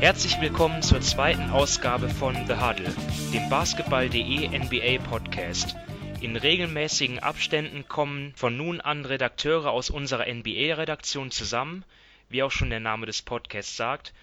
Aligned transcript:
Herzlich 0.00 0.40
willkommen 0.40 0.80
zur 0.80 1.02
zweiten 1.02 1.50
Ausgabe 1.50 2.08
von 2.08 2.34
The 2.46 2.54
Huddle, 2.54 2.90
dem 3.34 3.50
Basketball.de 3.50 4.48
NBA 4.48 4.98
Podcast. 5.06 5.76
In 6.22 6.36
regelmäßigen 6.36 7.18
Abständen 7.18 7.86
kommen 7.86 8.32
von 8.34 8.56
nun 8.56 8.80
an 8.80 9.04
Redakteure 9.04 9.70
aus 9.70 9.90
unserer 9.90 10.24
NBA-Redaktion 10.24 11.30
zusammen, 11.30 11.84
wie 12.30 12.42
auch 12.42 12.50
schon 12.50 12.70
der 12.70 12.80
Name 12.80 13.04
des 13.04 13.20
Podcasts 13.20 13.76
sagt, 13.76 14.14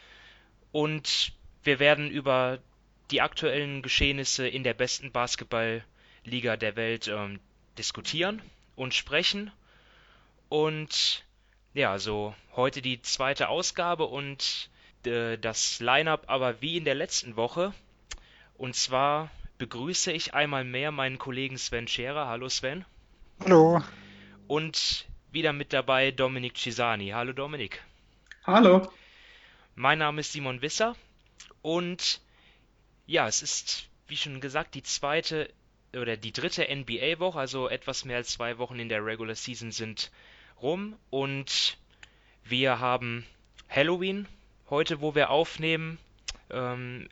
und 0.71 1.33
wir 1.63 1.77
werden 1.77 2.09
über 2.09 2.57
die 3.11 3.21
aktuellen 3.21 3.83
Geschehnisse 3.83 4.47
in 4.47 4.63
der 4.63 4.73
besten 4.73 5.11
Basketballliga 5.11 6.57
der 6.57 6.75
Welt 6.75 7.07
ähm, 7.07 7.39
diskutieren 7.77 8.41
und 8.75 8.95
sprechen. 8.95 9.51
Und 10.49 11.23
ja, 11.75 11.99
so 11.99 12.33
heute 12.55 12.81
die 12.81 12.99
zweite 13.03 13.49
Ausgabe 13.49 14.05
und 14.05 14.71
äh, 15.07 15.37
das 15.37 15.79
Line-up 15.79 16.25
aber 16.27 16.61
wie 16.61 16.77
in 16.77 16.85
der 16.85 16.95
letzten 16.95 17.35
Woche. 17.35 17.73
Und 18.57 18.75
zwar 18.75 19.31
begrüße 19.57 20.11
ich 20.11 20.33
einmal 20.33 20.63
mehr 20.63 20.91
meinen 20.91 21.17
Kollegen 21.17 21.57
Sven 21.57 21.87
Scherer. 21.87 22.27
Hallo 22.27 22.49
Sven. 22.49 22.85
Hallo. 23.39 23.81
Und 24.47 25.05
wieder 25.31 25.53
mit 25.53 25.73
dabei 25.73 26.11
Dominik 26.11 26.57
Cisani. 26.57 27.09
Hallo 27.09 27.33
Dominik. 27.33 27.83
Hallo. 28.45 28.91
Mein 29.75 29.99
Name 29.99 30.21
ist 30.21 30.31
Simon 30.31 30.61
Wisser 30.61 30.95
und 31.61 32.21
ja, 33.05 33.27
es 33.27 33.41
ist, 33.41 33.89
wie 34.07 34.17
schon 34.17 34.41
gesagt, 34.41 34.73
die 34.73 34.83
zweite 34.83 35.53
oder 35.93 36.17
die 36.17 36.31
dritte 36.31 36.63
NBA-Woche, 36.63 37.39
also 37.39 37.69
etwas 37.69 38.05
mehr 38.05 38.17
als 38.17 38.29
zwei 38.29 38.57
Wochen 38.57 38.79
in 38.79 38.89
der 38.89 39.05
Regular 39.05 39.35
Season 39.35 39.71
sind 39.71 40.11
rum 40.61 40.95
und 41.09 41.77
wir 42.43 42.79
haben 42.79 43.25
Halloween 43.69 44.27
heute, 44.69 45.01
wo 45.01 45.15
wir 45.15 45.29
aufnehmen. 45.29 45.97
Ähm, 46.49 47.07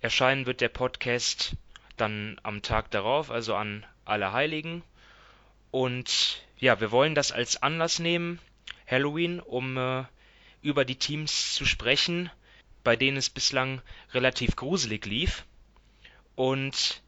erscheinen 0.00 0.46
wird 0.46 0.60
der 0.60 0.68
Podcast 0.68 1.56
dann 1.96 2.38
am 2.42 2.62
Tag 2.62 2.90
darauf, 2.90 3.30
also 3.30 3.54
an 3.54 3.86
Allerheiligen. 4.04 4.82
Und 5.70 6.42
ja, 6.58 6.80
wir 6.80 6.90
wollen 6.90 7.14
das 7.14 7.32
als 7.32 7.62
Anlass 7.62 7.98
nehmen, 7.98 8.38
Halloween, 8.86 9.40
um 9.40 9.76
äh, 9.76 10.04
über 10.62 10.84
die 10.84 10.96
Teams 10.96 11.54
zu 11.54 11.64
sprechen, 11.64 12.30
bei 12.84 12.96
denen 12.96 13.16
es 13.16 13.30
bislang 13.30 13.80
relativ 14.12 14.56
gruselig 14.56 15.06
lief. 15.06 15.44
Und 16.34 17.02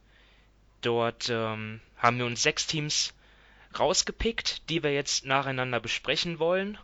dort 0.81 1.29
ähm, 1.31 1.81
haben 1.97 2.19
wir 2.19 2.27
uns 2.27 2.43
sechs 2.43 2.67
Teams 2.67 3.15
rausgepickt, 3.79 4.69
die 4.69 4.83
wir 4.83 4.93
jetzt 4.93 5.25
nacheinander 5.25 5.81
besprechen 5.81 6.39
wollen. 6.39 6.79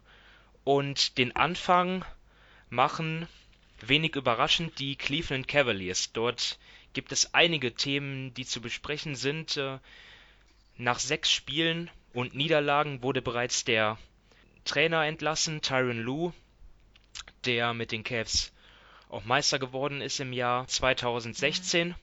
Und 0.64 1.16
den 1.16 1.36
Anfang 1.36 2.04
machen, 2.70 3.28
wenig 3.80 4.16
überraschend, 4.16 4.78
die 4.78 4.96
Cleveland 4.96 5.48
Cavaliers. 5.48 6.12
Dort 6.12 6.58
gibt 6.92 7.12
es 7.12 7.34
einige 7.34 7.74
Themen, 7.74 8.34
die 8.34 8.44
zu 8.44 8.60
besprechen 8.60 9.14
sind. 9.14 9.56
Äh, 9.56 9.78
nach 10.76 10.98
sechs 10.98 11.30
Spielen 11.30 11.90
und 12.12 12.34
Niederlagen 12.34 13.02
wurde 13.02 13.22
bereits 13.22 13.64
der 13.64 13.98
Trainer 14.64 15.06
entlassen, 15.06 15.60
Tyron 15.60 16.00
Lue, 16.00 16.32
der 17.44 17.74
mit 17.74 17.92
den 17.92 18.04
Cavs 18.04 18.52
auch 19.08 19.24
Meister 19.24 19.58
geworden 19.58 20.00
ist 20.00 20.20
im 20.20 20.32
Jahr 20.32 20.66
2016. 20.66 21.94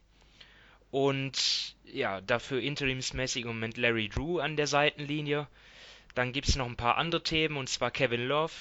Und 0.92 1.76
ja, 1.84 2.22
dafür 2.22 2.62
interimsmäßig 2.62 3.44
im 3.44 3.50
Moment 3.50 3.78
Larry 3.78 4.10
Drew 4.10 4.40
an 4.40 4.56
der 4.56 4.68
Seitenlinie. 4.68 5.48
Dann 6.16 6.32
gibt 6.32 6.48
es 6.48 6.56
noch 6.56 6.66
ein 6.66 6.78
paar 6.78 6.98
andere 6.98 7.22
Themen, 7.22 7.58
und 7.58 7.70
zwar 7.70 7.92
Kevin 7.92 8.28
Love 8.28 8.54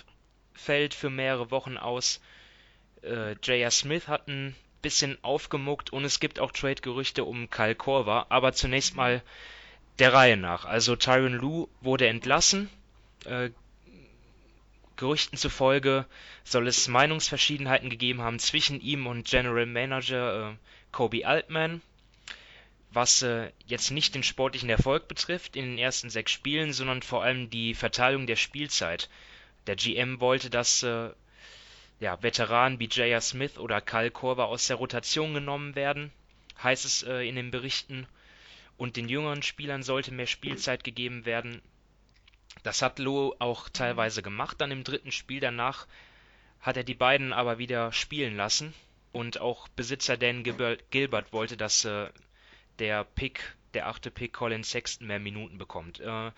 fällt 0.55 0.95
für 0.95 1.11
mehrere 1.11 1.51
Wochen 1.51 1.77
aus. 1.77 2.21
Äh, 3.03 3.33
J.R. 3.43 3.71
Smith 3.71 4.09
hat 4.09 4.29
ein 4.29 4.55
bisschen 4.83 5.19
aufgemuckt 5.23 5.93
und 5.93 6.05
es 6.05 6.21
gibt 6.21 6.39
auch 6.41 6.53
Trade-Gerüchte 6.53 7.25
um 7.25 7.51
Kyle 7.51 7.75
Korver. 7.75 8.27
Aber 8.31 8.53
zunächst 8.53 8.97
mal 8.97 9.23
der 9.99 10.13
Reihe 10.13 10.37
nach. 10.37 10.65
Also 10.65 10.97
Tyron 10.97 11.35
Lue 11.35 11.69
wurde 11.81 12.09
entlassen. 12.09 12.69
Äh, 13.25 13.51
Gerüchten 14.97 15.37
zufolge 15.37 16.07
soll 16.45 16.69
es 16.69 16.87
Meinungsverschiedenheiten 16.87 17.91
gegeben 17.91 18.23
haben 18.23 18.39
zwischen 18.39 18.81
ihm 18.81 19.07
und 19.07 19.27
General 19.27 19.67
Manager 19.67 20.51
äh, 20.51 20.57
Kobe 20.93 21.27
Altman, 21.27 21.83
was 22.91 23.23
äh, 23.23 23.51
jetzt 23.67 23.91
nicht 23.91 24.15
den 24.15 24.23
sportlichen 24.23 24.71
Erfolg 24.71 25.09
betrifft 25.09 25.57
in 25.57 25.65
den 25.65 25.79
ersten 25.79 26.11
sechs 26.11 26.31
Spielen, 26.31 26.73
sondern 26.73 27.03
vor 27.03 27.25
allem 27.25 27.51
die 27.51 27.75
Verteilung 27.75 28.27
der 28.27 28.37
Spielzeit. 28.37 29.09
Der 29.67 29.77
GM 29.77 30.21
wollte, 30.21 30.51
dass 30.51 30.83
äh, 30.83 31.11
ja, 32.01 32.23
Veteranen 32.23 32.79
wie 32.81 32.87
J.R. 32.87 33.21
Smith 33.21 33.59
oder 33.59 33.81
Kyle 33.81 34.11
Korver 34.11 34.47
aus 34.47 34.67
der 34.67 34.77
Rotation 34.77 35.35
genommen 35.35 35.75
werden, 35.75 36.13
heißt 36.63 36.85
es 36.85 37.03
äh, 37.03 37.27
in 37.27 37.37
den 37.37 37.51
Berichten. 37.51 38.07
Und 38.77 38.97
den 38.97 39.09
jüngeren 39.09 39.43
Spielern 39.43 39.83
sollte 39.83 40.13
mehr 40.13 40.27
Spielzeit 40.27 40.83
gegeben 40.85 41.25
werden. 41.25 41.63
Das 42.63 42.83
hat 42.83 42.99
Loh 42.99 43.35
auch 43.39 43.69
teilweise 43.69 44.23
gemacht 44.23 44.61
dann 44.61 44.71
im 44.71 44.85
dritten 44.85 45.13
Spiel. 45.13 45.41
Danach 45.41 45.87
hat 46.61 46.77
er 46.77 46.85
die 46.85 46.95
beiden 46.95 47.33
aber 47.33 47.59
wieder 47.59 47.93
spielen 47.93 48.37
lassen. 48.37 48.75
Und 49.13 49.41
auch 49.41 49.69
Besitzer 49.69 50.17
Dan 50.17 50.43
Gilbert 50.43 51.33
wollte, 51.33 51.57
dass 51.57 51.85
äh, 51.85 52.09
der 52.81 53.05
Pick, 53.05 53.55
der 53.75 53.87
achte 53.87 54.11
Pick 54.11 54.33
Colin 54.33 54.65
Sexton 54.65 55.07
mehr 55.07 55.21
Minuten 55.21 55.57
bekommt. 55.57 56.01
Äh, 56.01 56.33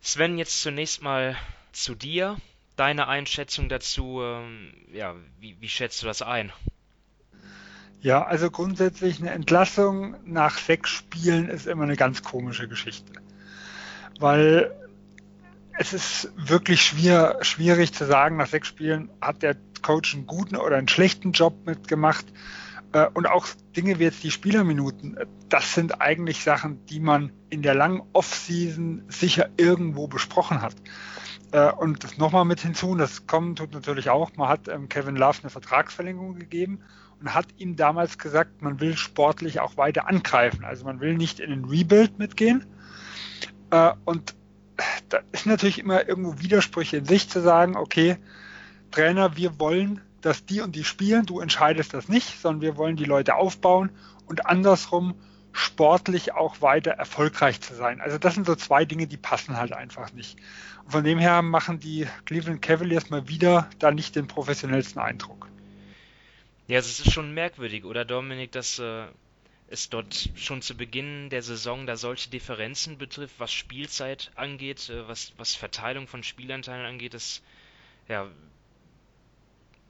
Sven, 0.00 0.38
jetzt 0.38 0.62
zunächst 0.62 1.02
mal 1.02 1.36
zu 1.74 1.94
dir. 1.94 2.36
Deine 2.76 3.06
Einschätzung 3.06 3.68
dazu, 3.68 4.20
ähm, 4.22 4.74
ja, 4.92 5.14
wie, 5.38 5.56
wie 5.60 5.68
schätzt 5.68 6.02
du 6.02 6.06
das 6.06 6.22
ein? 6.22 6.52
Ja, 8.00 8.24
also 8.24 8.50
grundsätzlich 8.50 9.20
eine 9.20 9.30
Entlassung 9.30 10.16
nach 10.24 10.58
sechs 10.58 10.90
Spielen 10.90 11.48
ist 11.48 11.66
immer 11.66 11.84
eine 11.84 11.96
ganz 11.96 12.22
komische 12.22 12.68
Geschichte. 12.68 13.12
Weil 14.18 14.74
es 15.78 15.92
ist 15.92 16.30
wirklich 16.36 16.82
schwer, 16.82 17.38
schwierig 17.42 17.92
zu 17.94 18.04
sagen, 18.04 18.36
nach 18.36 18.48
sechs 18.48 18.68
Spielen 18.68 19.10
hat 19.20 19.42
der 19.42 19.56
Coach 19.82 20.14
einen 20.14 20.26
guten 20.26 20.56
oder 20.56 20.76
einen 20.76 20.88
schlechten 20.88 21.32
Job 21.32 21.66
mitgemacht. 21.66 22.26
Äh, 22.92 23.06
und 23.14 23.26
auch 23.26 23.46
Dinge 23.76 23.98
wie 23.98 24.04
jetzt 24.04 24.22
die 24.22 24.30
Spielerminuten, 24.30 25.18
das 25.48 25.74
sind 25.74 26.00
eigentlich 26.00 26.44
Sachen, 26.44 26.84
die 26.86 27.00
man 27.00 27.32
in 27.50 27.62
der 27.62 27.74
langen 27.74 28.02
Offseason 28.12 29.04
sicher 29.08 29.48
irgendwo 29.56 30.08
besprochen 30.08 30.62
hat. 30.62 30.74
Äh, 31.54 31.70
und 31.70 32.18
nochmal 32.18 32.44
mit 32.44 32.62
hinzu, 32.62 32.96
das 32.96 33.28
kommen 33.28 33.54
tut 33.54 33.72
natürlich 33.72 34.10
auch, 34.10 34.32
man 34.36 34.48
hat 34.48 34.66
ähm, 34.66 34.88
Kevin 34.88 35.14
Love 35.14 35.38
eine 35.42 35.50
Vertragsverlängerung 35.50 36.34
gegeben 36.34 36.80
und 37.20 37.32
hat 37.32 37.46
ihm 37.58 37.76
damals 37.76 38.18
gesagt, 38.18 38.60
man 38.60 38.80
will 38.80 38.96
sportlich 38.96 39.60
auch 39.60 39.76
weiter 39.76 40.08
angreifen. 40.08 40.64
Also 40.64 40.84
man 40.84 40.98
will 40.98 41.14
nicht 41.14 41.38
in 41.38 41.50
den 41.50 41.64
Rebuild 41.64 42.18
mitgehen. 42.18 42.66
Äh, 43.70 43.92
und 44.04 44.34
da 45.08 45.20
ist 45.30 45.46
natürlich 45.46 45.78
immer 45.78 46.08
irgendwo 46.08 46.40
Widersprüche 46.40 46.96
in 46.96 47.04
sich 47.04 47.30
zu 47.30 47.40
sagen, 47.40 47.76
okay, 47.76 48.16
Trainer, 48.90 49.36
wir 49.36 49.60
wollen, 49.60 50.00
dass 50.22 50.46
die 50.46 50.60
und 50.60 50.74
die 50.74 50.82
spielen, 50.82 51.24
du 51.24 51.38
entscheidest 51.38 51.94
das 51.94 52.08
nicht, 52.08 52.40
sondern 52.40 52.62
wir 52.62 52.76
wollen 52.76 52.96
die 52.96 53.04
Leute 53.04 53.36
aufbauen 53.36 53.90
und 54.26 54.46
andersrum 54.46 55.14
sportlich 55.54 56.32
auch 56.32 56.60
weiter 56.60 56.90
erfolgreich 56.90 57.60
zu 57.60 57.74
sein. 57.74 58.00
Also 58.00 58.18
das 58.18 58.34
sind 58.34 58.44
so 58.44 58.56
zwei 58.56 58.84
Dinge, 58.84 59.06
die 59.06 59.16
passen 59.16 59.56
halt 59.56 59.72
einfach 59.72 60.12
nicht. 60.12 60.36
Und 60.84 60.90
von 60.90 61.04
dem 61.04 61.18
her 61.18 61.42
machen 61.42 61.78
die 61.78 62.08
Cleveland 62.26 62.60
Cavaliers 62.60 63.08
mal 63.08 63.28
wieder 63.28 63.70
da 63.78 63.92
nicht 63.92 64.16
den 64.16 64.26
professionellsten 64.26 65.00
Eindruck. 65.00 65.48
Ja, 66.66 66.78
es 66.78 66.98
ist 66.98 67.12
schon 67.12 67.32
merkwürdig, 67.34 67.84
oder 67.84 68.04
Dominik, 68.04 68.50
dass 68.50 68.80
äh, 68.80 69.06
es 69.68 69.90
dort 69.90 70.30
schon 70.34 70.60
zu 70.60 70.76
Beginn 70.76 71.30
der 71.30 71.42
Saison 71.42 71.86
da 71.86 71.96
solche 71.96 72.30
Differenzen 72.30 72.98
betrifft, 72.98 73.36
was 73.38 73.52
Spielzeit 73.52 74.32
angeht, 74.34 74.88
äh, 74.88 75.06
was, 75.06 75.34
was 75.36 75.54
Verteilung 75.54 76.08
von 76.08 76.24
Spielanteilen 76.24 76.84
angeht. 76.84 77.14
Das, 77.14 77.42
ja, 78.08 78.26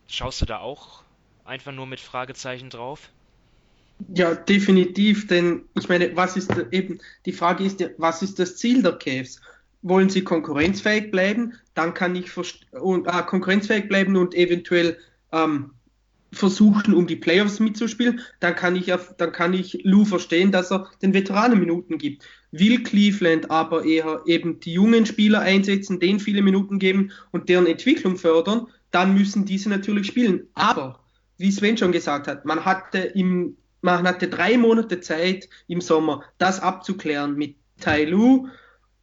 schaust 0.08 0.42
du 0.42 0.46
da 0.46 0.58
auch 0.58 1.04
einfach 1.44 1.72
nur 1.72 1.86
mit 1.86 2.00
Fragezeichen 2.00 2.68
drauf? 2.68 3.08
Ja, 4.14 4.34
definitiv, 4.34 5.26
denn 5.26 5.62
ich 5.78 5.88
meine, 5.88 6.14
was 6.16 6.36
ist 6.36 6.50
eben, 6.72 6.98
die 7.26 7.32
Frage 7.32 7.64
ist 7.64 7.84
was 7.96 8.22
ist 8.22 8.38
das 8.38 8.56
Ziel 8.56 8.82
der 8.82 8.92
Cavs? 8.92 9.40
Wollen 9.82 10.08
sie 10.08 10.22
konkurrenzfähig 10.22 11.10
bleiben? 11.10 11.54
Dann 11.74 11.94
kann 11.94 12.16
ich 12.16 12.30
und, 12.72 13.06
äh, 13.06 13.22
konkurrenzfähig 13.22 13.88
bleiben 13.88 14.16
und 14.16 14.34
eventuell 14.34 14.98
ähm, 15.32 15.70
versuchen, 16.32 16.94
um 16.94 17.06
die 17.06 17.16
Playoffs 17.16 17.60
mitzuspielen. 17.60 18.20
Dann 18.40 18.54
kann 18.54 18.76
ich, 18.76 18.92
dann 19.18 19.32
kann 19.32 19.52
ich 19.52 19.80
Lou 19.84 20.04
verstehen, 20.04 20.52
dass 20.52 20.72
er 20.72 20.90
den 21.02 21.14
Veteranen 21.14 21.58
Minuten 21.58 21.98
gibt. 21.98 22.24
Will 22.50 22.82
Cleveland 22.82 23.50
aber 23.50 23.84
eher 23.84 24.22
eben 24.26 24.60
die 24.60 24.72
jungen 24.72 25.06
Spieler 25.06 25.40
einsetzen, 25.40 26.00
denen 26.00 26.20
viele 26.20 26.42
Minuten 26.42 26.78
geben 26.78 27.12
und 27.30 27.48
deren 27.48 27.66
Entwicklung 27.66 28.16
fördern, 28.16 28.66
dann 28.90 29.14
müssen 29.14 29.44
diese 29.44 29.68
natürlich 29.68 30.06
spielen. 30.06 30.48
Aber 30.54 31.00
wie 31.36 31.50
Sven 31.50 31.76
schon 31.76 31.92
gesagt 31.92 32.28
hat, 32.28 32.44
man 32.44 32.64
hatte 32.64 32.98
im 32.98 33.56
man 33.84 34.08
hatte 34.08 34.28
drei 34.28 34.56
Monate 34.56 35.00
Zeit 35.00 35.48
im 35.68 35.80
Sommer, 35.80 36.24
das 36.38 36.58
abzuklären 36.60 37.36
mit 37.36 37.56
Tai 37.80 38.04
Lu 38.04 38.48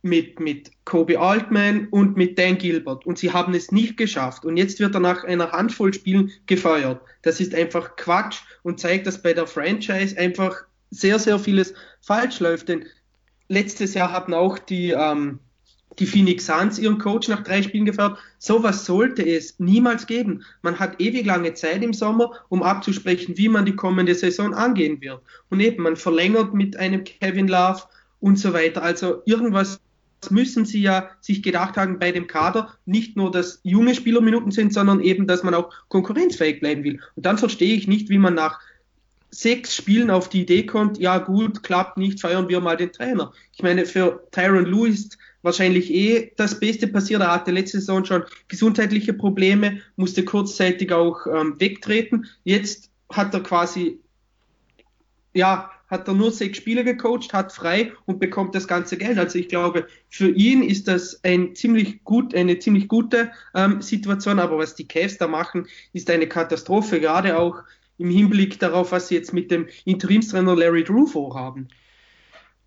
mit, 0.01 0.39
mit 0.39 0.71
Kobe 0.85 1.19
Altman 1.19 1.87
und 1.89 2.17
mit 2.17 2.39
Dan 2.39 2.57
Gilbert. 2.57 3.05
Und 3.05 3.19
sie 3.19 3.31
haben 3.31 3.53
es 3.53 3.71
nicht 3.71 3.97
geschafft. 3.97 4.43
Und 4.43 4.57
jetzt 4.57 4.79
wird 4.79 4.95
er 4.95 4.99
nach 4.99 5.23
einer 5.23 5.51
Handvoll 5.51 5.93
Spielen 5.93 6.31
gefeuert. 6.47 7.01
Das 7.21 7.39
ist 7.39 7.53
einfach 7.53 7.95
Quatsch 7.95 8.41
und 8.63 8.79
zeigt, 8.79 9.05
dass 9.05 9.21
bei 9.21 9.33
der 9.33 9.45
Franchise 9.45 10.17
einfach 10.17 10.63
sehr, 10.89 11.19
sehr 11.19 11.37
vieles 11.37 11.75
falsch 12.01 12.39
läuft, 12.39 12.69
denn 12.69 12.85
letztes 13.47 13.93
Jahr 13.93 14.11
hatten 14.11 14.33
auch 14.33 14.57
die, 14.57 14.91
ähm, 14.91 15.39
die 15.99 16.05
Phoenix 16.05 16.45
Suns 16.45 16.79
ihren 16.79 16.97
Coach 16.97 17.27
nach 17.27 17.43
drei 17.43 17.61
Spielen 17.61 17.85
gefeuert. 17.85 18.17
Sowas 18.39 18.85
sollte 18.85 19.23
es 19.23 19.59
niemals 19.59 20.07
geben. 20.07 20.43
Man 20.61 20.79
hat 20.79 21.01
ewig 21.01 21.25
lange 21.25 21.53
Zeit 21.53 21.83
im 21.83 21.93
Sommer, 21.93 22.31
um 22.49 22.63
abzusprechen, 22.63 23.37
wie 23.37 23.49
man 23.49 23.65
die 23.65 23.75
kommende 23.75 24.15
Saison 24.15 24.53
angehen 24.53 25.01
wird. 25.01 25.21
Und 25.49 25.59
eben, 25.59 25.83
man 25.83 25.95
verlängert 25.95 26.53
mit 26.53 26.77
einem 26.77 27.03
Kevin 27.03 27.47
Love 27.47 27.81
und 28.19 28.39
so 28.39 28.53
weiter. 28.53 28.81
Also 28.81 29.21
irgendwas 29.25 29.79
müssen 30.29 30.65
sie 30.65 30.81
ja 30.81 31.09
sich 31.19 31.41
gedacht 31.41 31.77
haben 31.77 31.97
bei 31.97 32.11
dem 32.11 32.27
Kader, 32.27 32.75
nicht 32.85 33.17
nur, 33.17 33.31
dass 33.31 33.59
junge 33.63 33.95
Spieler 33.95 34.21
Minuten 34.21 34.51
sind, 34.51 34.71
sondern 34.71 35.01
eben, 35.01 35.25
dass 35.25 35.43
man 35.43 35.55
auch 35.55 35.73
konkurrenzfähig 35.87 36.59
bleiben 36.59 36.83
will. 36.83 36.99
Und 37.15 37.25
dann 37.25 37.39
verstehe 37.39 37.73
ich 37.73 37.87
nicht, 37.87 38.09
wie 38.09 38.19
man 38.19 38.35
nach 38.35 38.59
sechs 39.31 39.75
Spielen 39.75 40.11
auf 40.11 40.29
die 40.29 40.41
Idee 40.41 40.65
kommt, 40.65 40.99
ja 40.99 41.17
gut, 41.17 41.63
klappt 41.63 41.97
nicht, 41.97 42.19
feiern 42.19 42.49
wir 42.49 42.59
mal 42.59 42.77
den 42.77 42.91
Trainer. 42.91 43.31
Ich 43.53 43.63
meine, 43.63 43.85
für 43.85 44.27
Tyron 44.31 44.65
Lewis 44.65 45.09
wahrscheinlich 45.41 45.91
eh 45.91 46.31
das 46.37 46.59
Beste 46.59 46.87
passiert. 46.87 47.21
Er 47.21 47.31
hatte 47.31 47.51
letzte 47.51 47.79
Saison 47.79 48.05
schon 48.05 48.23
gesundheitliche 48.47 49.13
Probleme, 49.13 49.81
musste 49.95 50.23
kurzzeitig 50.23 50.91
auch 50.91 51.25
ähm, 51.27 51.55
wegtreten. 51.59 52.27
Jetzt 52.43 52.89
hat 53.09 53.33
er 53.33 53.41
quasi 53.41 53.99
ja, 55.33 55.71
hat 55.87 56.07
er 56.07 56.13
nur 56.13 56.31
sechs 56.31 56.57
Spiele 56.57 56.83
gecoacht, 56.83 57.33
hat 57.33 57.51
frei 57.51 57.91
und 58.05 58.19
bekommt 58.19 58.55
das 58.55 58.67
ganze 58.67 58.97
Geld. 58.97 59.17
Also 59.17 59.39
ich 59.39 59.49
glaube, 59.49 59.87
für 60.09 60.29
ihn 60.29 60.63
ist 60.63 60.87
das 60.87 61.21
ein 61.23 61.55
ziemlich 61.55 62.03
gut, 62.03 62.33
eine 62.33 62.59
ziemlich 62.59 62.87
gute 62.87 63.31
ähm, 63.53 63.81
Situation, 63.81 64.39
aber 64.39 64.57
was 64.57 64.75
die 64.75 64.87
Cavs 64.87 65.17
da 65.17 65.27
machen, 65.27 65.67
ist 65.93 66.09
eine 66.09 66.27
Katastrophe, 66.27 66.99
gerade 66.99 67.37
auch 67.37 67.63
im 67.97 68.09
Hinblick 68.09 68.59
darauf, 68.59 68.91
was 68.91 69.09
sie 69.09 69.15
jetzt 69.15 69.33
mit 69.33 69.51
dem 69.51 69.67
Interimstrainer 69.85 70.55
Larry 70.55 70.83
Drew 70.83 71.05
vorhaben. 71.05 71.67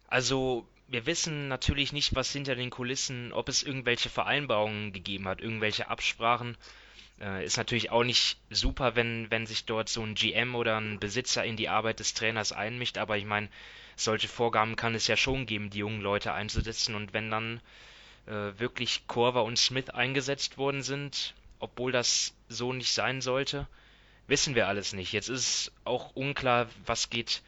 Also 0.06 0.66
wir 0.88 1.06
wissen 1.06 1.48
natürlich 1.48 1.92
nicht, 1.92 2.14
was 2.14 2.32
hinter 2.32 2.54
den 2.54 2.70
Kulissen, 2.70 3.32
ob 3.32 3.48
es 3.48 3.62
irgendwelche 3.62 4.10
Vereinbarungen 4.10 4.92
gegeben 4.92 5.26
hat, 5.26 5.40
irgendwelche 5.40 5.88
Absprachen. 5.88 6.56
Äh, 7.20 7.44
ist 7.44 7.56
natürlich 7.56 7.90
auch 7.90 8.04
nicht 8.04 8.38
super, 8.50 8.96
wenn, 8.96 9.30
wenn 9.30 9.46
sich 9.46 9.64
dort 9.64 9.88
so 9.88 10.02
ein 10.02 10.14
GM 10.14 10.54
oder 10.54 10.80
ein 10.80 10.98
Besitzer 10.98 11.44
in 11.44 11.56
die 11.56 11.68
Arbeit 11.68 12.00
des 12.00 12.14
Trainers 12.14 12.52
einmischt, 12.52 12.98
aber 12.98 13.16
ich 13.16 13.24
meine, 13.24 13.48
solche 13.96 14.28
Vorgaben 14.28 14.76
kann 14.76 14.94
es 14.94 15.06
ja 15.06 15.16
schon 15.16 15.46
geben, 15.46 15.70
die 15.70 15.78
jungen 15.78 16.00
Leute 16.00 16.32
einzusetzen 16.32 16.94
und 16.94 17.12
wenn 17.12 17.30
dann 17.30 17.60
äh, 18.26 18.58
wirklich 18.58 19.06
Korver 19.06 19.44
und 19.44 19.58
Smith 19.58 19.90
eingesetzt 19.90 20.58
worden 20.58 20.82
sind, 20.82 21.34
obwohl 21.60 21.92
das 21.92 22.34
so 22.48 22.72
nicht 22.72 22.92
sein 22.92 23.20
sollte, 23.20 23.68
wissen 24.26 24.54
wir 24.54 24.68
alles 24.68 24.92
nicht. 24.92 25.12
Jetzt 25.12 25.28
ist 25.28 25.72
auch 25.84 26.14
unklar, 26.16 26.68
was 26.84 27.10
geht, 27.10 27.42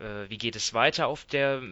äh, 0.00 0.28
wie 0.28 0.38
geht 0.38 0.56
es 0.56 0.74
weiter 0.74 1.06
auf 1.08 1.24
der 1.26 1.62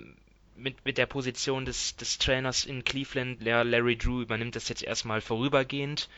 mit, 0.57 0.85
mit 0.85 0.99
der 0.99 1.07
Position 1.07 1.65
des, 1.65 1.97
des 1.97 2.19
Trainers 2.19 2.65
in 2.65 2.85
Cleveland. 2.85 3.43
Larry 3.43 3.97
Drew 3.97 4.23
übernimmt 4.23 4.57
das 4.57 4.69
jetzt 4.69 4.83
erstmal 4.83 5.21
vorübergehend. 5.21 6.09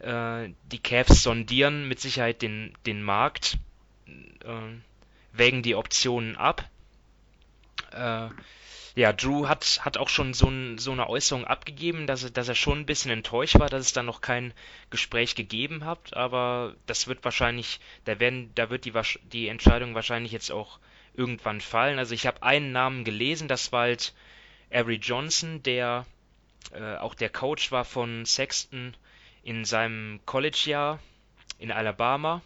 Äh, 0.00 0.50
die 0.72 0.78
Cavs 0.78 1.22
sondieren 1.22 1.88
mit 1.88 2.00
Sicherheit 2.00 2.42
den, 2.42 2.72
den 2.86 3.02
Markt, 3.02 3.58
äh, 4.06 4.76
wägen 5.32 5.62
die 5.62 5.74
Optionen 5.74 6.36
ab. 6.36 6.68
Äh, 7.92 8.28
ja, 8.96 9.12
Drew 9.12 9.46
hat, 9.46 9.80
hat 9.84 9.98
auch 9.98 10.08
schon 10.08 10.34
so, 10.34 10.48
ein, 10.48 10.78
so 10.78 10.92
eine 10.92 11.08
Äußerung 11.08 11.44
abgegeben, 11.44 12.06
dass 12.06 12.24
er, 12.24 12.30
dass 12.30 12.48
er 12.48 12.54
schon 12.54 12.80
ein 12.80 12.86
bisschen 12.86 13.10
enttäuscht 13.10 13.58
war, 13.58 13.68
dass 13.68 13.86
es 13.86 13.92
da 13.92 14.02
noch 14.02 14.20
kein 14.20 14.52
Gespräch 14.90 15.34
gegeben 15.34 15.84
hat, 15.84 16.16
aber 16.16 16.74
das 16.86 17.06
wird 17.06 17.24
wahrscheinlich, 17.24 17.78
da 18.04 18.18
werden, 18.18 18.50
da 18.54 18.68
wird 18.68 18.84
die, 18.84 18.92
die 19.32 19.48
Entscheidung 19.48 19.94
wahrscheinlich 19.94 20.32
jetzt 20.32 20.50
auch 20.50 20.78
irgendwann 21.20 21.60
fallen. 21.60 21.98
Also 21.98 22.14
ich 22.14 22.26
habe 22.26 22.42
einen 22.42 22.72
Namen 22.72 23.04
gelesen, 23.04 23.46
das 23.46 23.72
war 23.72 23.82
halt 23.82 24.14
Avery 24.72 24.96
Johnson, 24.96 25.62
der 25.62 26.06
äh, 26.72 26.96
auch 26.96 27.14
der 27.14 27.28
Coach 27.28 27.70
war 27.70 27.84
von 27.84 28.24
Sexton 28.24 28.96
in 29.42 29.66
seinem 29.66 30.20
College-Jahr 30.24 30.98
in 31.58 31.70
Alabama 31.70 32.40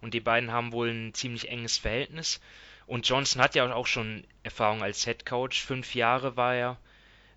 und 0.00 0.14
die 0.14 0.20
beiden 0.20 0.50
haben 0.50 0.72
wohl 0.72 0.88
ein 0.88 1.12
ziemlich 1.12 1.50
enges 1.50 1.76
Verhältnis. 1.76 2.40
Und 2.86 3.06
Johnson 3.06 3.42
hat 3.42 3.54
ja 3.54 3.72
auch 3.72 3.86
schon 3.86 4.24
Erfahrung 4.42 4.82
als 4.82 5.04
Head 5.04 5.26
Coach. 5.26 5.62
Fünf 5.62 5.94
Jahre 5.94 6.36
war 6.36 6.54
er 6.54 6.78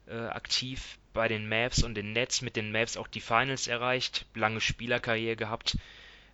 äh, 0.08 0.16
aktiv 0.28 0.98
bei 1.14 1.28
den 1.28 1.48
Mavs 1.48 1.84
und 1.84 1.96
den 1.96 2.14
Nets, 2.14 2.42
mit 2.42 2.56
den 2.56 2.72
Mavs 2.72 2.98
auch 2.98 3.08
die 3.08 3.22
Finals 3.22 3.68
erreicht, 3.68 4.26
lange 4.34 4.62
Spielerkarriere 4.62 5.36
gehabt. 5.36 5.78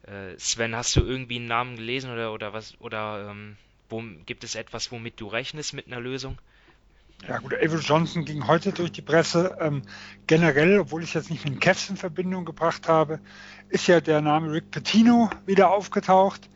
Äh, 0.03 0.37
Sven, 0.37 0.75
hast 0.75 0.95
du 0.95 1.01
irgendwie 1.01 1.37
einen 1.37 1.47
Namen 1.47 1.75
gelesen 1.75 2.11
oder, 2.11 2.31
oder 2.31 2.53
was 2.53 2.79
oder 2.79 3.29
ähm, 3.31 3.57
wo, 3.89 4.03
gibt 4.25 4.43
es 4.43 4.55
etwas, 4.55 4.91
womit 4.91 5.19
du 5.19 5.27
rechnest 5.27 5.73
mit 5.73 5.87
einer 5.87 5.99
Lösung? 5.99 6.37
Ja 7.27 7.39
gut, 7.39 7.53
Avery 7.53 7.81
Johnson 7.81 8.23
ging 8.23 8.47
heute 8.47 8.71
durch 8.71 8.91
die 8.91 9.01
Presse. 9.01 9.57
Ähm, 9.59 9.81
generell, 10.25 10.79
obwohl 10.79 11.03
ich 11.03 11.09
es 11.09 11.15
jetzt 11.15 11.29
nicht 11.29 11.47
mit 11.47 11.59
Cavs 11.59 11.89
in 11.89 11.97
Verbindung 11.97 12.45
gebracht 12.45 12.87
habe, 12.87 13.19
ist 13.67 13.87
ja 13.87 13.99
der 13.99 14.21
Name 14.21 14.51
Rick 14.51 14.71
Pitino 14.71 15.29
wieder 15.45 15.69
aufgetaucht, 15.71 16.49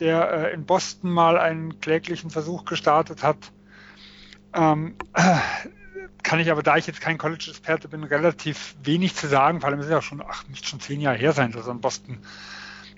der 0.00 0.30
äh, 0.30 0.52
in 0.52 0.66
Boston 0.66 1.10
mal 1.10 1.38
einen 1.38 1.80
kläglichen 1.80 2.30
Versuch 2.30 2.66
gestartet 2.66 3.22
hat. 3.22 3.52
Ähm, 4.52 4.96
äh, 5.14 5.38
kann 6.22 6.40
ich 6.40 6.50
aber, 6.50 6.62
da 6.62 6.76
ich 6.76 6.86
jetzt 6.86 7.00
kein 7.00 7.18
College-Experte 7.18 7.88
bin, 7.88 8.04
relativ 8.04 8.76
wenig 8.82 9.14
zu 9.14 9.28
sagen, 9.28 9.60
vor 9.60 9.70
allem 9.70 9.80
ist 9.80 9.86
es 9.86 9.92
ja 9.92 10.02
schon, 10.02 10.22
ach, 10.22 10.46
müsste 10.48 10.68
schon 10.68 10.80
zehn 10.80 11.00
Jahre 11.00 11.16
her 11.16 11.32
sein, 11.32 11.52
dass 11.52 11.66
er 11.66 11.72
in 11.72 11.80
Boston 11.80 12.18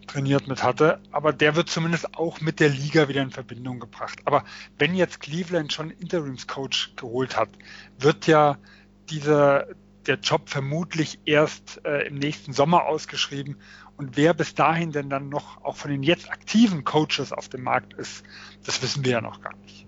trainiert 0.06 0.46
mit 0.46 0.62
hatte. 0.62 1.00
Aber 1.10 1.32
der 1.32 1.56
wird 1.56 1.68
zumindest 1.68 2.14
auch 2.16 2.40
mit 2.40 2.60
der 2.60 2.68
Liga 2.68 3.08
wieder 3.08 3.22
in 3.22 3.30
Verbindung 3.30 3.80
gebracht. 3.80 4.20
Aber 4.24 4.44
wenn 4.78 4.94
jetzt 4.94 5.20
Cleveland 5.20 5.72
schon 5.72 5.90
Interimscoach 5.90 6.96
geholt 6.96 7.36
hat, 7.36 7.50
wird 7.98 8.26
ja 8.26 8.58
dieser, 9.10 9.66
der 10.06 10.16
Job 10.16 10.48
vermutlich 10.48 11.18
erst 11.24 11.84
äh, 11.84 12.06
im 12.06 12.14
nächsten 12.16 12.52
Sommer 12.52 12.84
ausgeschrieben. 12.84 13.56
Und 13.96 14.16
wer 14.16 14.34
bis 14.34 14.54
dahin 14.54 14.92
denn 14.92 15.08
dann 15.08 15.28
noch 15.28 15.62
auch 15.62 15.76
von 15.76 15.90
den 15.90 16.02
jetzt 16.02 16.30
aktiven 16.30 16.84
Coaches 16.84 17.32
auf 17.32 17.48
dem 17.48 17.62
Markt 17.62 17.94
ist, 17.94 18.24
das 18.64 18.82
wissen 18.82 19.04
wir 19.04 19.12
ja 19.12 19.20
noch 19.20 19.40
gar 19.40 19.56
nicht. 19.56 19.86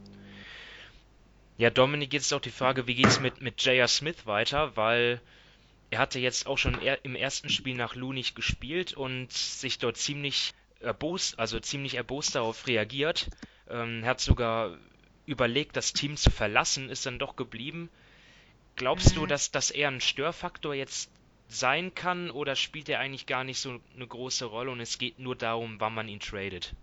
Ja, 1.59 1.71
Dominik, 1.71 2.13
jetzt 2.13 2.27
ist 2.27 2.33
auch 2.35 2.41
die 2.41 2.51
Frage, 2.51 2.87
wie 2.87 2.95
geht 2.95 3.07
es 3.07 3.19
mit, 3.19 3.41
mit 3.41 3.63
J.R. 3.63 3.89
Smith 3.89 4.27
weiter, 4.27 4.77
weil 4.77 5.21
er 5.91 5.99
hatte 5.99 6.19
jetzt 6.19 6.47
auch 6.47 6.59
schon 6.59 6.79
im 7.03 7.15
ersten 7.15 7.49
Spiel 7.49 7.77
nach 7.77 7.95
Lunig 7.95 8.35
gespielt 8.35 8.95
und 8.95 9.33
sich 9.33 9.79
dort 9.79 9.97
ziemlich 9.97 10.53
erbost, 10.81 11.39
also 11.39 11.61
ziemlich 11.61 11.95
erbost 11.95 12.35
darauf 12.35 12.67
reagiert. 12.67 13.29
Ähm, 13.69 14.03
er 14.03 14.11
hat 14.11 14.21
sogar 14.21 14.77
überlegt, 15.27 15.77
das 15.77 15.93
Team 15.93 16.17
zu 16.17 16.31
verlassen, 16.31 16.89
ist 16.89 17.07
dann 17.07 17.19
doch 17.19 17.37
geblieben. 17.37 17.89
Glaubst 18.77 19.15
mhm. 19.15 19.21
du, 19.21 19.27
dass 19.27 19.51
das 19.51 19.71
eher 19.71 19.89
ein 19.89 20.01
Störfaktor 20.01 20.75
jetzt 20.75 21.11
sein 21.49 21.95
kann 21.95 22.31
oder 22.31 22.57
spielt 22.57 22.89
er 22.89 23.01
eigentlich 23.01 23.27
gar 23.27 23.45
nicht 23.45 23.61
so 23.61 23.81
eine 23.95 24.07
große 24.07 24.45
Rolle 24.45 24.71
und 24.71 24.81
es 24.81 24.99
geht 24.99 25.19
nur 25.19 25.37
darum, 25.37 25.77
wann 25.79 25.95
man 25.95 26.09
ihn 26.09 26.21
tradet? 26.21 26.75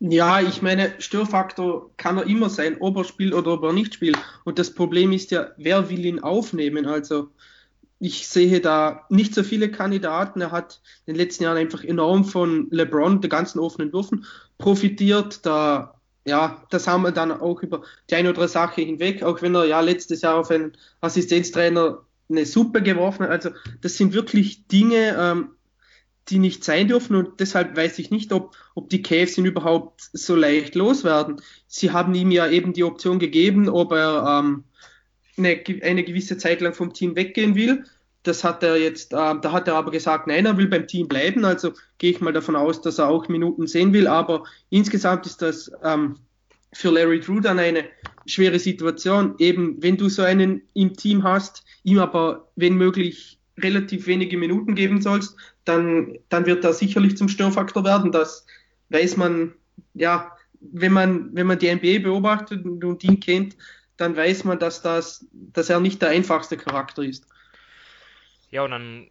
Ja, 0.00 0.40
ich 0.40 0.62
meine, 0.62 0.94
Störfaktor 1.00 1.90
kann 1.96 2.18
er 2.18 2.26
immer 2.26 2.50
sein, 2.50 2.76
ob 2.80 2.96
er 2.98 3.04
spielt 3.04 3.34
oder 3.34 3.54
ob 3.54 3.64
er 3.64 3.72
nicht 3.72 3.94
spielt. 3.94 4.16
Und 4.44 4.58
das 4.58 4.72
Problem 4.72 5.10
ist 5.12 5.32
ja, 5.32 5.50
wer 5.56 5.90
will 5.90 6.04
ihn 6.04 6.20
aufnehmen? 6.20 6.86
Also 6.86 7.30
ich 8.00 8.28
sehe 8.28 8.60
da 8.60 9.04
nicht 9.08 9.34
so 9.34 9.42
viele 9.42 9.70
Kandidaten. 9.70 10.40
Er 10.40 10.52
hat 10.52 10.80
in 11.06 11.14
den 11.14 11.20
letzten 11.20 11.44
Jahren 11.44 11.56
einfach 11.56 11.82
enorm 11.82 12.24
von 12.24 12.68
LeBron, 12.70 13.20
der 13.20 13.30
ganzen 13.30 13.58
offenen 13.58 13.92
Würfen, 13.92 14.24
profitiert. 14.56 15.44
Da, 15.44 15.94
ja, 16.24 16.62
das 16.70 16.86
haben 16.86 17.02
wir 17.02 17.12
dann 17.12 17.32
auch 17.32 17.62
über 17.62 17.82
die 18.08 18.14
eine 18.14 18.30
oder 18.30 18.38
andere 18.38 18.48
Sache 18.48 18.82
hinweg, 18.82 19.22
auch 19.22 19.42
wenn 19.42 19.54
er 19.54 19.64
ja 19.64 19.80
letztes 19.80 20.22
Jahr 20.22 20.36
auf 20.36 20.50
einen 20.50 20.76
Assistenztrainer 21.00 22.02
eine 22.30 22.46
Suppe 22.46 22.82
geworfen 22.82 23.24
hat. 23.24 23.30
Also, 23.30 23.50
das 23.80 23.96
sind 23.96 24.12
wirklich 24.12 24.66
Dinge, 24.68 25.16
ähm, 25.18 25.50
die 26.28 26.38
nicht 26.38 26.62
sein 26.62 26.88
dürfen 26.88 27.16
und 27.16 27.40
deshalb 27.40 27.76
weiß 27.76 27.98
ich 27.98 28.10
nicht, 28.10 28.32
ob, 28.32 28.54
ob 28.74 28.90
die 28.90 29.02
Cavs 29.02 29.38
ihn 29.38 29.46
überhaupt 29.46 30.10
so 30.12 30.36
leicht 30.36 30.74
loswerden. 30.74 31.40
Sie 31.66 31.90
haben 31.90 32.14
ihm 32.14 32.30
ja 32.30 32.46
eben 32.48 32.74
die 32.74 32.84
Option 32.84 33.18
gegeben, 33.18 33.68
ob 33.68 33.92
er 33.92 34.40
ähm, 34.40 34.64
eine, 35.38 35.62
eine 35.82 36.04
gewisse 36.04 36.38
Zeit 36.38 36.60
lang 36.60 36.74
vom 36.74 36.92
Team 36.92 37.16
weggehen 37.16 37.54
will. 37.54 37.84
Das 38.22 38.44
hat 38.44 38.62
er 38.62 38.76
jetzt, 38.76 39.12
äh, 39.12 39.16
da 39.16 39.52
hat 39.52 39.68
er 39.68 39.74
aber 39.74 39.90
gesagt, 39.90 40.26
nein, 40.26 40.44
er 40.44 40.56
will 40.56 40.68
beim 40.68 40.86
Team 40.86 41.08
bleiben. 41.08 41.44
Also 41.44 41.72
gehe 41.98 42.10
ich 42.10 42.20
mal 42.20 42.32
davon 42.32 42.56
aus, 42.56 42.80
dass 42.80 42.98
er 42.98 43.08
auch 43.08 43.28
Minuten 43.28 43.66
sehen 43.66 43.92
will. 43.92 44.06
Aber 44.06 44.44
insgesamt 44.70 45.26
ist 45.26 45.40
das 45.40 45.70
ähm, 45.82 46.16
für 46.72 46.90
Larry 46.90 47.20
Drew 47.20 47.40
dann 47.40 47.58
eine 47.58 47.84
schwere 48.26 48.58
Situation. 48.58 49.34
Eben, 49.38 49.82
wenn 49.82 49.96
du 49.96 50.08
so 50.08 50.22
einen 50.22 50.62
im 50.74 50.94
Team 50.94 51.22
hast, 51.22 51.64
ihm 51.84 51.98
aber, 51.98 52.50
wenn 52.56 52.74
möglich, 52.76 53.38
relativ 53.58 54.06
wenige 54.06 54.36
Minuten 54.36 54.74
geben 54.74 55.00
sollst, 55.00 55.36
dann, 55.64 56.18
dann 56.28 56.46
wird 56.46 56.64
er 56.64 56.72
sicherlich 56.72 57.16
zum 57.16 57.28
Störfaktor 57.28 57.84
werden. 57.84 58.12
Das 58.12 58.46
weiß 58.90 59.16
man, 59.16 59.54
ja, 59.94 60.32
wenn 60.60 60.92
man, 60.92 61.34
wenn 61.34 61.46
man 61.46 61.58
die 61.58 61.72
NBA 61.72 62.00
beobachtet 62.02 62.64
und 62.64 63.04
ihn 63.04 63.20
kennt, 63.20 63.56
dann 63.98 64.16
weiß 64.16 64.44
man, 64.44 64.58
dass, 64.58 64.80
das, 64.80 65.26
dass 65.32 65.68
er 65.68 65.80
nicht 65.80 66.00
der 66.00 66.10
einfachste 66.10 66.56
Charakter 66.56 67.02
ist. 67.02 67.26
Ja, 68.50 68.62
und 68.62 68.70
dann 68.70 69.10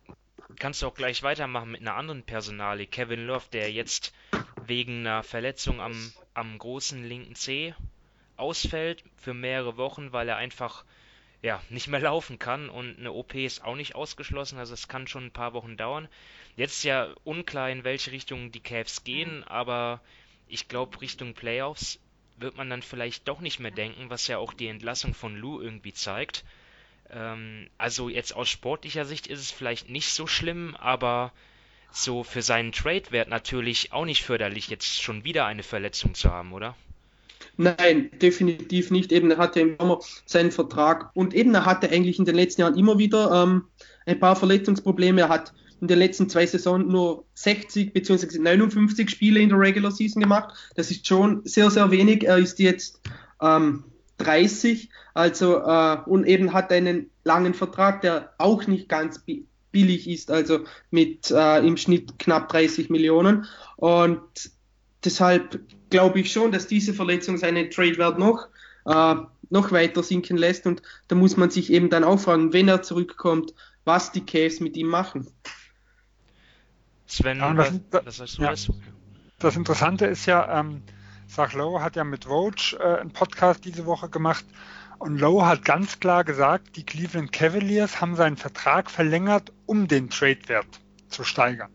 kannst 0.57 0.81
du 0.81 0.87
auch 0.87 0.95
gleich 0.95 1.21
weitermachen 1.21 1.71
mit 1.71 1.81
einer 1.81 1.95
anderen 1.95 2.23
Personalie. 2.23 2.87
Kevin 2.87 3.27
Love, 3.27 3.45
der 3.51 3.71
jetzt 3.71 4.13
wegen 4.65 5.01
einer 5.01 5.23
Verletzung 5.23 5.81
am, 5.81 6.11
am 6.33 6.57
großen 6.57 7.03
linken 7.03 7.35
C 7.35 7.75
ausfällt 8.37 9.03
für 9.17 9.33
mehrere 9.33 9.77
Wochen, 9.77 10.13
weil 10.13 10.29
er 10.29 10.37
einfach 10.37 10.85
ja, 11.41 11.61
nicht 11.69 11.87
mehr 11.87 11.99
laufen 11.99 12.39
kann 12.39 12.69
und 12.69 12.97
eine 12.97 13.11
OP 13.11 13.35
ist 13.35 13.63
auch 13.63 13.75
nicht 13.75 13.93
ausgeschlossen, 13.93 14.57
also 14.57 14.73
es 14.73 14.87
kann 14.87 15.05
schon 15.05 15.25
ein 15.25 15.31
paar 15.31 15.53
Wochen 15.53 15.77
dauern. 15.77 16.07
Jetzt 16.55 16.77
ist 16.77 16.83
ja 16.83 17.13
unklar, 17.23 17.69
in 17.69 17.83
welche 17.83 18.11
Richtung 18.11 18.51
die 18.51 18.59
Cavs 18.59 19.03
gehen, 19.03 19.43
aber 19.43 20.01
ich 20.47 20.67
glaube, 20.67 20.99
Richtung 21.01 21.33
Playoffs 21.33 21.99
wird 22.37 22.57
man 22.57 22.69
dann 22.69 22.81
vielleicht 22.81 23.27
doch 23.27 23.39
nicht 23.39 23.59
mehr 23.59 23.71
denken, 23.71 24.09
was 24.09 24.27
ja 24.27 24.37
auch 24.37 24.53
die 24.53 24.67
Entlassung 24.67 25.13
von 25.13 25.35
Lou 25.35 25.61
irgendwie 25.61 25.93
zeigt. 25.93 26.43
Ähm, 27.09 27.67
also 27.77 28.09
jetzt 28.09 28.35
aus 28.35 28.49
sportlicher 28.49 29.05
Sicht 29.05 29.27
ist 29.27 29.39
es 29.39 29.51
vielleicht 29.51 29.89
nicht 29.89 30.13
so 30.13 30.27
schlimm, 30.27 30.75
aber 30.75 31.31
so 31.91 32.23
für 32.23 32.41
seinen 32.41 32.71
Trade-Wert 32.71 33.29
natürlich 33.29 33.91
auch 33.93 34.05
nicht 34.05 34.23
förderlich, 34.23 34.67
jetzt 34.67 35.01
schon 35.01 35.23
wieder 35.23 35.45
eine 35.45 35.63
Verletzung 35.63 36.13
zu 36.13 36.31
haben, 36.31 36.53
oder? 36.53 36.75
Nein, 37.55 38.11
definitiv 38.19 38.91
nicht. 38.91 39.11
Eben, 39.11 39.31
er 39.31 39.37
hatte 39.37 39.61
im 39.61 39.77
seinen 40.25 40.51
Vertrag 40.51 41.11
und 41.15 41.33
eben, 41.33 41.53
er 41.55 41.65
hatte 41.65 41.89
eigentlich 41.89 42.19
in 42.19 42.25
den 42.25 42.35
letzten 42.35 42.61
Jahren 42.61 42.77
immer 42.77 42.99
wieder 42.99 43.43
ähm, 43.43 43.65
ein 44.05 44.19
paar 44.19 44.35
Verletzungsprobleme. 44.35 45.21
Er 45.21 45.29
hat 45.29 45.53
in 45.81 45.87
den 45.87 45.99
letzten 45.99 46.29
zwei 46.29 46.45
Saisonen 46.45 46.87
nur 46.87 47.25
60 47.35 47.93
bzw. 47.93 48.39
59 48.39 49.09
Spiele 49.09 49.39
in 49.39 49.49
der 49.49 49.59
Regular 49.59 49.91
Season 49.91 50.21
gemacht. 50.21 50.55
Das 50.75 50.91
ist 50.91 51.05
schon 51.05 51.41
sehr, 51.45 51.69
sehr 51.69 51.91
wenig. 51.91 52.25
Er 52.25 52.37
ist 52.37 52.59
jetzt 52.59 53.01
ähm, 53.41 53.83
30, 54.17 54.89
also 55.13 55.57
äh, 55.57 55.97
und 56.05 56.25
eben 56.25 56.53
hat 56.53 56.71
einen 56.71 57.09
langen 57.23 57.53
Vertrag, 57.53 58.01
der 58.01 58.33
auch 58.37 58.65
nicht 58.67 58.89
ganz 58.89 59.21
billig 59.71 60.09
ist, 60.09 60.31
also 60.31 60.61
mit 60.89 61.29
äh, 61.29 61.59
im 61.59 61.77
Schnitt 61.77 62.17
knapp 62.19 62.49
30 62.49 62.89
Millionen. 62.89 63.45
Und 63.75 64.21
deshalb 65.03 65.59
glaube 65.89 66.19
ich 66.19 66.31
schon, 66.31 66.51
dass 66.51 66.67
diese 66.67 66.93
Verletzung 66.93 67.37
seinen 67.37 67.69
Trade-Wert 67.69 68.17
noch, 68.17 68.47
äh, 68.85 69.15
noch 69.49 69.71
weiter 69.71 70.01
sinken 70.01 70.37
lässt. 70.37 70.65
Und 70.65 70.81
da 71.07 71.15
muss 71.15 71.37
man 71.37 71.51
sich 71.51 71.71
eben 71.71 71.89
dann 71.89 72.03
auch 72.03 72.19
fragen, 72.19 72.53
wenn 72.53 72.67
er 72.67 72.81
zurückkommt, 72.81 73.53
was 73.85 74.11
die 74.11 74.25
Cavs 74.25 74.59
mit 74.59 74.75
ihm 74.75 74.87
machen. 74.87 75.27
Sven, 77.07 77.39
ja, 77.39 77.53
das, 77.53 78.19
was, 78.19 78.19
was 78.19 78.67
ja, 78.67 78.73
das, 79.39 79.55
Interessante 79.55 80.05
ist 80.05 80.25
ja, 80.25 80.59
ähm, 80.59 80.83
Sag 81.25 81.53
Lowe 81.53 81.81
hat 81.81 81.95
ja 81.95 82.03
mit 82.03 82.27
Roach 82.27 82.75
äh, 82.79 82.99
einen 82.99 83.11
Podcast 83.11 83.65
diese 83.65 83.85
Woche 83.85 84.09
gemacht 84.09 84.45
und 84.99 85.19
Lowe 85.19 85.45
hat 85.45 85.63
ganz 85.63 85.99
klar 85.99 86.23
gesagt, 86.23 86.75
die 86.75 86.85
Cleveland 86.85 87.31
Cavaliers 87.31 88.01
haben 88.01 88.15
seinen 88.15 88.37
Vertrag 88.37 88.91
verlängert, 88.91 89.53
um 89.65 89.87
den 89.87 90.09
Trade-Wert 90.09 90.67
zu 91.09 91.23
steigern. 91.23 91.71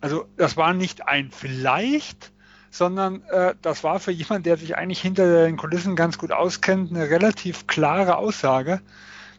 Also 0.00 0.26
das 0.36 0.56
war 0.56 0.74
nicht 0.74 1.06
ein 1.06 1.30
vielleicht, 1.30 2.32
sondern 2.70 3.22
äh, 3.24 3.54
das 3.62 3.84
war 3.84 4.00
für 4.00 4.10
jemanden, 4.10 4.44
der 4.44 4.56
sich 4.56 4.76
eigentlich 4.76 5.00
hinter 5.00 5.44
den 5.44 5.56
Kulissen 5.56 5.94
ganz 5.94 6.18
gut 6.18 6.32
auskennt, 6.32 6.90
eine 6.90 7.08
relativ 7.08 7.66
klare 7.66 8.16
Aussage, 8.16 8.80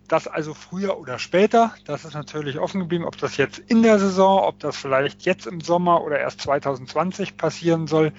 dass 0.08 0.28
also 0.28 0.54
früher 0.54 0.98
oder 0.98 1.20
später, 1.20 1.74
das 1.86 2.06
ist 2.06 2.14
natürlich 2.14 2.60
offen 2.60 2.82
geblieben, 2.82 3.06
ob 3.06 3.18
das 3.18 3.38
jetzt 3.38 3.60
in 3.60 3.84
der 3.84 4.00
Saison, 4.00 4.44
ob 4.44 4.60
das 4.60 4.78
vielleicht 4.78 5.24
jetzt 5.24 5.48
im 5.48 5.62
Sommer 5.62 6.04
oder 6.04 6.20
erst 6.20 6.42
2020 6.42 7.38
passieren 7.38 7.88
soll, 7.88 8.12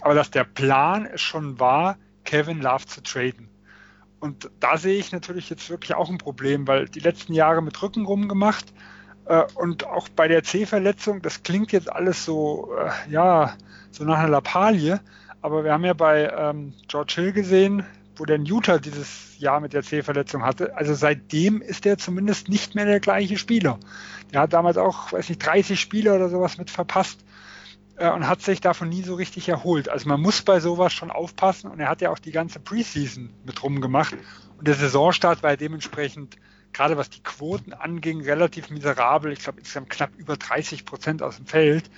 aber 0.00 0.14
dass 0.14 0.30
der 0.30 0.44
Plan 0.44 1.08
schon 1.16 1.58
war, 1.58 1.96
Kevin 2.24 2.60
Love 2.60 2.86
zu 2.86 3.02
traden. 3.02 3.48
Und 4.20 4.50
da 4.60 4.76
sehe 4.76 4.98
ich 4.98 5.10
natürlich 5.10 5.50
jetzt 5.50 5.68
wirklich 5.68 5.94
auch 5.96 6.08
ein 6.08 6.18
Problem, 6.18 6.68
weil 6.68 6.88
die 6.88 7.00
letzten 7.00 7.34
Jahre 7.34 7.60
mit 7.60 7.82
Rücken 7.82 8.06
rumgemacht 8.06 8.72
äh, 9.26 9.42
und 9.56 9.84
auch 9.86 10.08
bei 10.08 10.28
der 10.28 10.44
C-Verletzung, 10.44 11.22
das 11.22 11.42
klingt 11.42 11.72
jetzt 11.72 11.90
alles 11.90 12.24
so, 12.24 12.72
äh, 12.78 13.10
ja, 13.10 13.56
so 13.90 14.04
nach 14.04 14.18
einer 14.18 14.28
Lappalie. 14.28 15.00
Aber 15.40 15.64
wir 15.64 15.72
haben 15.72 15.84
ja 15.84 15.92
bei 15.92 16.32
ähm, 16.36 16.72
George 16.86 17.14
Hill 17.16 17.32
gesehen, 17.32 17.84
wo 18.16 18.24
der 18.24 18.38
Utah 18.40 18.78
dieses 18.78 19.38
Jahr 19.38 19.60
mit 19.60 19.72
der 19.72 19.82
C-Verletzung 19.82 20.42
hatte. 20.44 20.76
Also 20.76 20.94
seitdem 20.94 21.62
ist 21.62 21.86
er 21.86 21.98
zumindest 21.98 22.48
nicht 22.48 22.74
mehr 22.74 22.84
der 22.84 23.00
gleiche 23.00 23.38
Spieler. 23.38 23.78
Der 24.32 24.40
hat 24.40 24.52
damals 24.52 24.76
auch, 24.76 25.12
weiß 25.12 25.28
nicht, 25.28 25.44
30 25.44 25.80
Spiele 25.80 26.14
oder 26.14 26.28
sowas 26.28 26.58
mit 26.58 26.70
verpasst 26.70 27.24
äh, 27.96 28.10
und 28.10 28.28
hat 28.28 28.42
sich 28.42 28.60
davon 28.60 28.88
nie 28.88 29.02
so 29.02 29.14
richtig 29.14 29.48
erholt. 29.48 29.88
Also 29.88 30.08
man 30.08 30.20
muss 30.20 30.42
bei 30.42 30.60
sowas 30.60 30.92
schon 30.92 31.10
aufpassen 31.10 31.70
und 31.70 31.80
er 31.80 31.88
hat 31.88 32.00
ja 32.00 32.10
auch 32.10 32.18
die 32.18 32.32
ganze 32.32 32.60
Preseason 32.60 33.30
mit 33.44 33.62
rumgemacht 33.62 34.14
und 34.58 34.68
der 34.68 34.74
Saisonstart 34.74 35.42
war 35.42 35.56
dementsprechend 35.56 36.36
gerade 36.72 36.96
was 36.96 37.10
die 37.10 37.22
Quoten 37.22 37.72
anging, 37.72 38.22
relativ 38.22 38.70
miserabel. 38.70 39.32
Ich 39.32 39.40
glaube 39.40 39.60
insgesamt 39.60 39.90
knapp 39.90 40.10
über 40.16 40.36
30 40.36 40.84
Prozent 40.84 41.22
aus 41.22 41.36
dem 41.36 41.46
Feld. 41.46 41.90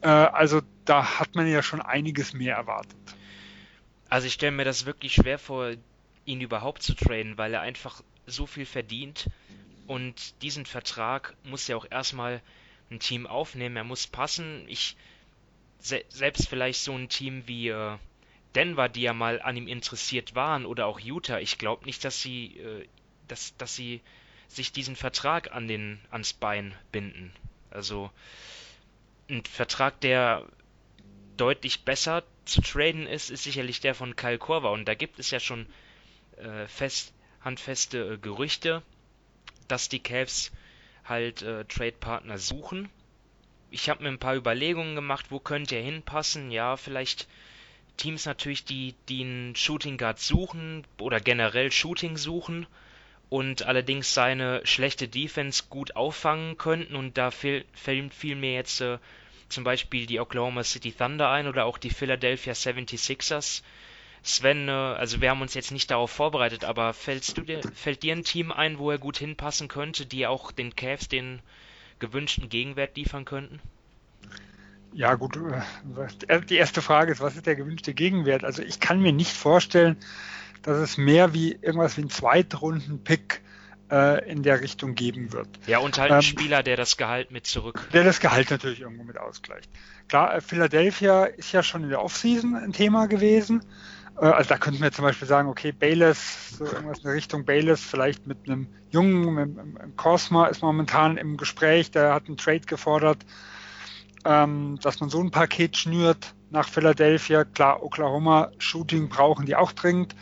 Äh, 0.00 0.08
also 0.08 0.60
da 0.84 1.18
hat 1.18 1.34
man 1.34 1.46
ja 1.46 1.62
schon 1.62 1.80
einiges 1.80 2.32
mehr 2.32 2.56
erwartet. 2.56 2.96
Also 4.08 4.26
ich 4.26 4.34
stelle 4.34 4.52
mir 4.52 4.64
das 4.64 4.86
wirklich 4.86 5.14
schwer 5.14 5.38
vor, 5.38 5.72
ihn 6.24 6.40
überhaupt 6.40 6.82
zu 6.82 6.94
traden, 6.94 7.38
weil 7.38 7.54
er 7.54 7.60
einfach 7.60 8.02
so 8.26 8.46
viel 8.46 8.66
verdient 8.66 9.28
und 9.88 10.42
diesen 10.42 10.66
Vertrag 10.66 11.34
muss 11.44 11.66
ja 11.66 11.76
auch 11.76 11.86
erstmal 11.90 12.42
ein 12.90 13.00
Team 13.00 13.26
aufnehmen, 13.26 13.76
er 13.76 13.84
muss 13.84 14.06
passen. 14.06 14.64
Ich 14.68 14.96
se 15.78 16.04
selbst 16.10 16.48
vielleicht 16.48 16.80
so 16.82 16.94
ein 16.94 17.08
Team 17.08 17.46
wie 17.46 17.68
äh, 17.68 17.96
Denver, 18.54 18.88
die 18.90 19.02
ja 19.02 19.14
mal 19.14 19.40
an 19.40 19.56
ihm 19.56 19.66
interessiert 19.66 20.34
waren, 20.34 20.66
oder 20.66 20.86
auch 20.86 21.00
Utah, 21.00 21.38
ich 21.38 21.58
glaube 21.58 21.86
nicht, 21.86 22.04
dass 22.04 22.20
sie, 22.20 22.58
äh, 22.58 22.86
dass, 23.28 23.56
dass 23.56 23.74
sie 23.74 24.02
sich 24.48 24.72
diesen 24.72 24.96
Vertrag 24.96 25.52
an 25.52 25.68
den, 25.68 26.00
ans 26.10 26.34
Bein 26.34 26.74
binden. 26.92 27.32
Also 27.70 28.10
ein 29.30 29.44
Vertrag, 29.44 30.00
der 30.00 30.46
deutlich 31.38 31.82
besser 31.82 32.24
zu 32.48 32.60
traden 32.60 33.06
ist, 33.06 33.30
ist 33.30 33.44
sicherlich 33.44 33.80
der 33.80 33.94
von 33.94 34.16
Kyle 34.16 34.38
Korver. 34.38 34.72
Und 34.72 34.86
da 34.86 34.94
gibt 34.94 35.18
es 35.18 35.30
ja 35.30 35.40
schon 35.40 35.66
äh, 36.36 36.66
fest, 36.66 37.12
handfeste 37.42 38.14
äh, 38.14 38.18
Gerüchte, 38.18 38.82
dass 39.68 39.88
die 39.88 40.00
Cavs 40.00 40.50
halt 41.04 41.42
äh, 41.42 41.64
Trade-Partner 41.64 42.38
suchen. 42.38 42.88
Ich 43.70 43.88
habe 43.88 44.02
mir 44.02 44.08
ein 44.08 44.18
paar 44.18 44.36
Überlegungen 44.36 44.94
gemacht, 44.94 45.26
wo 45.30 45.38
könnte 45.40 45.76
er 45.76 45.82
hinpassen. 45.82 46.50
Ja, 46.50 46.76
vielleicht 46.76 47.28
Teams 47.96 48.24
natürlich, 48.24 48.64
die, 48.64 48.94
die 49.08 49.22
einen 49.22 49.56
Shooting 49.56 49.98
Guard 49.98 50.18
suchen 50.18 50.84
oder 50.98 51.20
generell 51.20 51.70
Shooting 51.70 52.16
suchen 52.16 52.66
und 53.28 53.64
allerdings 53.64 54.14
seine 54.14 54.64
schlechte 54.64 55.08
Defense 55.08 55.64
gut 55.68 55.96
auffangen 55.96 56.56
könnten. 56.56 56.96
Und 56.96 57.18
da 57.18 57.30
fehlt 57.30 57.66
viel 57.74 58.36
mir 58.36 58.54
jetzt 58.54 58.80
äh, 58.80 58.98
zum 59.48 59.64
Beispiel 59.64 60.06
die 60.06 60.20
Oklahoma 60.20 60.64
City 60.64 60.92
Thunder 60.92 61.30
ein 61.30 61.46
oder 61.46 61.64
auch 61.64 61.78
die 61.78 61.90
Philadelphia 61.90 62.52
76ers. 62.52 63.62
Sven, 64.22 64.68
äh, 64.68 64.72
also 64.72 65.20
wir 65.20 65.30
haben 65.30 65.42
uns 65.42 65.54
jetzt 65.54 65.70
nicht 65.70 65.90
darauf 65.90 66.10
vorbereitet, 66.10 66.64
aber 66.64 66.92
fällst 66.92 67.38
du 67.38 67.42
dir, 67.42 67.60
fällt 67.74 68.02
dir 68.02 68.14
ein 68.14 68.24
Team 68.24 68.52
ein, 68.52 68.78
wo 68.78 68.90
er 68.90 68.98
gut 68.98 69.18
hinpassen 69.18 69.68
könnte, 69.68 70.06
die 70.06 70.26
auch 70.26 70.52
den 70.52 70.76
Cavs 70.76 71.08
den 71.08 71.40
gewünschten 71.98 72.48
Gegenwert 72.48 72.96
liefern 72.96 73.24
könnten? 73.24 73.60
Ja, 74.92 75.14
gut. 75.14 75.38
Äh, 76.28 76.40
die 76.42 76.56
erste 76.56 76.82
Frage 76.82 77.12
ist, 77.12 77.20
was 77.20 77.36
ist 77.36 77.46
der 77.46 77.56
gewünschte 77.56 77.94
Gegenwert? 77.94 78.44
Also 78.44 78.62
ich 78.62 78.80
kann 78.80 79.00
mir 79.00 79.12
nicht 79.12 79.32
vorstellen, 79.32 79.96
dass 80.62 80.78
es 80.78 80.96
mehr 80.98 81.34
wie 81.34 81.52
irgendwas 81.52 81.96
wie 81.96 82.02
ein 82.02 82.10
Zweitrunden-Pick 82.10 83.42
äh, 83.90 84.30
in 84.30 84.42
der 84.42 84.60
Richtung 84.60 84.94
geben 84.94 85.32
wird. 85.32 85.48
Ja, 85.66 85.78
und 85.78 85.98
halt 85.98 86.10
ein 86.10 86.16
ähm, 86.16 86.22
Spieler, 86.22 86.62
der 86.62 86.76
das 86.76 86.96
Gehalt 86.96 87.30
mit 87.30 87.46
zurück. 87.46 87.88
Der 87.92 88.04
das 88.04 88.20
Gehalt 88.20 88.50
natürlich 88.50 88.80
irgendwo 88.80 89.04
mit 89.04 89.18
ausgleicht. 89.18 89.70
Klar, 90.08 90.34
äh, 90.36 90.40
Philadelphia 90.40 91.24
ist 91.24 91.52
ja 91.52 91.62
schon 91.62 91.84
in 91.84 91.90
der 91.90 92.02
Offseason 92.02 92.54
ein 92.54 92.72
Thema 92.72 93.06
gewesen. 93.06 93.64
Äh, 94.20 94.26
also 94.26 94.48
da 94.48 94.58
könnten 94.58 94.82
wir 94.82 94.92
zum 94.92 95.04
Beispiel 95.04 95.28
sagen, 95.28 95.48
okay, 95.48 95.72
Bayless, 95.72 96.58
so 96.58 96.64
irgendwas 96.64 96.98
in 96.98 97.04
der 97.04 97.14
Richtung 97.14 97.44
Bayless, 97.44 97.80
vielleicht 97.80 98.26
mit 98.26 98.38
einem 98.46 98.68
Jungen, 98.90 99.34
mit, 99.34 99.56
mit 99.56 99.96
Cosma 99.96 100.46
ist 100.46 100.62
momentan 100.62 101.16
im 101.16 101.36
Gespräch, 101.36 101.90
der 101.90 102.14
hat 102.14 102.26
einen 102.26 102.36
Trade 102.36 102.60
gefordert, 102.60 103.24
ähm, 104.24 104.78
dass 104.82 105.00
man 105.00 105.10
so 105.10 105.20
ein 105.20 105.30
Paket 105.30 105.76
schnürt 105.76 106.34
nach 106.50 106.68
Philadelphia. 106.68 107.44
Klar, 107.44 107.82
Oklahoma 107.82 108.50
Shooting 108.58 109.08
brauchen 109.08 109.46
die 109.46 109.56
auch 109.56 109.72
dringend 109.72 110.14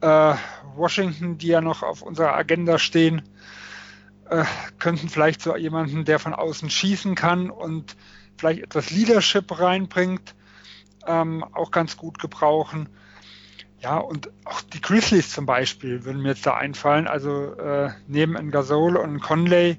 äh, 0.00 0.34
Washington, 0.74 1.38
die 1.38 1.48
ja 1.48 1.60
noch 1.60 1.82
auf 1.82 2.02
unserer 2.02 2.34
Agenda 2.34 2.78
stehen, 2.78 3.22
äh, 4.30 4.44
könnten 4.78 5.08
vielleicht 5.08 5.42
so 5.42 5.56
jemanden, 5.56 6.04
der 6.04 6.18
von 6.18 6.34
außen 6.34 6.70
schießen 6.70 7.14
kann 7.14 7.50
und 7.50 7.96
vielleicht 8.36 8.62
etwas 8.62 8.90
Leadership 8.90 9.58
reinbringt, 9.58 10.34
ähm, 11.06 11.44
auch 11.52 11.70
ganz 11.70 11.96
gut 11.96 12.18
gebrauchen. 12.18 12.88
Ja, 13.80 13.96
und 13.98 14.30
auch 14.44 14.60
die 14.60 14.80
Grizzlies 14.80 15.30
zum 15.30 15.46
Beispiel 15.46 16.04
würden 16.04 16.22
mir 16.22 16.30
jetzt 16.30 16.46
da 16.46 16.54
einfallen. 16.54 17.06
Also 17.06 17.54
äh, 17.54 17.90
neben 18.08 18.36
ein 18.36 18.50
Gasol 18.50 18.96
und 18.96 19.20
Conley 19.20 19.78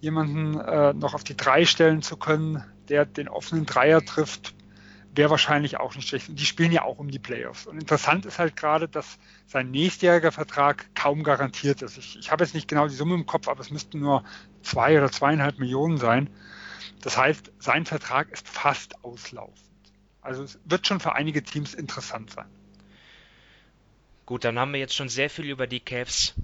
jemanden 0.00 0.58
äh, 0.58 0.92
noch 0.92 1.14
auf 1.14 1.24
die 1.24 1.36
drei 1.36 1.64
stellen 1.64 2.02
zu 2.02 2.16
können, 2.16 2.64
der 2.88 3.04
den 3.04 3.28
offenen 3.28 3.66
Dreier 3.66 4.04
trifft, 4.04 4.54
wäre 5.18 5.28
wahrscheinlich 5.28 5.78
auch 5.78 5.94
nicht 5.94 6.08
schlecht. 6.08 6.30
Und 6.30 6.38
die 6.40 6.46
spielen 6.46 6.72
ja 6.72 6.82
auch 6.84 6.98
um 6.98 7.10
die 7.10 7.18
Playoffs. 7.18 7.66
Und 7.66 7.78
interessant 7.78 8.24
ist 8.24 8.38
halt 8.38 8.56
gerade, 8.56 8.88
dass 8.88 9.18
sein 9.46 9.70
nächstjähriger 9.70 10.32
Vertrag 10.32 10.88
kaum 10.94 11.22
garantiert 11.22 11.82
ist. 11.82 11.98
Ich, 11.98 12.18
ich 12.18 12.30
habe 12.32 12.44
jetzt 12.44 12.54
nicht 12.54 12.68
genau 12.68 12.88
die 12.88 12.94
Summe 12.94 13.16
im 13.16 13.26
Kopf, 13.26 13.48
aber 13.48 13.60
es 13.60 13.70
müssten 13.70 13.98
nur 13.98 14.24
zwei 14.62 14.96
oder 14.96 15.10
zweieinhalb 15.10 15.58
Millionen 15.58 15.98
sein. 15.98 16.30
Das 17.02 17.18
heißt, 17.18 17.52
sein 17.58 17.84
Vertrag 17.84 18.30
ist 18.30 18.48
fast 18.48 19.04
auslaufend. 19.04 19.60
Also 20.22 20.44
es 20.44 20.58
wird 20.64 20.86
schon 20.86 21.00
für 21.00 21.14
einige 21.14 21.42
Teams 21.42 21.74
interessant 21.74 22.30
sein. 22.30 22.46
Gut, 24.24 24.44
dann 24.44 24.58
haben 24.58 24.72
wir 24.72 24.80
jetzt 24.80 24.94
schon 24.94 25.08
sehr 25.08 25.30
viel 25.30 25.46
über 25.46 25.66
die 25.66 25.80
Cavs 25.80 26.34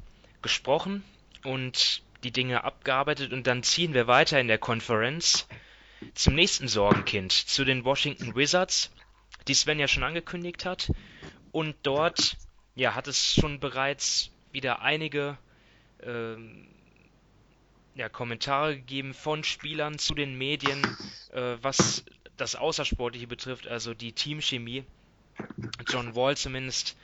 gesprochen 0.43 1.05
und 1.45 2.03
die 2.25 2.33
Dinge 2.33 2.65
abgearbeitet 2.65 3.33
und 3.33 3.47
dann 3.47 3.63
ziehen 3.63 3.95
wir 3.95 4.07
weiter 4.07 4.41
in 4.41 4.49
der 4.49 4.59
Konferenz 4.59 5.47
zum 6.15 6.35
nächsten 6.35 6.69
Sorgenkind, 6.69 7.33
zu 7.33 7.65
den 7.65 7.85
Washington 7.85 8.35
Wizards, 8.35 8.91
die 9.49 9.55
Sven 9.55 9.79
ja 9.79 9.89
schon 9.89 10.05
angekündigt 10.05 10.65
hat. 10.65 10.91
Und 11.53 11.77
dort 11.83 12.37
ja, 12.75 12.95
hat 12.95 13.09
es 13.09 13.35
schon 13.35 13.61
bereits 13.61 14.31
wieder 14.53 14.83
einige 14.83 15.39
ähm, 16.03 16.67
ja, 17.95 18.09
Kommentare 18.09 18.77
gegeben 18.77 19.15
von 19.15 19.45
Spielern 19.45 19.99
zu 19.99 20.15
den 20.15 20.37
Medien, 20.37 20.83
äh, 21.33 21.57
was 21.63 22.05
das 22.37 22.57
Außersportliche 22.57 23.27
betrifft, 23.27 23.69
also 23.69 23.95
die 23.95 24.13
Teamchemie. 24.13 24.85
John 25.89 26.15
Wall 26.15 26.37
zumindest 26.37 26.97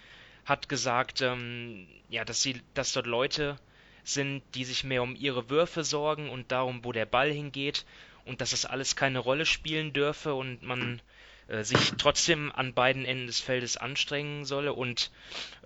hat 0.45 0.69
gesagt, 0.69 1.21
ähm, 1.21 1.87
ja, 2.09 2.25
dass 2.25 2.43
sie, 2.43 2.61
dass 2.75 2.93
dort 2.93 3.07
Leute 3.07 3.57
sind, 4.03 4.43
die 4.55 4.65
sich 4.65 4.83
mehr 4.83 5.03
um 5.03 5.15
ihre 5.15 5.51
Würfe 5.51 5.85
sorgen 5.85 6.29
und 6.31 6.51
darum, 6.51 6.85
wo 6.85 6.93
der 6.93 7.07
Ball 7.07 7.31
hingeht 7.31 7.85
und 8.31 8.41
dass 8.41 8.51
das 8.51 8.65
alles 8.65 8.95
keine 8.95 9.19
Rolle 9.19 9.45
spielen 9.45 9.93
dürfe 9.93 10.35
und 10.35 10.63
man 10.63 11.03
äh, 11.49 11.65
sich 11.65 11.95
trotzdem 11.99 12.53
an 12.55 12.75
beiden 12.75 13.05
Enden 13.05 13.27
des 13.27 13.41
Feldes 13.41 13.77
anstrengen 13.77 14.45
solle 14.45 14.73
und 14.73 15.11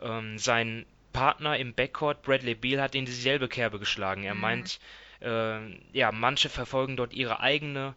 ähm, 0.00 0.38
sein 0.38 0.87
Partner 1.12 1.59
im 1.59 1.75
Backcourt, 1.75 2.23
Bradley 2.23 2.54
Beal, 2.54 2.80
hat 2.80 2.94
in 2.94 3.04
dieselbe 3.04 3.49
Kerbe 3.49 3.78
geschlagen. 3.78 4.25
Er 4.25 4.35
mhm. 4.35 4.40
meint, 4.40 4.80
äh, 5.21 5.59
ja, 5.92 6.11
manche 6.11 6.49
verfolgen 6.49 6.97
dort 6.97 7.12
ihre 7.12 7.40
eigene 7.40 7.94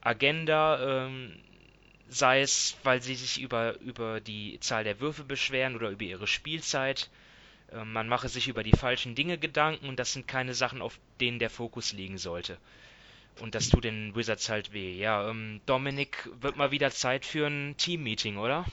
Agenda, 0.00 1.06
ähm, 1.06 1.38
sei 2.08 2.40
es, 2.40 2.76
weil 2.82 3.00
sie 3.00 3.14
sich 3.14 3.40
über, 3.40 3.78
über 3.78 4.20
die 4.20 4.58
Zahl 4.58 4.82
der 4.82 4.98
Würfe 4.98 5.22
beschweren 5.22 5.76
oder 5.76 5.90
über 5.90 6.02
ihre 6.02 6.26
Spielzeit. 6.26 7.08
Äh, 7.70 7.84
man 7.84 8.08
mache 8.08 8.28
sich 8.28 8.48
über 8.48 8.64
die 8.64 8.76
falschen 8.76 9.14
Dinge 9.14 9.38
Gedanken 9.38 9.88
und 9.88 10.00
das 10.00 10.12
sind 10.12 10.26
keine 10.26 10.54
Sachen, 10.54 10.82
auf 10.82 10.98
denen 11.20 11.38
der 11.38 11.50
Fokus 11.50 11.92
liegen 11.92 12.18
sollte. 12.18 12.58
Und 13.40 13.54
das 13.54 13.68
tut 13.68 13.84
den 13.84 14.14
Wizards 14.14 14.48
halt 14.48 14.72
weh. 14.72 14.98
Ja, 14.98 15.28
ähm, 15.28 15.60
Dominik, 15.66 16.28
wird 16.40 16.56
mal 16.56 16.70
wieder 16.70 16.90
Zeit 16.90 17.24
für 17.24 17.46
ein 17.46 17.74
Team-Meeting, 17.76 18.36
oder? 18.36 18.64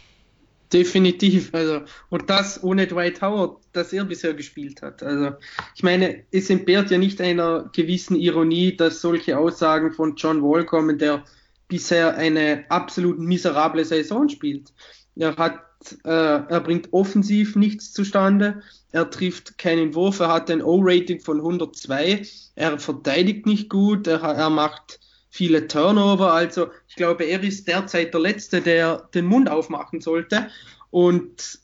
Definitiv. 0.73 1.53
Also, 1.53 1.83
und 2.09 2.29
das 2.29 2.63
ohne 2.63 2.87
Dwight 2.87 3.21
Howard, 3.21 3.61
das 3.71 3.93
er 3.93 4.03
bisher 4.03 4.33
gespielt 4.33 4.81
hat. 4.81 5.03
Also, 5.03 5.35
ich 5.75 5.83
meine, 5.83 6.23
es 6.31 6.49
entbehrt 6.49 6.91
ja 6.91 6.97
nicht 6.97 7.21
einer 7.21 7.69
gewissen 7.73 8.15
Ironie, 8.15 8.75
dass 8.75 9.01
solche 9.01 9.37
Aussagen 9.37 9.91
von 9.91 10.15
John 10.15 10.41
Wall 10.41 10.65
kommen, 10.65 10.97
der 10.97 11.23
bisher 11.67 12.15
eine 12.17 12.65
absolut 12.69 13.19
miserable 13.19 13.85
Saison 13.85 14.27
spielt. 14.27 14.73
Er 15.15 15.35
hat, 15.37 15.61
äh, 16.03 16.09
er 16.09 16.61
bringt 16.61 16.91
offensiv 16.93 17.55
nichts 17.55 17.93
zustande. 17.93 18.61
Er 18.91 19.09
trifft 19.09 19.57
keinen 19.57 19.93
Wurf. 19.93 20.19
Er 20.19 20.31
hat 20.31 20.49
ein 20.49 20.61
O-Rating 20.61 21.19
von 21.19 21.37
102. 21.37 22.25
Er 22.55 22.79
verteidigt 22.79 23.45
nicht 23.45 23.69
gut. 23.69 24.07
Er, 24.07 24.21
er 24.21 24.49
macht 24.49 24.99
viele 25.29 25.67
Turnover. 25.67 26.33
Also 26.33 26.67
ich 26.87 26.95
glaube, 26.95 27.25
er 27.25 27.43
ist 27.43 27.67
derzeit 27.67 28.13
der 28.13 28.21
Letzte, 28.21 28.61
der 28.61 29.09
den 29.13 29.25
Mund 29.25 29.49
aufmachen 29.49 30.01
sollte. 30.01 30.47
Und 30.91 31.59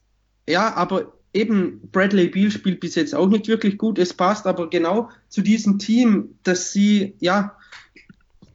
ja, 0.48 0.76
aber 0.76 1.14
eben 1.34 1.80
Bradley 1.92 2.28
Beal 2.28 2.52
spielt 2.52 2.80
bis 2.80 2.96
jetzt 2.96 3.16
auch 3.16 3.28
nicht 3.28 3.48
wirklich 3.48 3.78
gut. 3.78 3.98
Es 3.98 4.14
passt 4.14 4.46
aber 4.46 4.70
genau 4.70 5.10
zu 5.30 5.42
diesem 5.42 5.80
Team, 5.80 6.36
dass 6.44 6.74
sie 6.74 7.16
ja 7.20 7.56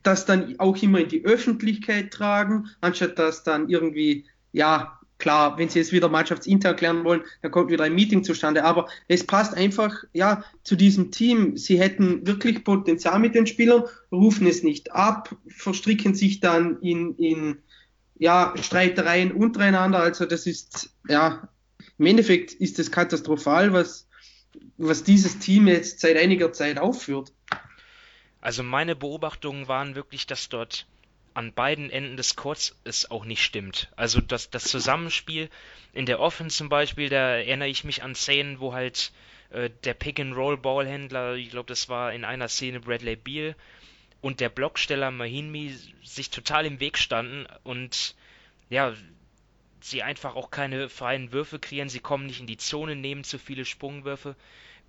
das 0.02 0.24
dann 0.24 0.54
auch 0.58 0.76
immer 0.82 1.00
in 1.00 1.08
die 1.08 1.24
Öffentlichkeit 1.24 2.12
tragen, 2.12 2.68
anstatt 2.80 3.18
dass 3.18 3.42
dann 3.42 3.68
irgendwie 3.68 4.26
ja 4.52 5.00
Klar, 5.18 5.56
wenn 5.56 5.68
sie 5.68 5.80
es 5.80 5.92
wieder 5.92 6.08
mannschaftsintern 6.08 6.76
klären 6.76 7.04
wollen, 7.04 7.22
dann 7.42 7.50
kommt 7.50 7.70
wieder 7.70 7.84
ein 7.84 7.94
Meeting 7.94 8.22
zustande. 8.22 8.64
Aber 8.64 8.88
es 9.08 9.24
passt 9.24 9.54
einfach 9.54 10.04
ja 10.12 10.44
zu 10.62 10.76
diesem 10.76 11.10
Team. 11.10 11.56
Sie 11.56 11.78
hätten 11.78 12.26
wirklich 12.26 12.64
Potenzial 12.64 13.18
mit 13.18 13.34
den 13.34 13.46
Spielern, 13.46 13.84
rufen 14.12 14.46
es 14.46 14.62
nicht 14.62 14.92
ab, 14.92 15.34
verstricken 15.48 16.14
sich 16.14 16.40
dann 16.40 16.80
in, 16.80 17.16
in 17.16 17.58
ja, 18.18 18.54
Streitereien 18.60 19.32
untereinander. 19.32 20.00
Also 20.00 20.26
das 20.26 20.46
ist 20.46 20.90
ja 21.08 21.48
im 21.98 22.06
Endeffekt 22.06 22.52
ist 22.52 22.78
es 22.78 22.90
katastrophal, 22.90 23.72
was, 23.72 24.08
was 24.76 25.04
dieses 25.04 25.38
Team 25.38 25.66
jetzt 25.66 26.00
seit 26.00 26.16
einiger 26.16 26.52
Zeit 26.52 26.78
aufführt. 26.78 27.32
Also 28.40 28.62
meine 28.62 28.94
Beobachtungen 28.94 29.66
waren 29.66 29.94
wirklich, 29.94 30.26
dass 30.26 30.48
dort 30.48 30.86
an 31.36 31.52
beiden 31.52 31.90
Enden 31.90 32.16
des 32.16 32.34
Courts 32.34 32.74
es 32.84 33.10
auch 33.10 33.26
nicht 33.26 33.42
stimmt. 33.42 33.90
Also 33.94 34.20
das, 34.20 34.48
das 34.48 34.64
Zusammenspiel 34.64 35.50
in 35.92 36.06
der 36.06 36.18
Offense 36.18 36.56
zum 36.56 36.70
Beispiel, 36.70 37.10
da 37.10 37.36
erinnere 37.36 37.68
ich 37.68 37.84
mich 37.84 38.02
an 38.02 38.14
Szenen, 38.14 38.58
wo 38.58 38.72
halt 38.72 39.12
äh, 39.50 39.68
der 39.84 39.92
Pick-and-Roll-Ballhändler, 39.94 41.34
ich 41.34 41.50
glaube, 41.50 41.68
das 41.68 41.90
war 41.90 42.14
in 42.14 42.24
einer 42.24 42.48
Szene 42.48 42.80
Bradley 42.80 43.16
Beal, 43.16 43.54
und 44.22 44.40
der 44.40 44.48
Blocksteller 44.48 45.10
Mahinmi 45.10 45.76
sich 46.02 46.30
total 46.30 46.64
im 46.64 46.80
Weg 46.80 46.96
standen 46.96 47.46
und 47.64 48.14
ja, 48.70 48.94
sie 49.80 50.02
einfach 50.02 50.36
auch 50.36 50.50
keine 50.50 50.88
freien 50.88 51.32
Würfe 51.32 51.58
kreieren, 51.58 51.90
sie 51.90 52.00
kommen 52.00 52.26
nicht 52.26 52.40
in 52.40 52.46
die 52.46 52.56
Zone, 52.56 52.96
nehmen 52.96 53.24
zu 53.24 53.38
viele 53.38 53.66
Sprungwürfe. 53.66 54.36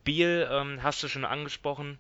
Beal, 0.05 0.47
ähm, 0.49 0.81
hast 0.81 1.03
du 1.03 1.10
schon 1.10 1.25
angesprochen, 1.25 1.99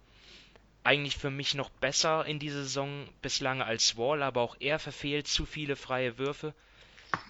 eigentlich 0.87 1.17
für 1.17 1.29
mich 1.29 1.53
noch 1.53 1.69
besser 1.69 2.25
in 2.25 2.39
dieser 2.39 2.63
Saison 2.63 3.09
bislang 3.21 3.61
als 3.61 3.97
Wall, 3.97 4.23
aber 4.23 4.39
auch 4.39 4.55
er 4.61 4.79
verfehlt 4.79 5.27
zu 5.27 5.45
viele 5.45 5.75
freie 5.75 6.17
Würfe. 6.17 6.53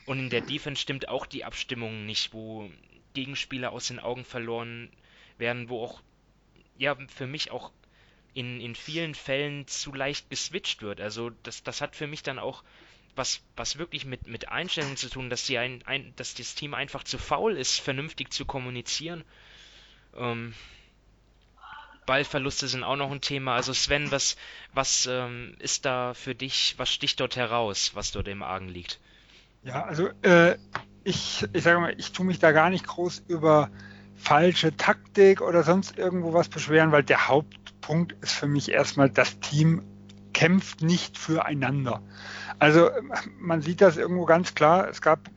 Und 0.05 0.19
in 0.19 0.29
der 0.29 0.41
Defense 0.41 0.79
stimmt 0.79 1.09
auch 1.09 1.25
die 1.25 1.43
Abstimmung 1.43 2.05
nicht, 2.05 2.33
wo 2.33 2.69
Gegenspieler 3.15 3.71
aus 3.71 3.87
den 3.87 3.99
Augen 3.99 4.25
verloren 4.25 4.91
werden, 5.39 5.69
wo 5.69 5.83
auch, 5.83 6.03
ja, 6.77 6.95
für 7.07 7.25
mich 7.25 7.49
auch 7.49 7.71
in, 8.35 8.61
in 8.61 8.75
vielen 8.75 9.15
Fällen 9.15 9.65
zu 9.65 9.91
leicht 9.91 10.29
geswitcht 10.29 10.83
wird. 10.83 11.01
Also 11.01 11.31
das, 11.41 11.63
das 11.63 11.81
hat 11.81 11.95
für 11.95 12.05
mich 12.05 12.21
dann 12.21 12.37
auch 12.37 12.63
was, 13.15 13.41
was 13.55 13.79
wirklich 13.79 14.05
mit, 14.05 14.27
mit 14.27 14.49
Einstellungen 14.49 14.97
zu 14.97 15.09
tun, 15.09 15.31
dass, 15.31 15.47
die 15.47 15.57
ein, 15.57 15.81
ein, 15.87 16.13
dass 16.15 16.35
das 16.35 16.53
Team 16.53 16.75
einfach 16.75 17.03
zu 17.03 17.17
faul 17.17 17.57
ist, 17.57 17.79
vernünftig 17.79 18.31
zu 18.31 18.45
kommunizieren. 18.45 19.23
Ähm, 20.15 20.53
Ballverluste 22.07 22.67
sind 22.67 22.83
auch 22.83 22.95
noch 22.95 23.11
ein 23.11 23.21
Thema. 23.21 23.53
Also 23.53 23.73
Sven, 23.73 24.09
was, 24.09 24.35
was 24.73 25.07
ähm, 25.11 25.53
ist 25.59 25.85
da 25.85 26.15
für 26.15 26.33
dich, 26.33 26.73
was 26.77 26.89
sticht 26.89 27.19
dort 27.19 27.35
heraus, 27.35 27.91
was 27.93 28.11
dort 28.11 28.27
im 28.27 28.41
Argen 28.41 28.69
liegt? 28.69 28.99
Ja, 29.63 29.83
also 29.83 30.09
äh, 30.23 30.55
ich, 31.03 31.45
ich 31.53 31.63
sage 31.63 31.79
mal, 31.79 31.93
ich 31.97 32.11
tue 32.13 32.25
mich 32.25 32.39
da 32.39 32.51
gar 32.51 32.71
nicht 32.71 32.87
groß 32.87 33.23
über 33.27 33.69
falsche 34.15 34.75
Taktik 34.75 35.41
oder 35.41 35.61
sonst 35.61 35.97
irgendwo 35.97 36.33
was 36.33 36.49
beschweren, 36.49 36.91
weil 36.91 37.03
der 37.03 37.27
Hauptpunkt 37.27 38.15
ist 38.21 38.33
für 38.33 38.47
mich 38.47 38.71
erstmal, 38.71 39.09
das 39.09 39.39
Team 39.39 39.83
kämpft 40.33 40.81
nicht 40.81 41.17
füreinander. 41.17 42.01
Also 42.59 42.89
man 43.39 43.61
sieht 43.61 43.81
das 43.81 43.97
irgendwo 43.97 44.25
ganz 44.25 44.55
klar. 44.55 44.87
Es 44.87 45.01
gab, 45.01 45.29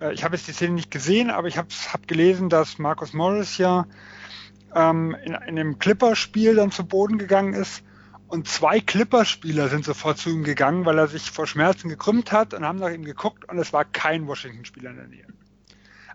äh, 0.00 0.12
ich 0.12 0.24
habe 0.24 0.36
jetzt 0.36 0.48
die 0.48 0.52
Szene 0.52 0.74
nicht 0.74 0.90
gesehen, 0.90 1.30
aber 1.30 1.48
ich 1.48 1.58
habe 1.58 1.68
hab 1.92 2.08
gelesen, 2.08 2.48
dass 2.48 2.78
Markus 2.78 3.12
Morris 3.12 3.58
ja 3.58 3.86
ähm, 4.74 5.16
in, 5.24 5.34
in 5.34 5.58
einem 5.58 5.78
Clipperspiel 5.78 6.56
dann 6.56 6.70
zu 6.70 6.86
Boden 6.86 7.18
gegangen 7.18 7.54
ist. 7.54 7.82
Und 8.28 8.48
zwei 8.48 8.80
Clipperspieler 8.80 9.68
sind 9.68 9.84
sofort 9.84 10.16
zu 10.18 10.30
ihm 10.30 10.42
gegangen, 10.42 10.86
weil 10.86 10.98
er 10.98 11.06
sich 11.06 11.30
vor 11.30 11.46
Schmerzen 11.46 11.90
gekrümmt 11.90 12.32
hat 12.32 12.54
und 12.54 12.64
haben 12.64 12.78
nach 12.78 12.90
ihm 12.90 13.04
geguckt 13.04 13.46
und 13.48 13.58
es 13.58 13.72
war 13.72 13.84
kein 13.84 14.26
Washington-Spieler 14.26 14.90
in 14.90 14.96
der 14.96 15.08
Nähe. 15.08 15.26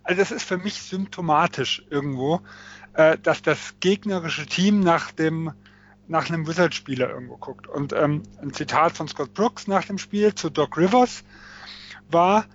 Also 0.03 0.19
das 0.19 0.31
ist 0.31 0.43
für 0.43 0.57
mich 0.57 0.81
symptomatisch 0.81 1.85
irgendwo, 1.89 2.41
äh, 2.93 3.17
dass 3.19 3.41
das 3.41 3.75
gegnerische 3.79 4.45
Team 4.45 4.79
nach 4.79 5.11
dem 5.11 5.53
nach 6.07 6.29
einem 6.29 6.47
Wizard-Spieler 6.47 7.09
irgendwo 7.09 7.37
guckt. 7.37 7.67
Und 7.67 7.93
ähm, 7.93 8.23
ein 8.41 8.53
Zitat 8.53 8.93
von 8.93 9.07
Scott 9.07 9.33
Brooks 9.33 9.67
nach 9.67 9.85
dem 9.85 9.97
Spiel 9.97 10.33
zu 10.33 10.49
Doc 10.49 10.77
Rivers 10.77 11.23
war 12.09 12.45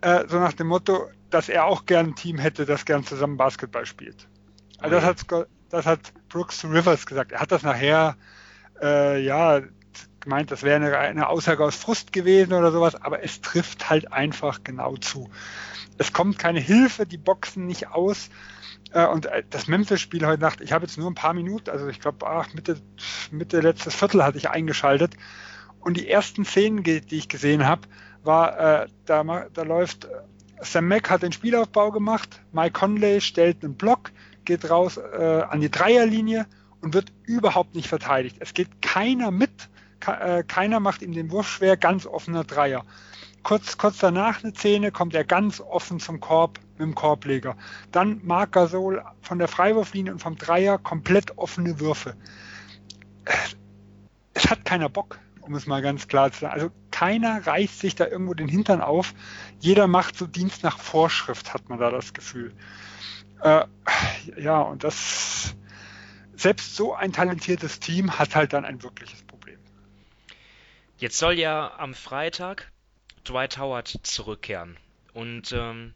äh, 0.00 0.26
so 0.28 0.38
nach 0.38 0.52
dem 0.52 0.68
Motto, 0.68 1.10
dass 1.28 1.48
er 1.48 1.64
auch 1.64 1.86
gern 1.86 2.10
ein 2.10 2.14
Team 2.14 2.38
hätte, 2.38 2.66
das 2.66 2.84
gern 2.84 3.04
zusammen 3.04 3.36
Basketball 3.36 3.84
spielt. 3.84 4.28
Also 4.80 4.96
das 4.96 5.04
hat, 5.04 5.46
das 5.70 5.86
hat 5.86 6.00
Brooks 6.28 6.64
Rivers 6.64 7.06
gesagt. 7.06 7.32
Er 7.32 7.40
hat 7.40 7.52
das 7.52 7.62
nachher, 7.62 8.16
äh, 8.80 9.22
ja, 9.22 9.60
gemeint, 10.20 10.50
das 10.50 10.62
wäre 10.62 10.76
eine, 10.76 10.96
eine 10.98 11.28
Aussage 11.28 11.64
aus 11.64 11.76
Frust 11.76 12.12
gewesen 12.12 12.52
oder 12.52 12.72
sowas, 12.72 12.94
aber 12.94 13.22
es 13.22 13.40
trifft 13.40 13.88
halt 13.88 14.12
einfach 14.12 14.62
genau 14.64 14.96
zu. 14.96 15.30
Es 15.98 16.12
kommt 16.12 16.38
keine 16.38 16.60
Hilfe, 16.60 17.06
die 17.06 17.18
boxen 17.18 17.66
nicht 17.66 17.88
aus. 17.88 18.30
Äh, 18.92 19.06
und 19.06 19.26
äh, 19.26 19.42
das 19.48 19.66
Memphis-Spiel 19.66 20.26
heute 20.26 20.42
Nacht, 20.42 20.60
ich 20.60 20.72
habe 20.72 20.84
jetzt 20.84 20.98
nur 20.98 21.10
ein 21.10 21.14
paar 21.14 21.34
Minuten, 21.34 21.70
also 21.70 21.88
ich 21.88 22.00
glaube, 22.00 22.26
Mitte, 22.54 22.80
Mitte 23.30 23.60
letztes 23.60 23.94
Viertel 23.94 24.24
hatte 24.24 24.38
ich 24.38 24.50
eingeschaltet. 24.50 25.14
Und 25.80 25.96
die 25.96 26.08
ersten 26.08 26.44
Szenen, 26.44 26.82
die 26.82 27.02
ich 27.10 27.28
gesehen 27.28 27.66
habe, 27.66 27.82
war, 28.22 28.82
äh, 28.82 28.88
da, 29.06 29.22
da 29.52 29.62
läuft 29.62 30.06
Sam 30.62 30.88
Mack 30.88 31.08
hat 31.08 31.22
den 31.22 31.32
Spielaufbau 31.32 31.90
gemacht, 31.90 32.40
Mike 32.52 32.72
Conley 32.72 33.20
stellt 33.20 33.64
einen 33.64 33.76
Block, 33.76 34.12
geht 34.50 34.68
raus 34.68 34.96
äh, 34.96 35.42
an 35.48 35.60
die 35.60 35.70
Dreierlinie 35.70 36.44
und 36.80 36.92
wird 36.92 37.12
überhaupt 37.22 37.76
nicht 37.76 37.86
verteidigt. 37.86 38.38
Es 38.40 38.52
geht 38.52 38.82
keiner 38.82 39.30
mit, 39.30 39.68
äh, 40.04 40.42
keiner 40.42 40.80
macht 40.80 41.02
ihm 41.02 41.12
den 41.12 41.30
Wurf 41.30 41.48
schwer, 41.48 41.76
ganz 41.76 42.04
offener 42.04 42.42
Dreier. 42.42 42.84
Kurz, 43.44 43.78
kurz 43.78 43.98
danach 43.98 44.42
eine 44.42 44.52
Szene 44.52 44.90
kommt 44.90 45.14
er 45.14 45.22
ganz 45.22 45.60
offen 45.60 46.00
zum 46.00 46.18
Korb 46.18 46.58
mit 46.72 46.80
dem 46.80 46.96
Korbleger. 46.96 47.56
Dann 47.92 48.20
Marc 48.24 48.52
Gasol 48.52 49.04
von 49.22 49.38
der 49.38 49.46
Freiwurflinie 49.46 50.12
und 50.12 50.18
vom 50.18 50.36
Dreier 50.36 50.78
komplett 50.78 51.38
offene 51.38 51.78
Würfe. 51.78 52.16
Es 54.34 54.50
hat 54.50 54.64
keiner 54.64 54.88
Bock, 54.88 55.20
um 55.42 55.54
es 55.54 55.68
mal 55.68 55.80
ganz 55.80 56.08
klar 56.08 56.32
zu 56.32 56.40
sagen. 56.40 56.54
Also 56.54 56.70
keiner 56.90 57.46
reißt 57.46 57.78
sich 57.78 57.94
da 57.94 58.08
irgendwo 58.08 58.34
den 58.34 58.48
Hintern 58.48 58.80
auf. 58.80 59.14
Jeder 59.60 59.86
macht 59.86 60.18
so 60.18 60.26
Dienst 60.26 60.64
nach 60.64 60.80
Vorschrift, 60.80 61.54
hat 61.54 61.68
man 61.68 61.78
da 61.78 61.90
das 61.90 62.12
Gefühl. 62.14 62.52
Äh, 63.42 63.64
ja, 64.36 64.60
und 64.60 64.84
das, 64.84 65.54
selbst 66.34 66.76
so 66.76 66.94
ein 66.94 67.12
talentiertes 67.12 67.80
Team 67.80 68.18
hat 68.18 68.34
halt 68.34 68.52
dann 68.52 68.64
ein 68.64 68.82
wirkliches 68.82 69.22
Problem. 69.22 69.58
Jetzt 70.98 71.18
soll 71.18 71.38
ja 71.38 71.74
am 71.78 71.94
Freitag 71.94 72.70
Dwight 73.26 73.58
Howard 73.58 73.88
zurückkehren. 74.02 74.76
Und 75.12 75.52
ähm, 75.52 75.94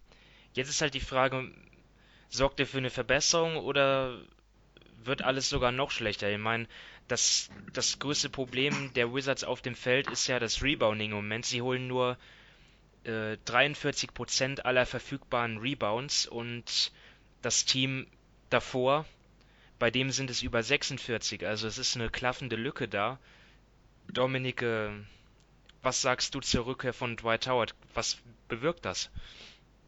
jetzt 0.53 0.69
ist 0.69 0.81
halt 0.81 0.95
die 0.95 1.01
Frage, 1.01 1.51
sorgt 2.29 2.61
er 2.61 2.67
für 2.67 2.79
eine 2.79 2.91
Verbesserung 2.91 3.57
oder 3.57 4.21
wird 5.03 5.23
alles 5.23 5.49
sogar 5.49 5.73
noch 5.73 5.91
schlechter? 5.91 6.31
Ich 6.31 6.39
meine, 6.39 6.67
das, 7.09 7.51
das 7.73 7.99
größte 7.99 8.31
Problem 8.31 8.93
der 8.95 9.15
Wizards 9.15 9.45
auf 9.45 9.61
dem 9.63 9.75
Feld 9.75 10.11
ist 10.11 10.27
ja 10.27 10.39
das 10.39 10.63
Rebounding 10.63 11.11
im 11.11 11.17
Moment. 11.17 11.45
Sie 11.45 11.63
holen 11.63 11.87
nur 11.87 12.17
äh, 13.05 13.37
43% 13.47 14.61
aller 14.61 14.87
verfügbaren 14.87 15.59
Rebounds 15.59 16.27
und 16.27 16.93
das 17.45 17.65
Team 17.65 18.07
davor, 18.51 19.05
bei 19.79 19.91
dem 19.91 20.11
sind 20.11 20.31
es 20.31 20.43
über 20.43 20.63
46. 20.63 21.47
Also 21.47 21.67
es 21.67 21.79
ist 21.79 21.97
eine 21.97 22.09
klaffende 22.09 22.57
Lücke 22.57 22.89
da. 22.89 23.19
Dominik, 24.13 24.65
was 25.83 26.03
sagst 26.03 26.35
du 26.35 26.41
zur 26.41 26.67
Rückkehr 26.67 26.93
von 26.93 27.17
Dwight 27.17 27.47
Howard? 27.47 27.75
Was 27.95 28.19
bewirkt 28.49 28.85
das? 28.85 29.11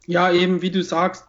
Ja, 0.05 0.31
eben 0.31 0.61
wie 0.61 0.71
du 0.71 0.83
sagst, 0.83 1.25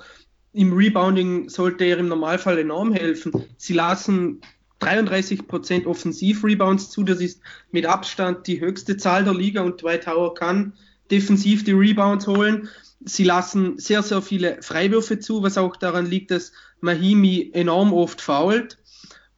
im 0.53 0.73
Rebounding 0.73 1.49
sollte 1.49 1.85
er 1.85 1.99
im 1.99 2.09
Normalfall 2.09 2.59
enorm 2.59 2.93
helfen. 2.93 3.33
Sie 3.57 3.75
lassen 3.75 4.41
33% 4.81 5.87
Offensiv-Rebounds 5.87 6.91
zu, 6.91 7.03
das 7.03 7.21
ist 7.21 7.41
mit 7.71 7.87
Abstand 7.87 8.47
die 8.47 8.61
höchste 8.61 8.97
Zahl 8.97 9.25
der 9.25 9.35
Liga 9.35 9.63
und 9.63 9.83
Dwight 9.83 10.07
Howard 10.07 10.39
kann 10.39 10.75
defensiv 11.11 11.65
die 11.65 11.73
Rebounds 11.73 12.27
holen. 12.27 12.69
Sie 13.05 13.25
lassen 13.25 13.79
sehr, 13.79 14.03
sehr 14.03 14.23
viele 14.23 14.63
Freiwürfe 14.63 15.19
zu, 15.19 15.43
was 15.43 15.59
auch 15.59 15.77
daran 15.77 16.07
liegt, 16.07 16.31
dass 16.31 16.53
Mahimi 16.81 17.51
enorm 17.55 17.93
oft 17.93 18.21
fault. 18.21 18.79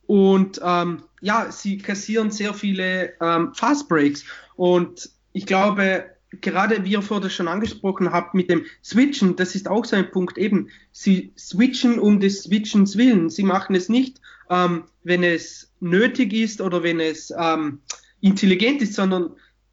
Und 0.06 0.61
ähm, 0.64 1.02
ja, 1.20 1.52
sie 1.52 1.78
kassieren 1.78 2.30
sehr 2.30 2.54
viele 2.54 3.12
ähm, 3.20 3.54
Fast 3.54 3.88
Breaks. 3.88 4.24
Und 4.56 5.11
ich 5.33 5.46
glaube, 5.46 6.04
gerade 6.40 6.85
wie 6.85 6.92
ihr 6.92 7.02
vorher 7.02 7.30
schon 7.30 7.48
angesprochen 7.48 8.12
habt 8.12 8.35
mit 8.35 8.50
dem 8.50 8.64
Switchen, 8.83 9.37
das 9.37 9.54
ist 9.54 9.68
auch 9.68 9.85
so 9.85 9.96
ein 9.96 10.11
Punkt 10.11 10.38
eben. 10.38 10.68
Sie 10.92 11.33
switchen 11.37 11.98
um 11.98 12.20
des 12.20 12.44
Switchens 12.44 12.96
willen. 12.96 13.30
Sie 13.30 13.42
machen 13.42 13.74
es 13.74 13.88
nicht, 13.88 14.20
ähm, 14.48 14.85
wenn 15.02 15.22
es 15.22 15.72
nötig 15.80 16.33
ist 16.33 16.61
oder 16.61 16.83
wenn 16.83 17.00
es 17.00 17.33
ähm, 17.37 17.80
intelligent 18.20 18.83
ist, 18.83 18.94
sondern 18.94 19.30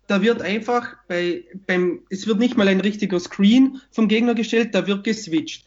da 0.07 0.21
wird 0.21 0.41
einfach 0.41 0.95
bei, 1.07 1.43
beim, 1.67 2.01
es 2.09 2.27
wird 2.27 2.39
nicht 2.39 2.57
mal 2.57 2.67
ein 2.67 2.81
richtiger 2.81 3.19
Screen 3.19 3.81
vom 3.91 4.07
Gegner 4.07 4.35
gestellt, 4.35 4.73
da 4.73 4.87
wird 4.87 5.03
geswitcht 5.03 5.65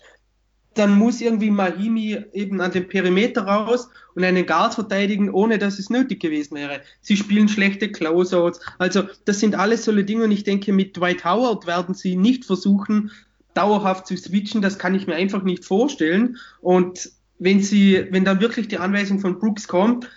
dann 0.74 0.96
muss 0.96 1.20
irgendwie 1.20 1.50
Mahimi 1.50 2.24
eben 2.32 2.60
an 2.60 2.70
den 2.70 2.88
Perimeter 2.88 3.42
raus 3.42 3.88
und 4.14 4.24
einen 4.24 4.46
Guard 4.46 4.74
verteidigen, 4.74 5.30
ohne 5.30 5.58
dass 5.58 5.78
es 5.78 5.90
nötig 5.90 6.20
gewesen 6.20 6.54
wäre. 6.54 6.80
Sie 7.00 7.16
spielen 7.16 7.48
schlechte 7.48 7.90
Closeouts. 7.90 8.60
Also 8.78 9.04
das 9.24 9.40
sind 9.40 9.56
alles 9.56 9.84
solche 9.84 10.04
Dinge 10.04 10.24
und 10.24 10.30
ich 10.30 10.44
denke, 10.44 10.72
mit 10.72 10.96
Dwight 10.96 11.24
Howard 11.24 11.66
werden 11.66 11.94
sie 11.94 12.16
nicht 12.16 12.44
versuchen, 12.44 13.10
dauerhaft 13.54 14.06
zu 14.06 14.16
switchen. 14.16 14.62
Das 14.62 14.78
kann 14.78 14.94
ich 14.94 15.06
mir 15.06 15.16
einfach 15.16 15.42
nicht 15.42 15.64
vorstellen. 15.64 16.36
Und 16.60 17.10
wenn 17.38 17.60
sie, 17.60 18.06
wenn 18.10 18.24
dann 18.24 18.40
wirklich 18.40 18.68
die 18.68 18.78
Anweisung 18.78 19.18
von 19.18 19.38
Brooks 19.38 19.66
kommt, 19.66 20.08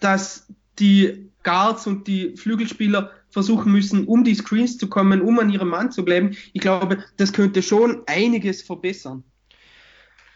dass 0.00 0.46
die 0.78 1.30
Guards 1.42 1.86
und 1.86 2.06
die 2.06 2.36
Flügelspieler 2.36 3.10
versuchen 3.32 3.72
müssen, 3.72 4.06
um 4.06 4.24
die 4.24 4.34
Screens 4.34 4.78
zu 4.78 4.88
kommen, 4.88 5.22
um 5.22 5.38
an 5.38 5.50
ihrem 5.50 5.68
Mann 5.68 5.90
zu 5.90 6.04
bleiben, 6.04 6.36
ich 6.52 6.60
glaube, 6.60 7.04
das 7.16 7.32
könnte 7.32 7.62
schon 7.62 8.02
einiges 8.06 8.62
verbessern. 8.62 9.24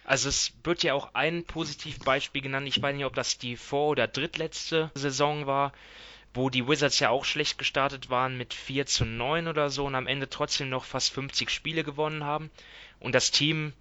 Also 0.04 0.28
es 0.28 0.52
wird 0.62 0.82
ja 0.82 0.94
auch 0.94 1.14
ein 1.14 1.44
Positivbeispiel 1.44 2.40
genannt. 2.40 2.68
Ich 2.68 2.80
weiß 2.80 2.94
nicht, 2.94 3.04
ob 3.04 3.14
das 3.14 3.38
die 3.38 3.56
vor- 3.56 3.88
oder 3.88 4.06
drittletzte 4.06 4.90
Saison 4.94 5.46
war, 5.46 5.72
wo 6.32 6.48
die 6.48 6.68
Wizards 6.68 7.00
ja 7.00 7.10
auch 7.10 7.24
schlecht 7.24 7.58
gestartet 7.58 8.08
waren 8.08 8.38
mit 8.38 8.54
4 8.54 8.86
zu 8.86 9.04
9 9.04 9.48
oder 9.48 9.68
so 9.68 9.84
und 9.84 9.94
am 9.94 10.06
Ende 10.06 10.28
trotzdem 10.28 10.68
noch 10.68 10.84
fast 10.84 11.12
50 11.12 11.50
Spiele 11.50 11.82
gewonnen 11.82 12.24
haben. 12.24 12.50
Und 13.00 13.14
das 13.14 13.32
Team 13.32 13.72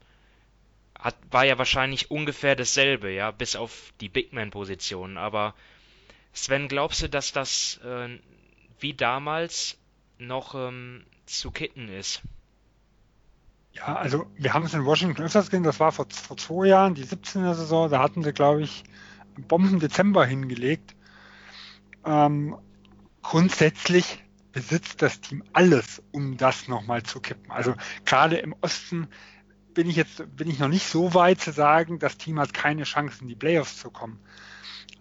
hat, 0.97 1.15
war 1.29 1.45
ja 1.45 1.59
wahrscheinlich 1.59 2.09
ungefähr 2.09 2.55
dasselbe, 2.55 3.11
ja, 3.11 3.29
bis 3.29 3.55
auf 3.55 3.93
die 4.01 4.09
Big 4.09 4.33
Man-Position. 4.33 5.17
Aber 5.17 5.53
Sven, 6.33 6.67
glaubst 6.67 7.03
du, 7.03 7.09
dass 7.09 7.33
das 7.33 7.79
äh, 7.85 8.17
wie 8.79 8.93
damals 8.93 9.77
noch 10.17 10.55
ähm, 10.55 11.05
zu 11.25 11.51
kitten 11.51 11.87
ist? 11.87 12.21
Ja, 13.73 13.95
also 13.97 14.25
wir 14.37 14.53
haben 14.53 14.65
es 14.65 14.73
in 14.73 14.85
Washington 14.85 15.23
öfters 15.23 15.49
gesehen, 15.49 15.63
das 15.63 15.79
war 15.79 15.91
vor, 15.91 16.07
vor 16.09 16.37
zwei 16.37 16.67
Jahren, 16.67 16.95
die 16.95 17.03
17er 17.03 17.53
Saison, 17.55 17.89
da 17.89 18.01
hatten 18.01 18.23
sie, 18.23 18.31
glaube 18.31 18.63
ich, 18.63 18.83
Bomben 19.47 19.79
Dezember 19.79 20.25
hingelegt. 20.25 20.95
Ähm, 22.05 22.57
grundsätzlich 23.21 24.23
besitzt 24.53 25.01
das 25.01 25.19
Team 25.19 25.43
alles, 25.51 26.01
um 26.11 26.37
das 26.37 26.69
nochmal 26.69 27.03
zu 27.03 27.19
kippen. 27.19 27.51
Also 27.51 27.75
gerade 28.05 28.37
im 28.37 28.55
Osten 28.61 29.09
bin 29.73 29.89
ich 29.89 29.97
jetzt 29.97 30.23
bin 30.37 30.49
ich 30.49 30.59
noch 30.59 30.69
nicht 30.69 30.87
so 30.87 31.13
weit 31.13 31.41
zu 31.41 31.51
sagen, 31.51 31.99
das 31.99 32.17
Team 32.17 32.39
hat 32.39 32.53
keine 32.53 32.83
Chance 32.83 33.17
in 33.21 33.27
die 33.27 33.35
Playoffs 33.35 33.77
zu 33.77 33.91
kommen. 33.91 34.19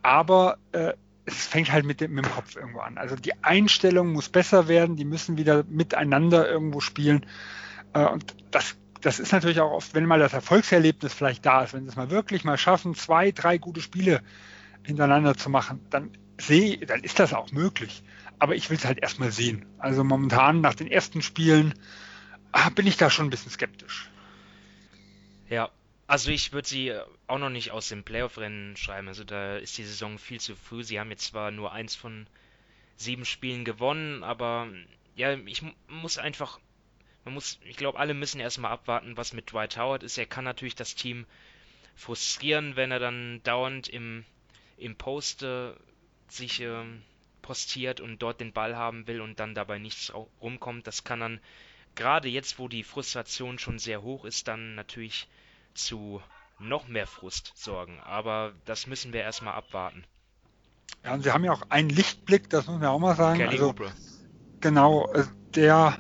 Aber 0.03 0.59
äh, 0.73 0.95
es 1.27 1.47
fängt 1.47 1.73
halt 1.73 1.85
mit 1.85 2.01
dem, 2.01 2.13
mit 2.13 2.25
dem 2.25 2.33
Kopf 2.33 2.57
irgendwo 2.57 2.81
an. 2.81 2.99
Also 2.99 3.17
die 3.17 3.43
Einstellung 3.43 4.13
muss 4.13 4.29
besser 4.29 4.69
werden, 4.69 4.97
die 4.97 5.05
müssen 5.05 5.39
wieder 5.39 5.65
miteinander 5.65 6.49
irgendwo 6.49 6.81
spielen. 6.81 7.27
Äh, 7.95 8.07
und 8.07 8.35
das, 8.51 8.77
das 9.01 9.21
ist 9.21 9.33
natürlich 9.33 9.61
auch 9.61 9.73
oft, 9.73 9.95
wenn 9.95 10.07
mal 10.07 10.19
das 10.19 10.33
Erfolgserlebnis 10.33 11.15
vielleicht 11.15 11.47
da 11.47 11.63
ist, 11.63 11.73
wenn 11.73 11.85
sie 11.85 11.91
es 11.91 11.97
mal 11.97 12.11
wirklich 12.11 12.45
mal 12.45 12.59
schaffen, 12.59 12.95
zwei, 12.95 13.33
drei 13.33 13.59
gute 13.59 13.81
Spiele 13.81 14.23
hintereinander 14.83 15.37
zu 15.37 15.49
machen, 15.49 15.81
dann 15.91 16.11
sehe, 16.39 16.79
dann 16.79 17.03
ist 17.03 17.19
das 17.19 17.33
auch 17.33 17.53
möglich. 17.53 18.03
Aber 18.39 18.55
ich 18.55 18.69
will 18.69 18.77
es 18.77 18.85
halt 18.85 18.99
erstmal 19.01 19.33
sehen. 19.33 19.65
Also 19.79 20.05
momentan 20.05 20.61
nach 20.61 20.75
den 20.75 20.91
ersten 20.91 21.23
Spielen 21.23 21.75
ah, 22.53 22.69
bin 22.71 22.87
ich 22.87 22.97
da 22.97 23.09
schon 23.09 23.27
ein 23.27 23.31
bisschen 23.31 23.53
skeptisch. 23.53 24.11
Ja, 25.49 25.71
also 26.15 26.31
ich 26.31 26.53
würde 26.53 26.69
sie 26.69 26.95
auch 27.27 27.39
noch 27.39 27.51
nicht 27.51 27.73
aus 27.73 27.89
dem 27.89 28.05
Playoff-Rennen 28.05 28.77
schreiben. 28.77 29.09
Also 29.09 29.25
da 29.25 29.57
ist 29.57 29.77
die 29.79 29.83
Saison 29.83 30.17
viel 30.17 30.39
zu 30.39 30.55
früh. 30.55 30.85
Sie 30.85 31.01
haben 31.01 31.11
jetzt 31.11 31.27
zwar 31.27 31.51
nur 31.51 31.73
eins 31.73 31.97
von 31.97 32.29
sieben 32.95 33.25
Spielen 33.25 33.65
gewonnen, 33.65 34.23
aber 34.23 34.69
ja, 35.17 35.35
ich 35.35 35.63
muss 35.89 36.17
einfach 36.17 36.61
man 37.25 37.35
muss, 37.35 37.59
ich 37.65 37.77
glaube, 37.77 37.99
alle 37.99 38.15
müssen 38.15 38.39
erstmal 38.39 38.71
abwarten, 38.71 39.17
was 39.17 39.33
mit 39.33 39.51
Dwight 39.51 39.77
Howard 39.77 40.05
ist. 40.05 40.17
Er 40.17 40.27
kann 40.27 40.45
natürlich 40.45 40.77
das 40.77 40.95
Team 40.95 41.27
frustrieren, 41.97 42.77
wenn 42.77 42.93
er 42.93 43.01
dann 43.01 43.43
dauernd 43.43 43.89
im, 43.89 44.25
im 44.77 44.95
Post 44.95 45.43
äh, 45.43 45.73
sich 46.29 46.61
äh, 46.61 46.85
postiert 47.43 47.99
und 47.99 48.23
dort 48.23 48.41
den 48.41 48.53
Ball 48.53 48.77
haben 48.77 49.09
will 49.09 49.21
und 49.21 49.41
dann 49.41 49.57
dabei 49.57 49.81
nichts 49.81 50.13
rumkommt. 50.41 50.87
Das 50.87 51.03
kann 51.03 51.19
dann 51.19 51.41
gerade 51.97 52.29
jetzt, 52.29 52.61
wo 52.61 52.69
die 52.69 52.85
Frustration 52.85 53.59
schon 53.59 53.81
sehr 53.81 54.03
hoch 54.03 54.25
ist, 54.25 54.47
dann 54.47 54.77
natürlich 54.77 55.27
zu 55.75 56.23
noch 56.59 56.89
mehr 56.89 57.07
Frust 57.07 57.53
sorgen. 57.57 58.01
Aber 58.05 58.53
das 58.65 58.87
müssen 58.87 59.13
wir 59.13 59.21
erstmal 59.21 59.55
abwarten. 59.55 60.05
Ja, 61.05 61.15
und 61.15 61.23
sie 61.23 61.33
haben 61.33 61.45
ja 61.45 61.53
auch 61.53 61.63
einen 61.69 61.91
Lichtblick, 61.91 62.49
das 62.51 62.67
muss 62.67 62.81
man 62.81 62.89
auch 62.89 62.99
mal 62.99 63.17
sagen. 63.17 63.39
Kelly 63.39 63.53
also, 63.53 63.69
Oubre. 63.69 63.93
Genau, 64.61 65.13
äh, 65.13 65.25
der 65.55 65.99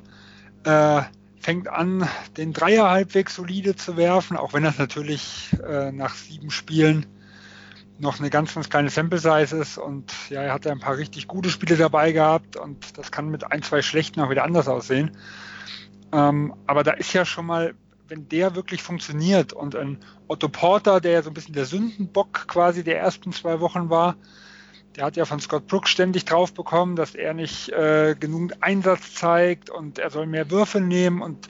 äh, 0.65 1.03
fängt 1.41 1.69
an, 1.69 2.09
den 2.37 2.53
Dreier 2.55 2.89
halbwegs 2.89 3.35
solide 3.35 3.77
zu 3.77 3.97
werfen, 3.97 4.37
auch 4.37 4.55
wenn 4.55 4.63
das 4.63 4.79
natürlich 4.79 5.51
äh, 5.67 5.93
nach 5.93 6.15
sieben 6.15 6.51
Spielen 6.51 7.07
noch 7.99 8.19
eine 8.19 8.31
ganz, 8.31 8.55
ganz 8.55 8.71
kleine 8.71 8.91
Sample 8.91 9.19
Size 9.19 9.57
ist 9.57 9.79
und 9.79 10.13
ja, 10.31 10.43
er 10.43 10.53
hat 10.53 10.65
ja 10.65 10.73
ein 10.73 10.81
paar 10.81 10.97
richtig 10.97 11.29
gute 11.29 11.51
Spiele 11.51 11.77
dabei 11.77 12.13
gehabt 12.13 12.57
und 12.57 12.99
das 12.99 13.13
kann 13.13 13.29
mit 13.29 13.51
ein, 13.53 13.63
zwei 13.63 13.83
schlechten 13.83 14.21
auch 14.21 14.31
wieder 14.31 14.45
anders 14.45 14.69
aussehen. 14.69 15.17
Ähm, 16.13 16.55
aber 16.67 16.83
da 16.83 16.93
ist 16.93 17.13
ja 17.13 17.25
schon 17.25 17.47
mal, 17.47 17.75
wenn 18.09 18.29
der 18.29 18.55
wirklich 18.55 18.83
funktioniert 18.83 19.53
und 19.53 19.75
ein 19.77 19.99
Otto 20.29 20.49
Porter, 20.49 21.01
der 21.01 21.13
ja 21.13 21.23
so 21.23 21.31
ein 21.31 21.35
bisschen 21.35 21.55
der 21.55 21.65
Sündenbock 21.65 22.47
quasi 22.49 22.85
der 22.85 22.99
ersten 22.99 23.33
zwei 23.33 23.61
Wochen 23.61 23.91
war, 23.91 24.17
Der 24.97 25.05
hat 25.05 25.17
ja 25.17 25.25
von 25.25 25.41
Scott 25.41 25.67
Brooks 25.67 25.91
ständig 25.91 26.25
drauf 26.25 26.55
bekommen, 26.55 26.95
dass 26.95 27.15
er 27.15 27.35
nicht 27.35 27.69
äh, 27.71 28.15
genug 28.19 28.53
Einsatz 28.61 29.15
zeigt 29.15 29.69
und 29.71 29.99
er 29.99 30.11
soll 30.11 30.27
mehr 30.27 30.51
Würfe 30.51 30.81
nehmen 30.81 31.21
und 31.21 31.49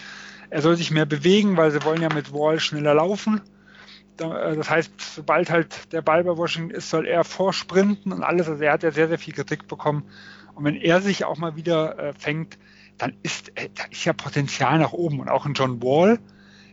er 0.51 0.63
soll 0.63 0.77
sich 0.77 0.91
mehr 0.91 1.07
bewegen, 1.07 1.57
weil 1.57 1.71
sie 1.71 1.83
wollen 1.85 2.01
ja 2.01 2.09
mit 2.13 2.33
Wall 2.33 2.59
schneller 2.59 2.95
laufen. 2.95 3.43
Äh, 4.19 4.57
das 4.57 4.71
heißt, 4.71 4.93
sobald 4.99 5.51
halt 5.51 5.93
der 5.93 6.03
Ball 6.03 6.25
bei 6.25 6.37
Washington 6.37 6.71
ist, 6.71 6.89
soll 6.89 7.07
er 7.07 7.25
vorsprinten 7.25 8.13
und 8.13 8.23
alles. 8.23 8.49
Also 8.49 8.63
er 8.63 8.73
hat 8.73 8.83
ja 8.83 8.93
sehr, 8.93 9.09
sehr 9.09 9.19
viel 9.19 9.35
Kritik 9.35 9.69
bekommen. 9.69 10.05
Und 10.55 10.65
wenn 10.65 10.77
er 10.77 11.03
sich 11.03 11.25
auch 11.25 11.37
mal 11.37 11.57
wieder 11.57 11.99
äh, 11.99 12.13
fängt, 12.15 12.59
dann 12.97 13.15
ist, 13.23 13.51
äh, 13.59 13.69
da 13.75 13.85
ist 13.91 14.05
ja 14.05 14.13
Potenzial 14.13 14.79
nach 14.79 14.93
oben. 14.93 15.21
Und 15.21 15.29
auch 15.29 15.45
ein 15.45 15.55
John 15.55 15.83
Wall 15.83 16.19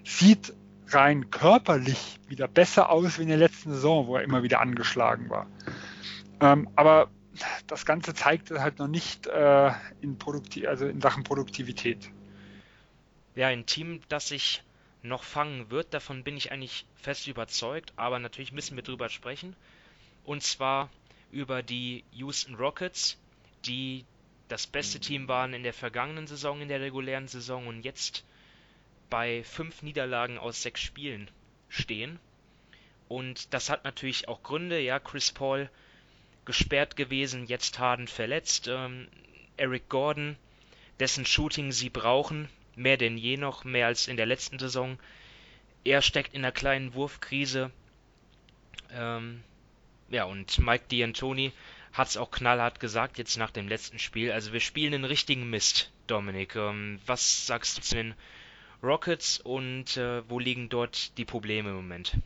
sieht 0.03 0.53
rein 0.89 1.29
körperlich 1.31 2.19
wieder 2.27 2.47
besser 2.47 2.89
aus 2.89 3.17
wie 3.17 3.23
in 3.23 3.29
der 3.29 3.37
letzten 3.37 3.71
Saison, 3.71 4.07
wo 4.07 4.17
er 4.17 4.23
immer 4.23 4.43
wieder 4.43 4.59
angeschlagen 4.61 5.29
war. 5.29 5.47
Ähm, 6.39 6.69
aber 6.75 7.09
das 7.67 7.85
Ganze 7.85 8.13
zeigt 8.13 8.51
halt 8.51 8.79
noch 8.79 8.87
nicht 8.87 9.27
äh, 9.27 9.71
in, 10.01 10.17
Produkti 10.17 10.67
also 10.67 10.85
in 10.87 11.01
Sachen 11.01 11.23
Produktivität. 11.23 12.09
Ja, 13.35 13.47
ein 13.47 13.65
Team, 13.65 14.01
das 14.09 14.27
sich 14.27 14.63
noch 15.03 15.23
fangen 15.23 15.71
wird, 15.71 15.93
davon 15.93 16.23
bin 16.23 16.37
ich 16.37 16.51
eigentlich 16.51 16.85
fest 16.95 17.27
überzeugt, 17.27 17.93
aber 17.95 18.19
natürlich 18.19 18.51
müssen 18.51 18.75
wir 18.75 18.83
drüber 18.83 19.09
sprechen. 19.09 19.55
Und 20.23 20.43
zwar 20.43 20.89
über 21.31 21.63
die 21.63 22.03
Houston 22.11 22.55
Rockets, 22.55 23.17
die 23.65 24.05
das 24.47 24.67
beste 24.67 24.99
Team 24.99 25.27
waren 25.27 25.53
in 25.53 25.63
der 25.63 25.73
vergangenen 25.73 26.27
Saison, 26.27 26.61
in 26.61 26.67
der 26.67 26.81
regulären 26.81 27.27
Saison 27.27 27.67
und 27.67 27.83
jetzt 27.83 28.25
bei 29.11 29.43
fünf 29.43 29.83
Niederlagen 29.83 30.39
aus 30.39 30.63
sechs 30.63 30.81
Spielen 30.81 31.29
stehen. 31.69 32.17
Und 33.07 33.53
das 33.53 33.69
hat 33.69 33.83
natürlich 33.83 34.27
auch 34.27 34.41
Gründe. 34.41 34.79
Ja, 34.79 34.97
Chris 34.97 35.31
Paul 35.31 35.69
gesperrt 36.45 36.95
gewesen, 36.95 37.45
jetzt 37.45 37.77
Harden 37.77 38.07
verletzt. 38.07 38.67
Ähm, 38.67 39.07
Eric 39.57 39.89
Gordon, 39.89 40.37
dessen 40.99 41.25
Shooting 41.25 41.71
sie 41.71 41.89
brauchen, 41.89 42.49
mehr 42.75 42.97
denn 42.97 43.17
je 43.17 43.37
noch, 43.37 43.63
mehr 43.63 43.87
als 43.87 44.07
in 44.07 44.17
der 44.17 44.25
letzten 44.25 44.57
Saison. 44.57 44.97
Er 45.83 46.01
steckt 46.01 46.33
in 46.33 46.43
einer 46.43 46.53
kleinen 46.53 46.93
Wurfkrise. 46.93 47.69
Ähm, 48.91 49.43
ja, 50.09 50.23
und 50.23 50.57
Mike 50.57 50.85
D'Antoni 50.89 51.51
hat 51.91 52.07
es 52.07 52.17
auch 52.17 52.31
knallhart 52.31 52.79
gesagt 52.79 53.17
jetzt 53.17 53.35
nach 53.37 53.51
dem 53.51 53.67
letzten 53.67 53.99
Spiel. 53.99 54.31
Also 54.31 54.53
wir 54.53 54.61
spielen 54.61 54.93
einen 54.93 55.05
richtigen 55.05 55.49
Mist, 55.49 55.91
Dominik. 56.07 56.55
Ähm, 56.55 56.99
was 57.05 57.45
sagst 57.45 57.77
du 57.77 57.81
zu 57.81 57.95
den 57.95 58.15
Rockets 58.83 59.39
und 59.43 59.97
äh, 59.97 60.21
wo 60.29 60.39
liegen 60.39 60.69
dort 60.69 61.17
die 61.17 61.25
Probleme 61.25 61.69
im 61.69 61.75
Moment? 61.75 62.17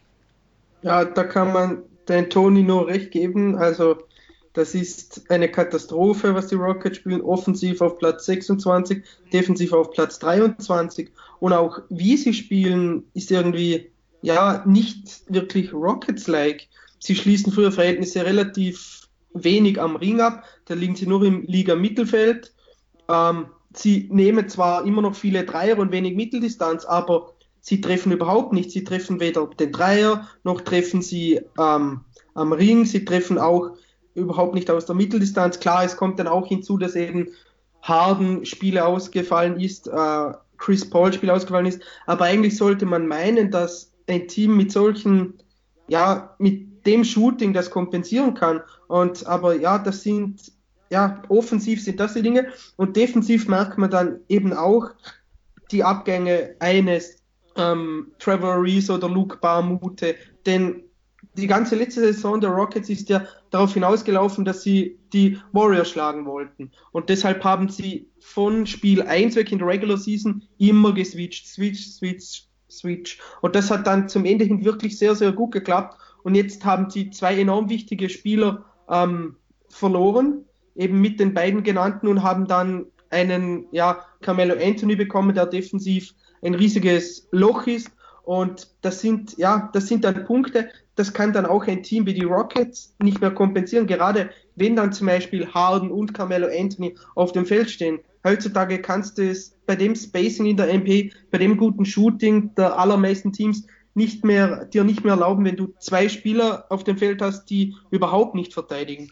Ja, 0.81 1.05
da 1.05 1.23
kann 1.23 1.51
man 1.51 1.83
den 2.07 2.29
Tony 2.29 2.63
nur 2.63 2.87
recht 2.87 3.11
geben. 3.11 3.55
Also 3.55 3.97
das 4.53 4.73
ist 4.73 5.29
eine 5.29 5.49
Katastrophe, 5.51 6.33
was 6.33 6.47
die 6.47 6.55
Rockets 6.55 6.97
spielen. 6.97 7.21
Offensiv 7.21 7.81
auf 7.81 7.97
Platz 7.97 8.25
26, 8.25 9.03
defensiv 9.33 9.73
auf 9.73 9.91
Platz 9.91 10.17
23. 10.19 11.09
Und 11.39 11.53
auch 11.53 11.79
wie 11.89 12.15
sie 12.15 12.33
spielen, 12.33 13.03
ist 13.13 13.31
irgendwie 13.31 13.91
ja 14.21 14.63
nicht 14.65 15.23
wirklich 15.27 15.73
Rockets-like. 15.73 16.67
Sie 16.99 17.15
schließen 17.15 17.51
früher 17.51 17.71
Verhältnisse 17.71 18.25
relativ 18.25 19.09
wenig 19.33 19.79
am 19.81 19.97
Ring 19.97 20.21
ab. 20.21 20.43
Da 20.65 20.73
liegen 20.73 20.95
sie 20.95 21.05
nur 21.05 21.23
im 21.23 21.43
Liga-Mittelfeld. 21.43 22.53
Ähm, 23.09 23.47
sie 23.75 24.09
nehmen 24.11 24.47
zwar 24.49 24.85
immer 24.85 25.01
noch 25.01 25.15
viele 25.15 25.43
Dreier 25.43 25.77
und 25.77 25.91
wenig 25.91 26.15
Mitteldistanz, 26.15 26.85
aber 26.85 27.33
sie 27.61 27.81
treffen 27.81 28.11
überhaupt 28.11 28.53
nicht. 28.53 28.71
Sie 28.71 28.83
treffen 28.83 29.19
weder 29.19 29.47
den 29.47 29.71
Dreier, 29.71 30.27
noch 30.43 30.61
treffen 30.61 31.01
sie 31.01 31.41
ähm, 31.59 32.01
am 32.33 32.53
Ring. 32.53 32.85
Sie 32.85 33.05
treffen 33.05 33.37
auch 33.37 33.71
überhaupt 34.13 34.53
nicht 34.53 34.69
aus 34.69 34.85
der 34.85 34.95
Mitteldistanz. 34.95 35.59
Klar, 35.59 35.83
es 35.83 35.97
kommt 35.97 36.19
dann 36.19 36.27
auch 36.27 36.47
hinzu, 36.47 36.77
dass 36.77 36.95
eben 36.95 37.27
Harden 37.81 38.45
Spiele 38.45 38.85
ausgefallen 38.85 39.59
ist, 39.59 39.87
äh, 39.87 40.31
Chris 40.57 40.89
Paul 40.89 41.13
Spiele 41.13 41.33
ausgefallen 41.33 41.65
ist. 41.65 41.81
Aber 42.05 42.25
eigentlich 42.25 42.57
sollte 42.57 42.85
man 42.85 43.07
meinen, 43.07 43.51
dass 43.51 43.91
ein 44.07 44.27
Team 44.27 44.55
mit 44.57 44.71
solchen, 44.71 45.35
ja, 45.87 46.35
mit 46.39 46.85
dem 46.85 47.03
Shooting 47.03 47.53
das 47.53 47.69
kompensieren 47.69 48.33
kann. 48.33 48.61
Und 48.87 49.25
aber 49.25 49.55
ja, 49.55 49.77
das 49.79 50.01
sind 50.01 50.54
ja, 50.89 51.23
offensiv 51.29 51.83
sind 51.83 51.99
das 51.99 52.13
die 52.13 52.21
Dinge 52.21 52.47
und 52.75 52.95
defensiv 52.95 53.47
merkt 53.47 53.77
man 53.77 53.89
dann 53.89 54.19
eben 54.29 54.53
auch 54.53 54.91
die 55.71 55.83
Abgänge 55.83 56.55
eines 56.59 57.23
ähm, 57.55 58.11
Trevor 58.19 58.61
Reese 58.61 58.93
oder 58.93 59.09
Luke 59.09 59.37
Barmute, 59.37 60.15
denn 60.45 60.83
die 61.37 61.47
ganze 61.47 61.75
letzte 61.75 62.01
Saison 62.01 62.39
der 62.39 62.51
Rockets 62.51 62.89
ist 62.89 63.09
ja 63.09 63.25
darauf 63.49 63.73
hinausgelaufen, 63.73 64.45
dass 64.45 64.61
sie 64.61 64.97
die 65.11 65.37
Warriors 65.51 65.89
schlagen 65.89 66.25
wollten. 66.25 66.71
Und 66.91 67.09
deshalb 67.09 67.43
haben 67.43 67.67
sie 67.67 68.09
von 68.19 68.65
Spiel 68.65 69.01
1 69.01 69.35
weg 69.35 69.51
in 69.51 69.59
der 69.59 69.67
Regular 69.67 69.97
Season 69.97 70.43
immer 70.57 70.93
geswitcht, 70.93 71.47
switch, 71.47 71.87
switch, 71.87 72.47
switch. 72.69 73.19
Und 73.41 73.55
das 73.55 73.69
hat 73.69 73.85
dann 73.85 74.07
zum 74.07 74.23
Ende 74.23 74.45
hin 74.45 74.63
wirklich 74.63 74.97
sehr, 74.97 75.15
sehr 75.15 75.33
gut 75.33 75.51
geklappt. 75.51 75.97
Und 76.23 76.35
jetzt 76.35 76.63
haben 76.63 76.89
sie 76.89 77.09
zwei 77.09 77.37
enorm 77.37 77.69
wichtige 77.69 78.09
Spieler 78.09 78.63
ähm, 78.89 79.35
verloren 79.67 80.45
eben 80.75 80.99
mit 81.01 81.19
den 81.19 81.33
beiden 81.33 81.63
genannten 81.63 82.07
und 82.07 82.23
haben 82.23 82.47
dann 82.47 82.85
einen, 83.09 83.65
ja, 83.71 84.05
Carmelo 84.21 84.55
Anthony 84.61 84.95
bekommen, 84.95 85.33
der 85.33 85.45
defensiv 85.45 86.13
ein 86.41 86.55
riesiges 86.55 87.27
Loch 87.31 87.67
ist. 87.67 87.91
Und 88.23 88.69
das 88.81 89.01
sind, 89.01 89.37
ja, 89.37 89.69
das 89.73 89.87
sind 89.87 90.03
dann 90.03 90.25
Punkte, 90.25 90.69
das 90.95 91.13
kann 91.13 91.33
dann 91.33 91.45
auch 91.45 91.67
ein 91.67 91.83
Team 91.83 92.05
wie 92.05 92.13
die 92.13 92.23
Rockets 92.23 92.95
nicht 92.99 93.21
mehr 93.21 93.31
kompensieren, 93.31 93.85
gerade 93.85 94.29
wenn 94.55 94.75
dann 94.75 94.93
zum 94.93 95.07
Beispiel 95.07 95.47
Harden 95.47 95.91
und 95.91 96.13
Carmelo 96.13 96.47
Anthony 96.47 96.95
auf 97.13 97.33
dem 97.33 97.45
Feld 97.45 97.69
stehen. 97.69 97.99
Heutzutage 98.23 98.81
kannst 98.81 99.17
du 99.17 99.29
es 99.29 99.55
bei 99.67 99.75
dem 99.75 99.95
Spacing 99.95 100.47
in 100.47 100.57
der 100.57 100.73
MP, 100.73 101.11
bei 101.29 101.37
dem 101.37 101.57
guten 101.57 101.85
Shooting 101.85 102.55
der 102.55 102.79
allermeisten 102.79 103.31
Teams 103.31 103.67
nicht 103.93 104.25
mehr, 104.25 104.65
dir 104.65 104.83
nicht 104.83 105.03
mehr 105.03 105.13
erlauben, 105.13 105.45
wenn 105.45 105.55
du 105.55 105.73
zwei 105.79 106.09
Spieler 106.09 106.65
auf 106.69 106.83
dem 106.83 106.97
Feld 106.97 107.21
hast, 107.21 107.45
die 107.45 107.75
überhaupt 107.91 108.35
nicht 108.35 108.53
verteidigen. 108.53 109.11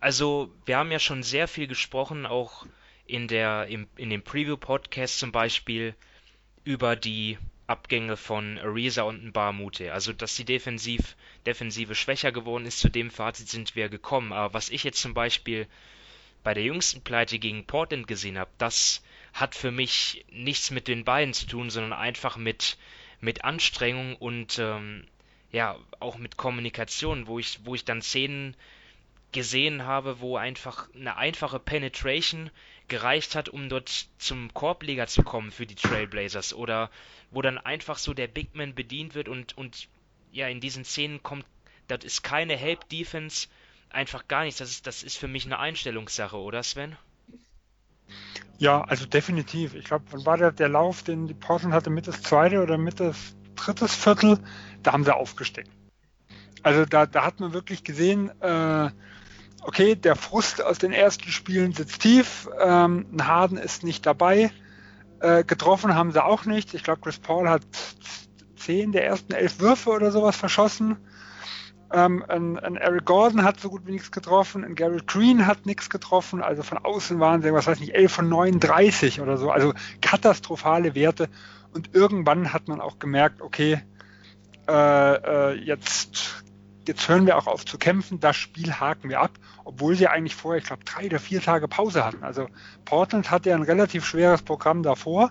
Also, 0.00 0.52
wir 0.64 0.76
haben 0.76 0.92
ja 0.92 0.98
schon 0.98 1.22
sehr 1.22 1.48
viel 1.48 1.66
gesprochen, 1.66 2.26
auch 2.26 2.66
in 3.06 3.26
der, 3.26 3.66
im, 3.66 3.88
in 3.96 4.10
dem 4.10 4.22
Preview-Podcast 4.22 5.18
zum 5.18 5.32
Beispiel, 5.32 5.94
über 6.64 6.96
die 6.96 7.38
Abgänge 7.66 8.16
von 8.16 8.58
Ariza 8.58 9.02
und 9.02 9.32
Barmute. 9.32 9.92
Also, 9.92 10.12
dass 10.12 10.36
die 10.36 10.44
Defensiv, 10.44 11.16
Defensive 11.46 11.94
schwächer 11.94 12.32
geworden 12.32 12.66
ist, 12.66 12.78
zu 12.78 12.88
dem 12.90 13.10
Fazit 13.10 13.48
sind 13.48 13.74
wir 13.74 13.88
gekommen. 13.88 14.32
Aber 14.32 14.54
was 14.54 14.70
ich 14.70 14.84
jetzt 14.84 15.00
zum 15.00 15.14
Beispiel 15.14 15.66
bei 16.44 16.54
der 16.54 16.62
jüngsten 16.62 17.02
Pleite 17.02 17.38
gegen 17.38 17.66
Portland 17.66 18.06
gesehen 18.06 18.38
habe, 18.38 18.50
das 18.58 19.02
hat 19.32 19.54
für 19.54 19.70
mich 19.70 20.24
nichts 20.30 20.70
mit 20.70 20.88
den 20.88 21.04
beiden 21.04 21.34
zu 21.34 21.46
tun, 21.46 21.70
sondern 21.70 21.92
einfach 21.92 22.36
mit, 22.36 22.78
mit 23.20 23.44
Anstrengung 23.44 24.16
und 24.16 24.58
ähm, 24.58 25.06
ja, 25.50 25.76
auch 26.00 26.18
mit 26.18 26.36
Kommunikation, 26.36 27.26
wo 27.26 27.38
ich, 27.38 27.60
wo 27.64 27.74
ich 27.74 27.84
dann 27.84 28.02
Szenen 28.02 28.54
gesehen 29.32 29.84
habe, 29.84 30.20
wo 30.20 30.36
einfach 30.36 30.88
eine 30.94 31.16
einfache 31.16 31.58
Penetration 31.58 32.50
gereicht 32.88 33.34
hat, 33.34 33.48
um 33.48 33.68
dort 33.68 34.08
zum 34.18 34.52
Korbleger 34.54 35.06
zu 35.06 35.22
kommen 35.22 35.50
für 35.50 35.66
die 35.66 35.74
Trailblazers 35.74 36.54
oder 36.54 36.90
wo 37.30 37.42
dann 37.42 37.58
einfach 37.58 37.98
so 37.98 38.14
der 38.14 38.26
Big 38.26 38.54
Man 38.54 38.74
bedient 38.74 39.14
wird 39.14 39.28
und, 39.28 39.56
und 39.58 39.88
ja, 40.32 40.48
in 40.48 40.60
diesen 40.60 40.84
Szenen 40.84 41.22
kommt, 41.22 41.44
das 41.88 42.04
ist 42.04 42.22
keine 42.22 42.56
Help 42.56 42.88
Defense, 42.88 43.48
einfach 43.90 44.28
gar 44.28 44.44
nichts. 44.44 44.58
Das 44.58 44.70
ist, 44.70 44.86
das 44.86 45.02
ist 45.02 45.18
für 45.18 45.28
mich 45.28 45.44
eine 45.44 45.58
Einstellungssache, 45.58 46.36
oder 46.36 46.62
Sven? 46.62 46.96
Ja, 48.58 48.82
also 48.82 49.06
definitiv. 49.06 49.74
Ich 49.74 49.84
glaube, 49.84 50.04
wann 50.10 50.26
war 50.26 50.36
der, 50.36 50.52
der 50.52 50.68
Lauf, 50.68 51.02
den 51.02 51.28
die 51.28 51.34
Portland 51.34 51.74
hatte, 51.74 51.90
mit 51.90 52.08
das 52.08 52.22
zweite 52.22 52.62
oder 52.62 52.78
mit 52.78 53.00
das 53.00 53.36
drittes 53.54 53.94
Viertel? 53.94 54.38
Da 54.82 54.92
haben 54.92 55.04
sie 55.04 55.14
aufgesteckt. 55.14 55.70
Also 56.62 56.84
da, 56.84 57.06
da 57.06 57.24
hat 57.24 57.40
man 57.40 57.52
wirklich 57.52 57.84
gesehen, 57.84 58.30
äh, 58.40 58.90
okay, 59.62 59.94
der 59.94 60.16
Frust 60.16 60.62
aus 60.62 60.78
den 60.78 60.92
ersten 60.92 61.30
Spielen 61.30 61.72
sitzt 61.72 62.02
tief, 62.02 62.48
ähm, 62.60 63.06
ein 63.12 63.26
Harden 63.26 63.58
ist 63.58 63.84
nicht 63.84 64.06
dabei, 64.06 64.50
äh, 65.20 65.44
getroffen 65.44 65.94
haben 65.94 66.12
sie 66.12 66.24
auch 66.24 66.44
nicht. 66.44 66.74
Ich 66.74 66.82
glaube, 66.82 67.00
Chris 67.00 67.18
Paul 67.18 67.48
hat 67.48 67.62
zehn 68.56 68.92
der 68.92 69.06
ersten 69.06 69.32
elf 69.32 69.60
Würfe 69.60 69.90
oder 69.90 70.10
sowas 70.10 70.36
verschossen. 70.36 70.96
Ähm, 71.90 72.24
ein, 72.28 72.58
ein, 72.58 72.76
Eric 72.76 73.06
Gordon 73.06 73.44
hat 73.44 73.60
so 73.60 73.70
gut 73.70 73.86
wie 73.86 73.92
nichts 73.92 74.10
getroffen, 74.10 74.62
ein 74.62 74.74
Garrett 74.74 75.06
Green 75.06 75.46
hat 75.46 75.64
nichts 75.64 75.88
getroffen, 75.88 76.42
also 76.42 76.62
von 76.62 76.76
außen 76.76 77.18
waren 77.18 77.40
sie, 77.40 77.52
was 77.54 77.66
weiß 77.66 77.80
ich, 77.80 77.94
11 77.94 78.12
von 78.12 78.28
39 78.28 79.22
oder 79.22 79.38
so, 79.38 79.50
also 79.50 79.72
katastrophale 80.02 80.94
Werte. 80.94 81.30
Und 81.72 81.94
irgendwann 81.94 82.52
hat 82.52 82.68
man 82.68 82.82
auch 82.82 82.98
gemerkt, 82.98 83.40
okay, 83.40 83.80
äh, 84.68 84.72
äh, 84.72 85.54
jetzt 85.54 86.44
jetzt 86.88 87.08
hören 87.08 87.26
wir 87.26 87.36
auch 87.36 87.46
auf 87.46 87.64
zu 87.64 87.78
kämpfen, 87.78 88.18
das 88.20 88.36
Spiel 88.36 88.72
haken 88.72 89.08
wir 89.08 89.20
ab, 89.20 89.32
obwohl 89.64 89.94
sie 89.94 90.08
eigentlich 90.08 90.34
vorher, 90.34 90.60
ich 90.60 90.66
glaube, 90.66 90.84
drei 90.84 91.06
oder 91.06 91.20
vier 91.20 91.40
Tage 91.40 91.68
Pause 91.68 92.04
hatten. 92.04 92.24
Also 92.24 92.48
Portland 92.84 93.30
hatte 93.30 93.50
ja 93.50 93.56
ein 93.56 93.62
relativ 93.62 94.04
schweres 94.04 94.42
Programm 94.42 94.82
davor, 94.82 95.30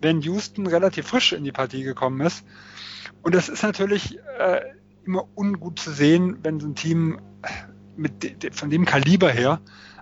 wenn 0.00 0.20
Houston 0.20 0.66
relativ 0.66 1.08
frisch 1.08 1.32
in 1.32 1.44
die 1.44 1.52
Partie 1.52 1.82
gekommen 1.82 2.20
ist. 2.20 2.44
Und 3.22 3.34
das 3.34 3.48
ist 3.48 3.62
natürlich 3.62 4.18
äh, 4.38 4.60
immer 5.04 5.26
ungut 5.34 5.78
zu 5.78 5.90
sehen, 5.90 6.38
wenn 6.42 6.60
so 6.60 6.68
ein 6.68 6.74
Team 6.74 7.20
mit, 7.96 8.54
von 8.54 8.70
dem 8.70 8.84
Kaliber 8.84 9.30
her 9.30 9.60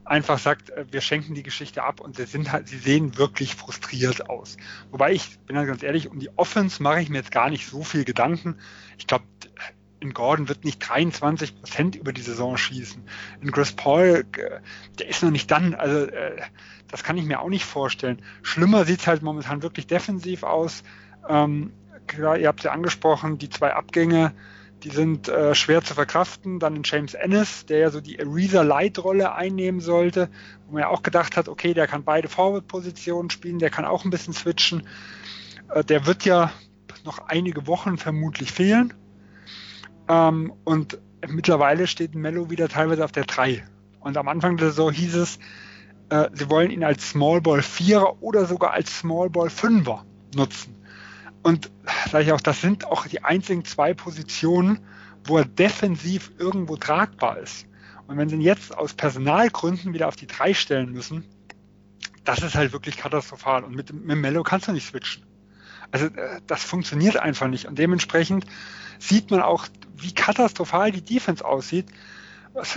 einfach 0.08 0.38
sagt, 0.38 0.70
äh, 0.70 0.86
wir 0.90 1.00
schenken 1.00 1.34
die 1.34 1.42
Geschichte 1.42 1.82
ab 1.84 2.00
und 2.00 2.16
sie, 2.16 2.26
sind 2.26 2.52
halt, 2.52 2.68
sie 2.68 2.78
sehen 2.78 3.16
wirklich 3.18 3.54
frustriert 3.54 4.28
aus. 4.28 4.56
Wobei 4.90 5.12
ich 5.12 5.38
bin 5.40 5.56
halt 5.56 5.68
ganz 5.68 5.82
ehrlich, 5.82 6.08
um 6.08 6.18
die 6.18 6.30
Offense 6.36 6.82
mache 6.82 7.00
ich 7.00 7.10
mir 7.10 7.18
jetzt 7.18 7.30
gar 7.30 7.50
nicht 7.50 7.66
so 7.68 7.82
viel 7.82 8.04
Gedanken. 8.04 8.56
Ich 8.96 9.06
glaube, 9.06 9.24
in 10.00 10.14
Gordon 10.14 10.48
wird 10.48 10.64
nicht 10.64 10.78
23 10.78 11.60
Prozent 11.60 11.96
über 11.96 12.12
die 12.12 12.22
Saison 12.22 12.56
schießen. 12.56 13.02
In 13.40 13.52
Chris 13.52 13.72
Paul, 13.72 14.24
äh, 14.36 14.60
der 14.98 15.08
ist 15.08 15.22
noch 15.22 15.30
nicht 15.30 15.50
dann. 15.50 15.74
Also 15.74 16.06
äh, 16.06 16.40
das 16.88 17.02
kann 17.02 17.18
ich 17.18 17.24
mir 17.24 17.40
auch 17.40 17.48
nicht 17.48 17.64
vorstellen. 17.64 18.22
Schlimmer 18.42 18.84
sieht 18.84 19.00
es 19.00 19.06
halt 19.06 19.22
momentan 19.22 19.62
wirklich 19.62 19.86
defensiv 19.86 20.42
aus. 20.42 20.82
Ähm, 21.28 21.72
klar, 22.06 22.38
ihr 22.38 22.48
habt 22.48 22.62
ja 22.62 22.72
angesprochen, 22.72 23.38
die 23.38 23.50
zwei 23.50 23.74
Abgänge 23.74 24.32
die 24.84 24.90
sind 24.90 25.28
äh, 25.28 25.56
schwer 25.56 25.82
zu 25.82 25.94
verkraften. 25.94 26.60
Dann 26.60 26.76
in 26.76 26.82
James 26.84 27.14
Ennis, 27.14 27.66
der 27.66 27.78
ja 27.78 27.90
so 27.90 28.00
die 28.00 28.20
Ariza 28.20 28.62
Light-Rolle 28.62 29.34
einnehmen 29.34 29.80
sollte, 29.80 30.30
wo 30.66 30.74
man 30.74 30.82
ja 30.82 30.88
auch 30.88 31.02
gedacht 31.02 31.36
hat, 31.36 31.48
okay, 31.48 31.74
der 31.74 31.88
kann 31.88 32.04
beide 32.04 32.28
Forward-Positionen 32.28 33.30
spielen, 33.30 33.58
der 33.58 33.70
kann 33.70 33.84
auch 33.84 34.04
ein 34.04 34.10
bisschen 34.10 34.34
switchen. 34.34 34.86
Der 35.88 36.06
wird 36.06 36.24
ja 36.24 36.52
noch 37.04 37.18
einige 37.26 37.66
Wochen 37.66 37.98
vermutlich 37.98 38.52
fehlen. 38.52 38.94
Ähm, 40.08 40.52
und 40.64 40.98
mittlerweile 41.28 41.86
steht 41.86 42.14
Mello 42.14 42.50
wieder 42.50 42.68
teilweise 42.68 43.04
auf 43.04 43.12
der 43.12 43.24
3. 43.24 43.64
Und 44.00 44.16
am 44.16 44.28
Anfang 44.28 44.56
der 44.56 44.68
Saison 44.68 44.92
hieß 44.92 45.14
es, 45.16 45.38
äh, 46.10 46.28
sie 46.32 46.48
wollen 46.48 46.70
ihn 46.70 46.84
als 46.84 47.10
Small 47.10 47.40
Ball 47.40 47.60
4er 47.60 48.16
oder 48.20 48.46
sogar 48.46 48.72
als 48.72 48.98
Small 48.98 49.28
Ball 49.30 49.48
5er 49.48 50.00
nutzen. 50.34 50.74
Und 51.42 51.70
sage 52.10 52.24
ich 52.24 52.32
auch, 52.32 52.40
das 52.40 52.60
sind 52.60 52.86
auch 52.86 53.06
die 53.06 53.24
einzigen 53.24 53.64
zwei 53.64 53.94
Positionen, 53.94 54.80
wo 55.24 55.38
er 55.38 55.44
defensiv 55.44 56.32
irgendwo 56.38 56.76
tragbar 56.76 57.38
ist. 57.38 57.66
Und 58.06 58.16
wenn 58.16 58.28
sie 58.28 58.36
ihn 58.36 58.40
jetzt 58.40 58.76
aus 58.76 58.94
Personalgründen 58.94 59.92
wieder 59.92 60.08
auf 60.08 60.16
die 60.16 60.26
drei 60.26 60.54
stellen 60.54 60.92
müssen, 60.92 61.24
das 62.24 62.42
ist 62.42 62.54
halt 62.54 62.72
wirklich 62.72 62.96
katastrophal. 62.96 63.64
Und 63.64 63.74
mit, 63.74 63.92
mit 63.92 64.16
Mello 64.18 64.42
kannst 64.42 64.68
du 64.68 64.72
nicht 64.72 64.86
switchen. 64.86 65.24
Also 65.90 66.06
äh, 66.06 66.40
das 66.46 66.62
funktioniert 66.64 67.16
einfach 67.16 67.48
nicht. 67.48 67.66
Und 67.66 67.78
dementsprechend 67.78 68.46
sieht 68.98 69.30
man 69.30 69.42
auch, 69.42 69.66
wie 69.96 70.12
katastrophal 70.12 70.92
die 70.92 71.02
Defense 71.02 71.44
aussieht. 71.44 71.86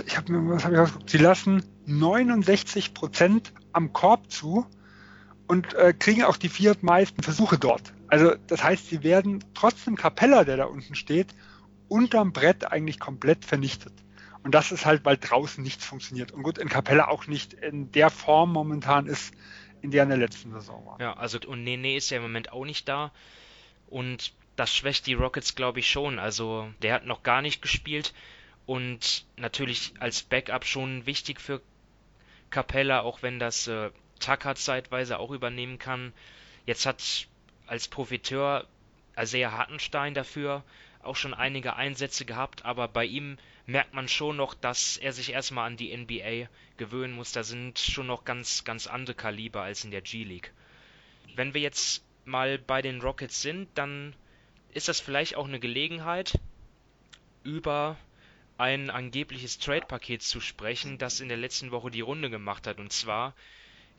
Ich 0.06 0.16
hab, 0.16 0.24
was 0.28 0.64
habe 0.64 0.74
ich 0.74 0.80
ausgeguckt? 0.80 1.10
Sie 1.10 1.18
lassen 1.18 1.64
69 1.86 2.94
Prozent 2.94 3.52
am 3.72 3.92
Korb 3.92 4.30
zu 4.30 4.66
und 5.46 5.74
äh, 5.74 5.92
kriegen 5.92 6.24
auch 6.24 6.36
die 6.36 6.48
viertmeisten 6.48 7.22
Versuche 7.22 7.58
dort. 7.58 7.92
Also 8.08 8.34
das 8.46 8.62
heißt, 8.62 8.88
sie 8.88 9.02
werden 9.02 9.44
trotzdem 9.54 9.96
Capella, 9.96 10.44
der 10.44 10.56
da 10.58 10.64
unten 10.66 10.94
steht, 10.94 11.28
unterm 11.88 12.32
Brett 12.32 12.70
eigentlich 12.70 13.00
komplett 13.00 13.44
vernichtet. 13.44 13.92
Und 14.42 14.54
das 14.54 14.72
ist 14.72 14.86
halt, 14.86 15.04
weil 15.04 15.16
draußen 15.16 15.62
nichts 15.62 15.84
funktioniert. 15.84 16.32
Und 16.32 16.42
gut, 16.42 16.58
in 16.58 16.68
Capella 16.68 17.08
auch 17.08 17.26
nicht 17.26 17.54
in 17.54 17.92
der 17.92 18.10
Form 18.10 18.52
momentan 18.52 19.06
ist, 19.06 19.32
in 19.82 19.90
der 19.90 20.02
in 20.02 20.08
der 20.08 20.18
letzten 20.18 20.52
Saison 20.52 20.84
war. 20.86 21.00
Ja, 21.00 21.14
also 21.14 21.38
und 21.46 21.64
Nene 21.64 21.96
ist 21.96 22.10
ja 22.10 22.16
im 22.16 22.22
Moment 22.22 22.52
auch 22.52 22.64
nicht 22.64 22.88
da. 22.88 23.12
Und 23.88 24.32
das 24.56 24.74
schwächt 24.74 25.06
die 25.06 25.14
Rockets, 25.14 25.54
glaube 25.54 25.80
ich, 25.80 25.90
schon. 25.90 26.18
Also 26.18 26.72
der 26.82 26.94
hat 26.94 27.06
noch 27.06 27.22
gar 27.22 27.42
nicht 27.42 27.62
gespielt. 27.62 28.12
Und 28.66 29.24
natürlich 29.36 29.92
als 29.98 30.22
Backup 30.22 30.64
schon 30.64 31.04
wichtig 31.06 31.40
für 31.40 31.60
Capella, 32.50 33.00
auch 33.00 33.22
wenn 33.22 33.38
das 33.38 33.66
äh, 33.66 33.90
Tucker 34.20 34.54
zeitweise 34.54 35.18
auch 35.18 35.30
übernehmen 35.30 35.78
kann. 35.78 36.12
Jetzt 36.64 36.86
hat 36.86 37.26
als 37.66 37.88
Profiteur 37.88 38.66
Isaiah 39.18 39.52
Hartenstein 39.52 40.14
dafür 40.14 40.62
auch 41.02 41.16
schon 41.16 41.34
einige 41.34 41.74
Einsätze 41.74 42.24
gehabt, 42.24 42.64
aber 42.64 42.86
bei 42.86 43.04
ihm 43.04 43.36
merkt 43.66 43.94
man 43.94 44.08
schon 44.08 44.36
noch, 44.36 44.54
dass 44.54 44.96
er 44.96 45.12
sich 45.12 45.32
erstmal 45.32 45.66
an 45.66 45.76
die 45.76 45.96
NBA 45.96 46.48
gewöhnen 46.76 47.14
muss. 47.14 47.32
Da 47.32 47.42
sind 47.42 47.78
schon 47.78 48.06
noch 48.06 48.24
ganz, 48.24 48.64
ganz 48.64 48.86
andere 48.86 49.14
Kaliber 49.14 49.62
als 49.62 49.84
in 49.84 49.90
der 49.90 50.02
G-League. 50.02 50.52
Wenn 51.34 51.54
wir 51.54 51.60
jetzt 51.60 52.04
mal 52.24 52.58
bei 52.58 52.82
den 52.82 53.00
Rockets 53.00 53.42
sind, 53.42 53.68
dann 53.74 54.14
ist 54.72 54.88
das 54.88 55.00
vielleicht 55.00 55.36
auch 55.36 55.46
eine 55.46 55.60
Gelegenheit, 55.60 56.38
über 57.44 57.96
ein 58.58 58.90
angebliches 58.90 59.58
Trade-Paket 59.58 60.22
zu 60.22 60.40
sprechen, 60.40 60.98
das 60.98 61.20
in 61.20 61.28
der 61.28 61.36
letzten 61.36 61.70
Woche 61.70 61.90
die 61.90 62.00
Runde 62.00 62.30
gemacht 62.30 62.66
hat. 62.66 62.78
Und 62.78 62.92
zwar 62.92 63.34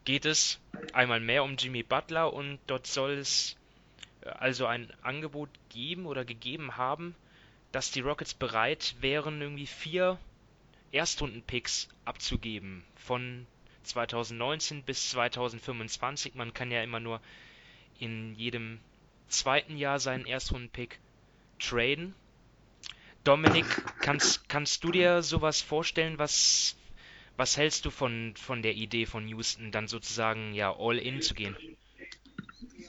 geht 0.05 0.25
es 0.25 0.59
einmal 0.93 1.19
mehr 1.19 1.43
um 1.43 1.57
Jimmy 1.57 1.83
Butler 1.83 2.33
und 2.33 2.59
dort 2.67 2.87
soll 2.87 3.13
es 3.13 3.57
äh, 4.21 4.29
also 4.29 4.65
ein 4.65 4.91
Angebot 5.01 5.49
geben 5.69 6.05
oder 6.05 6.25
gegeben 6.25 6.77
haben, 6.77 7.15
dass 7.71 7.91
die 7.91 8.01
Rockets 8.01 8.33
bereit 8.33 8.95
wären, 9.01 9.41
irgendwie 9.41 9.67
vier 9.67 10.19
Erstrunden-Picks 10.91 11.89
abzugeben 12.05 12.83
von 12.95 13.47
2019 13.83 14.83
bis 14.83 15.09
2025. 15.11 16.35
Man 16.35 16.53
kann 16.53 16.71
ja 16.71 16.83
immer 16.83 16.99
nur 16.99 17.19
in 17.99 18.35
jedem 18.35 18.79
zweiten 19.33 19.77
Jahr 19.77 19.99
seinen 19.99 20.25
Erstrunden-Pick 20.25 20.99
traden. 21.59 22.15
Dominik, 23.23 23.65
kannst, 24.01 24.47
kannst 24.49 24.83
du 24.83 24.91
dir 24.91 25.21
sowas 25.23 25.61
vorstellen, 25.61 26.17
was 26.17 26.75
was 27.37 27.57
hältst 27.57 27.85
du 27.85 27.89
von, 27.89 28.33
von 28.35 28.61
der 28.61 28.75
Idee 28.75 29.05
von 29.05 29.27
Houston, 29.27 29.71
dann 29.71 29.87
sozusagen 29.87 30.53
ja 30.53 30.75
all 30.77 30.97
in 30.97 31.21
zu 31.21 31.33
gehen? 31.33 31.55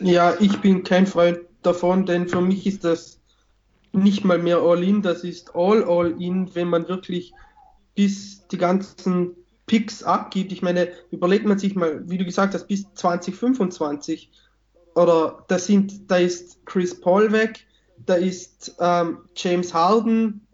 Ja, 0.00 0.34
ich 0.40 0.58
bin 0.58 0.84
kein 0.84 1.06
Freund 1.06 1.38
davon, 1.62 2.04
denn 2.04 2.28
für 2.28 2.40
mich 2.40 2.66
ist 2.66 2.84
das 2.84 3.20
nicht 3.92 4.24
mal 4.24 4.38
mehr 4.38 4.58
all 4.58 4.82
in, 4.82 5.02
das 5.02 5.24
ist 5.24 5.54
all 5.54 5.84
all 5.84 6.20
in, 6.20 6.54
wenn 6.54 6.68
man 6.68 6.88
wirklich 6.88 7.32
bis 7.94 8.46
die 8.48 8.58
ganzen 8.58 9.36
Picks 9.66 10.02
abgibt. 10.02 10.52
Ich 10.52 10.62
meine, 10.62 10.92
überlegt 11.10 11.46
man 11.46 11.58
sich 11.58 11.74
mal, 11.74 12.08
wie 12.10 12.18
du 12.18 12.24
gesagt 12.24 12.54
hast, 12.54 12.66
bis 12.66 12.92
2025 12.94 14.30
oder 14.94 15.44
da 15.48 15.58
sind, 15.58 16.10
da 16.10 16.16
ist 16.16 16.64
Chris 16.66 17.00
Paul 17.00 17.32
weg, 17.32 17.66
da 18.06 18.14
ist 18.14 18.74
ähm, 18.80 19.18
James 19.36 19.72
Harden, 19.74 20.46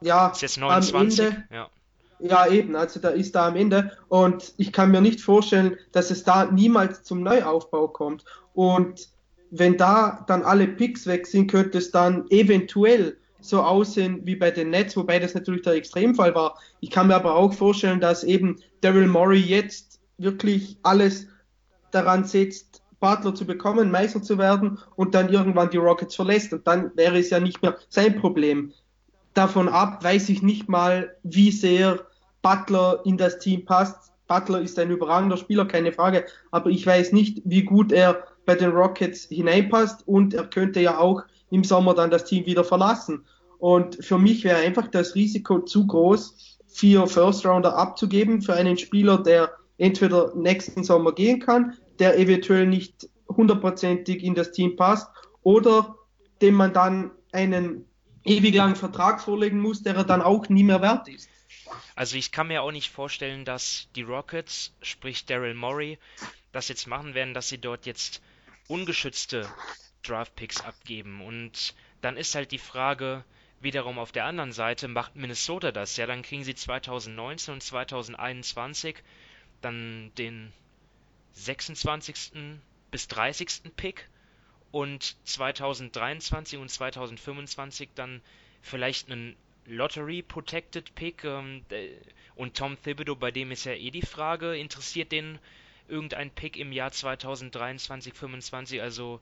ja, 0.00 0.28
ist 0.28 0.42
jetzt 0.42 0.58
29, 0.58 1.20
am 1.20 1.26
Ende, 1.32 1.44
ja. 1.50 1.70
Ja, 2.18 2.46
eben, 2.46 2.76
also 2.76 2.98
da 2.98 3.10
ist 3.10 3.34
da 3.34 3.48
am 3.48 3.56
Ende 3.56 3.92
und 4.08 4.54
ich 4.56 4.72
kann 4.72 4.90
mir 4.90 5.02
nicht 5.02 5.20
vorstellen, 5.20 5.76
dass 5.92 6.10
es 6.10 6.24
da 6.24 6.46
niemals 6.46 7.02
zum 7.02 7.22
Neuaufbau 7.22 7.88
kommt. 7.88 8.24
Und 8.54 9.10
wenn 9.50 9.76
da 9.76 10.24
dann 10.26 10.42
alle 10.42 10.66
Picks 10.66 11.06
weg 11.06 11.26
sind, 11.26 11.50
könnte 11.50 11.78
es 11.78 11.90
dann 11.90 12.24
eventuell 12.30 13.18
so 13.40 13.62
aussehen 13.62 14.20
wie 14.24 14.34
bei 14.34 14.50
den 14.50 14.70
Nets, 14.70 14.96
wobei 14.96 15.18
das 15.18 15.34
natürlich 15.34 15.62
der 15.62 15.74
Extremfall 15.74 16.34
war. 16.34 16.58
Ich 16.80 16.90
kann 16.90 17.08
mir 17.08 17.14
aber 17.14 17.34
auch 17.34 17.52
vorstellen, 17.52 18.00
dass 18.00 18.24
eben 18.24 18.60
Daryl 18.80 19.06
Morey 19.06 19.38
jetzt 19.38 20.00
wirklich 20.16 20.78
alles 20.82 21.26
daran 21.90 22.24
setzt, 22.24 22.75
Butler 23.06 23.34
zu 23.34 23.46
bekommen, 23.46 23.90
Meister 23.90 24.22
zu 24.22 24.38
werden 24.38 24.78
und 24.96 25.14
dann 25.14 25.28
irgendwann 25.28 25.70
die 25.70 25.76
Rockets 25.76 26.16
verlässt. 26.16 26.52
Und 26.52 26.66
dann 26.66 26.90
wäre 26.96 27.18
es 27.18 27.30
ja 27.30 27.40
nicht 27.40 27.62
mehr 27.62 27.76
sein 27.88 28.18
Problem 28.20 28.72
davon 29.36 29.68
ab 29.68 30.02
weiß 30.02 30.28
ich 30.30 30.42
nicht 30.42 30.68
mal, 30.68 31.14
wie 31.22 31.50
sehr 31.50 32.00
Butler 32.42 33.00
in 33.04 33.16
das 33.16 33.38
Team 33.38 33.64
passt. 33.64 34.12
Butler 34.28 34.60
ist 34.60 34.78
ein 34.78 34.90
überragender 34.90 35.36
Spieler, 35.36 35.66
keine 35.66 35.92
Frage, 35.92 36.24
aber 36.50 36.70
ich 36.70 36.86
weiß 36.86 37.12
nicht, 37.12 37.42
wie 37.44 37.62
gut 37.62 37.92
er 37.92 38.24
bei 38.44 38.54
den 38.54 38.70
Rockets 38.70 39.26
hineinpasst 39.26 40.06
und 40.06 40.34
er 40.34 40.44
könnte 40.44 40.80
ja 40.80 40.98
auch 40.98 41.22
im 41.50 41.64
Sommer 41.64 41.94
dann 41.94 42.10
das 42.10 42.24
Team 42.24 42.46
wieder 42.46 42.64
verlassen. 42.64 43.24
Und 43.58 44.04
für 44.04 44.18
mich 44.18 44.42
wäre 44.44 44.58
einfach 44.58 44.88
das 44.88 45.14
Risiko 45.14 45.60
zu 45.60 45.86
groß, 45.86 46.58
vier 46.66 47.06
First 47.06 47.46
Rounder 47.46 47.76
abzugeben 47.76 48.42
für 48.42 48.54
einen 48.54 48.78
Spieler, 48.78 49.18
der 49.18 49.50
entweder 49.78 50.32
nächsten 50.34 50.82
Sommer 50.82 51.12
gehen 51.12 51.40
kann, 51.40 51.74
der 52.00 52.18
eventuell 52.18 52.66
nicht 52.66 53.08
hundertprozentig 53.28 54.22
in 54.22 54.34
das 54.34 54.52
Team 54.52 54.76
passt 54.76 55.08
oder 55.42 55.96
dem 56.40 56.54
man 56.54 56.72
dann 56.72 57.10
einen 57.32 57.86
ewig 58.24 58.54
langen 58.54 58.76
Vertrag 58.76 59.20
vorlegen 59.20 59.60
muss, 59.60 59.82
der 59.82 59.96
er 59.96 60.04
dann 60.04 60.22
auch 60.22 60.48
nie 60.48 60.64
mehr 60.64 60.82
wert 60.82 61.08
ist. 61.08 61.28
Also 61.94 62.16
ich 62.16 62.32
kann 62.32 62.48
mir 62.48 62.62
auch 62.62 62.72
nicht 62.72 62.90
vorstellen, 62.90 63.44
dass 63.44 63.88
die 63.96 64.02
Rockets, 64.02 64.72
sprich 64.82 65.24
Daryl 65.26 65.54
Morey, 65.54 65.98
das 66.52 66.68
jetzt 66.68 66.86
machen 66.86 67.14
werden, 67.14 67.34
dass 67.34 67.48
sie 67.48 67.58
dort 67.58 67.86
jetzt 67.86 68.20
ungeschützte 68.68 69.48
Draftpicks 70.02 70.60
abgeben. 70.62 71.20
Und 71.22 71.74
dann 72.00 72.16
ist 72.16 72.34
halt 72.34 72.52
die 72.52 72.58
Frage 72.58 73.24
wiederum 73.60 73.98
auf 73.98 74.12
der 74.12 74.26
anderen 74.26 74.52
Seite, 74.52 74.88
macht 74.88 75.16
Minnesota 75.16 75.72
das? 75.72 75.96
Ja, 75.96 76.06
dann 76.06 76.22
kriegen 76.22 76.44
sie 76.44 76.54
2019 76.54 77.54
und 77.54 77.62
2021 77.62 78.96
dann 79.60 80.12
den 80.18 80.52
26. 81.36 82.58
bis 82.90 83.08
30. 83.08 83.76
Pick 83.76 84.08
und 84.72 85.16
2023 85.24 86.58
und 86.58 86.70
2025 86.70 87.90
dann 87.94 88.22
vielleicht 88.62 89.10
einen 89.10 89.36
Lottery 89.66 90.22
Protected 90.22 90.94
Pick 90.94 91.24
ähm, 91.24 91.64
und 92.36 92.56
Tom 92.56 92.76
Thibodeau, 92.82 93.16
bei 93.16 93.30
dem 93.30 93.50
ist 93.50 93.64
ja 93.64 93.72
eh 93.72 93.90
die 93.90 94.02
Frage, 94.02 94.56
interessiert 94.56 95.12
den 95.12 95.38
irgendein 95.88 96.30
Pick 96.30 96.56
im 96.56 96.72
Jahr 96.72 96.90
2023, 96.90 98.14
2025? 98.14 98.80
Also 98.80 99.20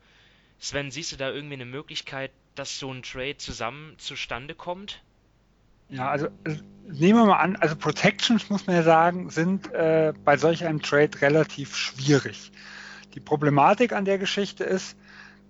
Sven, 0.59 0.91
siehst 0.91 1.13
du 1.13 1.17
da 1.17 1.31
irgendwie 1.31 1.55
eine 1.55 1.65
Möglichkeit, 1.65 2.31
dass 2.55 2.79
so 2.79 2.93
ein 2.93 3.03
Trade 3.03 3.39
zusammen 3.39 3.99
zustande 3.99 4.55
kommt? 4.55 5.03
Ja, 5.89 6.11
also 6.11 6.29
nehmen 6.87 7.19
wir 7.19 7.27
mal 7.27 7.39
an, 7.39 7.57
also 7.57 7.77
Protections 7.77 8.51
muss 8.51 8.67
man 8.67 8.77
ja 8.77 8.83
sagen, 8.83 9.31
sind 9.31 9.73
äh, 9.73 10.13
bei 10.25 10.37
solch 10.37 10.65
einem 10.65 10.83
Trade 10.83 11.21
relativ 11.21 11.77
schwierig. 11.77 12.53
Die 13.15 13.21
Problematik 13.21 13.93
an 13.93 14.05
der 14.05 14.19
Geschichte 14.19 14.65
ist, 14.65 14.97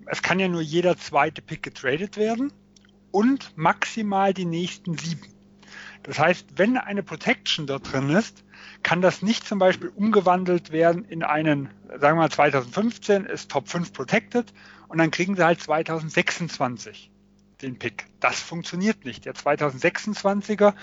es 0.06 0.22
kann 0.22 0.38
ja 0.38 0.48
nur 0.48 0.60
jeder 0.60 0.96
zweite 0.96 1.40
Pick 1.40 1.62
getradet 1.62 2.16
werden 2.16 2.52
und 3.10 3.56
maximal 3.56 4.34
die 4.34 4.44
nächsten 4.44 4.98
sieben. 4.98 5.28
Das 6.02 6.18
heißt, 6.18 6.46
wenn 6.56 6.76
eine 6.76 7.02
Protection 7.02 7.66
dort 7.66 7.90
drin 7.90 8.10
ist, 8.10 8.44
kann 8.82 9.00
das 9.00 9.22
nicht 9.22 9.46
zum 9.46 9.58
Beispiel 9.58 9.88
umgewandelt 9.88 10.70
werden 10.70 11.04
in 11.06 11.22
einen, 11.22 11.70
sagen 11.88 12.18
wir 12.18 12.22
mal 12.22 12.30
2015 12.30 13.24
ist 13.24 13.50
Top 13.50 13.68
5 13.68 13.92
protected 13.92 14.52
und 14.88 14.98
dann 14.98 15.10
kriegen 15.10 15.36
sie 15.36 15.44
halt 15.44 15.60
2026 15.62 17.10
den 17.64 17.78
Pick. 17.78 18.06
Das 18.20 18.40
funktioniert 18.40 19.04
nicht. 19.04 19.24
Der 19.24 19.34
2026er 19.34 20.74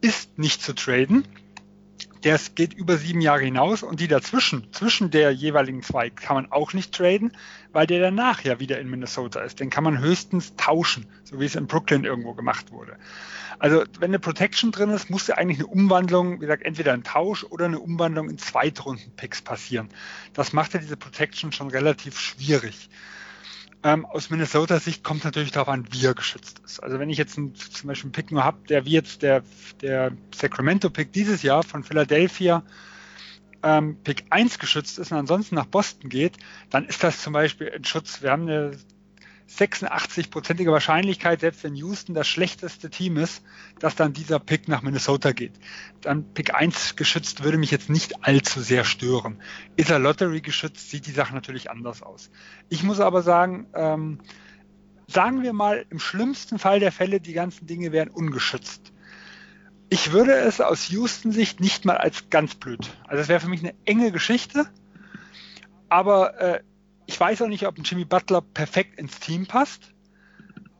ist 0.00 0.38
nicht 0.38 0.62
zu 0.62 0.74
traden. 0.74 1.26
Der 2.24 2.40
geht 2.54 2.74
über 2.74 2.96
sieben 2.96 3.20
Jahre 3.20 3.44
hinaus 3.44 3.82
und 3.82 4.00
die 4.00 4.08
dazwischen, 4.08 4.72
zwischen 4.72 5.10
der 5.10 5.30
jeweiligen 5.32 5.82
zwei, 5.82 6.10
kann 6.10 6.36
man 6.36 6.50
auch 6.50 6.72
nicht 6.72 6.92
traden, 6.92 7.32
weil 7.72 7.86
der 7.86 8.00
danach 8.00 8.42
ja 8.42 8.58
wieder 8.58 8.80
in 8.80 8.90
Minnesota 8.90 9.40
ist. 9.40 9.60
Den 9.60 9.70
kann 9.70 9.84
man 9.84 10.00
höchstens 10.00 10.56
tauschen, 10.56 11.06
so 11.24 11.38
wie 11.38 11.44
es 11.44 11.54
in 11.54 11.66
Brooklyn 11.66 12.04
irgendwo 12.04 12.34
gemacht 12.34 12.72
wurde. 12.72 12.96
Also 13.58 13.84
wenn 13.98 14.10
eine 14.10 14.18
Protection 14.18 14.72
drin 14.72 14.90
ist, 14.90 15.08
muss 15.08 15.28
ja 15.28 15.36
eigentlich 15.36 15.58
eine 15.58 15.68
Umwandlung, 15.68 16.36
wie 16.36 16.40
gesagt, 16.40 16.64
entweder 16.64 16.92
ein 16.92 17.04
Tausch 17.04 17.44
oder 17.44 17.66
eine 17.66 17.78
Umwandlung 17.78 18.28
in 18.28 18.38
Zweitrunden-Picks 18.38 19.42
passieren. 19.42 19.88
Das 20.34 20.52
macht 20.52 20.74
ja 20.74 20.80
diese 20.80 20.96
Protection 20.96 21.52
schon 21.52 21.68
relativ 21.68 22.18
schwierig. 22.18 22.88
Ähm, 23.82 24.04
aus 24.06 24.30
Minnesota 24.30 24.80
Sicht 24.80 25.04
kommt 25.04 25.24
natürlich 25.24 25.52
darauf 25.52 25.68
an, 25.68 25.86
wie 25.90 26.04
er 26.04 26.14
geschützt 26.14 26.60
ist. 26.64 26.82
Also 26.82 26.98
wenn 26.98 27.10
ich 27.10 27.18
jetzt 27.18 27.38
einen, 27.38 27.54
zum 27.54 27.88
Beispiel 27.88 28.06
einen 28.06 28.12
Pick 28.12 28.32
nur 28.32 28.44
habe, 28.44 28.58
der 28.68 28.84
wie 28.84 28.90
jetzt 28.90 29.22
der, 29.22 29.42
der 29.80 30.12
Sacramento-Pick 30.34 31.12
dieses 31.12 31.42
Jahr 31.42 31.62
von 31.62 31.84
Philadelphia 31.84 32.62
ähm, 33.62 33.96
Pick 34.02 34.24
1 34.30 34.58
geschützt 34.58 34.98
ist 34.98 35.12
und 35.12 35.18
ansonsten 35.18 35.54
nach 35.54 35.66
Boston 35.66 36.08
geht, 36.08 36.36
dann 36.70 36.86
ist 36.86 37.02
das 37.02 37.20
zum 37.20 37.32
Beispiel 37.32 37.70
ein 37.70 37.84
Schutz. 37.84 38.22
Wir 38.22 38.30
haben 38.30 38.42
eine 38.42 38.72
86-prozentige 39.48 40.72
Wahrscheinlichkeit, 40.72 41.40
selbst 41.40 41.62
wenn 41.62 41.76
Houston 41.76 42.14
das 42.14 42.26
schlechteste 42.26 42.90
Team 42.90 43.16
ist, 43.16 43.42
dass 43.78 43.94
dann 43.94 44.12
dieser 44.12 44.38
Pick 44.38 44.68
nach 44.68 44.82
Minnesota 44.82 45.32
geht. 45.32 45.52
Dann 46.00 46.32
Pick 46.34 46.54
1 46.54 46.96
geschützt 46.96 47.44
würde 47.44 47.56
mich 47.56 47.70
jetzt 47.70 47.88
nicht 47.88 48.24
allzu 48.24 48.60
sehr 48.60 48.84
stören. 48.84 49.40
Ist 49.76 49.90
er 49.90 49.98
Lottery 49.98 50.40
geschützt, 50.40 50.90
sieht 50.90 51.06
die 51.06 51.12
Sache 51.12 51.34
natürlich 51.34 51.70
anders 51.70 52.02
aus. 52.02 52.30
Ich 52.68 52.82
muss 52.82 52.98
aber 52.98 53.22
sagen, 53.22 53.66
ähm, 53.74 54.18
sagen 55.06 55.42
wir 55.42 55.52
mal, 55.52 55.86
im 55.90 56.00
schlimmsten 56.00 56.58
Fall 56.58 56.80
der 56.80 56.92
Fälle, 56.92 57.20
die 57.20 57.32
ganzen 57.32 57.66
Dinge 57.66 57.92
wären 57.92 58.08
ungeschützt. 58.08 58.92
Ich 59.88 60.10
würde 60.10 60.32
es 60.32 60.60
aus 60.60 60.88
Houston-Sicht 60.88 61.60
nicht 61.60 61.84
mal 61.84 61.96
als 61.96 62.28
ganz 62.28 62.56
blöd. 62.56 62.90
Also 63.06 63.22
es 63.22 63.28
wäre 63.28 63.40
für 63.40 63.48
mich 63.48 63.60
eine 63.60 63.74
enge 63.84 64.10
Geschichte, 64.10 64.66
aber 65.88 66.40
äh, 66.40 66.60
ich 67.06 67.18
weiß 67.18 67.42
auch 67.42 67.48
nicht, 67.48 67.66
ob 67.66 67.78
ein 67.78 67.84
Jimmy 67.84 68.04
Butler 68.04 68.40
perfekt 68.40 68.98
ins 68.98 69.20
Team 69.20 69.46
passt, 69.46 69.92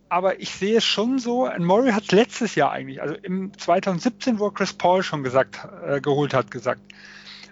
aber 0.08 0.40
ich 0.40 0.50
sehe 0.50 0.78
es 0.78 0.84
schon 0.84 1.18
so, 1.18 1.46
ein 1.46 1.64
Murray 1.64 1.92
hat 1.92 2.04
es 2.04 2.12
letztes 2.12 2.54
Jahr 2.54 2.72
eigentlich, 2.72 3.02
also 3.02 3.14
im 3.14 3.56
2017, 3.56 4.38
wo 4.38 4.50
Chris 4.50 4.72
Paul 4.72 5.02
schon 5.02 5.22
gesagt, 5.22 5.66
äh, 5.84 6.00
geholt 6.00 6.34
hat, 6.34 6.50
gesagt, 6.50 6.80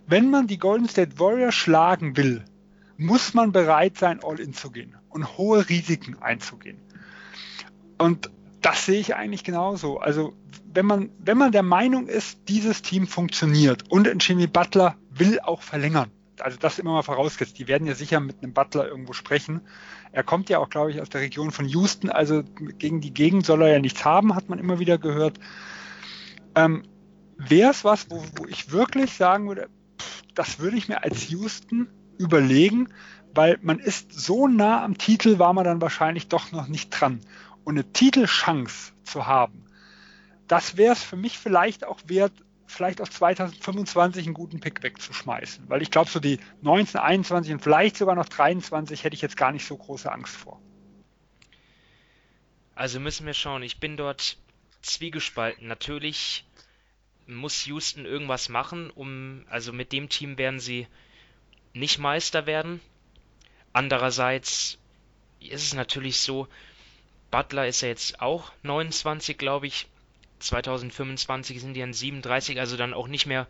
wenn 0.07 0.31
man 0.31 0.47
die 0.47 0.59
Golden 0.59 0.89
State 0.89 1.19
Warriors 1.19 1.55
schlagen 1.55 2.17
will, 2.17 2.45
muss 2.97 3.35
man 3.35 3.53
bereit 3.53 3.99
sein, 3.99 4.21
all 4.23 4.39
in 4.39 4.55
zu 4.55 4.71
gehen 4.71 4.97
und 5.09 5.37
hohe 5.37 5.69
Risiken 5.69 6.17
einzugehen. 6.21 6.79
Und 7.99 8.31
das 8.61 8.87
sehe 8.87 9.01
ich 9.01 9.15
eigentlich 9.15 9.45
genauso. 9.45 9.99
Also 9.99 10.35
wenn 10.73 10.87
man, 10.87 11.11
wenn 11.19 11.39
man 11.39 11.53
der 11.53 11.63
Meinung 11.63 12.07
ist, 12.07 12.49
dieses 12.49 12.83
Team 12.83 13.07
funktioniert 13.07 13.91
und 13.91 14.09
ein 14.09 14.19
Jimmy 14.19 14.47
Butler 14.47 14.97
will 15.11 15.41
auch 15.41 15.63
verlängern, 15.63 16.11
also 16.41 16.59
das 16.59 16.79
immer 16.79 16.93
mal 16.93 17.03
vorausgesetzt, 17.03 17.59
die 17.59 17.69
werden 17.69 17.87
ja 17.87 17.95
sicher 17.95 18.21
mit 18.21 18.43
einem 18.43 18.53
Butler 18.53 18.89
irgendwo 18.89 19.13
sprechen. 19.13 19.61
Er 20.13 20.23
kommt 20.23 20.49
ja 20.49 20.59
auch, 20.59 20.69
glaube 20.69 20.91
ich, 20.91 21.01
aus 21.01 21.09
der 21.09 21.21
Region 21.21 21.51
von 21.51 21.67
Houston, 21.67 22.11
also 22.11 22.43
gegen 22.79 23.01
die 23.01 23.15
Gegend 23.15 23.47
soll 23.47 23.63
er 23.63 23.73
ja 23.73 23.79
nichts 23.79 24.05
haben, 24.05 24.35
hat 24.35 24.49
man 24.49 24.59
immer 24.59 24.79
wieder 24.79 24.99
gehört. 24.99 25.39
Ähm, 26.55 26.85
Wäre 27.37 27.71
es 27.71 27.85
was, 27.85 28.11
wo, 28.11 28.23
wo, 28.37 28.47
ich 28.47 28.71
wirklich 28.71 29.15
sagen 29.15 29.49
würde, 29.49 29.69
pff, 30.01 30.23
das 30.35 30.61
würde 30.61 30.77
ich 30.77 30.89
mir 30.89 31.03
als 31.03 31.29
Houston 31.31 31.89
überlegen, 32.17 32.89
weil 33.35 33.59
man 33.61 33.81
ist 33.81 34.13
so 34.13 34.47
nah 34.47 34.85
am 34.85 34.97
Titel, 34.99 35.41
war 35.41 35.53
man 35.53 35.65
dann 35.65 35.81
wahrscheinlich 35.81 36.29
doch 36.29 36.53
noch 36.53 36.69
nicht 36.69 36.91
dran. 36.91 37.21
Und 37.65 37.75
eine 37.75 37.93
Titelchance 37.93 38.93
zu 39.03 39.27
haben, 39.27 39.65
das 40.47 40.77
wäre 40.77 40.93
es 40.93 41.03
für 41.03 41.17
mich 41.17 41.39
vielleicht 41.39 41.85
auch 41.85 41.99
wert, 42.07 42.33
vielleicht 42.67 43.01
auf 43.01 43.11
2025 43.11 44.27
einen 44.27 44.35
guten 44.35 44.61
Pick 44.61 44.83
wegzuschmeißen. 44.83 45.69
Weil 45.69 45.83
ich 45.83 45.91
glaube, 45.91 46.11
so 46.11 46.21
die 46.21 46.39
19, 46.63 47.01
21 47.01 47.53
und 47.53 47.61
vielleicht 47.61 47.97
sogar 47.97 48.15
noch 48.15 48.29
23 48.29 49.05
hätte 49.05 49.15
ich 49.15 49.23
jetzt 49.23 49.37
gar 49.37 49.53
nicht 49.53 49.67
so 49.67 49.77
große 49.77 50.11
Angst 50.11 50.37
vor. 50.37 50.61
Also 52.75 53.01
müssen 53.01 53.27
wir 53.27 53.35
schauen. 53.35 53.63
Ich 53.63 53.79
bin 53.79 53.97
dort 53.97 54.37
zwiegespalten. 54.83 55.69
Natürlich 55.69 56.45
muss 57.27 57.67
Houston 57.67 58.05
irgendwas 58.05 58.49
machen, 58.49 58.91
um, 58.91 59.45
also 59.49 59.73
mit 59.73 59.93
dem 59.93 60.09
Team 60.09 60.37
werden 60.37 60.61
sie 60.61 60.87
nicht 61.73 61.99
Meister 61.99 62.47
werden. 62.47 62.81
Andererseits 63.73 64.79
ist 65.41 65.63
es 65.63 65.75
natürlich 65.75 66.19
so, 66.19 66.49
Butler 67.31 67.67
ist 67.67 67.81
ja 67.81 67.89
jetzt 67.89 68.21
auch 68.21 68.53
29, 68.63 69.39
glaube 69.39 69.67
ich. 69.67 69.89
2025 70.39 71.61
sind 71.61 71.75
die 71.75 71.81
dann 71.81 71.93
37, 71.93 72.59
also 72.61 72.77
dann 72.77 72.95
auch 72.95 73.09
nicht 73.09 73.27
mehr 73.27 73.47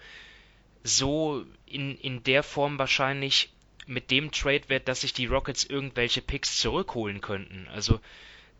so 0.83 1.45
in, 1.67 1.97
in 1.99 2.23
der 2.23 2.43
Form 2.43 2.79
wahrscheinlich 2.79 3.51
mit 3.87 4.11
dem 4.11 4.31
Trade-Wert, 4.31 4.89
dass 4.89 5.03
sich 5.03 5.13
die 5.13 5.27
Rockets 5.27 5.65
irgendwelche 5.65 6.23
Picks 6.23 6.59
zurückholen 6.59 7.21
könnten. 7.21 7.69
Also 7.69 8.01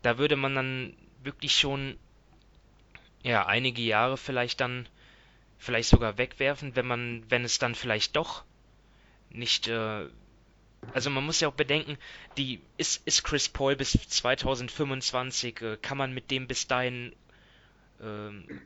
da 0.01 0.17
würde 0.17 0.35
man 0.35 0.55
dann 0.55 0.97
wirklich 1.23 1.55
schon 1.55 1.97
ja 3.23 3.45
einige 3.45 3.81
Jahre 3.81 4.17
vielleicht 4.17 4.61
dann 4.61 4.87
vielleicht 5.57 5.89
sogar 5.89 6.17
wegwerfen, 6.17 6.75
wenn 6.75 6.85
man 6.85 7.23
wenn 7.29 7.43
es 7.43 7.57
dann 7.57 7.73
vielleicht 7.73 8.15
doch 8.15 8.43
nicht 9.31 9.67
äh, 9.67 10.07
also 10.93 11.09
man 11.09 11.25
muss 11.25 11.39
ja 11.39 11.47
auch 11.47 11.53
bedenken, 11.53 11.97
die 12.37 12.61
ist, 12.77 13.05
ist 13.05 13.23
Chris 13.23 13.49
Paul 13.49 13.75
bis 13.75 13.91
2025, 13.91 15.61
äh, 15.61 15.77
kann 15.81 15.97
man 15.97 16.13
mit 16.13 16.31
dem 16.31 16.47
bis 16.47 16.67
dahin 16.67 17.13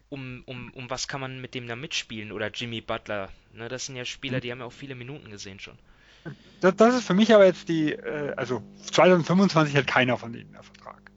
um, 0.09 0.43
um, 0.45 0.71
um 0.73 0.89
was 0.89 1.07
kann 1.07 1.21
man 1.21 1.41
mit 1.41 1.53
dem 1.53 1.67
da 1.67 1.75
mitspielen? 1.75 2.31
Oder 2.31 2.49
Jimmy 2.49 2.81
Butler. 2.81 3.29
Ne, 3.53 3.69
das 3.69 3.85
sind 3.85 3.95
ja 3.95 4.05
Spieler, 4.05 4.37
mhm. 4.37 4.41
die 4.41 4.51
haben 4.51 4.59
ja 4.59 4.65
auch 4.65 4.73
viele 4.73 4.95
Minuten 4.95 5.29
gesehen 5.29 5.59
schon. 5.59 5.77
Das, 6.61 6.75
das 6.75 6.95
ist 6.95 7.07
für 7.07 7.13
mich 7.13 7.33
aber 7.33 7.45
jetzt 7.45 7.69
die, 7.69 7.93
äh, 7.93 8.33
also 8.35 8.61
2025 8.83 9.75
hat 9.75 9.87
keiner 9.87 10.17
von 10.17 10.33
denen 10.33 10.51
mehr 10.51 10.63
Vertrag. 10.63 11.08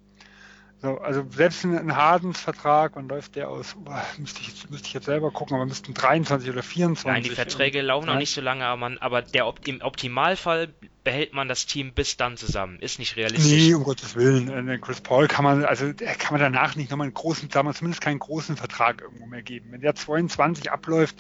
So, 0.82 0.98
also 0.98 1.24
selbst 1.30 1.64
ein 1.64 1.94
Hardens-Vertrag, 1.94 2.96
wann 2.96 3.08
läuft 3.08 3.36
der 3.36 3.48
aus? 3.48 3.76
Boah, 3.78 4.04
müsste, 4.18 4.40
ich 4.40 4.48
jetzt, 4.48 4.68
müsste 4.68 4.88
ich 4.88 4.94
jetzt 4.94 5.04
selber 5.04 5.30
gucken, 5.30 5.54
aber 5.54 5.64
müssten 5.64 5.94
23 5.94 6.50
oder 6.50 6.64
24. 6.64 7.06
Nein, 7.06 7.22
die 7.22 7.30
Verträge 7.30 7.78
irgendwie. 7.78 7.86
laufen 7.86 8.06
noch 8.06 8.16
nicht 8.16 8.34
so 8.34 8.40
lange, 8.40 8.64
aber, 8.64 8.76
man, 8.76 8.98
aber 8.98 9.22
der, 9.22 9.54
im 9.64 9.80
Optimalfall 9.80 10.74
behält 11.04 11.34
man 11.34 11.46
das 11.46 11.66
Team 11.66 11.92
bis 11.92 12.16
dann 12.16 12.36
zusammen. 12.36 12.80
Ist 12.80 12.98
nicht 12.98 13.14
realistisch. 13.14 13.48
Nee, 13.48 13.74
um 13.74 13.84
Gottes 13.84 14.16
Willen. 14.16 14.68
Äh, 14.68 14.78
Chris 14.78 15.00
Paul 15.00 15.28
kann 15.28 15.44
man, 15.44 15.64
also 15.64 15.92
kann 15.94 16.32
man 16.32 16.40
danach 16.40 16.74
nicht 16.74 16.90
nochmal 16.90 17.06
einen 17.06 17.14
großen, 17.14 17.48
sagen 17.48 17.68
wir 17.68 17.74
zumindest 17.74 18.02
keinen 18.02 18.18
großen 18.18 18.56
Vertrag 18.56 19.02
irgendwo 19.02 19.26
mehr 19.26 19.42
geben. 19.42 19.68
Wenn 19.70 19.82
der 19.82 19.94
22 19.94 20.72
abläuft, 20.72 21.14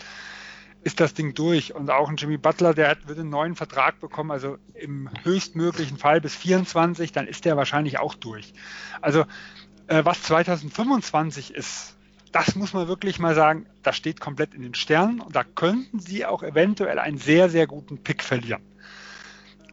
ist 0.84 1.00
das 1.00 1.14
Ding 1.14 1.34
durch. 1.34 1.74
Und 1.74 1.90
auch 1.90 2.08
ein 2.08 2.16
Jimmy 2.16 2.36
Butler, 2.36 2.74
der 2.74 2.88
hat, 2.88 3.08
wird 3.08 3.18
einen 3.18 3.30
neuen 3.30 3.54
Vertrag 3.54 4.00
bekommen, 4.00 4.30
also 4.30 4.58
im 4.74 5.08
höchstmöglichen 5.22 5.96
Fall 5.96 6.20
bis 6.20 6.34
24, 6.34 7.12
dann 7.12 7.26
ist 7.26 7.44
der 7.44 7.56
wahrscheinlich 7.56 7.98
auch 7.98 8.14
durch. 8.14 8.52
Also 9.00 9.24
äh, 9.86 10.04
was 10.04 10.22
2025 10.22 11.54
ist, 11.54 11.96
das 12.32 12.56
muss 12.56 12.72
man 12.72 12.88
wirklich 12.88 13.18
mal 13.18 13.34
sagen, 13.34 13.66
das 13.82 13.96
steht 13.96 14.20
komplett 14.20 14.54
in 14.54 14.62
den 14.62 14.74
Sternen 14.74 15.20
und 15.20 15.36
da 15.36 15.44
könnten 15.44 16.00
sie 16.00 16.24
auch 16.24 16.42
eventuell 16.42 16.98
einen 16.98 17.18
sehr, 17.18 17.50
sehr 17.50 17.66
guten 17.66 17.98
Pick 17.98 18.22
verlieren. 18.22 18.62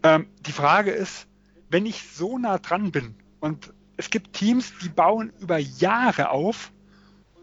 Ähm, 0.03 0.27
die 0.45 0.51
Frage 0.51 0.91
ist, 0.91 1.27
wenn 1.69 1.85
ich 1.85 2.09
so 2.11 2.37
nah 2.37 2.57
dran 2.57 2.91
bin 2.91 3.15
und 3.39 3.73
es 3.97 4.09
gibt 4.09 4.33
Teams, 4.33 4.73
die 4.81 4.89
bauen 4.89 5.31
über 5.39 5.57
Jahre 5.57 6.29
auf 6.29 6.71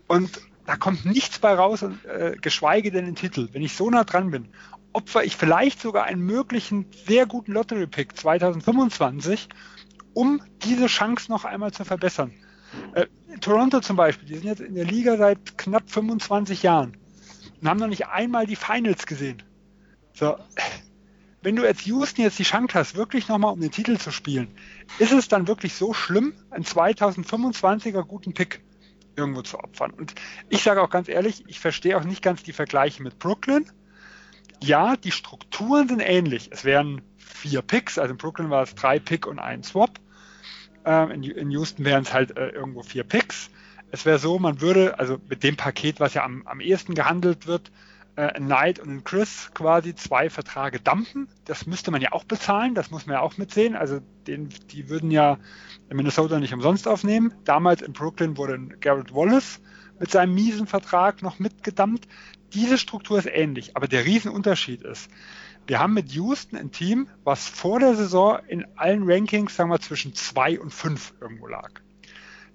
und 0.07 0.41
da 0.67 0.77
kommt 0.77 1.05
nichts 1.05 1.39
bei 1.39 1.55
raus, 1.55 1.83
äh, 1.83 2.37
geschweige 2.41 2.91
denn 2.91 3.07
den 3.07 3.15
Titel. 3.15 3.49
Wenn 3.53 3.63
ich 3.63 3.75
so 3.75 3.89
nah 3.89 4.05
dran 4.05 4.31
bin, 4.31 4.49
opfer 4.93 5.25
ich 5.25 5.37
vielleicht 5.37 5.81
sogar 5.81 6.05
einen 6.05 6.23
möglichen 6.23 6.87
sehr 7.07 7.27
guten 7.27 7.53
Lottery-Pick 7.53 8.17
2025, 8.17 9.49
um 10.13 10.43
diese 10.65 10.87
Chance 10.87 11.31
noch 11.31 11.45
einmal 11.45 11.73
zu 11.73 11.85
verbessern. 11.85 12.33
Äh, 12.95 13.07
Toronto 13.41 13.81
zum 13.81 13.97
Beispiel, 13.97 14.29
die 14.29 14.35
sind 14.35 14.47
jetzt 14.47 14.61
in 14.61 14.75
der 14.75 14.85
Liga 14.85 15.17
seit 15.17 15.57
knapp 15.57 15.89
25 15.91 16.63
Jahren 16.63 16.97
und 17.61 17.69
haben 17.69 17.79
noch 17.79 17.87
nicht 17.87 18.09
einmal 18.09 18.47
die 18.47 18.57
Finals 18.57 19.07
gesehen. 19.07 19.43
So, 20.15 20.37
wenn 21.43 21.55
du 21.55 21.65
als 21.65 21.85
Houston 21.85 22.23
jetzt 22.23 22.39
die 22.39 22.45
Chance 22.45 22.75
hast, 22.75 22.97
wirklich 22.97 23.29
nochmal 23.29 23.53
um 23.53 23.61
den 23.61 23.71
Titel 23.71 23.99
zu 23.99 24.11
spielen, 24.11 24.49
ist 24.99 25.13
es 25.13 25.29
dann 25.29 25.47
wirklich 25.47 25.75
so 25.75 25.93
schlimm, 25.93 26.33
einen 26.51 26.65
2025er 26.65 28.03
guten 28.03 28.35
Pick 28.35 28.66
irgendwo 29.17 29.43
zu 29.43 29.59
opfern. 29.59 29.91
Und 29.93 30.15
ich 30.49 30.63
sage 30.63 30.83
auch 30.83 30.91
ganz 30.91 31.09
ehrlich, 31.09 31.45
ich 31.47 31.61
verstehe 31.61 31.97
auch 31.97 32.05
nicht 32.05 32.23
ganz 32.23 32.43
die 32.43 32.53
Vergleiche 32.53 33.03
mit 33.03 33.19
Brooklyn. 33.19 33.71
Ja, 34.63 34.97
die 34.97 35.11
Strukturen 35.11 35.89
sind 35.89 36.01
ähnlich. 36.01 36.49
Es 36.53 36.65
wären 36.65 37.03
vier 37.17 37.63
Picks, 37.63 37.99
also 37.99 38.13
in 38.13 38.19
Brooklyn 38.19 38.51
war 38.51 38.63
es 38.63 38.75
drei 38.75 38.99
Pick 38.99 39.27
und 39.27 39.39
ein 39.39 39.63
Swap. 39.63 39.99
Ähm, 40.85 41.11
in, 41.11 41.51
Houston 41.51 41.85
wären 41.85 42.03
es 42.03 42.13
halt 42.13 42.37
äh, 42.37 42.49
irgendwo 42.49 42.83
vier 42.83 43.05
Picks. 43.05 43.51
Es 43.91 44.05
wäre 44.07 44.19
so, 44.19 44.39
man 44.39 44.61
würde, 44.61 44.99
also 44.99 45.19
mit 45.29 45.43
dem 45.43 45.57
Paket, 45.57 46.01
was 46.01 46.15
ja 46.15 46.25
am, 46.25 46.47
am 46.47 46.61
ehesten 46.61 46.95
gehandelt 46.95 47.47
wird, 47.47 47.71
äh, 48.17 48.33
ein 48.33 48.47
Knight 48.47 48.79
und 48.79 48.89
ein 48.89 49.05
Chris 49.05 49.51
quasi 49.55 49.95
zwei 49.95 50.31
Verträge 50.31 50.81
dumpen. 50.81 51.29
Das 51.45 51.67
müsste 51.67 51.91
man 51.91 52.01
ja 52.01 52.13
auch 52.13 52.25
bezahlen, 52.25 52.75
das 52.75 52.91
muss 52.91 53.07
man 53.07 53.15
ja 53.15 53.21
auch 53.21 53.37
mitsehen. 53.37 53.77
Also 53.77 54.01
den, 54.27 54.49
die 54.71 54.89
würden 54.89 55.11
ja 55.11 55.39
in 55.89 55.97
Minnesota 55.97 56.41
nicht 56.41 56.55
umsonst 56.55 56.89
aufnehmen. 56.89 57.35
Damals 57.45 57.83
in 57.83 57.93
Brooklyn 57.93 58.37
wurde 58.37 58.59
Garrett 58.81 59.15
Wallace 59.15 59.61
mit 59.99 60.11
seinem 60.11 60.35
miesen 60.35 60.67
Vertrag 60.67 61.23
noch 61.23 61.39
mitgedammt. 61.39 62.09
Diese 62.53 62.79
Struktur 62.79 63.19
ist 63.19 63.27
ähnlich, 63.27 63.77
aber 63.77 63.89
der 63.89 64.05
Riesenunterschied 64.05 64.83
ist, 64.83 65.11
wir 65.67 65.81
haben 65.81 65.95
mit 65.95 66.13
Houston 66.13 66.57
ein 66.57 66.71
Team, 66.71 67.09
was 67.25 67.49
vor 67.49 67.81
der 67.81 67.97
Saison 67.97 68.39
in 68.47 68.67
allen 68.77 69.03
Rankings, 69.05 69.57
sagen 69.57 69.71
wir, 69.71 69.81
zwischen 69.81 70.15
zwei 70.15 70.61
und 70.61 70.73
fünf 70.73 71.13
irgendwo 71.21 71.49
lag. 71.49 71.71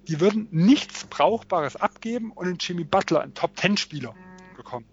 Die 0.08 0.18
würden 0.18 0.48
nichts 0.50 1.04
Brauchbares 1.04 1.76
abgeben 1.76 2.32
und 2.32 2.46
einen 2.46 2.58
Jimmy 2.58 2.84
Butler, 2.84 3.20
einen 3.20 3.34
Top-10-Spieler, 3.34 4.14
bekommen. 4.56 4.86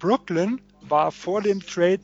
Brooklyn 0.00 0.60
war 0.80 1.12
vor 1.12 1.42
dem 1.42 1.60
Trade 1.60 2.00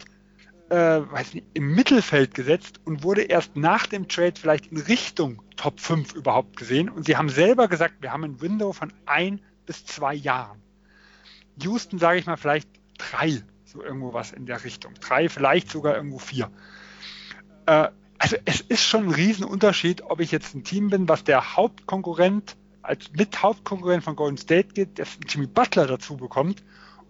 äh, 0.70 1.00
nicht, 1.00 1.44
im 1.54 1.74
Mittelfeld 1.74 2.34
gesetzt 2.34 2.80
und 2.84 3.02
wurde 3.02 3.22
erst 3.22 3.56
nach 3.56 3.86
dem 3.86 4.06
Trade 4.08 4.34
vielleicht 4.40 4.66
in 4.66 4.78
Richtung 4.78 5.42
Top 5.56 5.80
5 5.80 6.14
überhaupt 6.14 6.56
gesehen. 6.56 6.88
Und 6.88 7.06
sie 7.06 7.16
haben 7.16 7.28
selber 7.28 7.66
gesagt, 7.66 7.96
wir 8.00 8.12
haben 8.12 8.24
ein 8.24 8.40
Window 8.40 8.72
von 8.72 8.92
ein 9.06 9.40
bis 9.64 9.84
zwei 9.84 10.14
Jahren. 10.14 10.62
Houston, 11.62 11.98
sage 11.98 12.18
ich 12.18 12.26
mal, 12.26 12.36
vielleicht 12.36 12.68
drei, 12.98 13.42
so 13.64 13.82
irgendwo 13.82 14.12
was 14.12 14.32
in 14.32 14.46
der 14.46 14.62
Richtung. 14.62 14.94
Drei, 15.00 15.28
vielleicht 15.28 15.70
sogar 15.70 15.96
irgendwo 15.96 16.18
vier. 16.18 16.50
Äh, 17.66 17.88
also 18.18 18.36
es 18.44 18.60
ist 18.60 18.82
schon 18.82 19.08
ein 19.08 19.14
Riesenunterschied, 19.14 20.02
ob 20.02 20.20
ich 20.20 20.30
jetzt 20.30 20.54
ein 20.54 20.64
Team 20.64 20.90
bin, 20.90 21.08
was 21.08 21.24
der 21.24 21.56
Hauptkonkurrent 21.56 22.56
als 22.82 23.12
mit 23.12 23.42
Hauptkonkurrent 23.42 24.04
von 24.04 24.16
Golden 24.16 24.36
State 24.36 24.68
geht, 24.68 24.98
der 24.98 25.06
Jimmy 25.28 25.46
Butler 25.46 25.86
dazu 25.86 26.16
bekommt, 26.16 26.62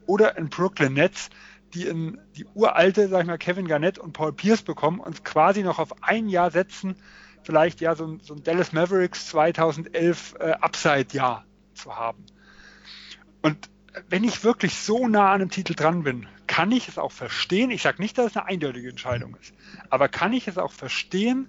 oder 0.07 0.37
in 0.37 0.49
Brooklyn 0.49 0.95
Nets, 0.95 1.31
die 1.75 1.87
in 1.87 2.19
die 2.37 2.47
uralte, 2.55 3.09
sag 3.09 3.23
ich 3.23 3.27
mal, 3.27 3.39
Kevin 3.39 3.69
Garnett 3.69 3.99
und 3.99 4.13
Paul 4.13 4.33
Pierce 4.33 4.63
bekommen 4.63 5.01
und 5.01 5.25
quasi 5.25 5.63
noch 5.63 5.79
auf 5.79 6.03
ein 6.03 6.29
Jahr 6.29 6.51
setzen, 6.51 6.97
vielleicht 7.43 7.81
ja 7.81 7.95
so 7.95 8.07
ein, 8.07 8.21
so 8.21 8.35
ein 8.35 8.43
Dallas 8.43 8.73
Mavericks 8.73 9.29
2011 9.29 10.35
äh, 10.39 10.53
Upside-Jahr 10.53 11.45
zu 11.75 11.97
haben. 11.97 12.25
Und 13.43 13.71
wenn 14.09 14.25
ich 14.25 14.45
wirklich 14.45 14.75
so 14.75 15.09
nah 15.09 15.33
an 15.33 15.41
einem 15.41 15.51
Titel 15.51 15.75
dran 15.75 16.03
bin, 16.03 16.27
kann 16.47 16.73
ich 16.73 16.89
es 16.89 16.99
auch 16.99 17.13
verstehen. 17.13 17.71
Ich 17.71 17.83
sage 17.83 18.01
nicht, 18.01 18.19
dass 18.19 18.27
es 18.27 18.37
eine 18.37 18.47
eindeutige 18.47 18.89
Entscheidung 18.89 19.37
ist, 19.41 19.55
aber 19.91 20.09
kann 20.09 20.33
ich 20.33 20.49
es 20.49 20.59
auch 20.59 20.73
verstehen, 20.73 21.49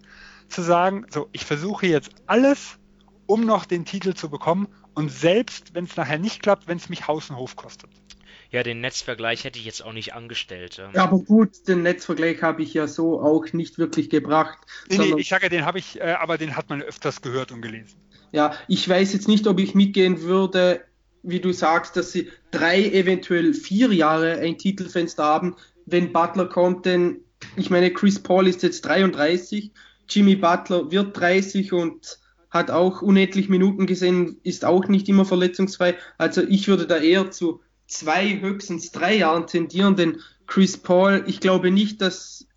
zu 0.50 0.62
sagen, 0.62 1.06
so, 1.10 1.28
ich 1.34 1.46
versuche 1.46 1.88
jetzt 1.88 2.12
alles, 2.26 2.78
um 3.26 3.46
noch 3.46 3.66
den 3.66 3.86
Titel 3.86 4.14
zu 4.14 4.30
bekommen 4.30 4.68
und 4.94 5.12
selbst, 5.12 5.74
wenn 5.74 5.86
es 5.86 5.96
nachher 5.98 6.20
nicht 6.20 6.42
klappt, 6.42 6.68
wenn 6.68 6.78
es 6.78 6.90
mich 6.90 7.08
Haus 7.08 7.30
und 7.30 7.36
Hof 7.36 7.56
kostet. 7.56 7.90
Ja, 8.52 8.64
den 8.64 8.82
Netzvergleich 8.82 9.44
hätte 9.44 9.60
ich 9.60 9.66
jetzt 9.66 9.84
auch 9.84 9.94
nicht 9.94 10.14
angestellt. 10.14 10.82
Ja, 10.94 11.04
aber 11.04 11.20
gut, 11.20 11.68
den 11.68 11.84
Netzvergleich 11.84 12.42
habe 12.42 12.64
ich 12.64 12.74
ja 12.74 12.88
so 12.88 13.22
auch 13.22 13.52
nicht 13.54 13.78
wirklich 13.78 14.10
gebracht. 14.10 14.58
Nee, 14.90 14.98
nee 14.98 15.14
ich 15.18 15.30
sage, 15.30 15.50
den 15.50 15.66
habe 15.66 15.80
ich, 15.80 16.00
äh, 16.00 16.16
aber 16.20 16.38
den 16.38 16.56
hat 16.56 16.70
man 16.70 16.82
öfters 16.82 17.22
gehört 17.22 17.52
und 17.52 17.62
gelesen. 17.62 18.00
Ja, 18.32 18.54
ich 18.68 18.88
weiß 18.88 19.14
jetzt 19.14 19.28
nicht, 19.28 19.48
ob 19.48 19.60
ich 19.60 19.76
mitgehen 19.76 20.22
würde, 20.22 20.82
wie 21.24 21.40
du 21.40 21.52
sagst, 21.52 21.98
dass 21.98 22.12
sie 22.12 22.30
drei, 22.52 22.84
eventuell 22.84 23.54
vier 23.54 23.94
Jahre 23.94 24.40
ein 24.40 24.58
Titelfenster 24.58 25.24
haben, 25.24 25.56
wenn 25.86 26.14
Butler 26.14 26.48
kommt, 26.48 26.86
denn 26.86 27.22
ich 27.56 27.70
meine, 27.70 27.92
Chris 27.92 28.22
Paul 28.22 28.48
ist 28.48 28.64
jetzt 28.64 28.86
33, 28.86 29.72
Jimmy 30.10 30.36
Butler 30.36 30.92
wird 30.92 31.18
30 31.18 31.74
und 31.74 32.20
hat 32.50 32.72
auch 32.72 33.02
unendlich 33.02 33.50
Minuten 33.50 33.86
gesehen, 33.86 34.40
ist 34.44 34.66
auch 34.66 34.88
nicht 34.88 35.10
immer 35.10 35.26
verletzungsfrei. 35.26 35.96
Also 36.18 36.42
ich 36.44 36.68
würde 36.68 36.88
da 36.88 36.98
eher 36.98 37.30
zu 37.30 37.62
zwei, 37.88 38.40
höchstens 38.40 38.92
drei 38.92 39.16
Jahren 39.16 39.48
tendieren, 39.48 39.96
denn 39.96 40.20
Chris 40.46 40.78
Paul, 40.78 41.24
ich 41.28 41.40
glaube 41.40 41.72
nicht, 41.72 42.02
dass 42.02 42.48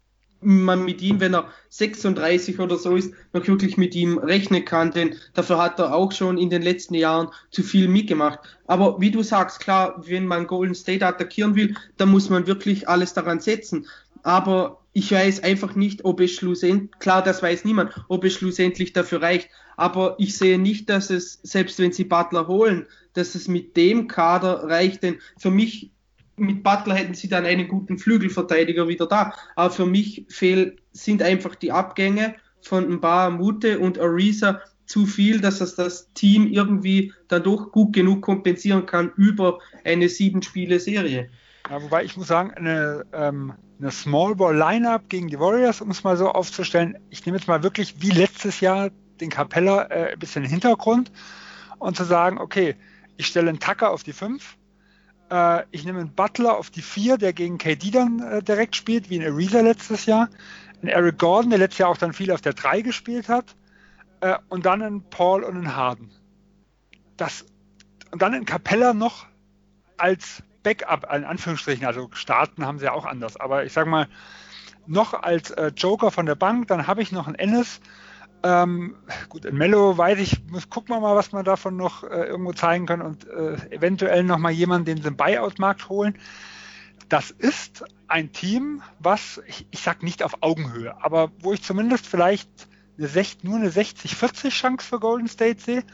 man 0.43 0.85
mit 0.85 1.03
ihm, 1.03 1.21
wenn 1.21 1.35
er 1.35 1.51
36 1.69 2.59
oder 2.61 2.77
so 2.77 2.97
ist, 2.97 3.13
noch 3.33 3.47
wirklich 3.47 3.77
mit 3.77 3.95
ihm 3.95 4.19
rechnen 4.19 4.65
kann, 4.65 4.91
denn 4.91 5.17
dafür 5.35 5.59
hat 5.59 5.79
er 5.79 5.95
auch 5.95 6.13
schon 6.13 6.39
in 6.39 6.51
den 6.51 6.63
letzten 6.63 6.95
Jahren 6.95 7.29
zu 7.51 7.63
viel 7.63 7.89
mitgemacht. 7.89 8.39
Aber 8.67 9.01
wie 9.01 9.11
du 9.11 9.23
sagst, 9.23 9.61
klar, 9.61 10.03
wenn 10.07 10.27
man 10.27 10.47
Golden 10.47 10.75
State 10.75 11.07
attackieren 11.07 11.57
will, 11.57 11.77
dann 11.97 12.11
muss 12.11 12.31
man 12.31 12.47
wirklich 12.47 12.89
alles 12.89 13.13
daran 13.13 13.41
setzen. 13.41 13.87
Aber 14.23 14.81
ich 14.93 15.13
weiß 15.13 15.43
einfach 15.43 15.75
nicht, 15.75 16.05
ob 16.05 16.21
es 16.21 16.33
schlussendlich, 16.33 16.91
klar, 16.99 17.23
das 17.23 17.43
weiß 17.43 17.65
niemand, 17.65 17.93
ob 18.09 18.25
es 18.25 18.35
schlussendlich 18.35 18.93
dafür 18.93 19.23
reicht. 19.23 19.49
Aber 19.77 20.17
ich 20.19 20.37
sehe 20.37 20.59
nicht, 20.59 20.91
dass 20.91 21.11
es, 21.11 21.41
selbst 21.43 21.79
wenn 21.79 21.93
sie 21.93 22.05
Butler 22.05 22.49
holen, 22.49 22.87
dass 23.15 23.35
es 23.35 23.49
mit 23.49 23.77
dem 23.77 24.07
Kader 24.09 24.65
reicht. 24.65 25.03
Denn 25.03 25.19
für 25.39 25.51
mich, 25.51 25.91
mit 26.37 26.63
Butler 26.63 26.95
hätten 26.95 27.15
sie 27.15 27.29
dann 27.29 27.45
einen 27.45 27.69
guten 27.69 27.99
Flügelverteidiger 27.99 28.89
wieder 28.89 29.07
da. 29.07 29.35
Aber 29.57 29.71
für 29.71 29.87
mich 29.87 30.27
fehl, 30.29 30.77
sind 30.93 31.23
einfach 31.23 31.55
die 31.55 31.73
Abgänge 31.73 32.35
von 32.63 32.89
Mba, 32.95 33.31
Mute 33.31 33.79
und 33.79 33.99
Arisa 33.99 34.61
zu 34.87 35.07
viel, 35.07 35.41
dass 35.41 35.61
es 35.61 35.77
das 35.77 36.13
Team 36.15 36.49
irgendwie 36.49 37.13
dann 37.29 37.45
doch 37.45 37.71
gut 37.71 37.93
genug 37.93 38.23
kompensieren 38.23 38.87
kann 38.87 39.13
über 39.17 39.61
eine 39.85 40.09
sieben-Spiele-Serie. 40.09 41.31
Ja, 41.71 41.83
wobei 41.83 42.05
ich 42.05 42.17
muss 42.17 42.27
sagen, 42.27 42.51
eine, 42.51 43.05
ähm, 43.13 43.53
eine 43.79 43.93
Small 43.93 44.35
Ball 44.35 44.57
Lineup 44.57 45.09
gegen 45.09 45.29
die 45.29 45.39
Warriors, 45.39 45.81
um 45.81 45.91
es 45.91 46.03
mal 46.03 46.17
so 46.17 46.31
aufzustellen, 46.31 46.99
ich 47.11 47.25
nehme 47.25 47.39
jetzt 47.39 47.47
mal 47.47 47.63
wirklich 47.63 48.03
wie 48.03 48.11
letztes 48.11 48.61
Jahr 48.61 48.91
den 49.21 49.31
Capella 49.31 49.85
äh, 49.85 50.13
ein 50.13 50.19
bisschen 50.19 50.45
Hintergrund 50.45 51.13
und 51.79 51.97
zu 51.97 52.05
sagen, 52.05 52.39
okay, 52.39 52.75
ich 53.17 53.27
stelle 53.27 53.51
einen 53.51 53.61
Tucker 53.61 53.91
auf 53.91 54.03
die 54.03 54.13
5, 54.13 54.57
äh, 55.31 55.63
ich 55.71 55.85
nehme 55.85 56.01
einen 56.01 56.15
Butler 56.15 56.57
auf 56.57 56.71
die 56.71 56.83
4, 56.83 57.19
der 57.19 57.33
gegen 57.33 57.59
KD 57.59 57.91
dann 57.91 58.21
äh, 58.21 58.43
direkt 58.43 58.77
spielt, 58.77 59.11
wie 59.11 59.21
ein 59.21 59.33
Ariza 59.33 59.61
letztes 59.61 60.07
Jahr, 60.07 60.29
einen 60.83 60.89
Eric 60.89 61.19
Gordon, 61.19 61.51
der 61.51 61.59
letztes 61.59 61.79
Jahr 61.79 61.91
auch 61.91 61.97
dann 61.97 62.13
viel 62.13 62.33
auf 62.33 62.41
der 62.41 62.55
3 62.55 62.83
gespielt 62.83 63.29
hat, 63.29 63.57
äh, 64.21 64.37
und 64.49 64.67
dann 64.67 64.83
einen 64.83 65.03
Paul 65.11 65.45
und 65.45 65.57
einen 65.57 65.77
Harden. 65.77 66.11
Das, 67.17 67.45
und 68.11 68.23
dann 68.23 68.35
einen 68.35 68.47
Capella 68.47 68.93
noch 68.93 69.27
als 69.97 70.43
Backup, 70.63 71.07
in 71.15 71.25
Anführungsstrichen, 71.25 71.87
also 71.87 72.09
starten 72.13 72.67
haben 72.67 72.79
sie 72.79 72.87
ja 72.87 72.93
auch 72.93 73.07
anders, 73.07 73.37
aber 73.37 73.65
ich 73.65 73.73
sage 73.73 73.89
mal, 73.89 74.09
noch 74.87 75.15
als 75.15 75.51
äh, 75.53 75.73
Joker 75.77 76.11
von 76.11 76.27
der 76.27 76.35
Bank, 76.35 76.69
dann 76.69 76.87
habe 76.87 77.03
ich 77.03 77.13
noch 77.13 77.27
einen 77.27 77.37
Ennis. 77.37 77.81
Ähm, 78.43 78.97
gut, 79.29 79.45
in 79.45 79.57
Mello 79.57 79.97
weiß 79.99 80.19
ich, 80.19 80.43
muss, 80.49 80.71
gucken 80.71 80.95
wir 80.95 81.01
mal, 81.01 81.15
was 81.15 81.33
wir 81.33 81.43
davon 81.43 81.77
noch 81.77 82.05
äh, 82.05 82.25
irgendwo 82.25 82.53
zeigen 82.53 82.87
können 82.87 83.03
und 83.03 83.29
äh, 83.29 83.57
eventuell 83.71 84.25
noch 84.25 84.39
mal 84.39 84.53
jemanden, 84.53 84.87
den 84.87 85.03
sie 85.03 85.09
im 85.09 85.17
Buyout-Markt 85.17 85.89
holen. 85.89 86.19
Das 87.09 87.31
ist 87.31 87.85
ein 88.09 88.33
Team, 88.33 88.83
was, 88.99 89.43
ich, 89.47 89.67
ich 89.71 89.81
sag 89.81 90.03
nicht 90.03 90.23
auf 90.23 90.43
Augenhöhe, 90.43 90.95
aber 91.03 91.33
wo 91.41 91.53
ich 91.53 91.63
zumindest 91.63 92.07
vielleicht 92.07 92.49
eine 92.97 93.09
60, 93.09 93.45
nur 93.45 93.57
eine 93.57 93.71
60-40 93.71 94.51
Chance 94.51 94.87
für 94.87 95.01
Golden 95.01 95.29
State 95.29 95.61
sehe. 95.61 95.85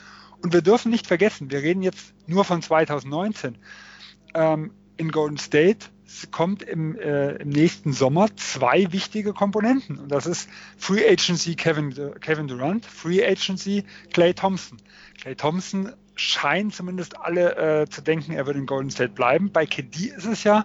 Und 0.42 0.52
wir 0.52 0.62
dürfen 0.62 0.90
nicht 0.90 1.06
vergessen, 1.06 1.50
wir 1.50 1.62
reden 1.62 1.82
jetzt 1.82 2.14
nur 2.26 2.44
von 2.44 2.62
2019 2.62 3.58
ähm, 4.34 4.72
in 4.96 5.10
Golden 5.10 5.38
State 5.38 5.86
kommt 6.30 6.62
im, 6.62 6.96
äh, 6.96 7.36
im 7.36 7.48
nächsten 7.48 7.92
Sommer 7.92 8.28
zwei 8.36 8.92
wichtige 8.92 9.32
Komponenten. 9.32 9.98
Und 9.98 10.08
das 10.10 10.26
ist 10.26 10.48
Free 10.76 11.06
Agency 11.08 11.54
Kevin, 11.54 11.94
Kevin 12.20 12.48
Durant, 12.48 12.86
Free 12.86 13.24
Agency 13.24 13.84
Clay 14.12 14.32
Thompson. 14.32 14.78
Clay 15.20 15.34
Thompson 15.34 15.92
scheint 16.14 16.74
zumindest 16.74 17.18
alle 17.18 17.56
äh, 17.82 17.88
zu 17.88 18.00
denken, 18.02 18.32
er 18.32 18.46
wird 18.46 18.56
in 18.56 18.66
Golden 18.66 18.90
State 18.90 19.12
bleiben. 19.12 19.52
Bei 19.52 19.66
KD 19.66 20.06
ist 20.16 20.26
es 20.26 20.44
ja 20.44 20.64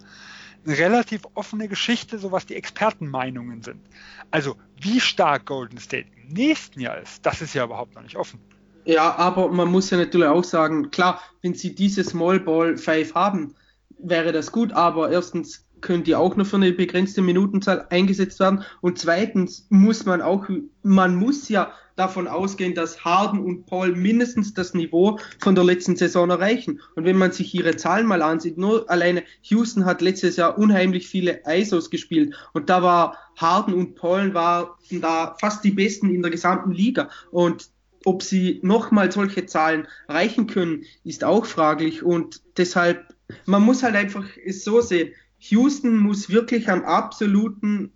eine 0.65 0.77
relativ 0.77 1.21
offene 1.33 1.67
Geschichte, 1.67 2.19
so 2.19 2.31
was 2.31 2.45
die 2.45 2.55
Expertenmeinungen 2.55 3.61
sind. 3.63 3.81
Also 4.29 4.55
wie 4.79 4.99
stark 4.99 5.45
Golden 5.45 5.79
State 5.79 6.07
im 6.15 6.33
nächsten 6.33 6.79
Jahr 6.79 6.99
ist, 6.99 7.25
das 7.25 7.41
ist 7.41 7.53
ja 7.53 7.65
überhaupt 7.65 7.95
noch 7.95 8.03
nicht 8.03 8.15
offen. 8.15 8.39
Ja, 8.85 9.15
aber 9.15 9.49
man 9.49 9.69
muss 9.69 9.89
ja 9.89 9.97
natürlich 9.97 10.27
auch 10.27 10.43
sagen, 10.43 10.89
klar, 10.89 11.21
wenn 11.41 11.53
sie 11.53 11.75
diese 11.75 12.03
Small 12.03 12.39
Ball 12.39 12.77
5 12.77 13.13
haben, 13.13 13.55
wäre 14.03 14.31
das 14.31 14.51
gut, 14.51 14.73
aber 14.73 15.11
erstens 15.11 15.65
können 15.81 16.03
die 16.03 16.15
auch 16.15 16.35
nur 16.35 16.45
für 16.45 16.57
eine 16.57 16.71
begrenzte 16.71 17.21
Minutenzahl 17.21 17.87
eingesetzt 17.89 18.39
werden 18.39 18.63
und 18.81 18.99
zweitens 18.99 19.65
muss 19.69 20.05
man 20.05 20.21
auch, 20.21 20.47
man 20.83 21.15
muss 21.15 21.49
ja 21.49 21.73
davon 21.95 22.27
ausgehen, 22.27 22.73
dass 22.73 23.03
Harden 23.03 23.39
und 23.39 23.65
Paul 23.65 23.95
mindestens 23.95 24.53
das 24.53 24.73
Niveau 24.73 25.19
von 25.39 25.55
der 25.55 25.63
letzten 25.63 25.95
Saison 25.95 26.29
erreichen. 26.29 26.79
Und 26.95 27.05
wenn 27.05 27.17
man 27.17 27.31
sich 27.31 27.53
ihre 27.53 27.75
Zahlen 27.75 28.07
mal 28.07 28.21
ansieht, 28.21 28.57
nur 28.57 28.89
alleine 28.89 29.23
Houston 29.43 29.85
hat 29.85 30.01
letztes 30.01 30.37
Jahr 30.37 30.57
unheimlich 30.57 31.07
viele 31.07 31.41
ISOs 31.45 31.89
gespielt 31.89 32.33
und 32.53 32.69
da 32.69 32.81
war 32.81 33.17
Harden 33.35 33.73
und 33.73 33.95
Paul 33.95 34.33
waren 34.33 34.69
da 34.89 35.35
fast 35.39 35.63
die 35.63 35.71
besten 35.71 36.13
in 36.13 36.21
der 36.21 36.31
gesamten 36.31 36.71
Liga 36.71 37.09
und 37.29 37.69
ob 38.03 38.23
sie 38.23 38.59
nochmal 38.63 39.11
solche 39.11 39.45
Zahlen 39.45 39.87
erreichen 40.07 40.47
können, 40.47 40.85
ist 41.03 41.23
auch 41.23 41.45
fraglich. 41.45 42.01
Und 42.01 42.41
deshalb, 42.57 43.13
man 43.45 43.63
muss 43.63 43.83
halt 43.83 43.95
einfach 43.95 44.25
es 44.45 44.63
so 44.63 44.81
sehen. 44.81 45.13
Houston 45.39 45.97
muss 45.97 46.29
wirklich 46.29 46.69
am 46.69 46.83
absoluten 46.83 47.91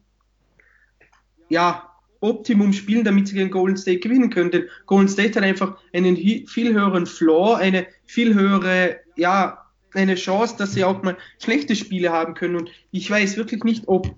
ja, 1.49 1.91
Optimum 2.21 2.73
spielen, 2.73 3.03
damit 3.03 3.27
sie 3.27 3.35
gegen 3.35 3.51
Golden 3.51 3.77
State 3.77 3.99
gewinnen 3.99 4.29
können. 4.29 4.51
Denn 4.51 4.65
Golden 4.85 5.07
State 5.07 5.35
hat 5.35 5.43
einfach 5.43 5.77
einen 5.93 6.17
viel 6.17 6.73
höheren 6.73 7.05
Floor, 7.05 7.57
eine 7.57 7.87
viel 8.05 8.33
höhere, 8.33 8.99
ja, 9.15 9.65
eine 9.93 10.15
Chance, 10.15 10.55
dass 10.57 10.73
sie 10.73 10.83
auch 10.83 11.03
mal 11.03 11.17
schlechte 11.41 11.75
Spiele 11.75 12.11
haben 12.11 12.33
können. 12.33 12.55
Und 12.55 12.71
ich 12.91 13.09
weiß 13.09 13.37
wirklich 13.37 13.63
nicht, 13.63 13.87
ob 13.87 14.13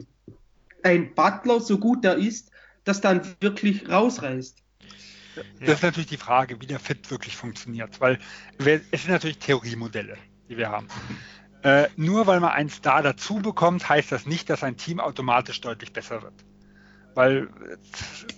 ein 0.83 1.13
Butler, 1.13 1.59
so 1.59 1.77
gut 1.77 2.05
er 2.05 2.15
ist, 2.15 2.51
das 2.83 3.01
dann 3.01 3.21
wirklich 3.41 3.89
rausreißt. 3.89 4.57
Das 5.59 5.75
ist 5.75 5.83
natürlich 5.83 6.09
die 6.09 6.17
Frage, 6.17 6.59
wie 6.61 6.65
der 6.65 6.79
Fit 6.79 7.11
wirklich 7.11 7.35
funktioniert, 7.35 8.01
weil 8.01 8.19
es 8.57 9.03
sind 9.03 9.11
natürlich 9.11 9.37
Theoriemodelle, 9.37 10.17
die 10.49 10.57
wir 10.57 10.69
haben. 10.69 10.87
Äh, 11.63 11.87
nur 11.95 12.27
weil 12.27 12.39
man 12.39 12.51
einen 12.51 12.69
Star 12.69 13.01
dazu 13.01 13.35
bekommt, 13.35 13.89
heißt 13.89 14.11
das 14.11 14.25
nicht, 14.25 14.49
dass 14.49 14.63
ein 14.63 14.77
Team 14.77 14.99
automatisch 14.99 15.59
deutlich 15.61 15.91
besser 15.91 16.21
wird. 16.21 16.33
Weil 17.15 17.49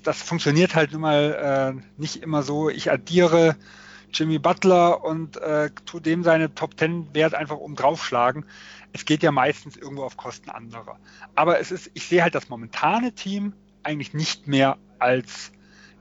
das 0.04 0.22
funktioniert 0.22 0.74
halt 0.74 0.94
nun 0.94 1.02
mal 1.02 1.76
äh, 1.78 2.02
nicht 2.02 2.24
immer 2.24 2.44
so. 2.44 2.70
Ich 2.70 2.90
addiere 2.92 3.58
Jimmy 4.14 4.40
Butler 4.40 5.04
und 5.04 5.38
äh, 5.38 5.70
tu 5.86 6.00
dem 6.00 6.24
seine 6.24 6.56
Top 6.56 6.78
Ten 6.78 7.14
Wert 7.14 7.36
einfach 7.36 7.58
um 7.58 7.76
draufschlagen. 7.76 8.46
Es 8.94 9.06
geht 9.06 9.22
ja 9.22 9.32
meistens 9.32 9.78
irgendwo 9.78 10.04
auf 10.04 10.18
Kosten 10.18 10.50
anderer. 10.50 10.98
Aber 11.36 11.60
es 11.60 11.72
ist, 11.72 11.92
ich 11.94 12.08
sehe 12.08 12.24
halt 12.24 12.36
das 12.36 12.50
momentane 12.50 13.14
Team 13.14 13.54
eigentlich 13.84 14.14
nicht 14.14 14.48
mehr 14.48 14.78
als 14.98 15.52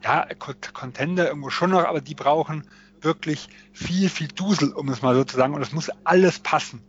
ja, 0.02 0.26
Contender 0.72 1.28
irgendwo 1.28 1.50
schon 1.50 1.70
noch, 1.70 1.84
aber 1.84 2.00
die 2.00 2.14
brauchen 2.14 2.64
wirklich 3.04 3.48
viel, 3.72 4.08
viel 4.08 4.28
Dusel, 4.28 4.72
um 4.72 4.88
es 4.88 5.02
mal 5.02 5.14
so 5.14 5.24
zu 5.24 5.36
sagen. 5.36 5.54
Und 5.54 5.62
es 5.62 5.72
muss 5.72 5.90
alles 6.04 6.38
passen. 6.38 6.82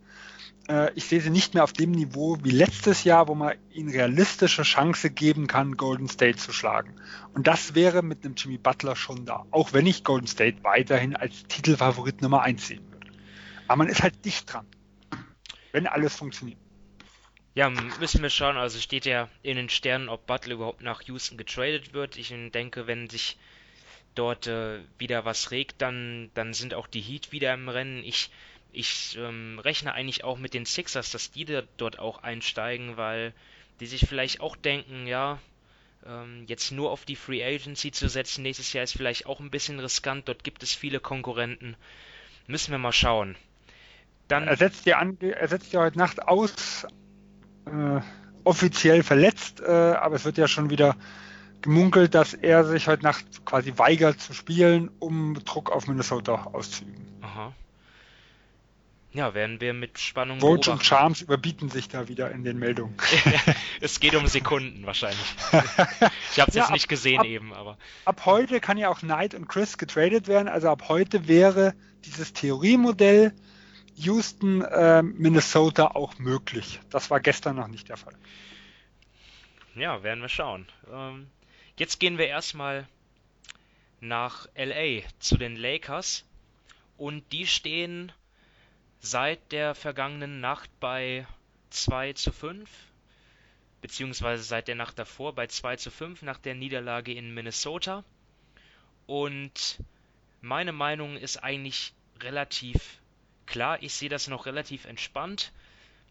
Äh, 0.68 0.92
ich 0.94 1.04
sehe 1.06 1.20
sie 1.20 1.30
nicht 1.30 1.54
mehr 1.54 1.64
auf 1.64 1.72
dem 1.72 1.90
Niveau 1.90 2.38
wie 2.42 2.50
letztes 2.50 3.04
Jahr, 3.04 3.28
wo 3.28 3.34
man 3.34 3.54
ihnen 3.72 3.90
realistische 3.90 4.62
Chance 4.62 5.10
geben 5.10 5.46
kann, 5.46 5.76
Golden 5.76 6.08
State 6.08 6.38
zu 6.38 6.52
schlagen. 6.52 6.94
Und 7.34 7.46
das 7.46 7.74
wäre 7.74 8.02
mit 8.02 8.24
einem 8.24 8.34
Jimmy 8.36 8.58
Butler 8.58 8.96
schon 8.96 9.26
da. 9.26 9.46
Auch 9.50 9.72
wenn 9.72 9.86
ich 9.86 10.04
Golden 10.04 10.26
State 10.26 10.62
weiterhin 10.62 11.16
als 11.16 11.44
Titelfavorit 11.48 12.22
Nummer 12.22 12.42
1 12.42 12.66
sehen 12.66 12.92
würde. 12.92 13.08
Aber 13.66 13.78
man 13.78 13.88
ist 13.88 14.02
halt 14.02 14.24
dicht 14.24 14.52
dran. 14.52 14.66
Wenn 15.72 15.86
alles 15.86 16.16
funktioniert. 16.16 16.58
Ja, 17.54 17.68
müssen 17.68 18.22
wir 18.22 18.30
schauen. 18.30 18.56
Also 18.56 18.78
steht 18.78 19.06
ja 19.06 19.28
in 19.42 19.56
den 19.56 19.68
Sternen, 19.68 20.08
ob 20.08 20.26
Butler 20.26 20.54
überhaupt 20.54 20.82
nach 20.82 21.02
Houston 21.02 21.36
getradet 21.36 21.92
wird. 21.92 22.16
Ich 22.16 22.32
denke, 22.52 22.86
wenn 22.86 23.10
sich 23.10 23.38
dort 24.14 24.46
äh, 24.46 24.80
wieder 24.98 25.24
was 25.24 25.50
regt, 25.50 25.82
dann, 25.82 26.30
dann 26.34 26.54
sind 26.54 26.74
auch 26.74 26.86
die 26.86 27.00
Heat 27.00 27.32
wieder 27.32 27.54
im 27.54 27.68
Rennen. 27.68 28.02
Ich, 28.04 28.30
ich 28.72 29.16
ähm, 29.18 29.58
rechne 29.58 29.92
eigentlich 29.92 30.24
auch 30.24 30.38
mit 30.38 30.54
den 30.54 30.66
Sixers, 30.66 31.10
dass 31.10 31.30
die 31.30 31.44
da, 31.44 31.62
dort 31.76 31.98
auch 31.98 32.22
einsteigen, 32.22 32.96
weil 32.96 33.32
die 33.80 33.86
sich 33.86 34.06
vielleicht 34.06 34.40
auch 34.40 34.56
denken, 34.56 35.06
ja, 35.06 35.38
ähm, 36.06 36.44
jetzt 36.46 36.72
nur 36.72 36.90
auf 36.90 37.04
die 37.04 37.16
Free 37.16 37.44
Agency 37.44 37.92
zu 37.92 38.08
setzen 38.08 38.42
nächstes 38.42 38.72
Jahr 38.72 38.84
ist 38.84 38.92
vielleicht 38.92 39.26
auch 39.26 39.40
ein 39.40 39.50
bisschen 39.50 39.78
riskant. 39.80 40.28
Dort 40.28 40.44
gibt 40.44 40.62
es 40.62 40.74
viele 40.74 41.00
Konkurrenten. 41.00 41.76
Müssen 42.46 42.72
wir 42.72 42.78
mal 42.78 42.92
schauen. 42.92 43.36
Dann 44.28 44.46
er 44.46 44.56
setzt 44.56 44.86
ja, 44.86 44.98
an, 44.98 45.18
er 45.20 45.48
heute 45.74 45.98
Nacht 45.98 46.22
aus, 46.22 46.86
äh, 47.66 48.00
offiziell 48.44 49.02
verletzt, 49.02 49.60
äh, 49.60 49.70
aber 49.70 50.16
es 50.16 50.24
wird 50.24 50.38
ja 50.38 50.48
schon 50.48 50.70
wieder 50.70 50.96
gemunkelt, 51.62 52.14
dass 52.14 52.34
er 52.34 52.64
sich 52.64 52.88
heute 52.88 53.02
Nacht 53.02 53.44
quasi 53.44 53.74
weigert 53.76 54.20
zu 54.20 54.34
spielen, 54.34 54.90
um 54.98 55.34
Druck 55.44 55.70
auf 55.70 55.86
Minnesota 55.86 56.48
auszuüben. 56.52 57.06
Aha. 57.22 57.52
Ja, 59.12 59.34
werden 59.34 59.60
wir 59.60 59.74
mit 59.74 59.98
Spannung 59.98 60.38
Vote 60.38 60.70
und 60.70 60.84
Charms 60.84 61.20
überbieten 61.20 61.68
sich 61.68 61.88
da 61.88 62.06
wieder 62.06 62.30
in 62.30 62.44
den 62.44 62.58
Meldungen. 62.60 62.94
es 63.80 63.98
geht 63.98 64.14
um 64.14 64.28
Sekunden 64.28 64.86
wahrscheinlich. 64.86 65.34
Ich 65.50 65.52
habe 65.52 65.70
es 66.30 66.36
ja, 66.36 66.44
jetzt 66.44 66.58
ab, 66.60 66.70
nicht 66.70 66.88
gesehen 66.88 67.18
ab, 67.18 67.26
eben, 67.26 67.52
aber. 67.52 67.76
Ab 68.04 68.22
heute 68.24 68.60
kann 68.60 68.78
ja 68.78 68.88
auch 68.88 69.00
Knight 69.00 69.34
und 69.34 69.48
Chris 69.48 69.78
getradet 69.78 70.28
werden. 70.28 70.46
Also 70.46 70.68
ab 70.68 70.84
heute 70.88 71.26
wäre 71.26 71.74
dieses 72.04 72.32
Theoriemodell 72.32 73.34
Houston, 73.96 74.62
äh, 74.62 75.02
Minnesota 75.02 75.88
auch 75.88 76.18
möglich. 76.18 76.80
Das 76.90 77.10
war 77.10 77.18
gestern 77.18 77.56
noch 77.56 77.68
nicht 77.68 77.88
der 77.88 77.96
Fall. 77.96 78.14
Ja, 79.74 80.04
werden 80.04 80.20
wir 80.20 80.28
schauen. 80.28 80.66
Ähm, 80.92 81.26
jetzt 81.80 81.98
gehen 81.98 82.18
wir 82.18 82.28
erstmal 82.28 82.86
nach 84.00 84.46
LA 84.54 85.02
zu 85.18 85.36
den 85.36 85.56
Lakers 85.56 86.24
und 86.96 87.24
die 87.32 87.46
stehen 87.46 88.12
seit 89.00 89.50
der 89.50 89.74
vergangenen 89.74 90.40
Nacht 90.40 90.70
bei 90.78 91.26
2 91.70 92.12
zu 92.12 92.32
5, 92.32 92.70
beziehungsweise 93.80 94.44
seit 94.44 94.68
der 94.68 94.76
Nacht 94.76 94.98
davor 94.98 95.34
bei 95.34 95.48
2 95.48 95.76
zu 95.76 95.90
5 95.90 96.22
nach 96.22 96.38
der 96.38 96.54
Niederlage 96.54 97.12
in 97.12 97.34
Minnesota. 97.34 98.04
Und 99.06 99.82
meine 100.40 100.72
Meinung 100.72 101.16
ist 101.16 101.38
eigentlich 101.38 101.92
relativ 102.20 103.00
Klar, 103.50 103.82
ich 103.82 103.94
sehe 103.94 104.08
das 104.08 104.28
noch 104.28 104.46
relativ 104.46 104.84
entspannt. 104.84 105.52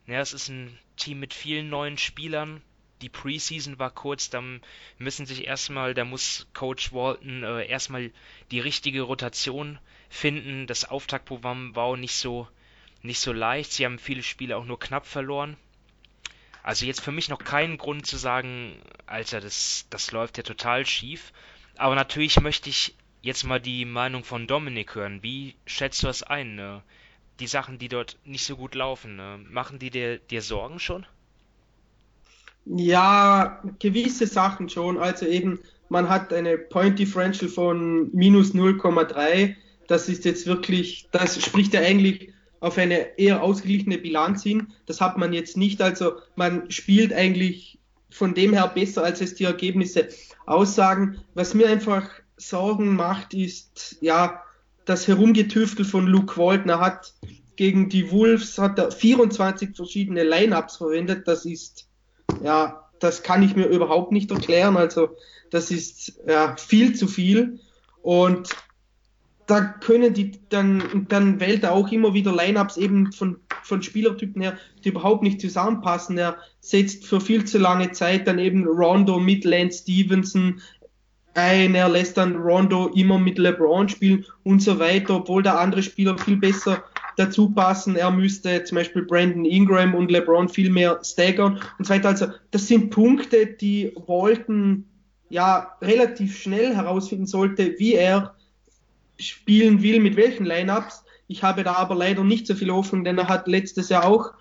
Ja, 0.08 0.20
es 0.20 0.34
ist 0.34 0.50
ein 0.50 0.78
Team 0.98 1.22
mit 1.22 1.34
vielen 1.34 1.70
neuen 1.70 1.98
Spielern. 1.98 2.62
Die 3.02 3.10
Preseason 3.10 3.80
war 3.80 3.92
kurz, 3.92 4.30
da 4.30 4.44
müssen 4.98 5.26
sich 5.26 5.46
erstmal, 5.48 5.94
da 5.94 6.06
muss 6.06 6.48
Coach 6.54 6.92
Walton 6.92 7.44
äh, 7.44 7.66
erstmal 7.66 8.12
die 8.52 8.60
richtige 8.60 9.02
Rotation 9.02 9.80
finden. 10.10 10.68
Das 10.68 10.86
Auftaktprogramm 10.86 11.76
war 11.76 11.96
nicht 11.98 12.16
so, 12.16 12.48
nicht 13.02 13.20
so 13.20 13.32
leicht. 13.32 13.72
Sie 13.72 13.86
haben 13.86 14.00
viele 14.00 14.24
Spiele 14.24 14.58
auch 14.58 14.66
nur 14.66 14.80
knapp 14.80 15.06
verloren. 15.06 15.56
Also 16.62 16.86
jetzt 16.86 17.02
für 17.02 17.12
mich 17.14 17.30
noch 17.30 17.40
keinen 17.40 17.78
Grund 17.78 18.06
zu 18.06 18.18
sagen, 18.18 18.82
Alter, 19.06 19.40
das, 19.40 19.88
das 19.90 20.12
läuft 20.12 20.38
ja 20.38 20.44
total 20.44 20.86
schief. 20.86 21.32
Aber 21.78 21.96
natürlich 21.96 22.40
möchte 22.42 22.70
ich 22.70 22.96
jetzt 23.22 23.44
mal 23.44 23.60
die 23.62 23.86
Meinung 23.86 24.24
von 24.24 24.46
Dominik 24.46 24.96
hören. 24.96 25.24
Wie 25.24 25.56
schätzt 25.66 26.04
du 26.04 26.08
das 26.08 26.24
ein? 26.24 26.56
Ne? 26.56 26.84
die 27.40 27.48
Sachen, 27.48 27.80
die 27.80 27.88
dort 27.88 28.18
nicht 28.26 28.46
so 28.46 28.56
gut 28.58 28.76
laufen, 28.76 29.16
ne? 29.16 29.40
machen 29.50 29.80
die 29.80 29.90
dir, 29.90 30.20
dir 30.20 30.42
Sorgen 30.42 30.80
schon? 30.80 31.06
Ja, 32.76 33.64
gewisse 33.80 34.28
Sachen 34.28 34.70
schon. 34.70 35.00
Also 35.00 35.26
eben, 35.26 35.60
man 35.90 36.08
hat 36.08 36.32
eine 36.32 36.58
Point 36.58 37.00
Differential 37.00 37.50
von 37.50 38.12
minus 38.14 38.54
0,3. 38.54 39.56
Das 39.88 40.08
ist 40.08 40.24
jetzt 40.24 40.46
wirklich, 40.46 41.08
das 41.12 41.44
spricht 41.44 41.74
ja 41.74 41.82
eigentlich 41.82 42.32
auf 42.60 42.78
eine 42.78 43.18
eher 43.18 43.42
ausgeglichene 43.42 43.98
Bilanz 43.98 44.44
hin. 44.44 44.68
Das 44.86 45.02
hat 45.02 45.18
man 45.18 45.34
jetzt 45.34 45.58
nicht. 45.58 45.82
Also 45.82 46.14
man 46.36 46.70
spielt 46.70 47.12
eigentlich 47.12 47.80
von 48.12 48.36
dem 48.36 48.54
her 48.54 48.68
besser, 48.68 49.04
als 49.04 49.20
es 49.22 49.34
die 49.34 49.46
Ergebnisse 49.46 50.10
aussagen. 50.46 51.22
Was 51.34 51.56
mir 51.56 51.70
einfach 51.70 52.08
Sorgen 52.38 52.96
macht, 52.96 53.34
ist, 53.34 53.98
ja, 54.02 54.44
das 54.86 55.08
Herumgetüftel 55.08 55.86
von 55.86 56.06
Luke 56.06 56.38
Walton. 56.38 56.70
Er 56.70 56.80
hat 56.82 57.14
gegen 57.56 57.90
die 57.90 58.10
Wolves 58.12 58.58
hat 58.58 58.80
er 58.80 58.92
24 58.92 59.76
verschiedene 59.76 60.24
Lineups 60.24 60.78
verwendet. 60.78 61.28
Das 61.28 61.46
ist, 61.46 61.89
ja, 62.44 62.90
das 63.00 63.24
kann 63.24 63.44
ich 63.44 63.56
mir 63.56 63.68
überhaupt 63.68 64.12
nicht 64.12 64.32
erklären. 64.32 64.78
Also, 64.78 65.10
das 65.52 65.72
ist 65.72 66.20
ja, 66.28 66.56
viel 66.58 66.96
zu 66.96 67.08
viel. 67.08 67.60
Und 68.02 68.50
da 69.48 69.62
können 69.62 70.14
die, 70.14 70.40
dann, 70.50 71.08
dann 71.10 71.40
wählt 71.40 71.64
er 71.64 71.74
auch 71.74 71.92
immer 71.92 72.14
wieder 72.14 72.36
Lineups 72.36 72.78
eben 72.78 73.12
von, 73.12 73.38
von 73.64 73.82
Spielertypen 73.82 74.42
her, 74.42 74.58
die 74.84 74.90
überhaupt 74.90 75.24
nicht 75.24 75.42
zusammenpassen. 75.42 76.18
Er 76.18 76.38
setzt 76.60 77.06
für 77.06 77.20
viel 77.20 77.46
zu 77.46 77.58
lange 77.58 77.92
Zeit 77.92 78.28
dann 78.28 78.38
eben 78.38 78.68
Rondo 78.68 79.20
mit 79.20 79.46
Lance 79.46 79.80
Stevenson, 79.80 80.62
ein, 81.34 81.76
er 81.76 81.90
lässt 81.90 82.18
dann 82.18 82.36
Rondo 82.36 82.88
immer 82.88 83.18
mit 83.18 83.38
LeBron 83.38 83.88
spielen 83.88 84.26
und 84.44 84.62
so 84.62 84.80
weiter, 84.80 85.16
obwohl 85.16 85.44
da 85.44 85.56
andere 85.56 85.84
Spieler 85.84 86.18
viel 86.18 86.38
besser 86.38 86.84
dazu 87.20 87.50
passen. 87.50 87.96
Er 87.96 88.12
müsste 88.12 88.64
zum 88.64 88.78
Beispiel 88.78 89.04
Brandon 89.04 89.46
Ingram 89.46 89.94
und 89.94 90.10
LeBron 90.10 90.50
viel 90.50 90.70
mehr 90.70 91.00
staggern 91.04 91.60
und 91.78 91.86
so 91.86 91.94
weiter. 91.94 92.10
Also 92.10 92.28
das 92.52 92.68
sind 92.68 92.90
Punkte, 92.90 93.46
die 93.46 93.94
Walton 94.08 94.86
ja 95.30 95.76
relativ 95.82 96.40
schnell 96.42 96.76
herausfinden 96.76 97.28
sollte, 97.28 97.76
wie 97.78 97.94
er 97.94 98.36
spielen 99.20 99.84
will, 99.84 100.00
mit 100.00 100.16
welchen 100.16 100.46
Lineups. 100.46 101.04
Ich 101.28 101.44
habe 101.44 101.64
da 101.64 101.74
aber 101.74 101.94
leider 101.94 102.24
nicht 102.24 102.48
so 102.48 102.56
viel 102.56 102.72
Hoffnung, 102.72 103.04
denn 103.04 103.18
er 103.18 103.28
hat 103.28 103.48
letztes 103.48 103.90
Jahr 103.90 104.06
auch 104.06 104.32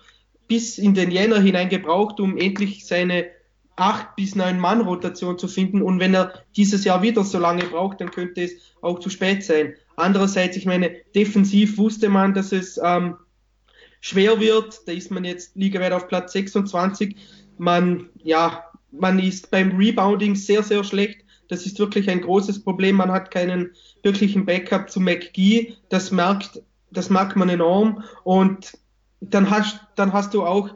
bis 0.47 0.77
in 0.77 0.95
den 0.95 1.11
Jänner 1.11 1.39
hinein 1.39 1.69
gebraucht, 1.69 2.19
um 2.19 2.37
endlich 2.37 2.87
seine 2.87 3.27
acht 3.75 4.15
bis 4.15 4.35
neun 4.35 4.59
Mann 4.59 4.81
Rotation 4.81 5.37
zu 5.37 5.47
finden. 5.47 5.81
Und 5.81 5.99
wenn 5.99 6.13
er 6.13 6.33
dieses 6.55 6.83
Jahr 6.85 7.01
wieder 7.01 7.23
so 7.23 7.39
lange 7.39 7.65
braucht, 7.65 8.01
dann 8.01 8.11
könnte 8.11 8.41
es 8.41 8.51
auch 8.81 8.99
zu 8.99 9.09
spät 9.09 9.43
sein. 9.43 9.75
Andererseits, 9.99 10.55
ich 10.57 10.65
meine, 10.65 10.91
defensiv 11.13 11.77
wusste 11.77 12.09
man, 12.09 12.33
dass 12.33 12.51
es 12.51 12.79
ähm, 12.83 13.15
schwer 14.01 14.39
wird. 14.39 14.87
Da 14.87 14.91
ist 14.91 15.11
man 15.11 15.25
jetzt 15.25 15.55
ligaweit 15.55 15.91
auf 15.91 16.07
Platz 16.07 16.33
26. 16.33 17.15
Man, 17.57 18.09
ja, 18.23 18.63
man 18.91 19.19
ist 19.19 19.51
beim 19.51 19.75
Rebounding 19.75 20.35
sehr, 20.35 20.63
sehr 20.63 20.83
schlecht. 20.83 21.25
Das 21.49 21.65
ist 21.65 21.79
wirklich 21.79 22.09
ein 22.09 22.21
großes 22.21 22.63
Problem. 22.63 22.95
Man 22.95 23.11
hat 23.11 23.31
keinen 23.31 23.71
wirklichen 24.03 24.45
Backup 24.45 24.89
zu 24.89 24.99
McGee. 24.99 25.75
Das 25.89 26.11
merkt, 26.11 26.61
das 26.91 27.09
merkt 27.09 27.35
man 27.35 27.49
enorm. 27.49 28.03
Und 28.23 28.77
dann 29.21 29.49
hast, 29.49 29.81
dann 29.95 30.13
hast 30.13 30.33
du 30.33 30.45
auch 30.45 30.69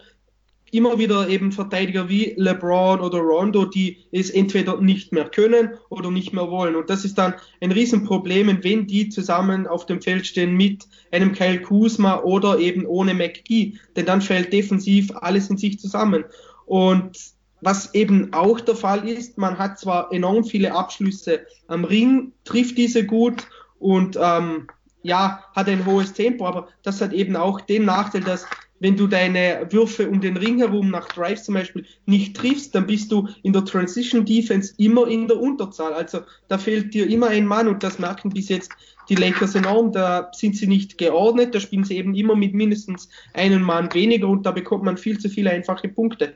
immer 0.74 0.98
wieder 0.98 1.30
eben 1.30 1.52
Verteidiger 1.52 2.10
wie 2.10 2.34
LeBron 2.36 3.00
oder 3.00 3.20
Rondo, 3.20 3.66
die 3.66 3.98
es 4.12 4.30
entweder 4.30 4.82
nicht 4.82 5.12
mehr 5.12 5.30
können 5.30 5.72
oder 5.90 6.10
nicht 6.10 6.34
mehr 6.34 6.50
wollen. 6.50 6.76
Und 6.76 6.90
das 6.90 7.06
ist 7.06 7.18
dann 7.18 7.36
ein 7.62 7.72
Riesenproblem, 7.72 8.64
wenn 8.64 8.88
die 8.88 9.10
zusammen 9.10 9.68
auf 9.68 9.86
dem 9.86 10.02
Feld 10.02 10.26
stehen 10.26 10.56
mit 10.56 10.88
einem 11.12 11.34
Kyle 11.34 11.62
Kuzma 11.62 12.22
oder 12.22 12.60
eben 12.60 12.86
ohne 12.86 13.14
McGee. 13.14 13.74
Denn 13.96 14.06
dann 14.06 14.22
fällt 14.22 14.52
defensiv 14.52 15.12
alles 15.16 15.50
in 15.50 15.58
sich 15.58 15.80
zusammen. 15.80 16.26
Und 16.66 17.18
was 17.62 17.94
eben 17.94 18.34
auch 18.34 18.60
der 18.60 18.76
Fall 18.76 19.08
ist, 19.08 19.38
man 19.38 19.58
hat 19.58 19.80
zwar 19.80 20.12
enorm 20.12 20.44
viele 20.44 20.74
Abschlüsse 20.74 21.46
am 21.68 21.86
Ring, 21.86 22.34
trifft 22.44 22.78
diese 22.78 23.06
gut 23.06 23.48
und 23.80 24.18
ähm, 24.20 24.68
ja, 25.04 25.44
hat 25.56 25.70
ein 25.70 25.86
hohes 25.86 26.14
Tempo, 26.14 26.48
aber 26.48 26.68
das 26.82 27.00
hat 27.00 27.14
eben 27.14 27.36
auch 27.36 27.62
den 27.62 27.86
Nachteil, 27.86 28.22
dass 28.22 28.46
wenn 28.84 28.98
du 28.98 29.08
deine 29.08 29.66
Würfe 29.72 30.10
um 30.10 30.20
den 30.20 30.36
Ring 30.36 30.58
herum 30.58 30.92
nach 30.92 31.08
Drives 31.08 31.46
zum 31.46 31.54
Beispiel 31.54 31.86
nicht 32.06 32.36
triffst, 32.36 32.76
dann 32.76 32.86
bist 32.86 33.14
du 33.14 33.30
in 33.42 33.54
der 33.54 33.64
Transition 33.64 34.26
Defense 34.26 34.74
immer 34.78 35.08
in 35.08 35.30
der 35.30 35.40
Unterzahl. 35.40 35.94
Also 35.94 36.20
da 36.50 36.58
fehlt 36.58 36.94
dir 36.94 37.10
immer 37.10 37.28
ein 37.28 37.48
Mann 37.48 37.70
und 37.70 37.82
das 37.82 37.98
merken 37.98 38.32
bis 38.32 38.50
jetzt 38.50 38.74
die 39.08 39.16
Lakers 39.16 39.56
enorm. 39.56 39.94
Da 39.94 40.30
sind 40.34 40.58
sie 40.58 40.68
nicht 40.68 40.98
geordnet, 40.98 41.56
da 41.56 41.62
spielen 41.62 41.86
sie 41.86 41.96
eben 41.96 42.14
immer 42.14 42.36
mit 42.36 42.54
mindestens 42.54 43.08
einem 43.34 43.62
Mann 43.62 43.94
weniger 43.94 44.28
und 44.28 44.46
da 44.46 44.52
bekommt 44.52 44.84
man 44.84 44.98
viel 44.98 45.18
zu 45.18 45.30
viele 45.30 45.52
einfache 45.52 45.88
Punkte. 45.88 46.34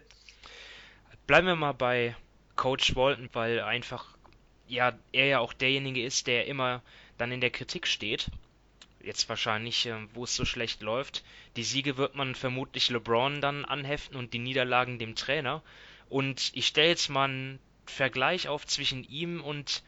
Bleiben 1.26 1.48
wir 1.48 1.58
mal 1.58 1.74
bei 1.74 2.16
Coach 2.56 2.96
Walton, 2.96 3.28
weil 3.34 3.60
einfach 3.60 4.16
ja 4.70 4.94
er 5.12 5.26
ja 5.26 5.40
auch 5.40 5.52
derjenige 5.52 6.02
ist, 6.02 6.28
der 6.28 6.48
immer 6.48 6.82
dann 7.18 7.34
in 7.34 7.42
der 7.42 7.50
Kritik 7.50 7.88
steht 7.88 8.32
jetzt 9.08 9.28
wahrscheinlich, 9.30 9.88
äh, 9.88 9.96
wo 10.14 10.26
es 10.26 10.36
so 10.36 10.46
schlecht 10.46 10.82
läuft. 10.82 11.24
Die 11.56 11.64
Siege 11.64 11.98
wird 11.98 12.16
man 12.16 12.36
vermutlich 12.36 12.90
LeBron 12.90 13.42
dann 13.42 13.66
anheften 13.66 14.18
und 14.18 14.34
die 14.34 14.40
Niederlagen 14.40 15.00
dem 15.00 15.16
Trainer. 15.16 15.64
Und 16.10 16.52
ich 16.54 16.68
stelle 16.68 16.90
jetzt 16.90 17.10
mal 17.10 17.30
einen 17.30 17.60
Vergleich 17.86 18.48
auf 18.48 18.68
zwischen 18.68 19.04
ihm 19.04 19.42
und 19.42 19.82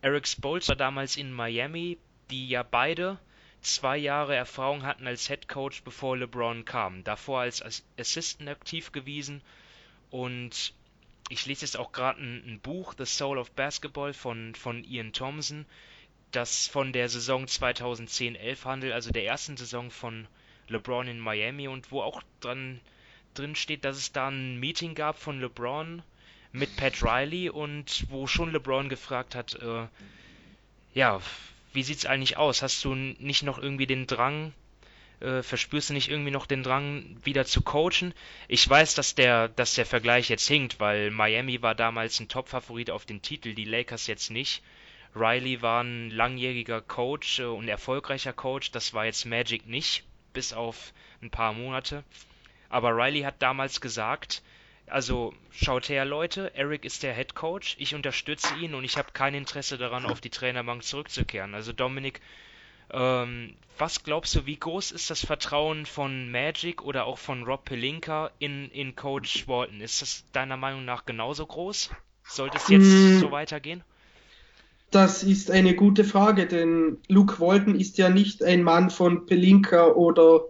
Eric 0.00 0.26
Spolster 0.26 0.76
damals 0.76 1.16
in 1.16 1.32
Miami, 1.32 1.98
die 2.30 2.48
ja 2.48 2.62
beide 2.62 3.18
zwei 3.60 3.96
Jahre 3.96 4.36
Erfahrung 4.36 4.84
hatten 4.84 5.06
als 5.06 5.26
Head 5.26 5.48
Coach, 5.48 5.82
bevor 5.82 6.16
LeBron 6.16 6.64
kam. 6.64 7.02
Davor 7.04 7.40
als 7.40 7.82
Assistant 7.98 8.48
aktiv 8.48 8.92
gewesen. 8.92 9.42
Und 10.10 10.72
ich 11.28 11.46
lese 11.46 11.62
jetzt 11.62 11.76
auch 11.76 11.90
gerade 11.90 12.20
ein, 12.20 12.44
ein, 12.46 12.60
Buch, 12.60 12.94
The 12.96 13.06
Soul 13.06 13.38
of 13.38 13.50
Basketball 13.52 14.12
von, 14.12 14.54
von 14.54 14.84
Ian 14.84 15.12
Thompson 15.12 15.66
das 16.32 16.66
von 16.66 16.92
der 16.92 17.08
Saison 17.08 17.46
2010-11 17.46 18.64
handelt, 18.64 18.92
also 18.92 19.10
der 19.10 19.24
ersten 19.24 19.56
Saison 19.56 19.90
von 19.90 20.26
LeBron 20.68 21.06
in 21.08 21.20
Miami 21.20 21.68
und 21.68 21.90
wo 21.92 22.02
auch 22.02 22.22
dran 22.40 22.80
drin 23.34 23.54
steht, 23.54 23.84
dass 23.84 23.96
es 23.96 24.12
da 24.12 24.28
ein 24.28 24.58
Meeting 24.58 24.94
gab 24.94 25.18
von 25.18 25.40
LeBron 25.40 26.02
mit 26.52 26.76
Pat 26.76 27.02
Riley 27.02 27.50
und 27.50 28.06
wo 28.08 28.26
schon 28.26 28.52
LeBron 28.52 28.88
gefragt 28.88 29.34
hat, 29.34 29.54
äh, 29.54 29.86
ja, 30.94 31.20
wie 31.72 31.82
sieht's 31.82 32.06
eigentlich 32.06 32.38
aus? 32.38 32.62
Hast 32.62 32.82
du 32.84 32.94
nicht 32.94 33.42
noch 33.42 33.58
irgendwie 33.58 33.86
den 33.86 34.06
Drang, 34.06 34.54
äh, 35.20 35.42
verspürst 35.42 35.90
du 35.90 35.94
nicht 35.94 36.08
irgendwie 36.10 36.30
noch 36.30 36.46
den 36.46 36.62
Drang, 36.62 37.16
wieder 37.22 37.44
zu 37.44 37.60
coachen? 37.60 38.14
Ich 38.48 38.68
weiß, 38.68 38.94
dass 38.94 39.14
der, 39.14 39.48
dass 39.48 39.74
der 39.74 39.84
Vergleich 39.84 40.30
jetzt 40.30 40.48
hinkt, 40.48 40.80
weil 40.80 41.10
Miami 41.10 41.60
war 41.60 41.74
damals 41.74 42.18
ein 42.18 42.28
Top-Favorit 42.28 42.90
auf 42.90 43.04
den 43.04 43.20
Titel, 43.20 43.54
die 43.54 43.64
Lakers 43.64 44.06
jetzt 44.06 44.30
nicht. 44.30 44.62
Riley 45.16 45.62
war 45.62 45.82
ein 45.82 46.10
langjähriger 46.10 46.82
Coach 46.82 47.38
äh, 47.38 47.44
und 47.44 47.68
erfolgreicher 47.68 48.32
Coach. 48.32 48.70
Das 48.70 48.92
war 48.92 49.06
jetzt 49.06 49.24
Magic 49.24 49.66
nicht, 49.66 50.04
bis 50.32 50.52
auf 50.52 50.92
ein 51.22 51.30
paar 51.30 51.54
Monate. 51.54 52.04
Aber 52.68 52.90
Riley 52.90 53.22
hat 53.22 53.40
damals 53.40 53.80
gesagt, 53.80 54.42
also 54.86 55.32
schaut 55.50 55.88
her 55.88 56.04
Leute, 56.04 56.54
Eric 56.54 56.84
ist 56.84 57.02
der 57.02 57.14
Head 57.14 57.34
Coach, 57.34 57.76
ich 57.78 57.94
unterstütze 57.94 58.54
ihn 58.56 58.74
und 58.74 58.84
ich 58.84 58.98
habe 58.98 59.12
kein 59.12 59.34
Interesse 59.34 59.78
daran, 59.78 60.04
auf 60.06 60.20
die 60.20 60.30
Trainerbank 60.30 60.82
zurückzukehren. 60.82 61.54
Also 61.54 61.72
Dominik, 61.72 62.20
ähm, 62.90 63.56
was 63.78 64.04
glaubst 64.04 64.34
du, 64.34 64.46
wie 64.46 64.58
groß 64.58 64.92
ist 64.92 65.10
das 65.10 65.24
Vertrauen 65.24 65.86
von 65.86 66.30
Magic 66.30 66.82
oder 66.82 67.06
auch 67.06 67.18
von 67.18 67.42
Rob 67.44 67.64
Pelinka 67.64 68.30
in, 68.38 68.70
in 68.70 68.94
Coach 68.94 69.48
Walton? 69.48 69.80
Ist 69.80 70.02
das 70.02 70.30
deiner 70.32 70.56
Meinung 70.56 70.84
nach 70.84 71.04
genauso 71.04 71.46
groß? 71.46 71.90
Sollte 72.24 72.56
es 72.56 72.68
jetzt 72.68 72.84
mm. 72.84 73.18
so 73.18 73.30
weitergehen? 73.30 73.82
Das 74.90 75.22
ist 75.22 75.50
eine 75.50 75.74
gute 75.74 76.04
Frage, 76.04 76.46
denn 76.46 76.98
Luke 77.08 77.40
Walton 77.40 77.78
ist 77.78 77.98
ja 77.98 78.08
nicht 78.08 78.42
ein 78.42 78.62
Mann 78.62 78.90
von 78.90 79.26
Pelinka 79.26 79.88
oder 79.88 80.42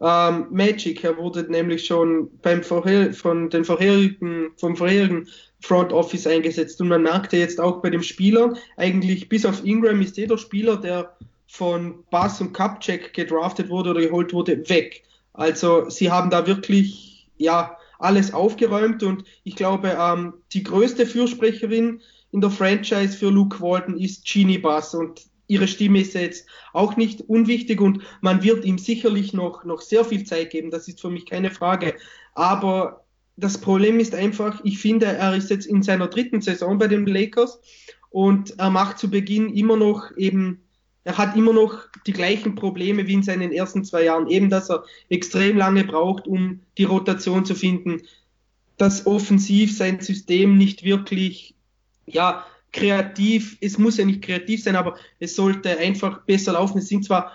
ähm, 0.00 0.46
Magic. 0.50 1.02
Er 1.02 1.16
wurde 1.16 1.50
nämlich 1.50 1.86
schon 1.86 2.30
beim 2.42 2.62
vorher, 2.62 3.12
von 3.14 3.50
den 3.50 3.64
vorherigen, 3.64 4.50
vom 4.56 4.76
vorherigen 4.76 5.28
Front 5.60 5.92
Office 5.92 6.26
eingesetzt. 6.26 6.80
Und 6.80 6.88
man 6.88 7.02
merkte 7.02 7.36
jetzt 7.36 7.60
auch 7.60 7.82
bei 7.82 7.90
dem 7.90 8.02
Spieler, 8.02 8.54
eigentlich 8.76 9.28
bis 9.28 9.44
auf 9.46 9.64
Ingram 9.64 10.00
ist 10.00 10.16
jeder 10.16 10.38
Spieler, 10.38 10.76
der 10.76 11.16
von 11.46 12.04
Bass 12.10 12.40
und 12.40 12.52
Cupcheck 12.52 13.12
gedraftet 13.12 13.68
wurde 13.68 13.90
oder 13.90 14.00
geholt 14.00 14.32
wurde, 14.32 14.68
weg. 14.68 15.02
Also 15.32 15.88
sie 15.88 16.10
haben 16.10 16.30
da 16.30 16.46
wirklich 16.46 17.28
ja 17.38 17.76
alles 17.98 18.32
aufgeräumt 18.32 19.02
und 19.02 19.24
ich 19.44 19.56
glaube, 19.56 19.96
ähm, 19.98 20.34
die 20.52 20.62
größte 20.62 21.06
Fürsprecherin 21.06 22.00
in 22.32 22.40
der 22.40 22.50
Franchise 22.50 23.16
für 23.16 23.30
Luke 23.30 23.60
Walton 23.60 23.98
ist 23.98 24.24
Genie 24.24 24.58
Bass. 24.58 24.94
Und 24.94 25.22
ihre 25.46 25.66
Stimme 25.66 26.00
ist 26.00 26.14
jetzt 26.14 26.46
auch 26.72 26.96
nicht 26.96 27.22
unwichtig. 27.22 27.80
Und 27.80 28.02
man 28.20 28.42
wird 28.42 28.64
ihm 28.64 28.78
sicherlich 28.78 29.32
noch, 29.32 29.64
noch 29.64 29.80
sehr 29.80 30.04
viel 30.04 30.24
Zeit 30.24 30.50
geben, 30.50 30.70
das 30.70 30.88
ist 30.88 31.00
für 31.00 31.10
mich 31.10 31.26
keine 31.26 31.50
Frage. 31.50 31.94
Aber 32.34 33.04
das 33.36 33.58
Problem 33.58 33.98
ist 33.98 34.14
einfach, 34.14 34.60
ich 34.64 34.78
finde, 34.78 35.06
er 35.06 35.34
ist 35.34 35.50
jetzt 35.50 35.66
in 35.66 35.82
seiner 35.82 36.08
dritten 36.08 36.40
Saison 36.40 36.78
bei 36.78 36.88
den 36.88 37.06
Lakers. 37.06 37.60
Und 38.10 38.58
er 38.58 38.70
macht 38.70 38.98
zu 38.98 39.10
Beginn 39.10 39.54
immer 39.54 39.76
noch 39.76 40.16
eben, 40.16 40.62
er 41.04 41.16
hat 41.16 41.36
immer 41.36 41.52
noch 41.52 41.78
die 42.06 42.12
gleichen 42.12 42.54
Probleme 42.54 43.06
wie 43.06 43.14
in 43.14 43.22
seinen 43.22 43.52
ersten 43.52 43.84
zwei 43.84 44.04
Jahren, 44.04 44.28
eben 44.28 44.50
dass 44.50 44.70
er 44.70 44.84
extrem 45.08 45.56
lange 45.56 45.84
braucht, 45.84 46.26
um 46.26 46.60
die 46.76 46.84
Rotation 46.84 47.44
zu 47.44 47.54
finden, 47.54 48.02
dass 48.76 49.06
offensiv 49.06 49.76
sein 49.76 50.00
System 50.00 50.58
nicht 50.58 50.84
wirklich 50.84 51.54
ja, 52.12 52.44
kreativ, 52.72 53.58
es 53.60 53.78
muss 53.78 53.96
ja 53.96 54.04
nicht 54.04 54.22
kreativ 54.22 54.62
sein, 54.62 54.76
aber 54.76 54.96
es 55.18 55.34
sollte 55.34 55.78
einfach 55.78 56.22
besser 56.22 56.52
laufen. 56.52 56.78
Es 56.78 56.88
sind 56.88 57.04
zwar 57.04 57.32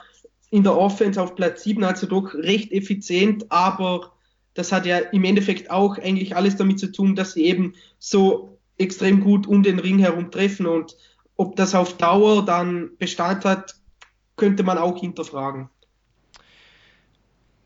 in 0.49 0.63
der 0.63 0.77
Offense 0.77 1.21
auf 1.21 1.35
Platz 1.35 1.63
7, 1.63 1.83
also 1.83 2.07
doch 2.07 2.33
recht 2.33 2.71
effizient, 2.71 3.51
aber 3.51 4.13
das 4.53 4.71
hat 4.71 4.85
ja 4.85 4.99
im 4.99 5.25
Endeffekt 5.25 5.69
auch 5.69 5.97
eigentlich 5.97 6.35
alles 6.35 6.55
damit 6.55 6.79
zu 6.79 6.91
tun, 6.91 7.15
dass 7.15 7.33
sie 7.33 7.43
eben 7.45 7.73
so 7.99 8.57
extrem 8.77 9.21
gut 9.21 9.47
um 9.47 9.63
den 9.63 9.79
Ring 9.79 9.99
herum 9.99 10.31
treffen 10.31 10.65
und 10.65 10.95
ob 11.37 11.55
das 11.57 11.75
auf 11.75 11.97
Dauer 11.97 12.45
dann 12.45 12.95
Bestand 12.97 13.43
hat, 13.43 13.75
könnte 14.37 14.63
man 14.63 14.77
auch 14.77 14.99
hinterfragen. 14.99 15.69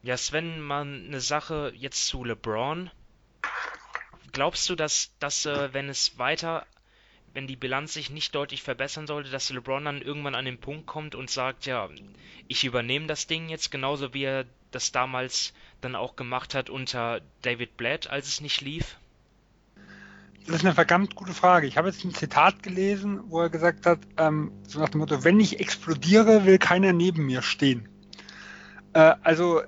Ja, 0.01 0.17
Sven, 0.17 0.61
mal 0.61 0.81
eine 0.81 1.19
Sache 1.19 1.73
jetzt 1.75 2.07
zu 2.07 2.23
LeBron. 2.23 2.89
Glaubst 4.31 4.69
du, 4.69 4.75
dass, 4.75 5.11
dass 5.19 5.45
äh, 5.45 5.73
wenn 5.73 5.89
es 5.89 6.17
weiter 6.17 6.65
wenn 7.33 7.47
die 7.47 7.55
Bilanz 7.55 7.93
sich 7.93 8.09
nicht 8.09 8.33
deutlich 8.35 8.63
verbessern 8.63 9.07
sollte, 9.07 9.29
dass 9.29 9.49
LeBron 9.49 9.85
dann 9.85 10.01
irgendwann 10.01 10.35
an 10.35 10.45
den 10.45 10.57
Punkt 10.57 10.85
kommt 10.85 11.15
und 11.15 11.29
sagt, 11.29 11.65
ja, 11.65 11.89
ich 12.47 12.63
übernehme 12.63 13.07
das 13.07 13.27
Ding 13.27 13.49
jetzt, 13.49 13.71
genauso 13.71 14.13
wie 14.13 14.23
er 14.23 14.45
das 14.71 14.91
damals 14.91 15.53
dann 15.81 15.95
auch 15.95 16.15
gemacht 16.15 16.55
hat 16.55 16.69
unter 16.69 17.21
David 17.41 17.77
Blatt, 17.77 18.09
als 18.09 18.27
es 18.27 18.41
nicht 18.41 18.61
lief? 18.61 18.97
Das 20.45 20.57
ist 20.57 20.65
eine 20.65 20.73
verdammt 20.73 21.15
gute 21.15 21.33
Frage. 21.33 21.67
Ich 21.67 21.77
habe 21.77 21.89
jetzt 21.89 22.03
ein 22.03 22.13
Zitat 22.13 22.63
gelesen, 22.63 23.21
wo 23.27 23.41
er 23.41 23.49
gesagt 23.49 23.85
hat, 23.85 23.99
ähm, 24.17 24.51
so 24.67 24.79
nach 24.79 24.89
dem 24.89 24.99
Motto, 24.99 25.23
wenn 25.23 25.39
ich 25.39 25.59
explodiere, 25.59 26.45
will 26.45 26.57
keiner 26.57 26.91
neben 26.91 27.25
mir 27.25 27.41
stehen. 27.41 27.87
Äh, 28.93 29.15
also 29.21 29.61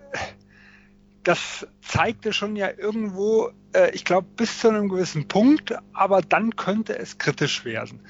das 1.24 1.68
zeigte 1.82 2.34
schon 2.34 2.56
ja 2.56 2.70
irgendwo, 2.76 3.52
äh, 3.74 3.92
ich 3.92 4.06
glaube, 4.06 4.28
bis 4.36 4.60
zu 4.60 4.70
einem 4.70 4.90
gewissen 4.90 5.28
Punkt, 5.28 5.76
aber 5.94 6.22
dann 6.22 6.56
könnte 6.56 6.98
es 6.98 7.18
kritisch 7.18 7.66
werden. 7.66 8.02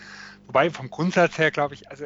Wobei 0.47 0.69
vom 0.69 0.89
Grundsatz 0.89 1.37
her, 1.37 1.51
glaube 1.51 1.75
ich, 1.75 1.89
also 1.89 2.05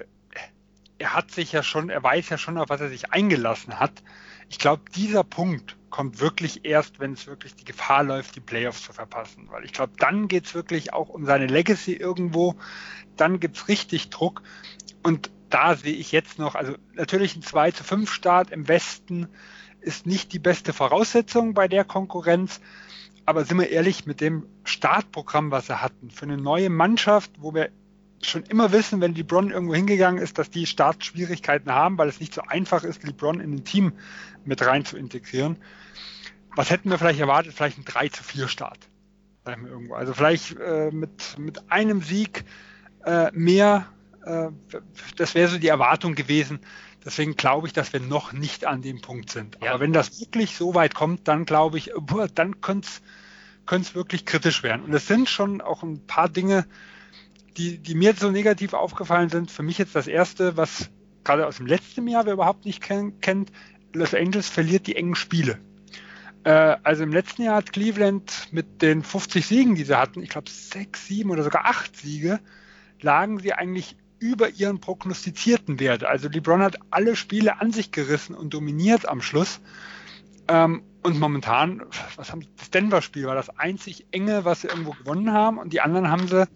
er 0.97 1.13
hat 1.13 1.31
sich 1.31 1.51
ja 1.51 1.63
schon, 1.63 1.89
er 1.89 2.01
weiß 2.01 2.29
ja 2.29 2.37
schon, 2.37 2.57
auf 2.57 2.69
was 2.69 2.81
er 2.81 2.89
sich 2.89 3.11
eingelassen 3.11 3.79
hat. 3.79 4.03
Ich 4.49 4.59
glaube, 4.59 4.83
dieser 4.95 5.23
Punkt 5.23 5.75
kommt 5.89 6.19
wirklich 6.19 6.65
erst, 6.65 6.99
wenn 6.99 7.13
es 7.13 7.27
wirklich 7.27 7.55
die 7.55 7.65
Gefahr 7.65 8.03
läuft, 8.03 8.35
die 8.35 8.41
Playoffs 8.41 8.83
zu 8.83 8.93
verpassen. 8.93 9.47
Weil 9.49 9.65
ich 9.65 9.73
glaube, 9.73 9.93
dann 9.97 10.27
geht 10.27 10.45
es 10.45 10.53
wirklich 10.53 10.93
auch 10.93 11.09
um 11.09 11.25
seine 11.25 11.47
Legacy 11.47 11.93
irgendwo. 11.93 12.55
Dann 13.17 13.39
gibt 13.39 13.57
es 13.57 13.67
richtig 13.67 14.09
Druck. 14.09 14.41
Und 15.03 15.31
da 15.49 15.75
sehe 15.75 15.93
ich 15.93 16.11
jetzt 16.11 16.39
noch, 16.39 16.55
also 16.55 16.75
natürlich 16.93 17.35
ein 17.35 17.41
2 17.41 17.71
zu 17.71 17.83
5 17.83 18.11
Start 18.11 18.51
im 18.51 18.67
Westen 18.67 19.27
ist 19.85 20.05
nicht 20.05 20.33
die 20.33 20.39
beste 20.39 20.73
Voraussetzung 20.73 21.53
bei 21.53 21.67
der 21.67 21.83
Konkurrenz. 21.83 22.59
Aber 23.25 23.45
sind 23.45 23.59
wir 23.59 23.69
ehrlich, 23.69 24.05
mit 24.05 24.21
dem 24.21 24.45
Startprogramm, 24.63 25.51
was 25.51 25.67
sie 25.67 25.81
hatten, 25.81 26.11
für 26.11 26.23
eine 26.23 26.37
neue 26.37 26.69
Mannschaft, 26.69 27.31
wo 27.39 27.53
wir 27.53 27.69
schon 28.21 28.43
immer 28.43 28.71
wissen, 28.71 29.01
wenn 29.01 29.15
LeBron 29.15 29.51
irgendwo 29.51 29.75
hingegangen 29.75 30.21
ist, 30.21 30.37
dass 30.37 30.49
die 30.49 30.65
Startschwierigkeiten 30.65 31.71
haben, 31.71 31.97
weil 31.97 32.09
es 32.09 32.19
nicht 32.19 32.33
so 32.33 32.41
einfach 32.41 32.83
ist, 32.83 33.03
LeBron 33.03 33.39
in 33.39 33.53
ein 33.53 33.63
Team 33.63 33.93
mit 34.43 34.61
rein 34.65 34.85
zu 34.85 34.97
integrieren. 34.97 35.57
Was 36.55 36.69
hätten 36.69 36.89
wir 36.89 36.97
vielleicht 36.97 37.19
erwartet? 37.19 37.53
Vielleicht 37.53 37.77
ein 37.77 37.85
3 37.85 38.09
zu 38.09 38.23
4 38.23 38.47
Start. 38.47 38.79
Also 39.91 40.13
vielleicht 40.13 40.57
äh, 40.59 40.89
mit, 40.91 41.37
mit 41.37 41.71
einem 41.71 42.01
Sieg 42.01 42.45
äh, 43.05 43.31
mehr. 43.31 43.85
Äh, 44.25 44.47
das 45.17 45.35
wäre 45.35 45.49
so 45.49 45.57
die 45.59 45.67
Erwartung 45.67 46.15
gewesen. 46.15 46.59
Deswegen 47.05 47.35
glaube 47.35 47.67
ich, 47.67 47.73
dass 47.73 47.93
wir 47.93 47.99
noch 47.99 48.33
nicht 48.33 48.65
an 48.65 48.81
dem 48.81 48.99
Punkt 48.99 49.29
sind. 49.29 49.59
Ja. 49.61 49.71
Aber 49.71 49.79
wenn 49.79 49.93
das 49.93 50.19
wirklich 50.19 50.57
so 50.57 50.73
weit 50.73 50.95
kommt, 50.95 51.27
dann 51.27 51.45
glaube 51.45 51.77
ich, 51.77 51.91
boah, 51.95 52.27
dann 52.27 52.61
könnte 52.61 52.89
es 53.69 53.95
wirklich 53.95 54.25
kritisch 54.25 54.63
werden. 54.63 54.83
Und 54.83 54.93
es 54.93 55.07
sind 55.07 55.29
schon 55.29 55.61
auch 55.61 55.83
ein 55.83 56.05
paar 56.07 56.29
Dinge, 56.29 56.65
die, 57.57 57.77
die 57.77 57.93
mir 57.93 58.15
so 58.15 58.31
negativ 58.31 58.73
aufgefallen 58.73 59.29
sind. 59.29 59.51
Für 59.51 59.61
mich 59.61 59.77
jetzt 59.77 59.95
das 59.95 60.07
erste, 60.07 60.57
was 60.57 60.89
gerade 61.23 61.45
aus 61.45 61.57
dem 61.57 61.67
letzten 61.67 62.07
Jahr 62.07 62.25
wer 62.25 62.33
überhaupt 62.33 62.65
nicht 62.65 62.81
ken 62.81 63.19
kennt, 63.21 63.51
Los 63.93 64.13
Angeles 64.13 64.49
verliert 64.49 64.87
die 64.87 64.95
engen 64.95 65.15
Spiele. 65.15 65.59
Äh, 66.43 66.77
also 66.83 67.03
im 67.03 67.13
letzten 67.13 67.43
Jahr 67.43 67.57
hat 67.57 67.71
Cleveland 67.71 68.49
mit 68.51 68.81
den 68.81 69.03
50 69.03 69.45
Siegen, 69.45 69.75
die 69.75 69.83
sie 69.83 69.97
hatten, 69.97 70.21
ich 70.21 70.29
glaube 70.29 70.49
sechs, 70.49 71.07
sieben 71.07 71.29
oder 71.29 71.43
sogar 71.43 71.65
acht 71.65 71.95
Siege, 71.95 72.39
lagen 72.99 73.39
sie 73.39 73.53
eigentlich 73.53 73.95
über 74.19 74.49
ihren 74.49 74.79
prognostizierten 74.79 75.79
Wert. 75.79 76.03
Also 76.03 76.29
LeBron 76.29 76.61
hat 76.61 76.77
alle 76.89 77.15
Spiele 77.15 77.59
an 77.59 77.71
sich 77.71 77.91
gerissen 77.91 78.35
und 78.35 78.53
dominiert 78.53 79.07
am 79.07 79.21
Schluss. 79.21 79.59
Ähm, 80.47 80.83
und 81.03 81.19
momentan, 81.19 81.83
was 82.15 82.31
haben 82.31 82.45
das 82.57 82.71
Denver-Spiel 82.71 83.25
war 83.25 83.35
das 83.35 83.49
einzig 83.57 84.07
enge, 84.11 84.45
was 84.45 84.61
sie 84.61 84.67
irgendwo 84.67 84.91
gewonnen 84.91 85.31
haben. 85.31 85.57
Und 85.57 85.73
die 85.73 85.81
anderen 85.81 86.09
haben 86.09 86.27
sie 86.27 86.47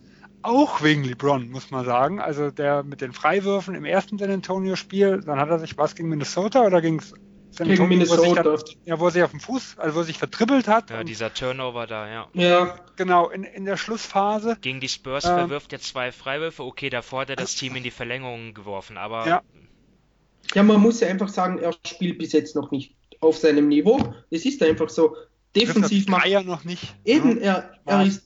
auch 0.41 0.81
wegen 0.81 1.03
LeBron, 1.03 1.49
muss 1.49 1.69
man 1.71 1.85
sagen. 1.85 2.19
Also 2.19 2.49
der 2.49 2.83
mit 2.83 3.01
den 3.01 3.11
Freiwürfen 3.11 3.75
im 3.75 3.85
ersten 3.85 4.17
San 4.17 4.31
Antonio-Spiel, 4.31 5.21
dann 5.21 5.39
hat 5.39 5.49
er 5.49 5.59
sich 5.59 5.77
was 5.77 5.95
gegen 5.95 6.09
Minnesota 6.09 6.65
oder 6.65 6.81
gegen 6.81 6.99
San 6.99 7.19
Antonio, 7.51 7.75
gegen 7.75 7.89
Minnesota. 7.89 8.45
Wo 8.45 8.57
sich, 8.57 8.77
ja, 8.85 8.99
wo 8.99 9.05
er 9.05 9.11
sich 9.11 9.23
auf 9.23 9.31
dem 9.31 9.39
Fuß, 9.39 9.77
also 9.77 9.95
wo 9.95 9.99
er 9.99 10.05
sich 10.05 10.17
vertribbelt 10.17 10.67
hat. 10.67 10.89
Ja, 10.89 11.03
dieser 11.03 11.33
Turnover 11.33 11.87
da, 11.87 12.07
ja. 12.07 12.27
Ja, 12.33 12.79
genau, 12.95 13.29
in, 13.29 13.43
in 13.43 13.65
der 13.65 13.77
Schlussphase. 13.77 14.57
Gegen 14.61 14.79
die 14.79 14.89
Spurs 14.89 15.25
ähm, 15.25 15.31
verwirft 15.31 15.73
er 15.73 15.79
zwei 15.79 16.11
Freiwürfe. 16.11 16.63
Okay, 16.63 16.89
davor 16.89 17.21
hat 17.21 17.29
er 17.29 17.35
das 17.35 17.55
Team 17.55 17.75
in 17.75 17.83
die 17.83 17.91
Verlängerung 17.91 18.53
geworfen, 18.53 18.97
aber. 18.97 19.27
Ja. 19.27 19.41
ja, 20.53 20.63
man 20.63 20.79
muss 20.79 20.99
ja 20.99 21.07
einfach 21.07 21.29
sagen, 21.29 21.59
er 21.59 21.73
spielt 21.85 22.17
bis 22.19 22.31
jetzt 22.33 22.55
noch 22.55 22.71
nicht 22.71 22.95
auf 23.19 23.37
seinem 23.37 23.67
Niveau. 23.67 24.13
Es 24.29 24.45
ist 24.45 24.61
einfach 24.63 24.89
so. 24.89 25.15
Defensiv 25.55 26.07
macht 26.07 26.27
er 26.27 26.43
noch 26.43 26.63
nicht. 26.63 26.95
Eben, 27.05 27.39
er, 27.39 27.71
er 27.85 28.05
ist 28.05 28.23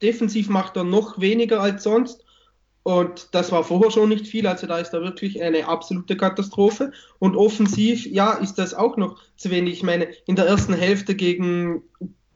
defensiv 0.00 0.48
macht 0.48 0.76
er 0.76 0.84
noch 0.84 1.20
weniger 1.20 1.60
als 1.60 1.84
sonst. 1.84 2.24
Und 2.84 3.28
das 3.32 3.52
war 3.52 3.62
vorher 3.62 3.92
schon 3.92 4.08
nicht 4.08 4.26
viel, 4.26 4.46
also 4.46 4.66
da 4.66 4.78
ist 4.78 4.92
er 4.92 5.02
wirklich 5.02 5.40
eine 5.40 5.68
absolute 5.68 6.16
Katastrophe. 6.16 6.92
Und 7.20 7.36
offensiv, 7.36 8.06
ja, 8.06 8.32
ist 8.32 8.54
das 8.54 8.74
auch 8.74 8.96
noch 8.96 9.20
zu 9.36 9.50
wenig. 9.50 9.74
Ich 9.74 9.82
meine, 9.84 10.08
in 10.26 10.34
der 10.34 10.46
ersten 10.46 10.74
Hälfte 10.74 11.14
gegen, 11.14 11.82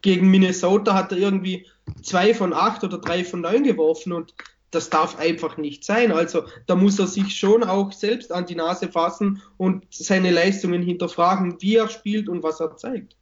gegen 0.02 0.30
Minnesota 0.30 0.94
hat 0.94 1.10
er 1.10 1.18
irgendwie 1.18 1.66
zwei 2.02 2.32
von 2.32 2.52
acht 2.52 2.84
oder 2.84 2.98
drei 2.98 3.24
von 3.24 3.40
neun 3.40 3.64
geworfen 3.64 4.12
und 4.12 4.34
das 4.70 4.90
darf 4.90 5.18
einfach 5.18 5.56
nicht 5.56 5.84
sein. 5.84 6.12
Also 6.12 6.44
da 6.66 6.76
muss 6.76 6.98
er 6.98 7.06
sich 7.06 7.36
schon 7.36 7.64
auch 7.64 7.92
selbst 7.92 8.30
an 8.32 8.46
die 8.46 8.54
Nase 8.54 8.88
fassen 8.88 9.42
und 9.56 9.84
seine 9.90 10.30
Leistungen 10.30 10.82
hinterfragen, 10.82 11.56
wie 11.60 11.76
er 11.76 11.88
spielt 11.88 12.28
und 12.28 12.42
was 12.42 12.60
er 12.60 12.76
zeigt. 12.76 13.16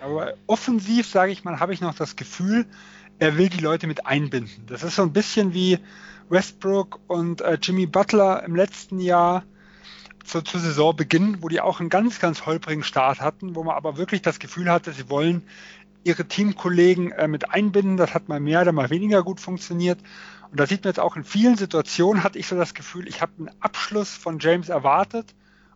Aber 0.00 0.34
offensiv, 0.46 1.06
sage 1.06 1.32
ich 1.32 1.44
mal, 1.44 1.60
habe 1.60 1.74
ich 1.74 1.80
noch 1.80 1.94
das 1.94 2.16
Gefühl, 2.16 2.66
er 3.18 3.36
will 3.36 3.50
die 3.50 3.62
Leute 3.62 3.86
mit 3.86 4.06
einbinden. 4.06 4.64
Das 4.66 4.82
ist 4.82 4.96
so 4.96 5.02
ein 5.02 5.12
bisschen 5.12 5.52
wie 5.52 5.78
Westbrook 6.30 7.00
und 7.08 7.40
äh, 7.40 7.58
Jimmy 7.60 7.86
Butler 7.86 8.42
im 8.44 8.56
letzten 8.56 9.00
Jahr 9.00 9.44
zu, 10.24 10.42
zu 10.42 10.58
Saisonbeginn, 10.58 11.42
wo 11.42 11.48
die 11.48 11.60
auch 11.60 11.80
einen 11.80 11.88
ganz, 11.88 12.20
ganz 12.20 12.46
holprigen 12.46 12.84
Start 12.84 13.20
hatten, 13.20 13.56
wo 13.56 13.64
man 13.64 13.76
aber 13.76 13.96
wirklich 13.96 14.22
das 14.22 14.38
Gefühl 14.38 14.70
hatte, 14.70 14.92
sie 14.92 15.10
wollen 15.10 15.42
ihre 16.04 16.24
Teamkollegen 16.24 17.12
äh, 17.12 17.28
mit 17.28 17.50
einbinden. 17.50 17.96
Das 17.96 18.14
hat 18.14 18.28
mal 18.28 18.40
mehr 18.40 18.62
oder 18.62 18.72
mal 18.72 18.90
weniger 18.90 19.22
gut 19.22 19.40
funktioniert. 19.40 19.98
Und 20.50 20.58
da 20.58 20.66
sieht 20.66 20.84
man 20.84 20.90
jetzt 20.90 21.00
auch 21.00 21.16
in 21.16 21.24
vielen 21.24 21.56
Situationen, 21.56 22.24
hatte 22.24 22.38
ich 22.38 22.46
so 22.46 22.56
das 22.56 22.74
Gefühl, 22.74 23.08
ich 23.08 23.20
habe 23.20 23.32
einen 23.38 23.50
Abschluss 23.60 24.10
von 24.10 24.38
James 24.38 24.68
erwartet 24.68 25.34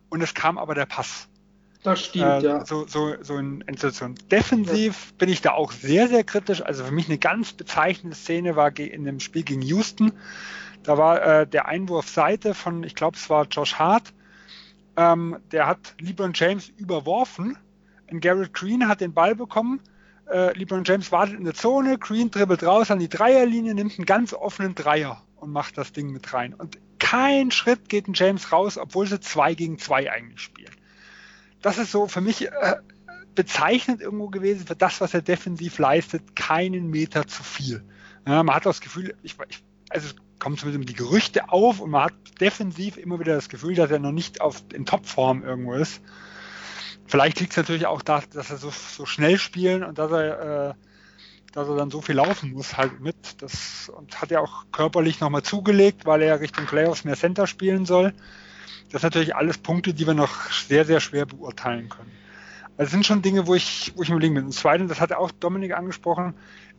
und 0.09 0.21
es 0.21 0.33
kam 0.33 0.57
aber 0.57 0.75
der 0.75 0.85
Pass. 0.85 1.27
Das 1.85 2.03
stimmt, 2.03 2.25
äh, 2.25 2.39
ja. 2.41 2.65
So, 2.65 2.87
so, 2.87 3.13
so 3.21 3.37
in 3.37 3.63
Situation. 3.67 4.15
Defensiv 4.31 5.09
ja. 5.11 5.15
bin 5.19 5.29
ich 5.29 5.41
da 5.41 5.51
auch 5.51 5.71
sehr, 5.71 6.07
sehr 6.07 6.23
kritisch. 6.23 6.63
Also 6.63 6.83
für 6.83 6.91
mich 6.91 7.07
eine 7.07 7.19
ganz 7.19 7.53
bezeichnende 7.53 8.17
Szene 8.17 8.55
war 8.55 8.75
in 8.79 9.05
dem 9.05 9.19
Spiel 9.19 9.43
gegen 9.43 9.61
Houston. 9.61 10.11
Da 10.81 10.97
war 10.97 11.21
äh, 11.21 11.47
der 11.47 11.67
Einwurf 11.67 12.09
Seite 12.09 12.55
von, 12.55 12.83
ich 12.83 12.95
glaube, 12.95 13.17
es 13.17 13.29
war 13.29 13.45
Josh 13.51 13.75
Hart. 13.75 14.13
Ähm, 14.97 15.37
der 15.51 15.67
hat 15.67 15.93
LeBron 16.01 16.31
James 16.33 16.69
überworfen. 16.69 17.55
Und 18.09 18.19
Garrett 18.19 18.55
Green 18.55 18.87
hat 18.87 19.01
den 19.01 19.13
Ball 19.13 19.35
bekommen. 19.35 19.79
Äh, 20.27 20.57
LeBron 20.57 20.85
James 20.85 21.11
wartet 21.11 21.37
in 21.37 21.43
der 21.43 21.53
Zone. 21.53 21.99
Green 21.99 22.31
dribbelt 22.31 22.63
raus 22.63 22.89
an 22.89 22.97
die 22.97 23.09
Dreierlinie, 23.09 23.75
nimmt 23.75 23.99
einen 23.99 24.07
ganz 24.07 24.33
offenen 24.33 24.73
Dreier 24.73 25.21
und 25.35 25.51
macht 25.51 25.77
das 25.77 25.91
Ding 25.91 26.09
mit 26.09 26.33
rein. 26.33 26.55
Und 26.55 26.79
kein 26.97 27.51
Schritt 27.51 27.89
geht 27.89 28.07
ein 28.07 28.13
James 28.15 28.51
raus, 28.51 28.79
obwohl 28.79 29.05
sie 29.05 29.19
zwei 29.19 29.53
gegen 29.53 29.77
zwei 29.77 30.11
eigentlich 30.11 30.41
spielen 30.41 30.74
das 31.65 31.79
ist 31.79 31.91
so 31.91 32.07
für 32.07 32.21
mich 32.21 32.47
äh, 32.47 32.75
bezeichnend 33.33 33.99
irgendwo 33.99 34.27
gewesen 34.27 34.67
für 34.67 34.75
das, 34.75 35.01
was 35.01 35.15
er 35.15 35.23
defensiv 35.23 35.79
leistet, 35.79 36.35
keinen 36.35 36.91
Meter 36.91 37.25
zu 37.25 37.41
viel. 37.41 37.83
Ja, 38.27 38.43
man 38.43 38.55
hat 38.55 38.67
das 38.67 38.81
Gefühl, 38.81 39.15
ich, 39.23 39.35
ich, 39.49 39.63
also 39.89 40.09
es 40.09 40.15
kommen 40.37 40.59
zumindest 40.59 40.87
die 40.87 40.93
Gerüchte 40.93 41.49
auf 41.49 41.79
und 41.79 41.89
man 41.89 42.03
hat 42.03 42.13
defensiv 42.39 42.97
immer 42.97 43.19
wieder 43.19 43.33
das 43.33 43.49
Gefühl, 43.49 43.73
dass 43.73 43.89
er 43.89 43.97
noch 43.97 44.11
nicht 44.11 44.41
auf, 44.41 44.63
in 44.73 44.85
Topform 44.85 45.43
irgendwo 45.43 45.73
ist. 45.73 46.01
Vielleicht 47.07 47.39
liegt 47.39 47.53
es 47.53 47.57
natürlich 47.57 47.87
auch 47.87 48.03
da, 48.03 48.21
dass 48.31 48.51
er 48.51 48.57
so, 48.57 48.69
so 48.69 49.07
schnell 49.07 49.39
spielen 49.39 49.83
und 49.83 49.97
dass 49.97 50.11
er, 50.11 50.69
äh, 50.69 50.73
dass 51.51 51.67
er 51.67 51.77
dann 51.77 51.89
so 51.89 52.01
viel 52.01 52.15
laufen 52.15 52.53
muss 52.53 52.77
halt 52.77 52.99
mit. 52.99 53.41
Das 53.41 53.89
und 53.89 54.21
hat 54.21 54.29
ja 54.29 54.39
auch 54.39 54.65
körperlich 54.71 55.19
nochmal 55.19 55.41
zugelegt, 55.41 56.05
weil 56.05 56.21
er 56.21 56.41
Richtung 56.41 56.67
Playoffs 56.67 57.05
mehr 57.05 57.15
Center 57.15 57.47
spielen 57.47 57.87
soll. 57.87 58.13
Das 58.91 59.01
sind 59.01 59.13
natürlich 59.13 59.35
alles 59.35 59.57
Punkte, 59.57 59.93
die 59.93 60.07
wir 60.07 60.13
noch 60.13 60.51
sehr, 60.51 60.85
sehr 60.85 60.99
schwer 60.99 61.25
beurteilen 61.25 61.89
können. 61.89 62.11
Also 62.77 62.91
sind 62.91 63.05
schon 63.05 63.21
Dinge, 63.21 63.47
wo 63.47 63.55
ich, 63.55 63.93
wo 63.95 64.03
ich 64.03 64.09
überlegen 64.09 64.35
bin. 64.35 64.45
Und 64.45 64.53
zweitens, 64.53 64.89
das 64.89 64.99
hat 64.99 65.13
auch 65.13 65.31
Dominik 65.31 65.73
angesprochen, 65.73 66.35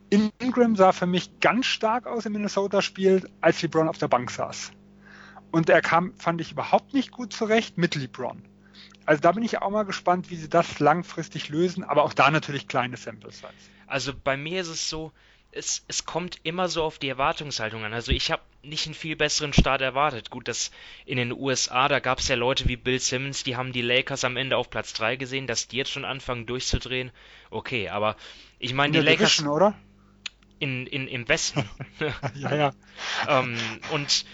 Ingram 0.09 0.75
sah 0.75 0.93
für 0.93 1.05
mich 1.05 1.39
ganz 1.39 1.65
stark 1.65 2.07
aus 2.07 2.25
im 2.25 2.33
Minnesota-Spiel, 2.33 3.29
als 3.41 3.61
LeBron 3.61 3.89
auf 3.89 3.97
der 3.97 4.07
Bank 4.07 4.31
saß. 4.31 4.71
Und 5.51 5.69
er 5.69 5.81
kam, 5.81 6.13
fand 6.17 6.39
ich, 6.39 6.51
überhaupt 6.51 6.93
nicht 6.93 7.11
gut 7.11 7.33
zurecht 7.33 7.77
mit 7.77 7.95
LeBron. 7.95 8.41
Also 9.05 9.21
da 9.21 9.31
bin 9.31 9.43
ich 9.43 9.61
auch 9.61 9.69
mal 9.69 9.83
gespannt, 9.83 10.29
wie 10.29 10.35
sie 10.35 10.49
das 10.49 10.79
langfristig 10.79 11.49
lösen, 11.49 11.83
aber 11.83 12.03
auch 12.03 12.13
da 12.13 12.29
natürlich 12.29 12.67
kleine 12.67 12.97
Sample 12.97 13.31
Size. 13.31 13.47
Also 13.85 14.11
bei 14.13 14.37
mir 14.37 14.61
ist 14.61 14.67
es 14.67 14.89
so, 14.89 15.11
es, 15.57 15.83
es 15.87 16.05
kommt 16.05 16.39
immer 16.43 16.69
so 16.69 16.83
auf 16.83 16.99
die 16.99 17.09
Erwartungshaltung 17.09 17.83
an. 17.83 17.93
Also 17.93 18.11
ich 18.11 18.31
habe 18.31 18.41
nicht 18.61 18.85
einen 18.85 18.95
viel 18.95 19.15
besseren 19.15 19.53
Start 19.53 19.81
erwartet. 19.81 20.29
Gut, 20.29 20.47
dass 20.47 20.71
in 21.05 21.17
den 21.17 21.31
USA, 21.31 21.87
da 21.87 21.99
gab 21.99 22.19
es 22.19 22.27
ja 22.27 22.35
Leute 22.35 22.67
wie 22.67 22.75
Bill 22.75 22.99
Simmons, 22.99 23.43
die 23.43 23.55
haben 23.55 23.73
die 23.73 23.81
Lakers 23.81 24.23
am 24.23 24.37
Ende 24.37 24.57
auf 24.57 24.69
Platz 24.69 24.93
3 24.93 25.15
gesehen, 25.15 25.47
dass 25.47 25.67
die 25.67 25.77
jetzt 25.77 25.91
schon 25.91 26.05
anfangen 26.05 26.45
durchzudrehen. 26.45 27.11
Okay, 27.49 27.89
aber 27.89 28.15
ich 28.59 28.73
meine, 28.73 28.99
die 28.99 29.03
Lakers. 29.03 29.37
Division, 29.37 29.47
oder? 29.53 29.73
In, 30.59 30.87
in, 30.87 31.07
Im 31.07 31.27
Westen. 31.27 31.69
ja, 32.35 32.55
ja. 32.55 32.73
ähm, 33.27 33.57
und, 33.91 34.25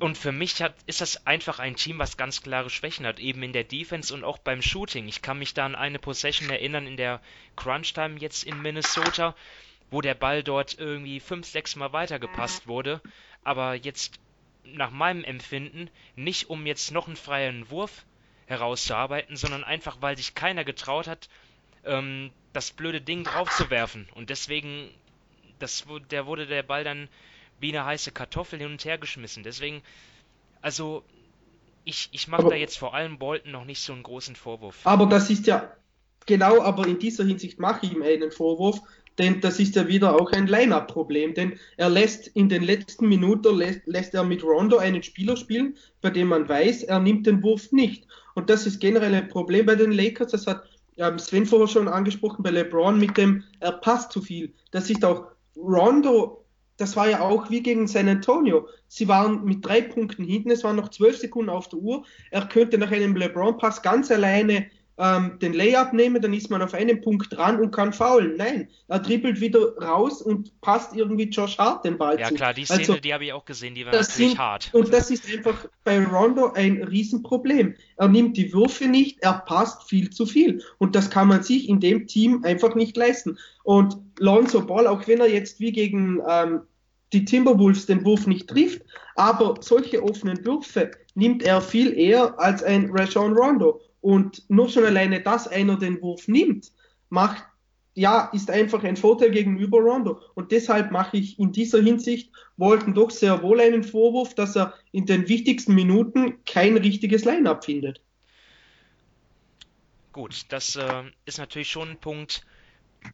und 0.00 0.18
für 0.18 0.32
mich 0.32 0.60
hat, 0.60 0.74
ist 0.86 1.00
das 1.00 1.26
einfach 1.26 1.58
ein 1.58 1.76
Team, 1.76 1.98
was 1.98 2.16
ganz 2.16 2.42
klare 2.42 2.68
Schwächen 2.68 3.06
hat, 3.06 3.20
eben 3.20 3.42
in 3.42 3.52
der 3.52 3.64
Defense 3.64 4.12
und 4.12 4.24
auch 4.24 4.38
beim 4.38 4.60
Shooting. 4.60 5.08
Ich 5.08 5.22
kann 5.22 5.38
mich 5.38 5.54
da 5.54 5.64
an 5.64 5.74
eine 5.74 5.98
Possession 5.98 6.50
erinnern 6.50 6.86
in 6.86 6.96
der 6.96 7.20
Crunch 7.56 7.94
Time 7.94 8.18
jetzt 8.18 8.44
in 8.44 8.60
Minnesota 8.60 9.34
wo 9.92 10.00
der 10.00 10.14
Ball 10.14 10.42
dort 10.42 10.78
irgendwie 10.78 11.20
fünf, 11.20 11.46
sechs 11.46 11.76
Mal 11.76 11.92
weitergepasst 11.92 12.66
wurde, 12.66 13.00
aber 13.44 13.74
jetzt 13.74 14.18
nach 14.64 14.90
meinem 14.90 15.22
Empfinden 15.22 15.90
nicht 16.16 16.50
um 16.50 16.66
jetzt 16.66 16.90
noch 16.92 17.06
einen 17.06 17.16
freien 17.16 17.70
Wurf 17.70 18.04
herauszuarbeiten, 18.46 19.36
sondern 19.36 19.64
einfach, 19.64 19.98
weil 20.00 20.16
sich 20.16 20.34
keiner 20.34 20.64
getraut 20.64 21.06
hat, 21.06 21.28
ähm, 21.84 22.30
das 22.52 22.70
blöde 22.70 23.00
Ding 23.00 23.24
draufzuwerfen. 23.24 24.08
Und 24.14 24.30
deswegen, 24.30 24.88
das, 25.58 25.84
der 26.10 26.26
wurde 26.26 26.46
der 26.46 26.62
Ball 26.62 26.84
dann 26.84 27.08
wie 27.60 27.70
eine 27.70 27.84
heiße 27.84 28.12
Kartoffel 28.12 28.58
hin 28.58 28.72
und 28.72 28.84
her 28.84 28.98
geschmissen. 28.98 29.42
Deswegen, 29.42 29.82
also 30.62 31.04
ich, 31.84 32.08
ich 32.12 32.28
mache 32.28 32.48
da 32.48 32.54
jetzt 32.54 32.78
vor 32.78 32.94
allem 32.94 33.18
Bolton 33.18 33.52
noch 33.52 33.64
nicht 33.64 33.82
so 33.82 33.92
einen 33.92 34.02
großen 34.02 34.36
Vorwurf. 34.36 34.80
Aber 34.84 35.06
das 35.06 35.30
ist 35.30 35.46
ja, 35.46 35.72
genau, 36.26 36.62
aber 36.62 36.86
in 36.86 36.98
dieser 36.98 37.24
Hinsicht 37.24 37.58
mache 37.58 37.86
ich 37.86 37.92
ihm 37.92 38.02
einen 38.02 38.32
Vorwurf, 38.32 38.80
denn 39.18 39.40
das 39.40 39.60
ist 39.60 39.76
ja 39.76 39.86
wieder 39.88 40.20
auch 40.20 40.32
ein 40.32 40.46
Line-Up-Problem, 40.46 41.34
denn 41.34 41.58
er 41.76 41.90
lässt 41.90 42.28
in 42.28 42.48
den 42.48 42.62
letzten 42.62 43.08
Minuten 43.08 43.56
lässt, 43.56 43.80
lässt, 43.86 44.14
er 44.14 44.24
mit 44.24 44.42
Rondo 44.42 44.78
einen 44.78 45.02
Spieler 45.02 45.36
spielen, 45.36 45.76
bei 46.00 46.10
dem 46.10 46.28
man 46.28 46.48
weiß, 46.48 46.84
er 46.84 47.00
nimmt 47.00 47.26
den 47.26 47.42
Wurf 47.42 47.72
nicht. 47.72 48.06
Und 48.34 48.48
das 48.48 48.66
ist 48.66 48.80
generell 48.80 49.14
ein 49.14 49.28
Problem 49.28 49.66
bei 49.66 49.74
den 49.74 49.92
Lakers. 49.92 50.32
Das 50.32 50.46
hat 50.46 50.64
ja, 50.96 51.16
Sven 51.18 51.46
vorher 51.46 51.68
schon 51.68 51.88
angesprochen 51.88 52.42
bei 52.42 52.50
LeBron 52.50 52.98
mit 52.98 53.16
dem, 53.16 53.44
er 53.60 53.72
passt 53.72 54.12
zu 54.12 54.20
viel. 54.20 54.52
Das 54.70 54.90
ist 54.90 55.04
auch 55.04 55.26
Rondo, 55.56 56.44
das 56.76 56.96
war 56.96 57.08
ja 57.08 57.20
auch 57.20 57.50
wie 57.50 57.62
gegen 57.62 57.86
San 57.86 58.08
Antonio. 58.08 58.68
Sie 58.88 59.08
waren 59.08 59.44
mit 59.44 59.64
drei 59.64 59.82
Punkten 59.82 60.24
hinten, 60.24 60.50
es 60.50 60.64
waren 60.64 60.76
noch 60.76 60.88
zwölf 60.88 61.16
Sekunden 61.16 61.50
auf 61.50 61.68
der 61.68 61.78
Uhr. 61.78 62.04
Er 62.30 62.46
könnte 62.46 62.78
nach 62.78 62.90
einem 62.90 63.16
LeBron-Pass 63.16 63.82
ganz 63.82 64.10
alleine 64.10 64.66
ähm, 64.98 65.38
den 65.40 65.54
Layup 65.54 65.92
nehmen, 65.92 66.20
dann 66.20 66.34
ist 66.34 66.50
man 66.50 66.62
auf 66.62 66.74
einen 66.74 67.00
Punkt 67.00 67.34
dran 67.34 67.60
und 67.60 67.70
kann 67.70 67.92
faulen. 67.92 68.36
Nein, 68.36 68.68
er 68.88 68.98
dribbelt 68.98 69.40
wieder 69.40 69.76
raus 69.78 70.20
und 70.20 70.60
passt 70.60 70.94
irgendwie 70.94 71.24
Josh 71.24 71.58
Hart 71.58 71.84
den 71.84 71.96
Ball 71.96 72.20
ja, 72.20 72.26
zu. 72.26 72.34
Ja 72.34 72.36
klar, 72.36 72.54
die 72.54 72.64
Szene, 72.64 72.80
also, 72.80 72.96
die 72.96 73.12
habe 73.12 73.24
ich 73.24 73.32
auch 73.32 73.44
gesehen, 73.44 73.74
die 73.74 73.84
war 73.86 73.92
natürlich 73.92 74.30
sind, 74.30 74.38
hart. 74.38 74.70
Und 74.72 74.92
das 74.92 75.10
ist 75.10 75.32
einfach 75.32 75.66
bei 75.84 76.04
Rondo 76.04 76.52
ein 76.52 76.82
Riesenproblem. 76.82 77.74
Er 77.96 78.08
nimmt 78.08 78.36
die 78.36 78.52
Würfe 78.52 78.86
nicht, 78.86 79.22
er 79.22 79.34
passt 79.46 79.88
viel 79.88 80.10
zu 80.10 80.26
viel. 80.26 80.62
Und 80.78 80.94
das 80.94 81.10
kann 81.10 81.28
man 81.28 81.42
sich 81.42 81.68
in 81.68 81.80
dem 81.80 82.06
Team 82.06 82.44
einfach 82.44 82.74
nicht 82.74 82.96
leisten. 82.96 83.38
Und 83.64 83.96
Lonzo 84.18 84.60
Ball, 84.60 84.86
auch 84.86 85.06
wenn 85.06 85.20
er 85.20 85.28
jetzt 85.28 85.58
wie 85.60 85.72
gegen 85.72 86.20
ähm, 86.28 86.62
die 87.12 87.24
Timberwolves 87.24 87.86
den 87.86 88.04
Wurf 88.04 88.26
nicht 88.26 88.48
trifft, 88.48 88.82
aber 89.16 89.56
solche 89.60 90.02
offenen 90.02 90.44
Würfe 90.44 90.90
nimmt 91.14 91.42
er 91.42 91.60
viel 91.60 91.96
eher 91.96 92.38
als 92.38 92.62
ein 92.62 92.90
Rajon 92.90 93.36
Rondo. 93.36 93.80
Und 94.02 94.42
nur 94.50 94.68
schon 94.68 94.84
alleine, 94.84 95.22
dass 95.22 95.48
einer 95.48 95.78
den 95.78 96.02
Wurf 96.02 96.28
nimmt, 96.28 96.72
macht, 97.08 97.44
ja, 97.94 98.30
ist 98.32 98.50
einfach 98.50 98.82
ein 98.84 98.96
Vorteil 98.96 99.30
gegenüber 99.30 99.78
Rondo. 99.78 100.20
Und 100.34 100.50
deshalb 100.50 100.90
mache 100.90 101.16
ich 101.16 101.38
in 101.38 101.52
dieser 101.52 101.80
Hinsicht 101.80 102.30
Walton 102.56 102.94
doch 102.94 103.10
sehr 103.10 103.42
wohl 103.42 103.60
einen 103.60 103.84
Vorwurf, 103.84 104.34
dass 104.34 104.56
er 104.56 104.74
in 104.90 105.06
den 105.06 105.28
wichtigsten 105.28 105.74
Minuten 105.74 106.44
kein 106.44 106.76
richtiges 106.76 107.24
Line-up 107.24 107.64
findet. 107.64 108.00
Gut, 110.12 110.46
das 110.48 110.76
äh, 110.76 111.04
ist 111.24 111.38
natürlich 111.38 111.70
schon 111.70 111.90
ein 111.90 111.98
Punkt, 112.00 112.44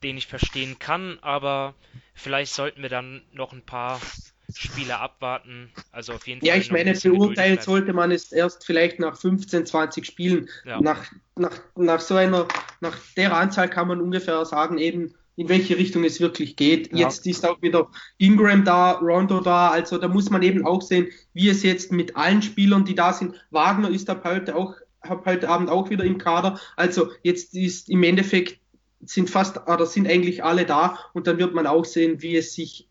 den 0.03 0.16
ich 0.16 0.26
verstehen 0.26 0.78
kann, 0.78 1.18
aber 1.20 1.74
vielleicht 2.14 2.53
sollten 2.53 2.82
wir 2.82 2.89
dann 2.89 3.22
noch 3.32 3.53
ein 3.53 3.62
paar 3.62 4.01
Spiele 4.55 4.99
abwarten. 4.99 5.70
Also 5.92 6.14
auf 6.14 6.26
jeden 6.26 6.40
Fall. 6.40 6.49
Ja, 6.49 6.57
ich 6.57 6.70
meine, 6.70 6.94
beurteilen 6.94 7.61
sollte 7.61 7.92
man 7.92 8.11
es 8.11 8.32
erst 8.32 8.64
vielleicht 8.64 8.99
nach 8.99 9.16
15, 9.16 9.66
20 9.66 10.07
Spielen. 10.07 10.49
Ja. 10.64 10.80
Nach, 10.80 11.05
nach, 11.36 11.61
nach 11.76 12.01
so 12.01 12.14
einer, 12.14 12.49
nach 12.80 12.96
der 13.16 13.36
Anzahl 13.36 13.68
kann 13.68 13.88
man 13.88 14.01
ungefähr 14.01 14.44
sagen, 14.44 14.78
eben 14.78 15.14
in 15.36 15.49
welche 15.49 15.76
Richtung 15.76 16.03
es 16.03 16.20
wirklich 16.20 16.57
geht. 16.57 16.92
Ja. 16.92 17.07
Jetzt 17.07 17.26
ist 17.26 17.46
auch 17.46 17.62
wieder 17.62 17.88
Ingram 18.16 18.64
da, 18.64 18.92
Rondo 18.92 19.40
da, 19.40 19.70
also 19.70 19.96
da 19.96 20.09
muss 20.09 20.30
man 20.30 20.42
eben 20.42 20.66
auch 20.66 20.82
sehen, 20.82 21.09
wie 21.32 21.49
es 21.49 21.62
jetzt 21.62 21.92
mit 21.92 22.16
allen 22.16 22.42
Spielern, 22.42 22.84
die 22.84 22.96
da 22.96 23.12
sind. 23.12 23.36
Wagner 23.51 23.88
ist 23.88 24.11
ab 24.11 24.22
heute 24.24 24.57
auch, 24.57 24.74
ab 25.01 25.22
heute 25.26 25.49
Abend 25.49 25.70
auch 25.70 25.90
wieder 25.90 26.05
im 26.05 26.18
Kader. 26.18 26.59
Also 26.74 27.11
jetzt 27.22 27.55
ist 27.55 27.88
im 27.88 28.03
Endeffekt 28.03 28.59
sind 29.01 29.30
fast 29.30 29.68
oder 29.68 29.86
sind 29.86 30.09
eigentlich 30.09 30.42
alle 30.42 30.66
da 30.66 30.99
und 31.12 31.28
dann 31.28 31.38
wird 31.38 31.55
man 31.55 31.68
auch 31.68 31.84
sehen, 31.84 32.20
wie 32.20 32.36
es 32.36 32.55
sich 32.55 32.88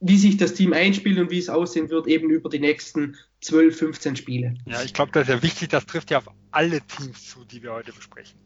wie 0.00 0.16
sich 0.16 0.38
das 0.38 0.54
Team 0.54 0.72
einspielt 0.72 1.18
und 1.18 1.30
wie 1.30 1.38
es 1.38 1.50
aussehen 1.50 1.90
wird, 1.90 2.06
eben 2.06 2.30
über 2.30 2.48
die 2.48 2.58
nächsten 2.58 3.16
12, 3.42 3.78
15 3.78 4.16
Spiele. 4.16 4.54
Ja, 4.66 4.82
ich 4.82 4.94
glaube, 4.94 5.12
das 5.12 5.28
ist 5.28 5.28
ja 5.28 5.42
wichtig, 5.42 5.68
das 5.68 5.84
trifft 5.86 6.10
ja 6.10 6.18
auf 6.18 6.30
alle 6.50 6.80
Teams 6.80 7.28
zu, 7.28 7.44
die 7.44 7.62
wir 7.62 7.72
heute 7.72 7.92
besprechen. 7.92 8.38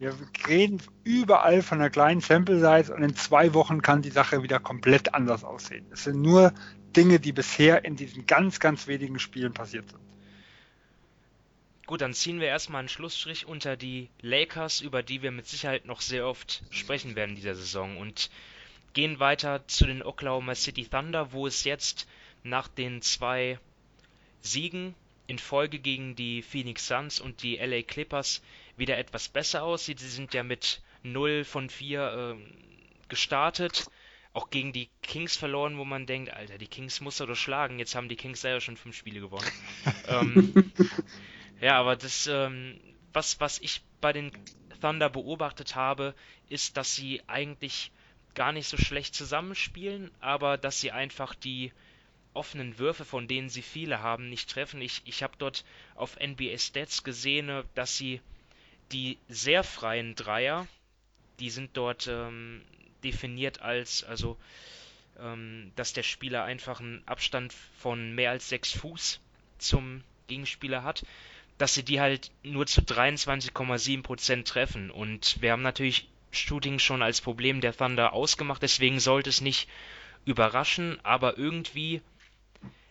Wir 0.00 0.14
reden 0.46 0.80
überall 1.04 1.62
von 1.62 1.78
einer 1.78 1.90
kleinen 1.90 2.20
Sample 2.20 2.58
Size 2.58 2.92
und 2.92 3.02
in 3.02 3.14
zwei 3.16 3.54
Wochen 3.54 3.80
kann 3.80 4.02
die 4.02 4.10
Sache 4.10 4.42
wieder 4.42 4.58
komplett 4.60 5.14
anders 5.14 5.44
aussehen. 5.44 5.86
Es 5.90 6.04
sind 6.04 6.20
nur 6.20 6.52
Dinge, 6.96 7.20
die 7.20 7.32
bisher 7.32 7.84
in 7.84 7.96
diesen 7.96 8.26
ganz, 8.26 8.60
ganz 8.60 8.86
wenigen 8.86 9.18
Spielen 9.18 9.52
passiert 9.52 9.88
sind. 9.90 10.00
Gut, 11.86 12.00
dann 12.00 12.12
ziehen 12.12 12.38
wir 12.38 12.48
erstmal 12.48 12.80
einen 12.80 12.88
Schlussstrich 12.88 13.46
unter 13.46 13.76
die 13.76 14.10
Lakers, 14.20 14.82
über 14.82 15.02
die 15.02 15.22
wir 15.22 15.30
mit 15.30 15.46
Sicherheit 15.46 15.86
noch 15.86 16.00
sehr 16.00 16.26
oft 16.26 16.62
sprechen 16.70 17.16
werden 17.16 17.34
dieser 17.34 17.54
Saison. 17.54 17.96
Und 17.96 18.30
gehen 18.92 19.20
weiter 19.20 19.66
zu 19.66 19.86
den 19.86 20.02
Oklahoma 20.02 20.54
City 20.54 20.84
Thunder, 20.84 21.32
wo 21.32 21.46
es 21.46 21.64
jetzt 21.64 22.08
nach 22.42 22.68
den 22.68 23.02
zwei 23.02 23.58
Siegen 24.40 24.94
in 25.26 25.38
Folge 25.38 25.78
gegen 25.78 26.16
die 26.16 26.42
Phoenix 26.42 26.86
Suns 26.86 27.20
und 27.20 27.42
die 27.42 27.56
LA 27.56 27.82
Clippers 27.82 28.42
wieder 28.76 28.96
etwas 28.96 29.28
besser 29.28 29.62
aussieht. 29.62 30.00
Sie 30.00 30.08
sind 30.08 30.32
ja 30.34 30.42
mit 30.42 30.80
0 31.02 31.44
von 31.44 31.68
4 31.68 32.36
äh, 32.36 33.08
gestartet. 33.08 33.86
Auch 34.32 34.50
gegen 34.50 34.72
die 34.72 34.88
Kings 35.02 35.36
verloren, 35.36 35.78
wo 35.78 35.84
man 35.84 36.06
denkt, 36.06 36.32
Alter, 36.32 36.58
die 36.58 36.66
Kings 36.66 37.00
muss 37.00 37.20
er 37.20 37.26
doch 37.26 37.36
schlagen. 37.36 37.78
Jetzt 37.78 37.94
haben 37.94 38.08
die 38.08 38.16
Kings 38.16 38.40
selber 38.40 38.60
schon 38.60 38.76
fünf 38.76 38.96
Spiele 38.96 39.20
gewonnen. 39.20 39.50
ähm, 40.08 40.72
ja, 41.60 41.78
aber 41.78 41.96
das, 41.96 42.26
ähm, 42.26 42.78
was, 43.12 43.40
was 43.40 43.58
ich 43.58 43.82
bei 44.00 44.12
den 44.12 44.30
Thunder 44.80 45.10
beobachtet 45.10 45.74
habe, 45.74 46.14
ist, 46.48 46.76
dass 46.76 46.94
sie 46.94 47.22
eigentlich 47.26 47.90
gar 48.38 48.52
nicht 48.52 48.68
so 48.68 48.76
schlecht 48.76 49.16
zusammenspielen, 49.16 50.12
aber 50.20 50.58
dass 50.58 50.80
sie 50.80 50.92
einfach 50.92 51.34
die 51.34 51.72
offenen 52.34 52.78
Würfe, 52.78 53.04
von 53.04 53.26
denen 53.26 53.48
sie 53.48 53.62
viele 53.62 54.00
haben, 54.00 54.28
nicht 54.28 54.48
treffen. 54.48 54.80
Ich, 54.80 55.02
ich 55.06 55.24
habe 55.24 55.34
dort 55.38 55.64
auf 55.96 56.16
NBA 56.20 56.56
Stats 56.56 57.02
gesehen, 57.02 57.64
dass 57.74 57.96
sie 57.96 58.20
die 58.92 59.18
sehr 59.28 59.64
freien 59.64 60.14
Dreier, 60.14 60.68
die 61.40 61.50
sind 61.50 61.76
dort 61.76 62.06
ähm, 62.06 62.62
definiert 63.02 63.60
als, 63.60 64.04
also, 64.04 64.36
ähm, 65.18 65.72
dass 65.74 65.92
der 65.92 66.04
Spieler 66.04 66.44
einfach 66.44 66.78
einen 66.78 67.02
Abstand 67.06 67.52
von 67.52 68.14
mehr 68.14 68.30
als 68.30 68.48
6 68.50 68.72
Fuß 68.74 69.20
zum 69.58 70.04
Gegenspieler 70.28 70.84
hat, 70.84 71.04
dass 71.58 71.74
sie 71.74 71.82
die 71.82 72.00
halt 72.00 72.30
nur 72.44 72.66
zu 72.66 72.82
23,7% 72.82 74.44
treffen. 74.44 74.92
Und 74.92 75.42
wir 75.42 75.50
haben 75.50 75.62
natürlich 75.62 76.08
Shooting 76.30 76.78
schon 76.78 77.02
als 77.02 77.20
Problem 77.20 77.60
der 77.60 77.76
Thunder 77.76 78.12
ausgemacht, 78.12 78.62
deswegen 78.62 79.00
sollte 79.00 79.30
es 79.30 79.40
nicht 79.40 79.68
überraschen, 80.24 80.98
aber 81.02 81.38
irgendwie, 81.38 82.02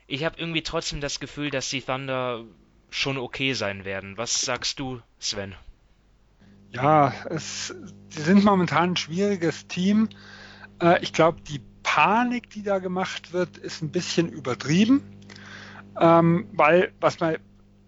ich 0.07 0.23
habe 0.23 0.39
irgendwie 0.39 0.63
trotzdem 0.63 1.01
das 1.01 1.19
Gefühl, 1.19 1.51
dass 1.51 1.69
die 1.69 1.81
Thunder 1.81 2.43
schon 2.89 3.17
okay 3.17 3.53
sein 3.53 3.85
werden. 3.85 4.17
Was 4.17 4.41
sagst 4.41 4.79
du, 4.79 5.01
Sven? 5.19 5.55
Ja, 6.71 7.13
es, 7.29 7.73
sie 8.09 8.21
sind 8.21 8.43
momentan 8.43 8.91
ein 8.91 8.97
schwieriges 8.97 9.67
Team. 9.67 10.09
Äh, 10.81 11.01
ich 11.01 11.13
glaube, 11.13 11.41
die 11.41 11.61
Panik, 11.83 12.49
die 12.49 12.63
da 12.63 12.79
gemacht 12.79 13.33
wird, 13.33 13.57
ist 13.57 13.81
ein 13.81 13.91
bisschen 13.91 14.29
übertrieben, 14.29 15.01
ähm, 15.99 16.47
weil 16.51 16.91
was 16.99 17.19
man 17.19 17.37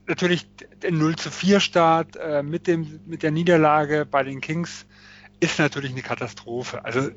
natürlich 0.07 0.47
den 0.81 0.97
0 0.97 1.15
zu 1.17 1.29
4 1.29 1.59
Start 1.59 2.15
äh, 2.15 2.41
mit, 2.41 2.67
dem, 2.67 2.99
mit 3.05 3.23
der 3.23 3.31
Niederlage 3.31 4.05
bei 4.09 4.23
den 4.23 4.41
Kings 4.41 4.85
ist 5.39 5.59
natürlich 5.59 5.91
eine 5.91 6.01
Katastrophe. 6.01 6.83
Also 6.83 7.09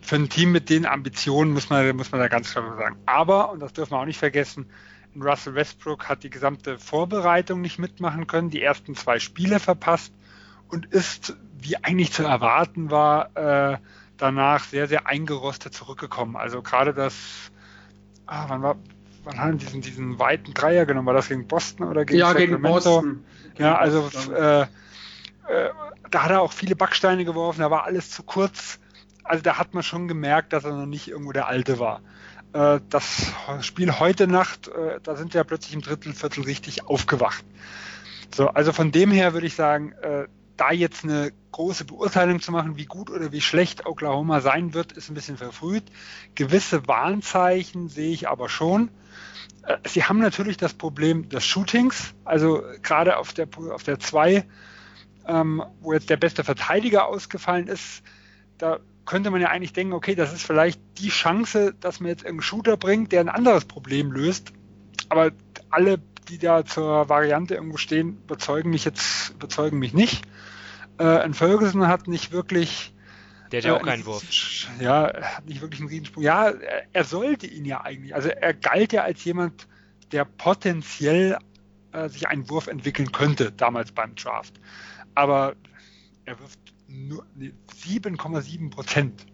für 0.00 0.16
ein 0.16 0.28
Team 0.28 0.52
mit 0.52 0.70
den 0.70 0.86
Ambitionen 0.86 1.52
muss 1.52 1.70
man, 1.70 1.96
muss 1.96 2.12
man 2.12 2.20
da 2.20 2.28
ganz 2.28 2.52
klar 2.52 2.76
sagen. 2.76 2.96
Aber, 3.06 3.50
und 3.50 3.60
das 3.60 3.72
dürfen 3.72 3.92
wir 3.92 3.98
auch 3.98 4.04
nicht 4.04 4.18
vergessen, 4.18 4.66
Russell 5.20 5.54
Westbrook 5.54 6.08
hat 6.08 6.24
die 6.24 6.30
gesamte 6.30 6.78
Vorbereitung 6.78 7.60
nicht 7.60 7.78
mitmachen 7.78 8.26
können, 8.26 8.50
die 8.50 8.62
ersten 8.62 8.96
zwei 8.96 9.18
Spiele 9.18 9.60
verpasst 9.60 10.12
und 10.68 10.86
ist, 10.86 11.36
wie 11.60 11.76
eigentlich 11.76 12.12
zu 12.12 12.24
erwarten 12.24 12.90
war, 12.90 13.36
äh, 13.36 13.78
danach 14.16 14.64
sehr, 14.64 14.88
sehr 14.88 15.06
eingerostet 15.06 15.74
zurückgekommen. 15.74 16.36
Also 16.36 16.62
gerade 16.62 16.94
das, 16.94 17.14
ah, 18.26 18.46
wann 18.48 18.62
war, 18.62 18.76
wann 19.24 19.38
haben 19.38 19.58
diesen, 19.58 19.80
diesen 19.80 20.18
weiten 20.18 20.52
Dreier 20.52 20.86
genommen? 20.86 21.06
War 21.06 21.14
das 21.14 21.28
gegen 21.28 21.46
Boston 21.46 21.86
oder 21.86 22.04
gegen 22.04 22.20
ja, 22.20 22.28
Sacramento? 22.28 22.50
Gegen 22.50 22.62
Boston. 22.62 23.24
Ja, 23.58 23.76
also 23.76 24.10
äh, 24.32 24.66
äh, 25.48 25.70
da 26.10 26.22
hat 26.22 26.30
er 26.30 26.42
auch 26.42 26.52
viele 26.52 26.76
Backsteine 26.76 27.24
geworfen, 27.24 27.60
da 27.60 27.70
war 27.70 27.84
alles 27.84 28.10
zu 28.10 28.22
kurz. 28.22 28.78
Also 29.24 29.42
da 29.42 29.56
hat 29.58 29.74
man 29.74 29.82
schon 29.82 30.06
gemerkt, 30.06 30.52
dass 30.52 30.64
er 30.64 30.72
noch 30.72 30.86
nicht 30.86 31.08
irgendwo 31.08 31.32
der 31.32 31.48
Alte 31.48 31.78
war. 31.78 32.02
Äh, 32.54 32.80
das 32.88 33.32
Spiel 33.60 33.98
heute 33.98 34.26
Nacht, 34.26 34.68
äh, 34.68 35.00
da 35.02 35.16
sind 35.16 35.34
wir 35.34 35.44
plötzlich 35.44 35.74
im 35.74 35.82
Drittel, 35.82 36.14
Viertel 36.14 36.44
richtig 36.44 36.86
aufgewacht. 36.86 37.44
So, 38.34 38.48
also 38.48 38.72
von 38.72 38.92
dem 38.92 39.10
her 39.10 39.32
würde 39.32 39.46
ich 39.46 39.54
sagen, 39.54 39.92
äh, 40.02 40.26
da 40.56 40.70
jetzt 40.70 41.04
eine 41.04 41.32
große 41.50 41.84
Beurteilung 41.84 42.40
zu 42.40 42.52
machen, 42.52 42.76
wie 42.76 42.86
gut 42.86 43.10
oder 43.10 43.32
wie 43.32 43.40
schlecht 43.40 43.86
Oklahoma 43.86 44.40
sein 44.40 44.72
wird, 44.72 44.92
ist 44.92 45.10
ein 45.10 45.14
bisschen 45.14 45.36
verfrüht. 45.36 45.84
Gewisse 46.36 46.86
Warnzeichen 46.86 47.88
sehe 47.88 48.12
ich 48.12 48.28
aber 48.28 48.48
schon. 48.48 48.90
Sie 49.86 50.04
haben 50.04 50.18
natürlich 50.18 50.56
das 50.56 50.74
Problem 50.74 51.28
des 51.28 51.44
Shootings, 51.44 52.14
also 52.24 52.62
gerade 52.82 53.16
auf 53.16 53.32
der 53.32 53.48
auf 53.72 53.82
der 53.82 53.98
2 53.98 54.44
ähm, 55.26 55.62
wo 55.80 55.92
jetzt 55.92 56.10
der 56.10 56.16
beste 56.16 56.44
Verteidiger 56.44 57.06
ausgefallen 57.06 57.68
ist, 57.68 58.02
da 58.58 58.78
könnte 59.04 59.30
man 59.30 59.40
ja 59.40 59.48
eigentlich 59.48 59.72
denken, 59.72 59.92
okay, 59.92 60.14
das 60.14 60.32
ist 60.32 60.44
vielleicht 60.44 60.80
die 60.98 61.08
Chance, 61.08 61.74
dass 61.78 62.00
man 62.00 62.08
jetzt 62.08 62.26
einen 62.26 62.42
Shooter 62.42 62.76
bringt, 62.76 63.12
der 63.12 63.20
ein 63.20 63.28
anderes 63.28 63.64
Problem 63.64 64.12
löst. 64.12 64.52
Aber 65.08 65.32
alle, 65.70 65.98
die 66.28 66.38
da 66.38 66.64
zur 66.64 67.08
Variante 67.08 67.54
irgendwo 67.54 67.76
stehen, 67.76 68.18
überzeugen 68.24 68.70
mich 68.70 68.84
jetzt, 68.84 69.30
überzeugen 69.30 69.78
mich 69.78 69.92
nicht. 69.92 70.24
Äh, 70.98 71.04
ein 71.04 71.34
Ferguson 71.34 71.86
hat 71.88 72.08
nicht 72.08 72.32
wirklich. 72.32 72.94
Der 73.52 73.58
hat 73.58 73.64
ja 73.64 73.74
äh, 73.74 73.76
auch 73.76 73.82
keinen 73.82 74.06
Wurf. 74.06 74.22
Ja, 74.80 75.12
hat 75.20 75.46
nicht 75.46 75.60
wirklich 75.60 75.80
einen 75.80 75.90
Riesensprung. 75.90 76.22
Ja, 76.22 76.48
er, 76.50 76.84
er, 76.92 77.04
sollte 77.04 77.46
ihn 77.46 77.64
ja 77.64 77.82
eigentlich. 77.82 78.14
Also 78.14 78.28
er 78.28 78.54
galt 78.54 78.92
ja 78.92 79.02
als 79.02 79.22
jemand, 79.24 79.66
der 80.12 80.24
potenziell 80.24 81.38
äh, 81.92 82.08
sich 82.08 82.28
einen 82.28 82.48
Wurf 82.48 82.68
entwickeln 82.68 83.12
könnte, 83.12 83.52
damals 83.52 83.92
beim 83.92 84.14
Draft. 84.14 84.54
Aber 85.14 85.54
er 86.24 86.38
wirft 86.40 86.58
nur 86.88 87.26
7,7 87.36 88.70
Prozent 88.70 89.26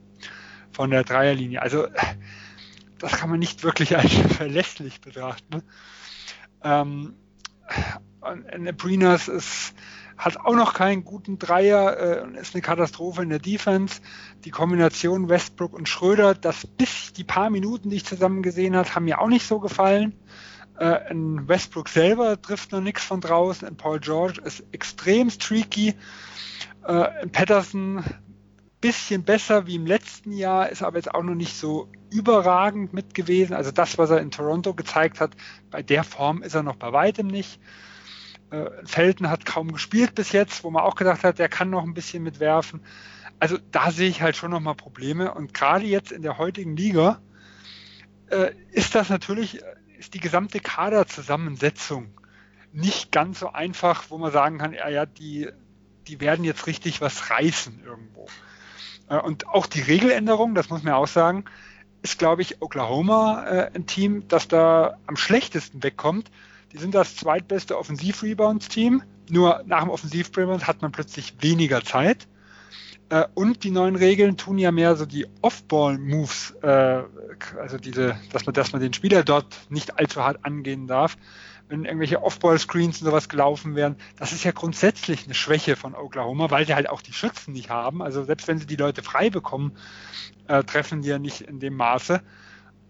von 0.72 0.90
der 0.90 1.04
Dreierlinie. 1.04 1.62
Also 1.62 1.88
das 2.98 3.12
kann 3.12 3.30
man 3.30 3.38
nicht 3.38 3.62
wirklich 3.62 3.96
als 3.96 4.12
verlässlich 4.36 5.00
betrachten. 5.00 5.62
Ähm, 6.62 7.14
Nebrinas 8.58 9.28
ist, 9.28 9.74
hat 10.16 10.36
auch 10.36 10.54
noch 10.54 10.74
keinen 10.74 11.04
guten 11.04 11.38
Dreier 11.38 12.18
äh, 12.18 12.22
und 12.22 12.34
ist 12.34 12.54
eine 12.54 12.62
Katastrophe 12.62 13.22
in 13.22 13.30
der 13.30 13.38
Defense. 13.38 14.02
Die 14.44 14.50
Kombination 14.50 15.28
Westbrook 15.28 15.72
und 15.72 15.88
Schröder, 15.88 16.34
das 16.34 16.66
bis 16.66 17.12
die 17.14 17.24
paar 17.24 17.48
Minuten, 17.48 17.90
die 17.90 17.96
ich 17.96 18.04
zusammen 18.04 18.42
gesehen 18.42 18.76
habe, 18.76 18.94
haben 18.94 19.06
mir 19.06 19.20
auch 19.20 19.28
nicht 19.28 19.46
so 19.46 19.60
gefallen. 19.60 20.12
Äh, 20.80 21.10
in 21.10 21.46
Westbrook 21.46 21.88
selber 21.88 22.40
trifft 22.40 22.72
noch 22.72 22.80
nichts 22.80 23.04
von 23.04 23.20
draußen. 23.20 23.68
In 23.68 23.76
Paul 23.76 24.00
George 24.00 24.40
ist 24.42 24.64
extrem 24.72 25.30
streaky. 25.30 25.94
Äh, 26.86 27.22
in 27.22 27.30
Patterson 27.30 28.02
bisschen 28.80 29.24
besser 29.24 29.66
wie 29.66 29.74
im 29.74 29.84
letzten 29.84 30.32
Jahr, 30.32 30.70
ist 30.70 30.82
aber 30.82 30.96
jetzt 30.96 31.14
auch 31.14 31.22
noch 31.22 31.34
nicht 31.34 31.54
so 31.54 31.88
überragend 32.10 32.94
mit 32.94 33.12
gewesen. 33.12 33.52
Also 33.52 33.70
das, 33.70 33.98
was 33.98 34.08
er 34.08 34.20
in 34.20 34.30
Toronto 34.30 34.72
gezeigt 34.72 35.20
hat, 35.20 35.32
bei 35.70 35.82
der 35.82 36.02
Form 36.02 36.42
ist 36.42 36.54
er 36.54 36.62
noch 36.62 36.76
bei 36.76 36.92
weitem 36.92 37.26
nicht. 37.26 37.60
Äh, 38.50 38.70
Felton 38.86 39.28
hat 39.28 39.44
kaum 39.44 39.72
gespielt 39.72 40.14
bis 40.14 40.32
jetzt, 40.32 40.64
wo 40.64 40.70
man 40.70 40.82
auch 40.82 40.94
gedacht 40.94 41.24
hat, 41.24 41.38
der 41.38 41.50
kann 41.50 41.68
noch 41.68 41.82
ein 41.82 41.92
bisschen 41.92 42.22
mitwerfen. 42.22 42.80
Also 43.38 43.58
da 43.70 43.90
sehe 43.90 44.08
ich 44.08 44.22
halt 44.22 44.36
schon 44.36 44.50
noch 44.50 44.60
mal 44.60 44.74
Probleme. 44.74 45.34
Und 45.34 45.52
gerade 45.52 45.84
jetzt 45.84 46.10
in 46.10 46.22
der 46.22 46.38
heutigen 46.38 46.74
Liga 46.74 47.20
äh, 48.30 48.52
ist 48.72 48.94
das 48.94 49.10
natürlich, 49.10 49.60
ist 50.00 50.14
die 50.14 50.20
gesamte 50.20 50.60
Kaderzusammensetzung 50.60 52.10
nicht 52.72 53.12
ganz 53.12 53.40
so 53.40 53.52
einfach, 53.52 54.04
wo 54.08 54.16
man 54.16 54.32
sagen 54.32 54.56
kann, 54.56 54.72
ja, 54.72 54.88
ja, 54.88 55.04
die, 55.04 55.48
die 56.08 56.20
werden 56.20 56.42
jetzt 56.42 56.66
richtig 56.66 57.02
was 57.02 57.30
reißen 57.30 57.82
irgendwo. 57.84 58.26
Äh, 59.08 59.18
und 59.18 59.46
auch 59.48 59.66
die 59.66 59.82
Regeländerung, 59.82 60.54
das 60.54 60.70
muss 60.70 60.82
man 60.82 60.94
auch 60.94 61.06
sagen, 61.06 61.44
ist, 62.00 62.18
glaube 62.18 62.40
ich, 62.40 62.62
Oklahoma 62.62 63.44
äh, 63.44 63.70
ein 63.74 63.86
Team, 63.86 64.26
das 64.28 64.48
da 64.48 64.96
am 65.06 65.16
schlechtesten 65.16 65.82
wegkommt. 65.82 66.30
Die 66.72 66.78
sind 66.78 66.94
das 66.94 67.16
zweitbeste 67.16 67.76
Offensiv-Rebounds-Team. 67.76 69.02
Nur 69.28 69.62
nach 69.66 69.82
dem 69.82 69.90
Offensiv-Rebound 69.90 70.66
hat 70.66 70.80
man 70.80 70.92
plötzlich 70.92 71.34
weniger 71.40 71.84
Zeit. 71.84 72.26
Äh, 73.10 73.26
und 73.34 73.64
die 73.64 73.70
neuen 73.70 73.96
Regeln 73.96 74.36
tun 74.36 74.58
ja 74.58 74.72
mehr 74.72 74.96
so 74.96 75.04
die 75.04 75.26
Off-Ball-Moves, 75.42 76.54
äh, 76.62 77.02
also 77.58 77.76
diese, 77.76 78.16
dass 78.32 78.46
man, 78.46 78.54
dass 78.54 78.72
man 78.72 78.80
den 78.80 78.92
Spieler 78.92 79.22
dort 79.22 79.46
nicht 79.68 79.98
allzu 79.98 80.24
hart 80.24 80.44
angehen 80.44 80.86
darf 80.86 81.16
wenn 81.70 81.84
irgendwelche 81.84 82.22
Off-Ball-Screens 82.22 83.00
und 83.00 83.06
sowas 83.06 83.28
gelaufen 83.28 83.76
werden. 83.76 83.96
Das 84.16 84.32
ist 84.32 84.44
ja 84.44 84.50
grundsätzlich 84.50 85.24
eine 85.24 85.34
Schwäche 85.34 85.76
von 85.76 85.94
Oklahoma, 85.94 86.50
weil 86.50 86.66
sie 86.66 86.74
halt 86.74 86.90
auch 86.90 87.00
die 87.00 87.12
Schützen 87.12 87.52
nicht 87.52 87.70
haben. 87.70 88.02
Also 88.02 88.24
selbst 88.24 88.48
wenn 88.48 88.58
sie 88.58 88.66
die 88.66 88.76
Leute 88.76 89.02
frei 89.02 89.30
bekommen, 89.30 89.76
äh, 90.48 90.64
treffen 90.64 91.02
die 91.02 91.08
ja 91.08 91.18
nicht 91.18 91.42
in 91.42 91.60
dem 91.60 91.76
Maße. 91.76 92.22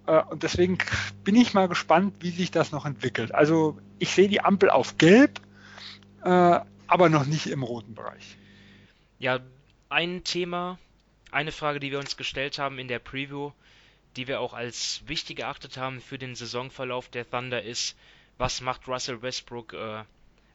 Äh, 0.06 0.22
und 0.30 0.42
deswegen 0.42 0.78
bin 1.24 1.36
ich 1.36 1.52
mal 1.52 1.68
gespannt, 1.68 2.14
wie 2.20 2.30
sich 2.30 2.50
das 2.50 2.72
noch 2.72 2.86
entwickelt. 2.86 3.34
Also 3.34 3.78
ich 3.98 4.14
sehe 4.14 4.28
die 4.28 4.40
Ampel 4.40 4.70
auf 4.70 4.96
gelb, 4.96 5.40
äh, 6.24 6.60
aber 6.86 7.08
noch 7.10 7.26
nicht 7.26 7.48
im 7.48 7.62
roten 7.62 7.94
Bereich. 7.94 8.38
Ja, 9.18 9.40
ein 9.90 10.24
Thema, 10.24 10.78
eine 11.30 11.52
Frage, 11.52 11.80
die 11.80 11.90
wir 11.90 11.98
uns 11.98 12.16
gestellt 12.16 12.58
haben 12.58 12.78
in 12.78 12.88
der 12.88 13.00
Preview, 13.00 13.52
die 14.16 14.28
wir 14.28 14.40
auch 14.40 14.54
als 14.54 15.02
wichtig 15.06 15.40
erachtet 15.40 15.76
haben 15.76 16.00
für 16.00 16.18
den 16.18 16.34
Saisonverlauf 16.34 17.08
der 17.08 17.28
Thunder 17.28 17.62
ist, 17.62 17.96
was 18.38 18.60
macht 18.60 18.88
Russell 18.88 19.20
Westbrook 19.20 19.74
äh, 19.74 20.04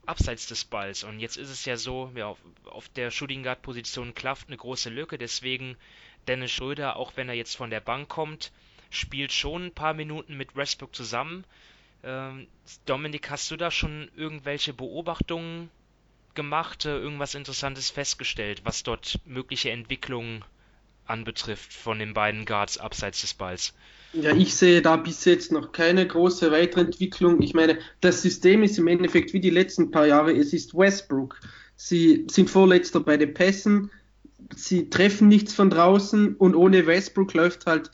abseits 0.06 0.48
des 0.48 0.66
Balls. 0.66 1.04
Und 1.04 1.20
jetzt 1.20 1.38
ist 1.38 1.50
es 1.50 1.66
ja 1.66 1.78
so, 1.78 2.12
ja, 2.16 2.28
auf, 2.28 2.40
auf 2.66 2.90
der 2.90 3.12
Shooting 3.12 3.44
Guard 3.44 3.62
Position 3.62 4.14
klafft 4.14 4.48
eine 4.48 4.58
große 4.58 4.90
Lücke, 4.90 5.18
deswegen 5.18 5.78
Dennis 6.28 6.52
Schröder, 6.52 6.96
auch 6.96 7.14
wenn 7.16 7.30
er 7.30 7.36
jetzt 7.36 7.56
von 7.56 7.70
der 7.70 7.82
Bank 7.82 8.10
kommt, 8.10 8.52
spielt 8.90 9.32
schon 9.32 9.68
ein 9.68 9.74
paar 9.74 9.94
Minuten 9.94 10.38
mit 10.38 10.56
Westbrook 10.56 10.96
zusammen. 10.96 11.44
Ähm, 12.04 12.48
Dominik, 12.86 13.30
hast 13.30 13.52
du 13.52 13.58
da 13.58 13.70
schon 13.70 14.10
irgendwelche 14.16 14.74
Beobachtungen 14.74 15.70
gemacht, 16.36 16.86
irgendwas 16.86 17.36
Interessantes 17.36 17.90
festgestellt, 17.90 18.62
was 18.64 18.84
dort 18.84 19.20
mögliche 19.26 19.72
Entwicklungen 19.72 20.44
anbetrifft 21.06 21.74
von 21.74 22.00
den 22.00 22.14
beiden 22.14 22.46
Guards 22.46 22.78
abseits 22.78 23.22
des 23.22 23.34
Balls? 23.34 23.74
Ja, 24.14 24.34
ich 24.34 24.56
sehe 24.56 24.82
da 24.82 24.96
bis 24.96 25.26
jetzt 25.26 25.52
noch 25.52 25.72
keine 25.72 26.08
große 26.08 26.52
Weiterentwicklung. 26.52 27.42
Ich 27.42 27.54
meine, 27.54 27.80
das 28.02 28.22
System 28.22 28.64
ist 28.64 28.78
im 28.78 28.88
Endeffekt 28.88 29.34
wie 29.34 29.42
die 29.42 29.50
letzten 29.50 29.92
paar 29.92 30.08
Jahre. 30.08 30.32
Es 30.32 30.54
ist 30.54 30.74
Westbrook. 30.74 31.40
Sie 31.76 32.26
sind 32.32 32.50
Vorletzter 32.50 33.02
bei 33.02 33.18
den 33.18 33.34
Pässen. 33.34 33.92
Sie 34.56 34.90
treffen 34.90 35.28
nichts 35.28 35.54
von 35.54 35.70
draußen 35.70 36.36
und 36.36 36.56
ohne 36.56 36.88
Westbrook 36.88 37.34
läuft 37.34 37.66
halt 37.66 37.92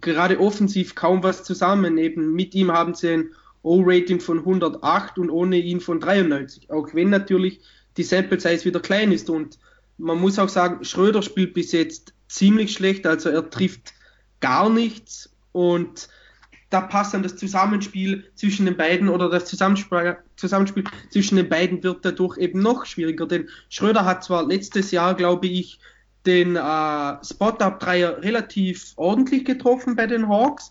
gerade 0.00 0.38
offensiv 0.38 0.94
kaum 0.94 1.22
was 1.22 1.42
zusammen. 1.42 1.98
Eben 1.98 2.34
mit 2.34 2.54
ihm 2.54 2.70
haben 2.70 2.94
sie 2.94 3.10
ein 3.10 3.30
O-Rating 3.62 4.20
von 4.20 4.38
108 4.40 5.18
und 5.18 5.30
ohne 5.30 5.56
ihn 5.56 5.80
von 5.80 5.98
93. 5.98 6.70
Auch 6.70 6.94
wenn 6.94 7.10
natürlich 7.10 7.60
die 7.96 8.02
Sample 8.02 8.40
Size 8.40 8.64
wieder 8.64 8.80
klein 8.80 9.12
ist. 9.12 9.30
Und 9.30 9.58
man 9.98 10.20
muss 10.20 10.38
auch 10.38 10.48
sagen, 10.48 10.84
Schröder 10.84 11.22
spielt 11.22 11.54
bis 11.54 11.72
jetzt 11.72 12.14
ziemlich 12.28 12.72
schlecht. 12.72 13.06
Also 13.06 13.28
er 13.30 13.48
trifft 13.50 13.92
gar 14.40 14.68
nichts 14.68 15.34
und 15.52 16.08
da 16.70 16.80
passt 16.80 17.14
dann 17.14 17.22
das 17.22 17.36
Zusammenspiel 17.36 18.24
zwischen 18.34 18.66
den 18.66 18.76
beiden 18.76 19.08
oder 19.08 19.30
das 19.30 19.44
Zusammenspiel, 19.44 20.16
Zusammenspiel 20.36 20.82
zwischen 21.10 21.36
den 21.36 21.48
beiden 21.48 21.84
wird 21.84 22.04
dadurch 22.04 22.36
eben 22.38 22.60
noch 22.60 22.84
schwieriger. 22.84 23.26
Denn 23.26 23.48
Schröder 23.68 24.04
hat 24.04 24.24
zwar 24.24 24.46
letztes 24.46 24.90
Jahr, 24.90 25.14
glaube 25.14 25.46
ich, 25.46 25.78
den 26.26 26.56
äh, 26.56 27.24
Spot-Up-Dreier 27.24 28.22
relativ 28.22 28.92
ordentlich 28.96 29.44
getroffen 29.44 29.94
bei 29.94 30.06
den 30.06 30.28
Hawks, 30.28 30.70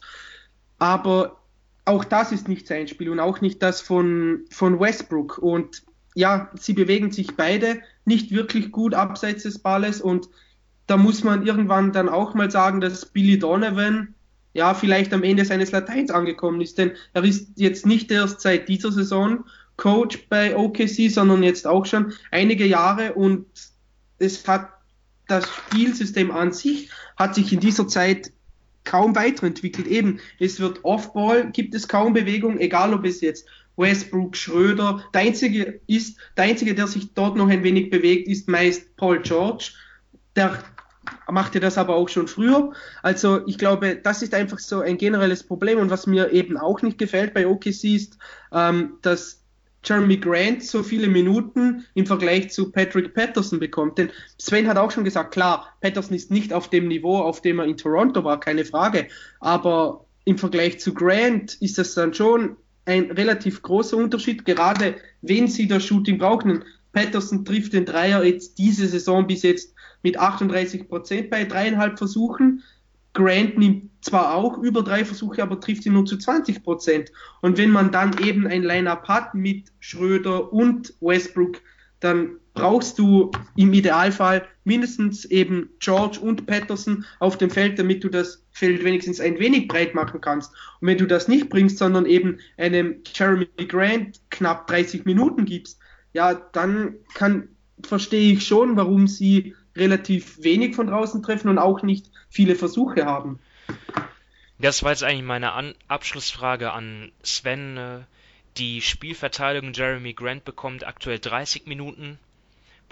aber 0.78 1.40
auch 1.86 2.04
das 2.04 2.32
ist 2.32 2.48
nicht 2.48 2.68
sein 2.68 2.88
Spiel 2.88 3.10
und 3.10 3.20
auch 3.20 3.42
nicht 3.42 3.62
das 3.62 3.82
von, 3.82 4.46
von 4.50 4.80
Westbrook. 4.80 5.38
Und 5.38 5.84
ja, 6.16 6.52
sie 6.60 6.74
bewegen 6.74 7.12
sich 7.12 7.36
beide 7.36 7.82
nicht 8.06 8.32
wirklich 8.32 8.72
gut 8.72 8.94
abseits 8.94 9.44
des 9.44 9.60
Balles 9.60 10.02
und 10.02 10.30
da 10.88 10.98
muss 10.98 11.24
man 11.24 11.46
irgendwann 11.46 11.92
dann 11.92 12.10
auch 12.10 12.34
mal 12.34 12.52
sagen, 12.52 12.82
dass 12.82 13.06
Billy 13.06 13.40
Donovan 13.40 14.14
ja, 14.54 14.74
vielleicht 14.74 15.14
am 15.14 15.24
Ende 15.24 15.46
seines 15.46 15.72
Lateins 15.72 16.12
angekommen 16.12 16.62
ist. 16.62 16.78
Denn 16.78 16.92
er 17.14 17.24
ist 17.24 17.50
jetzt 17.56 17.86
nicht 17.86 18.12
erst 18.12 18.42
seit 18.42 18.70
dieser 18.70 18.92
Saison 18.92 19.46
Coach 19.78 20.28
bei 20.30 20.56
OKC, 20.56 21.10
sondern 21.10 21.42
jetzt 21.42 21.66
auch 21.66 21.86
schon 21.86 22.14
einige 22.30 22.66
Jahre 22.66 23.14
und 23.14 23.48
es 24.20 24.48
hat 24.48 24.70
das 25.28 25.48
Spielsystem 25.50 26.32
an 26.32 26.52
sich 26.52 26.90
hat 27.16 27.36
sich 27.36 27.54
in 27.54 27.60
dieser 27.60 27.88
Zeit 27.88 28.32
kaum 28.84 29.16
weiterentwickelt. 29.16 29.88
Eben, 29.88 30.20
es 30.40 30.60
wird 30.60 30.84
Off-Ball, 30.84 31.52
gibt 31.52 31.74
es 31.74 31.88
kaum 31.88 32.14
Bewegung, 32.14 32.60
egal 32.60 32.94
ob 32.94 33.06
es 33.06 33.22
jetzt 33.22 33.48
Westbrook, 33.78 34.36
Schröder, 34.36 35.04
der 35.14 35.22
einzige 35.22 35.82
ist, 35.88 36.18
der 36.38 36.46
einzige, 36.46 36.76
der 36.76 36.88
sich 36.88 37.14
dort 37.14 37.36
noch 37.36 37.50
ein 37.50 37.64
wenig 37.64 37.90
bewegt, 37.90 38.28
ist 38.28 38.48
meist 38.48 38.96
Paul 38.98 39.22
George. 39.22 39.72
Der 40.36 40.64
machte 41.30 41.60
das 41.60 41.78
aber 41.78 41.96
auch 41.96 42.10
schon 42.10 42.28
früher. 42.28 42.72
Also 43.02 43.46
ich 43.48 43.58
glaube, 43.58 43.96
das 43.96 44.22
ist 44.22 44.34
einfach 44.34 44.60
so 44.60 44.82
ein 44.82 44.98
generelles 44.98 45.44
Problem 45.44 45.80
und 45.80 45.90
was 45.90 46.08
mir 46.08 46.32
eben 46.32 46.58
auch 46.58 46.82
nicht 46.82 46.98
gefällt 46.98 47.34
bei 47.34 47.48
OKC 47.48 47.84
ist, 47.84 48.18
ähm, 48.52 48.98
dass 49.02 49.44
Jeremy 49.84 50.18
Grant 50.18 50.64
so 50.64 50.82
viele 50.82 51.08
Minuten 51.08 51.86
im 51.94 52.06
Vergleich 52.06 52.52
zu 52.52 52.72
Patrick 52.72 53.14
Patterson 53.14 53.60
bekommt. 53.60 53.98
Denn 53.98 54.12
Sven 54.38 54.68
hat 54.68 54.78
auch 54.78 54.92
schon 54.92 55.04
gesagt, 55.04 55.34
klar, 55.34 55.68
Patterson 55.82 56.16
ist 56.16 56.32
nicht 56.32 56.54
auf 56.54 56.70
dem 56.70 56.88
Niveau, 56.88 57.18
auf 57.18 57.42
dem 57.42 57.60
er 57.60 57.66
in 57.66 57.78
Toronto 57.78 58.24
war, 58.24 58.40
keine 58.40 58.64
Frage. 58.64 59.08
Aber 59.42 60.06
im 60.24 60.38
Vergleich 60.38 60.80
zu 60.80 60.94
Grant 60.94 61.56
ist 61.56 61.78
das 61.78 61.96
dann 61.96 62.14
schon 62.14 62.56
ein 62.86 63.12
relativ 63.12 63.62
großer 63.62 63.98
Unterschied, 63.98 64.46
gerade 64.46 64.96
wenn 65.22 65.48
sie 65.48 65.68
das 65.68 65.86
Shooting 65.86 66.18
brauchen. 66.18 66.64
Patterson 66.92 67.44
trifft 67.46 67.74
den 67.74 67.86
Dreier 67.86 68.24
jetzt 68.24 68.58
diese 68.58 68.88
Saison 68.88 69.26
bis 69.26 69.44
jetzt 69.44 69.74
mit 70.04 70.18
38 70.18 70.88
Prozent 70.88 71.30
bei 71.30 71.44
dreieinhalb 71.44 71.98
Versuchen. 71.98 72.64
Grant 73.14 73.58
nimmt 73.58 73.90
zwar 74.02 74.34
auch 74.36 74.58
über 74.58 74.84
drei 74.84 75.06
Versuche, 75.06 75.42
aber 75.42 75.60
trifft 75.60 75.86
ihn 75.86 75.94
nur 75.94 76.06
zu 76.06 76.18
20 76.18 76.64
Prozent. 76.64 77.12
Und 77.42 77.58
wenn 77.58 77.72
man 77.72 77.92
dann 77.92 78.18
eben 78.24 78.48
ein 78.48 78.64
Line-Up 78.64 79.08
hat 79.08 79.34
mit 79.34 79.72
Schröder 79.80 80.52
und 80.52 80.94
Westbrook, 81.00 81.62
dann 82.00 82.38
brauchst 82.54 83.00
du 83.00 83.32
im 83.56 83.74
Idealfall 83.74 84.48
mindestens 84.64 85.26
eben 85.26 85.70
George 85.80 86.20
und 86.20 86.46
Patterson 86.46 87.06
auf 87.20 87.38
dem 87.38 87.50
Feld, 87.50 87.80
damit 87.80 88.04
du 88.04 88.10
das 88.10 88.44
Feld 88.52 88.84
wenigstens 88.84 89.20
ein 89.20 89.40
wenig 89.40 89.68
breit 89.68 89.96
machen 89.96 90.22
kannst. 90.22 90.52
Und 90.80 90.88
wenn 90.88 90.98
du 90.98 91.08
das 91.08 91.28
nicht 91.28 91.50
bringst, 91.50 91.78
sondern 91.78 92.06
eben 92.06 92.40
einem 92.58 93.02
Jeremy 93.14 93.48
Grant 93.68 94.22
knapp 94.30 94.68
30 94.68 95.06
Minuten 95.06 95.46
gibst, 95.46 95.80
ja, 96.14 96.34
dann 96.34 96.96
kann, 97.16 97.50
verstehe 97.82 98.34
ich 98.34 98.46
schon, 98.46 98.78
warum 98.78 99.08
sie 99.08 99.56
relativ 99.76 100.44
wenig 100.44 100.76
von 100.76 100.88
draußen 100.88 101.24
treffen 101.24 101.50
und 101.50 101.58
auch 101.58 101.82
nicht 101.82 102.12
viele 102.30 102.56
Versuche 102.56 103.06
haben. 103.06 103.40
Das 104.60 104.84
war 104.84 104.92
jetzt 104.92 105.04
eigentlich 105.04 105.24
meine 105.24 105.54
an 105.54 105.74
Abschlussfrage 105.88 106.72
an 106.72 107.12
Sven. 107.24 108.06
Die 108.58 108.82
Spielverteilung 108.82 109.74
Jeremy 109.74 110.14
Grant 110.14 110.46
bekommt 110.46 110.86
aktuell 110.86 111.18
30 111.18 111.66
Minuten 111.66 112.20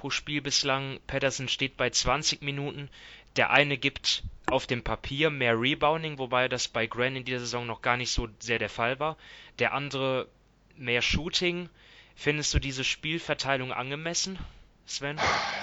pro 0.02 0.10
Spiel 0.10 0.41
bislang. 0.41 0.99
Patterson 1.06 1.48
steht 1.48 1.78
bei 1.78 1.91
20 1.91 2.41
Minuten. 2.41 2.90
Der 3.36 3.52
eine 3.52 3.78
gibt 3.78 4.23
auf 4.48 4.65
dem 4.65 4.84
Papier 4.84 5.30
mehr 5.30 5.61
Rebounding, 5.61 6.18
wobei 6.18 6.48
das 6.48 6.68
bei 6.68 6.88
Grant 6.88 7.18
in 7.18 7.23
dieser 7.23 7.41
Saison 7.41 7.68
noch 7.68 7.84
gar 7.84 7.98
nicht 7.98 8.11
so 8.11 8.28
sehr 8.40 8.57
der 8.57 8.69
Fall 8.69 8.99
war. 8.99 9.15
Der 9.60 9.73
andere 9.73 10.28
mehr 10.76 11.03
Shooting. 11.03 11.69
Findest 12.15 12.52
du 12.53 12.60
diese 12.60 12.84
Spielverteilung 12.84 13.72
angemessen, 13.72 14.40
Sven? 14.88 15.18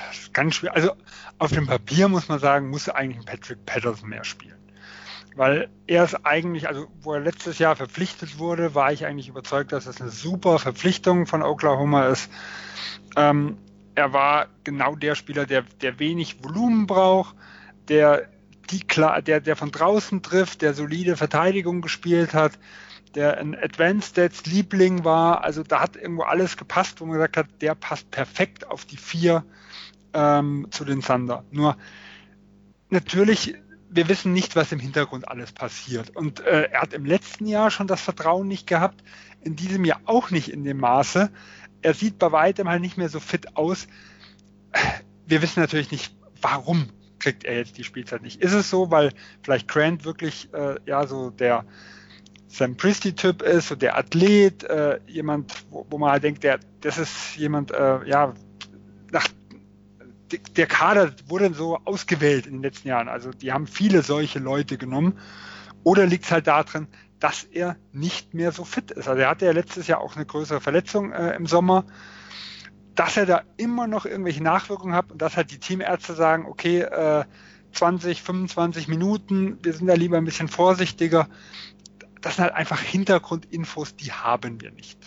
Das 0.07 0.19
ist 0.19 0.35
ganz 0.35 0.55
schwer. 0.55 0.73
Also 0.75 0.93
auf 1.39 1.51
dem 1.51 1.67
Papier 1.67 2.07
muss 2.07 2.29
man 2.29 2.39
sagen, 2.39 2.71
muss 2.71 2.89
eigentlich 2.89 3.27
Patrick 3.27 3.67
Patterson 3.67 4.09
mehr 4.09 4.25
spielen. 4.25 4.57
Weil 5.35 5.69
er 5.89 6.05
ist 6.05 6.15
eigentlich, 6.25 6.69
also 6.69 6.87
wo 7.01 7.13
er 7.13 7.21
letztes 7.21 7.59
Jahr 7.59 7.75
verpflichtet 7.75 8.39
wurde, 8.39 8.77
war 8.77 8.93
ich 8.93 9.05
eigentlich 9.05 9.29
überzeugt, 9.29 9.73
dass 9.73 9.87
das 9.87 10.01
eine 10.01 10.11
super 10.11 10.61
Verpflichtung 10.61 11.27
von 11.27 11.43
Oklahoma 11.43 12.07
ist. 12.07 12.31
Ähm, 13.17 13.59
er 13.99 14.13
war 14.13 14.47
genau 14.63 14.95
der 14.95 15.17
Spieler, 15.17 15.45
der, 15.45 15.63
der 15.83 15.99
wenig 15.99 16.45
Volumen 16.45 16.87
braucht, 16.87 17.35
der 17.89 18.29
die 18.71 18.85
der, 18.87 19.41
der 19.41 19.57
von 19.57 19.73
draußen 19.73 20.23
trifft, 20.23 20.63
der 20.63 20.73
solide 20.73 21.17
Verteidigung 21.17 21.81
gespielt 21.81 22.33
hat, 22.33 22.61
der 23.17 23.39
ein 23.39 23.57
Advanced 23.57 24.11
Stats 24.11 24.47
Liebling 24.47 25.05
war. 25.05 25.43
Also 25.43 25.65
da 25.65 25.81
hat 25.81 25.97
irgendwo 25.97 26.23
alles 26.23 26.57
gepasst, 26.57 27.01
wo 27.01 27.07
man 27.07 27.15
gesagt 27.15 27.39
hat, 27.39 27.47
der 27.61 27.75
passt 27.75 28.09
perfekt 28.13 28.69
auf 28.69 28.85
die 28.85 28.99
vier 28.99 29.45
ähm, 30.13 30.69
zu 30.71 30.85
den 30.85 31.01
Thunder. 31.01 31.43
Nur 31.51 31.77
natürlich, 32.91 33.57
wir 33.91 34.09
wissen 34.09 34.33
nicht, 34.33 34.55
was 34.55 34.71
im 34.71 34.79
Hintergrund 34.79 35.27
alles 35.27 35.51
passiert. 35.51 36.15
Und 36.15 36.39
äh, 36.41 36.69
er 36.71 36.83
hat 36.83 36.93
im 36.93 37.05
letzten 37.05 37.47
Jahr 37.47 37.73
schon 37.73 37.89
das 37.89 38.03
Vertrauen 38.03 38.47
nicht 38.47 38.69
gehabt, 38.69 39.03
in 39.41 39.57
diesem 39.57 39.85
Jahr 39.85 40.03
auch 40.05 40.31
nicht 40.31 40.53
in 40.53 40.63
dem 40.63 40.79
Maße. 40.79 41.31
Er 41.83 41.95
sieht 41.95 42.19
bei 42.19 42.33
weitem 42.33 42.69
halt 42.69 42.83
nicht 42.83 42.97
mehr 42.97 43.09
so 43.09 43.21
fit 43.21 43.57
aus. 43.57 43.87
Wir 45.27 45.43
wissen 45.43 45.61
natürlich 45.61 45.91
nicht, 45.91 46.15
warum 46.41 46.89
kriegt 47.19 47.45
er 47.45 47.57
jetzt 47.57 47.77
die 47.79 47.85
Spielzeit 47.85 48.23
nicht. 48.23 48.41
Ist 48.41 48.53
es 48.53 48.71
so, 48.71 48.91
weil 48.91 49.13
vielleicht 49.43 49.69
Grant 49.69 50.05
wirklich 50.05 50.53
äh, 50.55 50.77
ja 50.87 51.07
so 51.07 51.31
der 51.31 51.65
Sam 52.49 52.77
Priesty-Typ 52.77 53.43
ist, 53.43 53.69
so 53.69 53.75
der 53.75 53.97
Athlet, 53.97 54.65
äh, 54.65 54.99
jemand, 55.07 55.53
wo, 55.71 55.87
wo, 55.91 55.99
man 55.99 56.11
halt 56.11 56.25
denkt, 56.25 56.45
der, 56.45 56.59
das 56.81 56.97
ist 56.97 57.37
jemand, 57.37 57.71
äh, 57.73 58.05
ja, 58.07 58.33
nach, 59.13 59.29
der 60.57 60.67
Kader 60.67 61.13
wurde 61.27 61.53
so 61.53 61.77
ausgewählt 61.85 62.47
in 62.47 62.55
den 62.55 62.63
letzten 62.63 62.89
Jahren. 62.89 63.09
Also 63.09 63.31
die 63.31 63.53
haben 63.53 63.67
viele 63.67 64.03
solche 64.03 64.39
Leute 64.39 64.79
genommen. 64.79 65.19
Oder 65.85 66.07
liegt 66.07 66.25
es 66.25 66.33
halt 66.33 66.47
darin, 66.47 66.89
dass 67.21 67.45
er 67.45 67.77
nicht 67.93 68.35
mehr 68.35 68.53
so 68.53 68.65
fit 68.65 68.91
ist. 68.91 69.09
Also 69.09 69.21
er 69.21 69.31
hatte 69.31 69.47
ja 69.47 69.53
letztes 69.53 69.87
Jahr 69.87 70.01
auch 70.01 70.17
eine 70.17 70.27
größere 70.27 70.61
Verletzung 70.61 71.13
äh, 71.13 71.35
im 71.35 71.47
Sommer 71.47 71.85
dass 72.99 73.17
er 73.17 73.27
da 73.27 73.45
immer 73.57 73.87
noch 73.87 74.07
irgendwelche 74.07 74.43
Nachwirkungen 74.43 74.93
hat 74.93 75.13
und 75.13 75.23
dass 75.23 75.37
halt 75.37 75.53
die 75.53 75.61
Teamärzte 75.61 76.15
sagen, 76.15 76.47
okay, 76.47 76.81
äh, 76.81 77.25
20, 77.71 78.23
25 78.23 78.89
Minuten, 78.89 79.59
wir 79.63 79.73
sind 79.73 79.87
da 79.87 79.95
lieber 79.95 80.17
ein 80.17 80.25
bisschen 80.25 80.49
vorsichtiger. 80.49 81.29
Das 82.21 82.37
sind 82.37 82.45
halt 82.45 82.55
einfach 82.55 82.81
Hintergrundinfos, 82.81 83.95
die 83.95 84.13
haben 84.13 84.61
wir 84.61 84.73
nicht. 84.73 84.99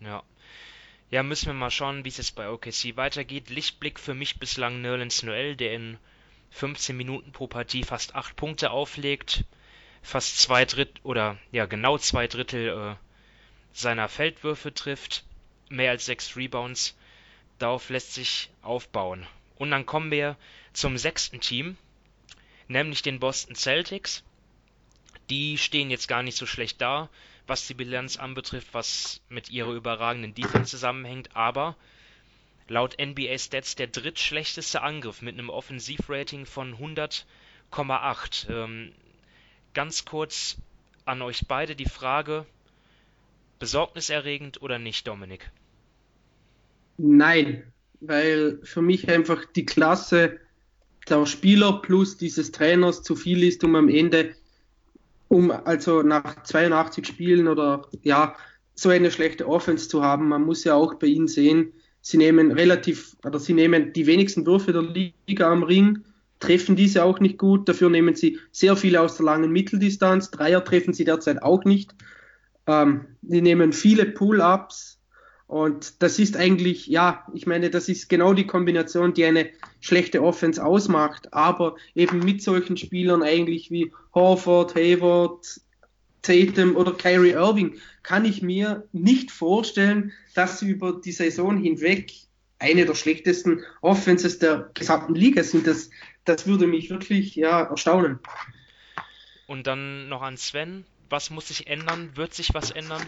Ja. 0.00 0.22
Ja, 1.08 1.22
müssen 1.22 1.46
wir 1.46 1.54
mal 1.54 1.70
schauen, 1.70 2.04
wie 2.04 2.10
es 2.10 2.18
jetzt 2.18 2.34
bei 2.34 2.50
OKC 2.50 2.96
weitergeht. 2.96 3.48
Lichtblick 3.48 3.98
für 3.98 4.12
mich 4.12 4.38
bislang 4.38 4.82
Nerlens 4.82 5.22
Noel, 5.22 5.56
der 5.56 5.72
in 5.72 5.96
15 6.50 6.94
Minuten 6.94 7.32
pro 7.32 7.46
Partie 7.46 7.82
fast 7.82 8.14
8 8.14 8.36
Punkte 8.36 8.70
auflegt, 8.70 9.46
fast 10.02 10.40
zwei 10.40 10.64
Drittel 10.64 11.00
oder 11.04 11.38
ja 11.52 11.66
genau 11.66 11.96
zwei 11.98 12.26
Drittel 12.26 12.68
äh, 12.68 12.94
seiner 13.72 14.08
Feldwürfe 14.08 14.74
trifft, 14.74 15.24
mehr 15.68 15.90
als 15.92 16.06
6 16.06 16.36
Rebounds. 16.36 16.96
Darauf 17.58 17.88
lässt 17.88 18.14
sich 18.14 18.50
aufbauen. 18.60 19.26
Und 19.56 19.70
dann 19.70 19.86
kommen 19.86 20.10
wir 20.10 20.36
zum 20.72 20.98
sechsten 20.98 21.40
Team, 21.40 21.76
nämlich 22.68 23.02
den 23.02 23.20
Boston 23.20 23.54
Celtics. 23.54 24.24
Die 25.30 25.56
stehen 25.56 25.90
jetzt 25.90 26.08
gar 26.08 26.22
nicht 26.22 26.36
so 26.36 26.46
schlecht 26.46 26.80
da, 26.80 27.08
was 27.46 27.66
die 27.66 27.74
Bilanz 27.74 28.16
anbetrifft, 28.16 28.68
was 28.72 29.20
mit 29.28 29.50
ihrer 29.50 29.72
überragenden 29.72 30.34
Defense 30.34 30.70
zusammenhängt, 30.70 31.34
aber 31.36 31.76
laut 32.68 32.96
NBA 33.00 33.38
Stats 33.38 33.76
der 33.76 33.86
drittschlechteste 33.86 34.82
Angriff 34.82 35.22
mit 35.22 35.34
einem 35.34 35.50
Offensivrating 35.50 36.46
von 36.46 36.74
100,8. 36.76 38.50
Ähm, 38.50 38.92
ganz 39.74 40.04
kurz 40.04 40.56
an 41.04 41.22
euch 41.22 41.46
beide 41.48 41.74
die 41.74 41.88
Frage, 41.88 42.46
besorgniserregend 43.58 44.62
oder 44.62 44.78
nicht, 44.78 45.06
Dominik? 45.06 45.50
Nein, 46.98 47.62
weil 48.00 48.58
für 48.62 48.82
mich 48.82 49.08
einfach 49.08 49.44
die 49.44 49.64
Klasse 49.64 50.38
der 51.08 51.26
Spieler 51.26 51.80
plus 51.80 52.16
dieses 52.16 52.52
Trainers 52.52 53.02
zu 53.02 53.16
viel 53.16 53.42
ist, 53.42 53.64
um 53.64 53.74
am 53.74 53.88
Ende, 53.88 54.34
um 55.28 55.50
also 55.50 56.02
nach 56.02 56.42
82 56.42 57.06
Spielen 57.06 57.48
oder 57.48 57.88
ja, 58.02 58.36
so 58.74 58.88
eine 58.88 59.10
schlechte 59.10 59.48
Offense 59.48 59.88
zu 59.88 60.02
haben. 60.02 60.28
Man 60.28 60.44
muss 60.44 60.64
ja 60.64 60.74
auch 60.74 60.94
bei 60.94 61.06
ihnen 61.06 61.28
sehen, 61.28 61.72
sie 62.00 62.18
nehmen 62.18 62.52
relativ, 62.52 63.16
oder 63.24 63.38
sie 63.38 63.54
nehmen 63.54 63.92
die 63.92 64.06
wenigsten 64.06 64.46
Würfe 64.46 64.72
der 64.72 64.82
Liga 64.82 65.50
am 65.50 65.62
Ring, 65.62 66.04
treffen 66.42 66.76
diese 66.76 67.04
auch 67.04 67.20
nicht 67.20 67.38
gut, 67.38 67.68
dafür 67.68 67.88
nehmen 67.88 68.14
sie 68.14 68.38
sehr 68.50 68.76
viele 68.76 69.00
aus 69.00 69.16
der 69.16 69.26
langen 69.26 69.50
Mitteldistanz, 69.50 70.30
Dreier 70.30 70.64
treffen 70.64 70.92
sie 70.92 71.04
derzeit 71.04 71.42
auch 71.42 71.64
nicht. 71.64 71.94
Ähm, 72.66 73.06
die 73.22 73.42
nehmen 73.42 73.72
viele 73.72 74.06
Pull-ups, 74.06 74.92
und 75.52 76.02
das 76.02 76.18
ist 76.18 76.34
eigentlich, 76.34 76.86
ja, 76.86 77.26
ich 77.34 77.46
meine, 77.46 77.68
das 77.68 77.90
ist 77.90 78.08
genau 78.08 78.32
die 78.32 78.46
Kombination, 78.46 79.12
die 79.12 79.26
eine 79.26 79.50
schlechte 79.80 80.22
Offense 80.22 80.64
ausmacht. 80.64 81.34
Aber 81.34 81.76
eben 81.94 82.20
mit 82.20 82.40
solchen 82.40 82.78
Spielern 82.78 83.22
eigentlich 83.22 83.70
wie 83.70 83.92
Horford, 84.14 84.74
Hayward, 84.74 85.60
Tatum 86.22 86.74
oder 86.74 86.92
Kyrie 86.92 87.32
Irving 87.32 87.74
kann 88.02 88.24
ich 88.24 88.40
mir 88.40 88.88
nicht 88.92 89.30
vorstellen, 89.30 90.12
dass 90.34 90.58
sie 90.58 90.70
über 90.70 90.98
die 91.04 91.12
Saison 91.12 91.58
hinweg 91.58 92.12
eine 92.58 92.86
der 92.86 92.94
schlechtesten 92.94 93.60
Offenses 93.82 94.38
der 94.38 94.70
gesamten 94.72 95.14
Liga 95.14 95.42
sind. 95.42 95.66
Das, 95.66 95.90
das 96.24 96.46
würde 96.46 96.66
mich 96.66 96.90
wirklich 96.90 97.34
ja, 97.34 97.62
erstaunen. 97.62 98.18
Und 99.46 99.66
dann 99.66 100.08
noch 100.08 100.22
an 100.22 100.36
Sven. 100.36 100.84
Was 101.10 101.30
muss 101.30 101.48
sich 101.48 101.66
ändern? 101.66 102.16
Wird 102.16 102.32
sich 102.32 102.54
was 102.54 102.70
ändern? 102.70 103.02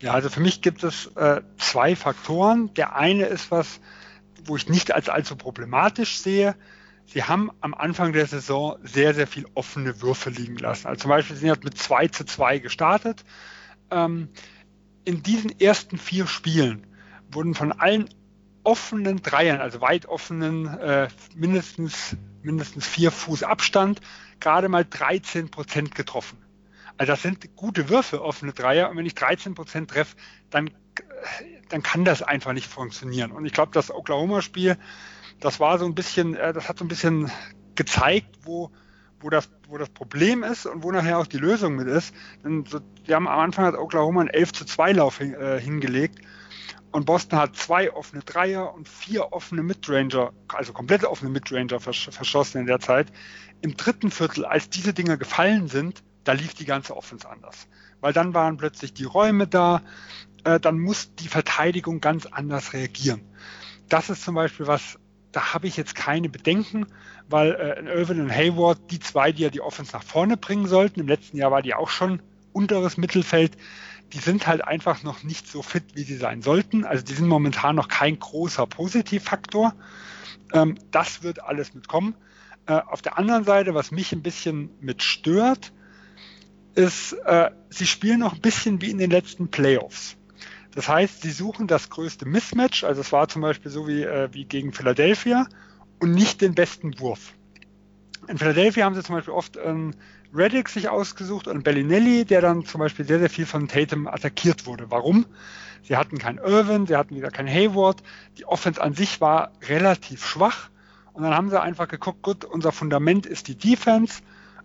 Ja, 0.00 0.12
also 0.12 0.30
für 0.30 0.40
mich 0.40 0.62
gibt 0.62 0.82
es 0.82 1.06
äh, 1.14 1.42
zwei 1.58 1.94
Faktoren. 1.94 2.72
Der 2.74 2.96
eine 2.96 3.26
ist 3.26 3.50
was, 3.50 3.80
wo 4.44 4.56
ich 4.56 4.68
nicht 4.68 4.94
als 4.94 5.08
allzu 5.08 5.36
problematisch 5.36 6.18
sehe. 6.18 6.56
Sie 7.06 7.24
haben 7.24 7.50
am 7.60 7.74
Anfang 7.74 8.12
der 8.12 8.26
Saison 8.26 8.78
sehr, 8.82 9.14
sehr 9.14 9.26
viel 9.26 9.46
offene 9.54 10.00
Würfe 10.00 10.30
liegen 10.30 10.56
lassen. 10.56 10.86
Also 10.86 11.02
zum 11.02 11.10
Beispiel 11.10 11.36
sind 11.36 11.54
sie 11.54 11.64
mit 11.64 11.78
2 11.78 12.08
zu 12.08 12.24
2 12.24 12.58
gestartet. 12.58 13.24
Ähm, 13.90 14.28
in 15.04 15.22
diesen 15.22 15.58
ersten 15.60 15.98
vier 15.98 16.26
Spielen 16.26 16.86
wurden 17.30 17.54
von 17.54 17.72
allen 17.72 18.08
offenen 18.64 19.22
Dreiern, 19.22 19.60
also 19.60 19.80
weit 19.80 20.06
offenen, 20.06 20.66
äh, 20.78 21.08
mindestens, 21.34 22.16
mindestens 22.42 22.86
vier 22.86 23.10
Fuß 23.10 23.42
Abstand, 23.42 24.00
gerade 24.40 24.68
mal 24.68 24.84
13 24.84 25.50
Prozent 25.50 25.94
getroffen. 25.94 26.38
Also 26.98 27.12
das 27.12 27.22
sind 27.22 27.56
gute 27.56 27.88
Würfe, 27.88 28.22
offene 28.22 28.52
Dreier. 28.52 28.90
Und 28.90 28.96
wenn 28.96 29.06
ich 29.06 29.14
13 29.14 29.54
Prozent 29.54 29.90
treffe, 29.90 30.16
dann, 30.50 30.70
dann 31.68 31.82
kann 31.82 32.04
das 32.04 32.22
einfach 32.22 32.52
nicht 32.52 32.68
funktionieren. 32.68 33.32
Und 33.32 33.46
ich 33.46 33.52
glaube, 33.52 33.72
das 33.72 33.90
Oklahoma-Spiel, 33.90 34.76
das 35.40 35.58
war 35.58 35.78
so 35.78 35.86
ein 35.86 35.94
bisschen, 35.94 36.36
äh, 36.36 36.52
das 36.52 36.68
hat 36.68 36.78
so 36.78 36.84
ein 36.84 36.88
bisschen 36.88 37.30
gezeigt, 37.74 38.38
wo, 38.42 38.70
wo 39.20 39.30
das, 39.30 39.48
wo 39.68 39.78
das 39.78 39.88
Problem 39.88 40.42
ist 40.42 40.66
und 40.66 40.82
wo 40.82 40.92
nachher 40.92 41.18
auch 41.18 41.26
die 41.26 41.38
Lösung 41.38 41.76
mit 41.76 41.88
ist. 41.88 42.14
Denn 42.44 42.64
so, 42.66 42.80
wir 43.04 43.16
haben 43.16 43.26
am 43.26 43.40
Anfang 43.40 43.64
hat 43.64 43.74
Oklahoma 43.74 44.20
einen 44.20 44.30
11 44.30 44.52
zu 44.52 44.64
2 44.64 44.92
Lauf 44.92 45.18
hin, 45.18 45.34
äh, 45.34 45.60
hingelegt 45.60 46.20
und 46.92 47.06
Boston 47.06 47.38
hat 47.38 47.56
zwei 47.56 47.92
offene 47.92 48.22
Dreier 48.22 48.74
und 48.74 48.88
vier 48.88 49.32
offene 49.32 49.62
Midranger, 49.62 50.32
also 50.48 50.72
komplette 50.72 51.10
offene 51.10 51.30
Midranger 51.30 51.80
versch 51.80 52.10
verschossen 52.10 52.60
in 52.60 52.66
der 52.66 52.80
Zeit. 52.80 53.10
Im 53.62 53.76
dritten 53.76 54.10
Viertel, 54.10 54.44
als 54.44 54.68
diese 54.68 54.92
Dinger 54.92 55.16
gefallen 55.16 55.68
sind, 55.68 56.02
da 56.24 56.32
lief 56.32 56.54
die 56.54 56.66
ganze 56.66 56.96
Offense 56.96 57.28
anders. 57.28 57.66
Weil 58.00 58.12
dann 58.12 58.34
waren 58.34 58.58
plötzlich 58.58 58.92
die 58.92 59.04
Räume 59.04 59.46
da, 59.46 59.80
äh, 60.44 60.60
dann 60.60 60.78
muss 60.78 61.14
die 61.14 61.28
Verteidigung 61.28 62.00
ganz 62.00 62.26
anders 62.26 62.74
reagieren. 62.74 63.22
Das 63.88 64.10
ist 64.10 64.22
zum 64.22 64.34
Beispiel 64.34 64.66
was, 64.66 64.98
da 65.32 65.54
habe 65.54 65.66
ich 65.68 65.78
jetzt 65.78 65.94
keine 65.94 66.28
Bedenken, 66.28 66.86
weil 67.28 67.52
äh, 67.52 67.98
Irvin 67.98 68.20
und 68.20 68.30
Hayward, 68.30 68.90
die 68.90 69.00
zwei, 69.00 69.32
die 69.32 69.42
ja 69.42 69.50
die 69.50 69.62
Offense 69.62 69.92
nach 69.92 70.02
vorne 70.02 70.36
bringen 70.36 70.66
sollten, 70.66 71.00
im 71.00 71.08
letzten 71.08 71.38
Jahr 71.38 71.50
war 71.50 71.62
die 71.62 71.74
auch 71.74 71.88
schon 71.88 72.20
unteres 72.52 72.98
Mittelfeld, 72.98 73.56
die 74.12 74.18
sind 74.18 74.46
halt 74.46 74.62
einfach 74.62 75.02
noch 75.02 75.22
nicht 75.22 75.48
so 75.48 75.62
fit, 75.62 75.84
wie 75.94 76.02
sie 76.02 76.16
sein 76.16 76.42
sollten. 76.42 76.84
Also 76.84 77.04
die 77.04 77.14
sind 77.14 77.28
momentan 77.28 77.76
noch 77.76 77.88
kein 77.88 78.18
großer 78.18 78.66
Positivfaktor. 78.66 79.74
Ähm, 80.52 80.76
das 80.90 81.22
wird 81.22 81.42
alles 81.42 81.74
mitkommen. 81.74 82.14
Äh, 82.66 82.74
auf 82.74 83.02
der 83.02 83.18
anderen 83.18 83.44
Seite, 83.44 83.74
was 83.74 83.90
mich 83.90 84.12
ein 84.12 84.22
bisschen 84.22 84.70
mit 84.80 85.02
stört, 85.02 85.72
ist, 86.74 87.12
äh, 87.24 87.50
sie 87.70 87.86
spielen 87.86 88.20
noch 88.20 88.34
ein 88.34 88.40
bisschen 88.40 88.80
wie 88.80 88.90
in 88.90 88.98
den 88.98 89.10
letzten 89.10 89.50
Playoffs. 89.50 90.16
Das 90.74 90.88
heißt, 90.88 91.22
sie 91.22 91.30
suchen 91.30 91.66
das 91.66 91.90
größte 91.90 92.24
Mismatch, 92.26 92.84
also 92.84 93.00
es 93.02 93.12
war 93.12 93.28
zum 93.28 93.42
Beispiel 93.42 93.70
so 93.70 93.86
wie, 93.86 94.02
äh, 94.02 94.28
wie 94.32 94.44
gegen 94.44 94.72
Philadelphia, 94.72 95.46
und 96.00 96.12
nicht 96.12 96.40
den 96.40 96.54
besten 96.54 96.98
Wurf. 96.98 97.34
In 98.28 98.38
Philadelphia 98.38 98.84
haben 98.84 98.94
sie 98.94 99.02
zum 99.02 99.16
Beispiel 99.16 99.34
oft 99.34 99.58
einen 99.58 99.96
Reddick 100.34 100.68
sich 100.68 100.88
ausgesucht 100.88 101.46
und 101.46 101.62
Bellinelli, 101.62 102.24
der 102.24 102.40
dann 102.40 102.64
zum 102.64 102.78
Beispiel 102.78 103.04
sehr, 103.04 103.18
sehr 103.18 103.30
viel 103.30 103.46
von 103.46 103.68
Tatum 103.68 104.06
attackiert 104.06 104.66
wurde. 104.66 104.90
Warum? 104.90 105.26
Sie 105.82 105.96
hatten 105.96 106.18
keinen 106.18 106.38
Irvin, 106.38 106.86
sie 106.86 106.96
hatten 106.96 107.16
wieder 107.16 107.30
keinen 107.30 107.48
Hayward. 107.48 108.02
Die 108.38 108.46
Offense 108.46 108.80
an 108.80 108.94
sich 108.94 109.20
war 109.20 109.52
relativ 109.68 110.24
schwach. 110.24 110.70
Und 111.12 111.24
dann 111.24 111.34
haben 111.34 111.50
sie 111.50 111.60
einfach 111.60 111.88
geguckt, 111.88 112.22
gut, 112.22 112.44
unser 112.44 112.72
Fundament 112.72 113.26
ist 113.26 113.48
die 113.48 113.56
Defense 113.56 114.22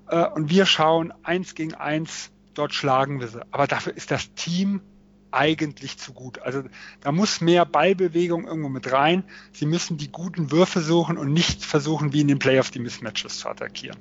äh, 0.09 0.25
und 0.25 0.49
wir 0.49 0.65
schauen 0.65 1.13
eins 1.23 1.55
gegen 1.55 1.73
eins, 1.73 2.31
dort 2.53 2.73
schlagen 2.73 3.19
wir 3.19 3.27
sie. 3.27 3.41
Aber 3.51 3.67
dafür 3.67 3.95
ist 3.95 4.11
das 4.11 4.33
Team 4.35 4.81
eigentlich 5.31 5.97
zu 5.97 6.13
gut. 6.13 6.39
Also 6.39 6.63
da 7.01 7.11
muss 7.11 7.41
mehr 7.41 7.65
Ballbewegung 7.65 8.47
irgendwo 8.47 8.69
mit 8.69 8.91
rein. 8.91 9.23
Sie 9.51 9.65
müssen 9.65 9.97
die 9.97 10.11
guten 10.11 10.51
Würfe 10.51 10.81
suchen 10.81 11.17
und 11.17 11.33
nicht 11.33 11.65
versuchen, 11.65 12.13
wie 12.13 12.21
in 12.21 12.27
den 12.27 12.39
Playoffs 12.39 12.71
die 12.71 12.79
Mismatches 12.79 13.39
zu 13.39 13.49
attackieren. 13.49 13.97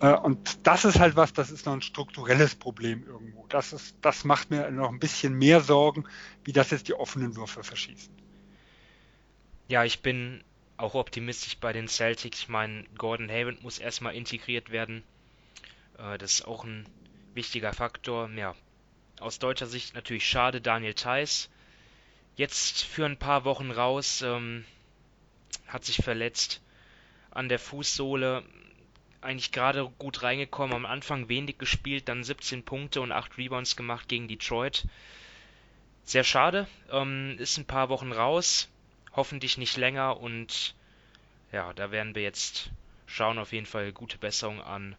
Äh, 0.00 0.12
und 0.14 0.66
das 0.66 0.84
ist 0.84 0.98
halt 0.98 1.16
was, 1.16 1.32
das 1.32 1.50
ist 1.50 1.66
noch 1.66 1.72
ein 1.72 1.82
strukturelles 1.82 2.54
Problem 2.54 3.04
irgendwo. 3.06 3.46
Das, 3.48 3.72
ist, 3.72 3.96
das 4.00 4.24
macht 4.24 4.50
mir 4.50 4.70
noch 4.70 4.90
ein 4.90 4.98
bisschen 4.98 5.34
mehr 5.34 5.60
Sorgen, 5.60 6.04
wie 6.44 6.52
das 6.52 6.70
jetzt 6.70 6.88
die 6.88 6.94
offenen 6.94 7.36
Würfe 7.36 7.62
verschießen. 7.62 8.12
Ja, 9.68 9.84
ich 9.84 10.00
bin 10.00 10.42
auch 10.76 10.94
optimistisch 10.94 11.56
bei 11.58 11.72
den 11.72 11.88
Celtics. 11.88 12.40
Ich 12.40 12.48
meine, 12.48 12.84
Gordon 12.98 13.30
Hayward 13.30 13.62
muss 13.62 13.78
erstmal 13.78 14.14
integriert 14.14 14.70
werden. 14.70 15.02
Äh, 15.98 16.18
das 16.18 16.34
ist 16.34 16.46
auch 16.46 16.64
ein 16.64 16.86
wichtiger 17.34 17.72
Faktor. 17.72 18.28
Ja, 18.30 18.54
aus 19.20 19.38
deutscher 19.38 19.66
Sicht 19.66 19.94
natürlich 19.94 20.28
schade, 20.28 20.60
Daniel 20.60 20.94
Theiss. 20.94 21.50
Jetzt 22.36 22.82
für 22.82 23.06
ein 23.06 23.16
paar 23.16 23.44
Wochen 23.44 23.70
raus, 23.70 24.22
ähm, 24.22 24.64
hat 25.68 25.84
sich 25.84 25.96
verletzt 25.96 26.60
an 27.30 27.48
der 27.48 27.58
Fußsohle. 27.58 28.44
Eigentlich 29.24 29.52
gerade 29.52 29.90
gut 29.98 30.22
reingekommen, 30.22 30.76
am 30.76 30.86
Anfang 30.86 31.28
wenig 31.30 31.56
gespielt, 31.56 32.08
dann 32.08 32.22
17 32.22 32.62
Punkte 32.62 33.00
und 33.00 33.10
8 33.10 33.38
Rebounds 33.38 33.74
gemacht 33.74 34.06
gegen 34.06 34.28
Detroit. 34.28 34.86
Sehr 36.04 36.24
schade, 36.24 36.68
ähm, 36.90 37.36
ist 37.38 37.56
ein 37.56 37.64
paar 37.64 37.88
Wochen 37.88 38.12
raus, 38.12 38.68
hoffentlich 39.12 39.56
nicht 39.56 39.78
länger 39.78 40.20
und 40.20 40.74
ja, 41.52 41.72
da 41.72 41.90
werden 41.90 42.14
wir 42.14 42.22
jetzt 42.22 42.70
schauen, 43.06 43.38
auf 43.38 43.52
jeden 43.52 43.64
Fall 43.64 43.92
gute 43.92 44.18
Besserung 44.18 44.60
an 44.60 44.94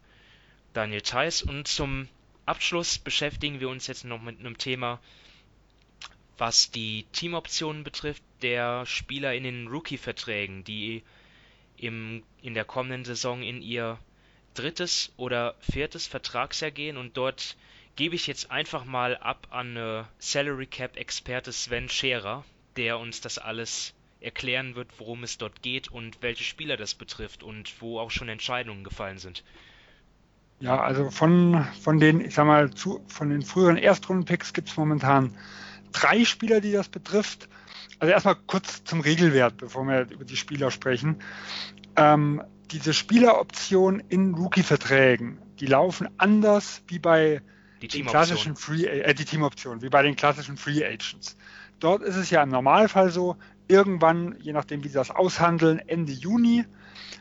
Daniel 0.72 1.02
Theiss. 1.02 1.42
Und 1.42 1.68
zum 1.68 2.08
Abschluss 2.46 2.98
beschäftigen 2.98 3.60
wir 3.60 3.68
uns 3.68 3.86
jetzt 3.86 4.04
noch 4.04 4.20
mit 4.20 4.40
einem 4.40 4.58
Thema, 4.58 5.00
was 6.36 6.72
die 6.72 7.06
Teamoptionen 7.12 7.84
betrifft, 7.84 8.24
der 8.42 8.86
Spieler 8.86 9.34
in 9.34 9.44
den 9.44 9.68
Rookie-Verträgen, 9.68 10.64
die 10.64 11.04
im, 11.76 12.24
in 12.42 12.54
der 12.54 12.64
kommenden 12.64 13.04
Saison 13.04 13.42
in 13.42 13.62
ihr 13.62 13.98
drittes 14.58 15.12
oder 15.16 15.54
viertes 15.60 16.06
Vertragsjahr 16.06 16.70
gehen 16.70 16.96
und 16.96 17.16
dort 17.16 17.56
gebe 17.96 18.14
ich 18.14 18.26
jetzt 18.26 18.50
einfach 18.50 18.84
mal 18.84 19.16
ab 19.16 19.48
an 19.50 19.76
äh, 19.76 20.04
Salary 20.18 20.66
Cap 20.66 20.96
Experte 20.96 21.52
Sven 21.52 21.88
Scherer, 21.88 22.44
der 22.76 22.98
uns 22.98 23.20
das 23.20 23.38
alles 23.38 23.94
erklären 24.20 24.74
wird, 24.74 24.88
worum 24.98 25.22
es 25.22 25.38
dort 25.38 25.62
geht 25.62 25.88
und 25.88 26.22
welche 26.22 26.44
Spieler 26.44 26.76
das 26.76 26.94
betrifft 26.94 27.42
und 27.42 27.80
wo 27.80 27.98
auch 27.98 28.10
schon 28.10 28.28
Entscheidungen 28.28 28.84
gefallen 28.84 29.18
sind. 29.18 29.44
Ja, 30.60 30.80
also 30.80 31.10
von, 31.10 31.66
von 31.82 32.00
den, 32.00 32.20
ich 32.20 32.34
sag 32.34 32.46
mal, 32.46 32.70
zu, 32.70 33.04
von 33.08 33.28
den 33.28 33.42
früheren 33.42 33.76
Erstrunden-Picks 33.76 34.54
gibt 34.54 34.68
es 34.68 34.76
momentan 34.76 35.36
drei 35.92 36.24
Spieler, 36.24 36.60
die 36.60 36.72
das 36.72 36.88
betrifft. 36.88 37.48
Also 37.98 38.12
erstmal 38.12 38.36
kurz 38.46 38.84
zum 38.84 39.00
Regelwert, 39.00 39.58
bevor 39.58 39.84
wir 39.84 40.08
über 40.10 40.24
die 40.24 40.36
Spieler 40.36 40.70
sprechen. 40.70 41.16
Ähm, 41.96 42.42
diese 42.70 42.94
Spieleroptionen 42.94 44.02
in 44.08 44.34
Rookie-Verträgen, 44.34 45.38
die 45.60 45.66
laufen 45.66 46.08
anders 46.18 46.82
wie 46.88 46.98
bei 46.98 47.42
die 47.82 47.88
den 47.88 48.06
klassischen 48.06 48.56
Free, 48.56 48.84
äh, 48.84 49.14
die 49.14 49.24
Teamoption, 49.24 49.82
wie 49.82 49.88
bei 49.88 50.02
den 50.02 50.16
klassischen 50.16 50.56
Free 50.56 50.84
Agents. 50.84 51.36
Dort 51.78 52.02
ist 52.02 52.16
es 52.16 52.30
ja 52.30 52.42
im 52.42 52.48
Normalfall 52.48 53.10
so, 53.10 53.36
irgendwann, 53.68 54.36
je 54.40 54.52
nachdem 54.52 54.82
wie 54.84 54.88
sie 54.88 54.94
das 54.94 55.10
aushandeln, 55.10 55.78
Ende 55.78 56.12
Juni, 56.12 56.64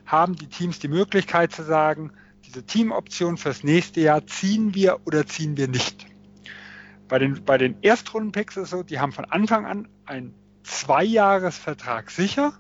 haben 0.05 0.35
die 0.35 0.47
Teams 0.47 0.80
die 0.80 0.88
Möglichkeit 0.88 1.51
zu 1.51 1.63
sagen, 1.63 2.11
diese 2.45 2.63
Teamoption 2.63 3.38
fürs 3.38 3.63
nächste 3.63 4.01
Jahr 4.01 4.26
ziehen 4.27 4.76
wir 4.76 4.99
oder 5.05 5.26
ziehen 5.26 5.57
wir 5.57 5.67
nicht. 5.67 6.05
Bei 7.07 7.19
den, 7.19 7.43
bei 7.43 7.57
den 7.57 7.81
Erstrunden-Picks 7.81 8.57
ist 8.57 8.63
es 8.63 8.69
so, 8.69 8.84
die 8.84 8.99
haben 8.99 9.11
von 9.11 9.26
Anfang 9.26 9.65
an 9.65 9.88
einen 10.05 10.34
Zweijahresvertrag 10.63 12.09
sicher 12.09 12.53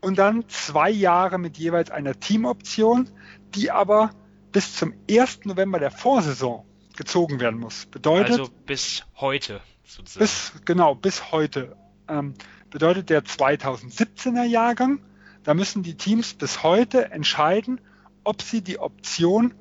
und 0.00 0.18
dann 0.18 0.48
zwei 0.48 0.90
Jahre 0.90 1.38
mit 1.38 1.58
jeweils 1.58 1.90
einer 1.90 2.18
Teamoption, 2.18 3.10
die 3.54 3.70
aber 3.70 4.10
bis 4.52 4.76
zum 4.76 4.94
1. 5.10 5.40
November 5.44 5.78
der 5.78 5.90
Vorsaison 5.90 6.64
gezogen 6.96 7.40
werden 7.40 7.60
muss. 7.60 7.86
Bedeutet. 7.86 8.40
Also 8.40 8.50
bis 8.66 9.04
heute 9.16 9.60
sozusagen. 9.84 10.20
Bis, 10.20 10.52
genau, 10.64 10.94
bis 10.94 11.32
heute. 11.32 11.76
Ähm, 12.08 12.34
bedeutet 12.70 13.10
der 13.10 13.24
2017er 13.24 14.44
Jahrgang, 14.44 15.00
da 15.44 15.54
müssen 15.54 15.82
die 15.82 15.96
Teams 15.96 16.34
bis 16.34 16.62
heute 16.62 17.10
entscheiden, 17.10 17.80
ob 18.24 18.42
sie 18.42 18.62
die 18.62 18.78
Option 18.78 19.54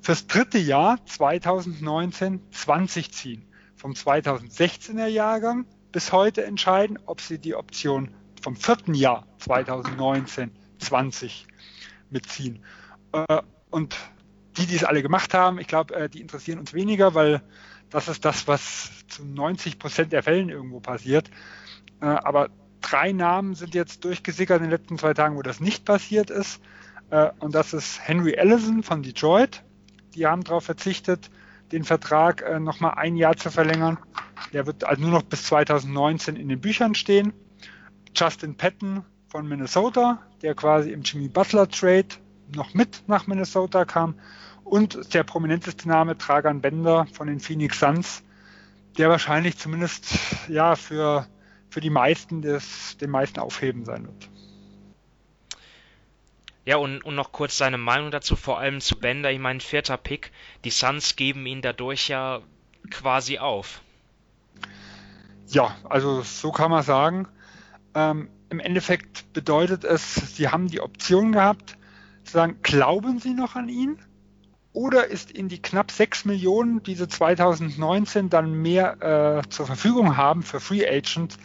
fürs 0.00 0.26
dritte 0.26 0.58
Jahr 0.58 0.98
2019-20 1.06 3.12
ziehen. 3.12 3.46
Vom 3.76 3.92
2016er 3.92 5.06
Jahrgang 5.06 5.66
bis 5.92 6.12
heute 6.12 6.44
entscheiden, 6.44 6.98
ob 7.06 7.20
sie 7.20 7.38
die 7.38 7.54
Option 7.54 8.12
vom 8.40 8.56
vierten 8.56 8.94
Jahr 8.94 9.26
2019-20 9.46 11.44
mitziehen. 12.10 12.64
Äh, 13.12 13.42
und 13.70 13.96
die, 14.56 14.66
die 14.66 14.76
es 14.76 14.84
alle 14.84 15.02
gemacht 15.02 15.34
haben, 15.34 15.58
ich 15.58 15.66
glaube, 15.66 15.94
äh, 15.94 16.08
die 16.08 16.20
interessieren 16.20 16.58
uns 16.58 16.74
weniger, 16.74 17.14
weil 17.14 17.42
das 17.90 18.08
ist 18.08 18.24
das, 18.24 18.48
was 18.48 18.90
zu 19.08 19.24
90 19.24 19.78
Prozent 19.78 20.12
der 20.12 20.22
Fällen 20.22 20.48
irgendwo 20.48 20.80
passiert. 20.80 21.30
Äh, 22.00 22.06
aber 22.06 22.48
drei 22.80 23.12
Namen 23.12 23.54
sind 23.54 23.74
jetzt 23.74 24.04
durchgesickert 24.04 24.58
in 24.58 24.64
den 24.64 24.70
letzten 24.70 24.98
zwei 24.98 25.14
Tagen, 25.14 25.36
wo 25.36 25.42
das 25.42 25.60
nicht 25.60 25.84
passiert 25.84 26.30
ist. 26.30 26.60
Und 27.40 27.56
das 27.56 27.72
ist 27.74 27.98
Henry 28.06 28.34
Ellison 28.34 28.84
von 28.84 29.02
Detroit. 29.02 29.64
Die 30.14 30.28
haben 30.28 30.44
darauf 30.44 30.64
verzichtet, 30.64 31.28
den 31.72 31.84
Vertrag 31.84 32.42
äh, 32.42 32.60
nochmal 32.60 32.94
ein 32.96 33.16
Jahr 33.16 33.36
zu 33.36 33.50
verlängern. 33.50 33.98
Der 34.52 34.66
wird 34.66 34.84
also 34.84 35.02
nur 35.02 35.10
noch 35.10 35.22
bis 35.22 35.44
2019 35.44 36.36
in 36.36 36.48
den 36.48 36.60
Büchern 36.60 36.94
stehen. 36.94 37.32
Justin 38.14 38.56
Patton 38.56 39.04
von 39.28 39.46
Minnesota, 39.46 40.18
der 40.42 40.54
quasi 40.54 40.92
im 40.92 41.02
Jimmy 41.02 41.28
Butler 41.28 41.68
Trade 41.68 42.08
noch 42.54 42.74
mit 42.74 43.02
nach 43.06 43.26
Minnesota 43.26 43.84
kam. 43.84 44.18
Und 44.64 45.14
der 45.14 45.24
prominenteste 45.24 45.88
Name 45.88 46.16
Tragan 46.18 46.60
Bender 46.60 47.06
von 47.12 47.26
den 47.26 47.40
Phoenix 47.40 47.80
Suns, 47.80 48.22
der 48.98 49.08
wahrscheinlich 49.08 49.56
zumindest 49.56 50.16
ja 50.48 50.76
für, 50.76 51.26
für 51.70 51.80
die 51.80 51.90
meisten 51.90 52.42
des, 52.42 52.96
den 52.98 53.10
meisten 53.10 53.40
aufheben 53.40 53.84
sein 53.84 54.06
wird. 54.06 54.28
Ja, 56.64 56.76
und, 56.76 57.02
und 57.04 57.14
noch 57.14 57.32
kurz 57.32 57.56
seine 57.56 57.78
Meinung 57.78 58.10
dazu, 58.10 58.36
vor 58.36 58.58
allem 58.58 58.80
zu 58.80 58.98
Bender. 58.98 59.32
Ich 59.32 59.38
meine, 59.38 59.60
vierter 59.60 59.96
Pick. 59.96 60.30
Die 60.64 60.70
Suns 60.70 61.16
geben 61.16 61.46
ihn 61.46 61.62
dadurch 61.62 62.08
ja 62.08 62.42
quasi 62.90 63.38
auf. 63.38 63.80
Ja, 65.48 65.74
also 65.88 66.22
so 66.22 66.52
kann 66.52 66.70
man 66.70 66.82
sagen. 66.82 67.26
Ähm, 67.94 68.28
Im 68.50 68.60
Endeffekt 68.60 69.32
bedeutet 69.32 69.84
es, 69.84 70.36
sie 70.36 70.48
haben 70.48 70.68
die 70.68 70.80
Option 70.80 71.32
gehabt, 71.32 71.76
zu 72.24 72.32
sagen, 72.32 72.58
glauben 72.62 73.18
sie 73.18 73.34
noch 73.34 73.56
an 73.56 73.68
ihn? 73.68 73.98
Oder 74.72 75.08
ist 75.08 75.36
ihnen 75.36 75.48
die 75.48 75.60
knapp 75.60 75.90
6 75.90 76.26
Millionen, 76.26 76.82
die 76.82 76.94
sie 76.94 77.08
2019 77.08 78.30
dann 78.30 78.52
mehr 78.52 79.42
äh, 79.42 79.48
zur 79.48 79.66
Verfügung 79.66 80.16
haben 80.16 80.42
für 80.42 80.60
Free 80.60 80.86
Agents, 80.86 81.38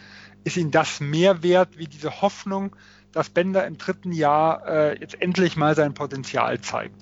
ist 0.44 0.58
ihnen 0.58 0.72
das 0.72 1.00
mehr 1.00 1.42
wert 1.42 1.78
wie 1.78 1.88
diese 1.88 2.22
Hoffnung, 2.22 2.76
dass 3.12 3.30
Bender 3.30 3.66
im 3.66 3.78
dritten 3.78 4.12
Jahr 4.12 4.68
äh, 4.68 5.00
jetzt 5.00 5.20
endlich 5.20 5.58
mal 5.58 5.76
sein 5.76 5.96
Potenzial 5.96 6.62
zeigt. 6.62 7.02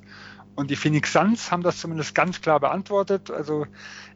Und 0.56 0.70
die 0.70 0.76
Phoenix 0.76 1.12
Suns 1.12 1.52
haben 1.52 1.64
das 1.64 1.80
zumindest 1.80 2.14
ganz 2.14 2.40
klar 2.40 2.60
beantwortet. 2.60 3.32
Also 3.32 3.66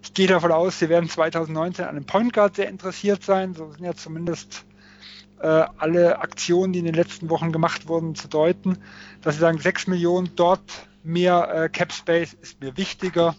ich 0.04 0.14
gehe 0.14 0.28
davon 0.28 0.52
aus, 0.52 0.80
sie 0.80 0.88
werden 0.88 1.10
2019 1.10 1.86
an 1.86 1.92
einem 1.92 2.06
Point 2.06 2.32
Guard 2.32 2.56
sehr 2.56 2.70
interessiert 2.70 3.24
sein. 3.24 3.56
So 3.56 3.72
sind 3.72 3.84
ja 3.84 3.96
zumindest 3.96 4.66
alle 5.46 6.20
Aktionen, 6.20 6.74
die 6.74 6.80
in 6.80 6.86
den 6.86 6.96
letzten 6.96 7.30
Wochen 7.30 7.52
gemacht 7.52 7.88
wurden, 7.88 8.16
zu 8.16 8.28
deuten, 8.28 8.80
dass 9.22 9.36
sie 9.36 9.42
sagen, 9.42 9.60
6 9.60 9.88
Millionen 9.88 10.36
dort 10.36 10.88
mehr 11.04 11.50
äh, 11.54 11.70
Cap 11.70 11.94
Space 11.94 12.34
ist 12.34 12.60
mir 12.60 12.76
wichtiger, 12.78 13.36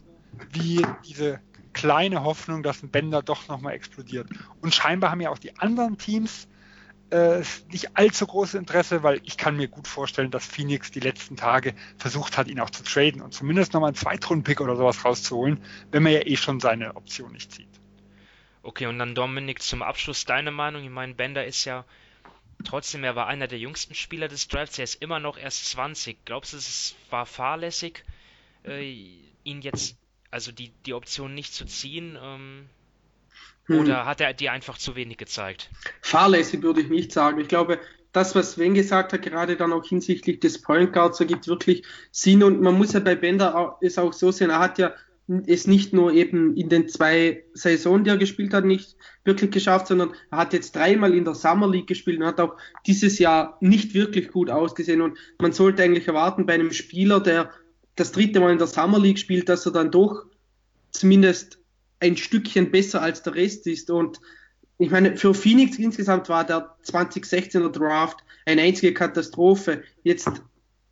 wie 0.53 0.87
diese 1.07 1.41
kleine 1.73 2.25
Hoffnung, 2.25 2.62
dass 2.62 2.83
ein 2.83 2.91
Bender 2.91 3.23
doch 3.23 3.47
nochmal 3.49 3.75
explodiert. 3.75 4.29
Und 4.62 4.75
scheinbar 4.75 5.11
haben 5.11 5.20
ja 5.20 5.31
auch 5.31 5.39
die 5.39 5.57
anderen 5.59 5.99
Teams 5.99 6.49
äh, 7.11 7.43
nicht 7.70 7.97
allzu 7.97 8.27
großes 8.27 8.55
Interesse, 8.55 9.03
weil 9.03 9.20
ich 9.25 9.37
kann 9.37 9.57
mir 9.57 9.69
gut 9.69 9.87
vorstellen, 9.87 10.31
dass 10.31 10.45
Phoenix 10.45 10.91
die 10.91 11.01
letzten 11.01 11.37
Tage 11.37 11.75
versucht 11.97 12.37
hat, 12.37 12.49
ihn 12.49 12.61
auch 12.61 12.70
zu 12.70 12.83
traden 12.83 13.23
und 13.23 13.33
zumindest 13.33 13.73
nochmal 13.73 13.89
einen 13.89 13.97
Zweitrunden-Pick 13.97 14.61
oder 14.61 14.77
sowas 14.77 15.05
rauszuholen, 15.05 15.62
wenn 15.91 16.03
man 16.03 16.12
ja 16.12 16.20
eh 16.27 16.37
schon 16.37 16.61
seine 16.61 16.97
Option 16.97 17.33
nicht 17.33 17.53
zieht. 17.53 17.68
Okay, 18.69 18.85
und 18.85 18.99
dann 18.99 19.15
Dominik 19.15 19.62
zum 19.62 19.81
Abschluss 19.81 20.27
deine 20.27 20.51
Meinung. 20.51 20.85
Ich 20.85 20.90
meine, 20.90 21.15
Bender 21.15 21.47
ist 21.47 21.65
ja 21.65 21.86
trotzdem, 22.65 23.03
er 23.03 23.16
war 23.16 23.27
einer 23.27 23.47
der 23.47 23.59
jüngsten 23.59 23.95
Spieler 23.95 24.28
des 24.28 24.47
Drafts. 24.47 24.77
Er 24.77 24.85
ist 24.85 25.01
immer 25.01 25.20
noch 25.20 25.39
erst 25.39 25.70
20. 25.70 26.27
Glaubst 26.27 26.53
du, 26.53 26.59
es 26.59 26.95
war 27.09 27.24
fahrlässig, 27.24 28.05
äh, 28.66 28.93
ihn 29.43 29.62
jetzt, 29.62 29.97
also 30.31 30.53
die, 30.53 30.70
die 30.85 30.93
Option 30.93 31.35
nicht 31.35 31.55
zu 31.55 31.65
ziehen? 31.65 32.19
Ähm, 32.23 32.69
hm. 33.69 33.81
Oder 33.81 34.05
hat 34.05 34.20
er 34.20 34.35
dir 34.35 34.53
einfach 34.53 34.77
zu 34.77 34.95
wenig 34.97 35.16
gezeigt? 35.16 35.70
Fahrlässig 36.03 36.61
würde 36.61 36.82
ich 36.82 36.90
nicht 36.90 37.11
sagen. 37.11 37.40
Ich 37.40 37.49
glaube, 37.49 37.81
das, 38.12 38.35
was 38.35 38.53
Sven 38.53 38.74
gesagt 38.74 39.15
hat, 39.15 39.23
gerade 39.23 39.57
dann 39.57 39.73
auch 39.73 39.86
hinsichtlich 39.86 40.40
des 40.40 40.61
Point 40.61 40.93
Guards, 40.93 41.20
ergibt 41.20 41.49
wirklich 41.49 41.86
Sinn. 42.11 42.43
Und 42.43 42.61
man 42.61 42.74
muss 42.74 42.93
ja 42.93 43.01
bei 43.01 43.15
Bender 43.15 43.78
es 43.81 43.97
auch 43.97 44.12
so 44.12 44.31
sehen, 44.31 44.51
er 44.51 44.59
hat 44.59 44.77
ja 44.77 44.93
es 45.46 45.66
nicht 45.66 45.92
nur 45.92 46.12
eben 46.12 46.56
in 46.56 46.68
den 46.68 46.88
zwei 46.88 47.44
Saisonen, 47.52 48.05
die 48.05 48.10
er 48.10 48.16
gespielt 48.16 48.55
hat, 48.55 48.64
nicht 48.64 48.96
wirklich 49.24 49.50
geschafft, 49.50 49.88
sondern 49.88 50.14
er 50.30 50.38
hat 50.38 50.55
jetzt 50.55 50.74
dreimal 50.74 51.14
in 51.14 51.24
der 51.24 51.34
Summer 51.34 51.68
League 51.68 51.86
gespielt 51.86 52.18
und 52.18 52.26
hat 52.26 52.40
auch 52.40 52.56
dieses 52.86 53.18
Jahr 53.18 53.59
nicht 53.60 53.92
wirklich 53.92 54.28
gut 54.32 54.48
ausgesehen. 54.48 55.02
Und 55.02 55.18
man 55.38 55.52
sollte 55.52 55.82
eigentlich 55.82 56.09
erwarten 56.09 56.46
bei 56.46 56.55
einem 56.55 56.72
Spieler, 56.72 57.20
der 57.20 57.50
das 57.94 58.12
dritte 58.12 58.40
Mal 58.40 58.52
in 58.52 58.59
der 58.59 58.66
Summer 58.66 58.98
League 58.98 59.18
spielt, 59.18 59.48
dass 59.48 59.66
er 59.66 59.72
dann 59.72 59.90
doch 59.90 60.24
zumindest 60.92 61.59
ein 62.00 62.16
Stückchen 62.16 62.70
besser 62.70 63.02
als 63.02 63.22
der 63.22 63.34
Rest 63.34 63.66
ist. 63.66 63.90
Und 63.90 64.20
ich 64.78 64.90
meine, 64.90 65.16
für 65.16 65.34
Phoenix 65.34 65.78
insgesamt 65.78 66.30
war 66.30 66.46
der 66.46 66.74
2016er 66.86 67.70
Draft 67.70 68.18
eine 68.46 68.62
einzige 68.62 68.94
Katastrophe. 68.94 69.82
Jetzt 70.05 70.30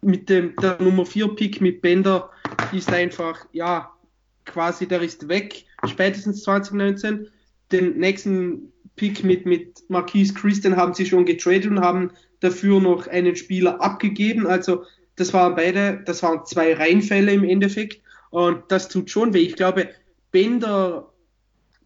mit 0.03 0.29
dem 0.29 0.55
der 0.57 0.81
Nummer 0.83 1.07
4 1.07 1.29
Pick 1.29 1.63
mit 1.63 1.81
Bender 1.81 2.31
ist 2.73 2.93
einfach, 2.93 3.47
ja, 3.53 3.96
quasi, 4.47 4.87
der 4.87 5.03
ist 5.03 5.29
weg, 5.29 5.65
spätestens 5.87 6.43
2019. 6.45 7.29
Den 7.73 7.99
nächsten 7.99 8.73
Pick 8.97 9.25
mit, 9.25 9.45
mit 9.45 9.83
Marquise 9.89 10.35
Christian 10.35 10.77
haben 10.77 10.95
sie 10.95 11.05
schon 11.05 11.27
getradet 11.27 11.67
und 11.67 11.81
haben 11.81 12.13
dafür 12.41 12.81
noch 12.81 13.07
einen 13.09 13.37
Spieler 13.37 13.81
abgegeben. 13.81 14.47
Also 14.47 14.85
das 15.17 15.33
waren 15.35 15.55
beide, 15.55 16.03
das 16.07 16.23
waren 16.23 16.45
zwei 16.47 16.75
Reinfälle 16.75 17.33
im 17.33 17.45
Endeffekt. 17.45 18.01
Und 18.31 18.65
das 18.69 18.89
tut 18.89 19.11
schon 19.11 19.35
weh. 19.35 19.41
Ich 19.41 19.57
glaube, 19.57 19.91
Bender 20.31 21.13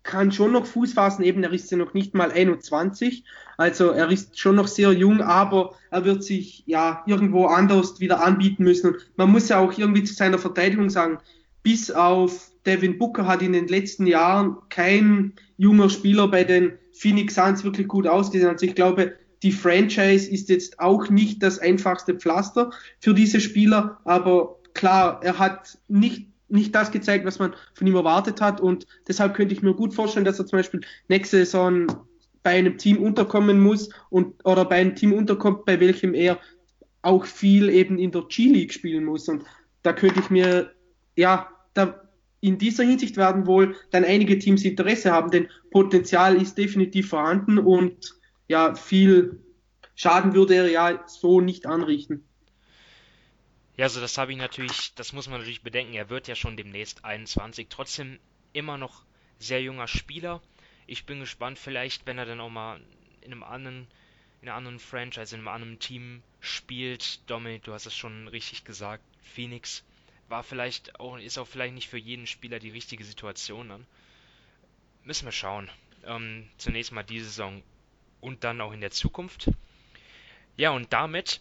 kann 0.03 0.33
schon 0.33 0.53
noch 0.53 0.67
Fuß 0.67 0.95
fassen, 0.95 1.23
eben 1.23 1.43
er 1.43 1.53
ist 1.53 1.71
ja 1.71 1.77
noch 1.77 1.95
nicht 1.95 2.15
mal 2.15 2.33
21, 2.33 3.25
also 3.59 3.91
er 3.91 4.11
ist 4.11 4.39
schon 4.39 4.57
noch 4.57 4.67
sehr 4.67 4.93
jung, 4.93 5.21
aber 5.21 5.75
er 5.91 6.05
wird 6.05 6.25
sich 6.25 6.65
ja 6.67 7.03
irgendwo 7.07 7.47
anders 7.47 8.01
wieder 8.01 8.25
anbieten 8.25 8.65
müssen. 8.65 8.95
Und 8.95 9.11
man 9.17 9.31
muss 9.31 9.49
ja 9.51 9.59
auch 9.59 9.77
irgendwie 9.77 10.05
zu 10.05 10.15
seiner 10.15 10.39
Verteidigung 10.39 10.89
sagen, 10.89 11.19
bis 11.63 11.91
auf 11.91 12.50
Devin 12.67 12.99
Booker 12.99 13.27
hat 13.27 13.43
in 13.43 13.53
den 13.53 13.69
letzten 13.69 14.07
Jahren 14.07 14.57
kein 14.69 15.35
junger 15.57 15.89
Spieler 15.89 16.29
bei 16.29 16.45
den 16.45 16.73
Phoenix 16.93 17.35
Suns 17.35 17.65
wirklich 17.65 17.89
gut 17.89 18.07
ausgesehen. 18.07 18.51
Also 18.51 18.67
ich 18.67 18.75
glaube, 18.75 19.15
die 19.43 19.53
Franchise 19.53 20.31
ist 20.31 20.49
jetzt 20.51 20.79
auch 20.79 21.09
nicht 21.09 21.43
das 21.43 21.59
einfachste 21.59 22.15
Pflaster 22.15 22.71
für 23.01 23.15
diese 23.15 23.41
Spieler, 23.41 24.01
aber 24.05 24.59
klar, 24.75 25.21
er 25.23 25.39
hat 25.39 25.79
nicht 25.89 26.31
nicht 26.51 26.75
das 26.75 26.91
gezeigt, 26.91 27.25
was 27.25 27.39
man 27.39 27.55
von 27.75 27.87
ihm 27.87 27.95
erwartet 27.95 28.41
hat. 28.41 28.61
Und 28.61 28.87
deshalb 29.07 29.35
könnte 29.35 29.55
ich 29.55 29.63
mir 29.63 29.75
gut 29.75 29.95
vorstellen, 29.95 30.25
dass 30.25 30.39
er 30.39 30.47
zum 30.47 30.59
Beispiel 30.59 30.81
nächste 31.09 31.39
Saison 31.39 31.87
bei 32.43 32.51
einem 32.51 32.79
Team 32.79 33.03
unterkommen 33.03 33.61
muss 33.61 33.91
und 34.09 34.45
oder 34.45 34.65
bei 34.65 34.77
einem 34.77 34.95
Team 34.95 35.13
unterkommt, 35.13 35.65
bei 35.65 35.79
welchem 35.81 36.15
er 36.15 36.39
auch 37.03 37.25
viel 37.25 37.69
eben 37.71 37.99
in 37.99 38.11
der 38.11 38.23
G-League 38.23 38.73
spielen 38.73 39.05
muss. 39.05 39.29
Und 39.29 39.45
da 39.83 39.93
könnte 39.93 40.21
ich 40.21 40.31
mir, 40.31 40.73
ja, 41.17 41.49
da 41.75 42.10
in 42.41 42.59
dieser 42.59 42.85
Hinsicht 42.85 43.17
werden 43.17 43.47
wohl 43.47 43.77
dann 43.91 44.05
einige 44.05 44.39
Teams 44.39 44.65
Interesse 44.65 45.13
haben, 45.13 45.31
denn 45.31 45.49
Potenzial 45.71 46.41
ist 46.41 46.57
definitiv 46.57 47.11
vorhanden 47.11 47.59
und 47.59 48.15
ja, 48.49 48.75
viel 48.75 49.41
Schaden 49.95 50.35
würde 50.35 50.55
er 50.55 50.69
ja 50.71 51.05
so 51.07 51.41
nicht 51.41 51.67
anrichten. 51.67 52.25
Ja, 53.77 53.85
also 53.85 54.01
das 54.01 54.19
habe 54.19 54.33
ich 54.33 54.39
natürlich, 54.39 54.95
das 54.95 55.13
muss 55.13 55.29
man 55.29 55.39
natürlich 55.39 55.63
bedenken. 55.63 55.95
Er 55.95 56.11
wird 56.11 56.29
ja 56.29 56.35
schon 56.35 56.57
demnächst 56.57 57.05
21, 57.05 57.69
trotzdem 57.69 58.19
immer 58.53 58.79
noch 58.79 59.05
sehr 59.39 59.63
junger 59.63 59.89
Spieler. 59.89 60.43
Ich 60.87 61.07
bin 61.07 61.21
gespannt, 61.21 61.59
vielleicht, 61.59 62.07
wenn 62.07 62.19
er 62.19 62.27
dann 62.27 62.41
auch 62.41 62.51
mal 62.51 62.81
in 63.21 63.33
einem 63.33 63.43
anderen, 63.43 63.87
in 64.43 64.49
einer 64.49 64.57
anderen 64.57 64.79
Franchise, 64.79 65.35
in 65.35 65.41
einem 65.41 65.49
anderen 65.49 65.79
Team 65.79 66.23
spielt. 66.41 67.21
Dominik, 67.31 67.65
du 67.65 67.73
hast 67.73 67.87
es 67.87 67.95
schon 67.95 68.29
richtig 68.29 68.65
gesagt. 68.65 69.05
Phoenix 69.23 69.85
war 70.31 70.43
vielleicht 70.43 70.99
auch, 71.01 71.19
ist 71.19 71.39
auch 71.39 71.47
vielleicht 71.47 71.75
nicht 71.75 71.89
für 71.89 71.99
jeden 71.99 72.27
Spieler 72.27 72.59
die 72.59 72.71
richtige 72.71 73.05
Situation 73.05 73.69
dann. 73.69 73.87
Müssen 75.05 75.27
wir 75.27 75.33
schauen. 75.33 75.71
Ähm, 76.05 76.49
zunächst 76.57 76.93
mal 76.93 77.03
diese 77.03 77.27
Saison 77.27 77.63
und 78.21 78.45
dann 78.45 78.61
auch 78.61 78.73
in 78.73 78.81
der 78.81 78.91
Zukunft. 78.91 79.51
Ja, 80.57 80.71
und 80.71 80.93
damit 80.93 81.41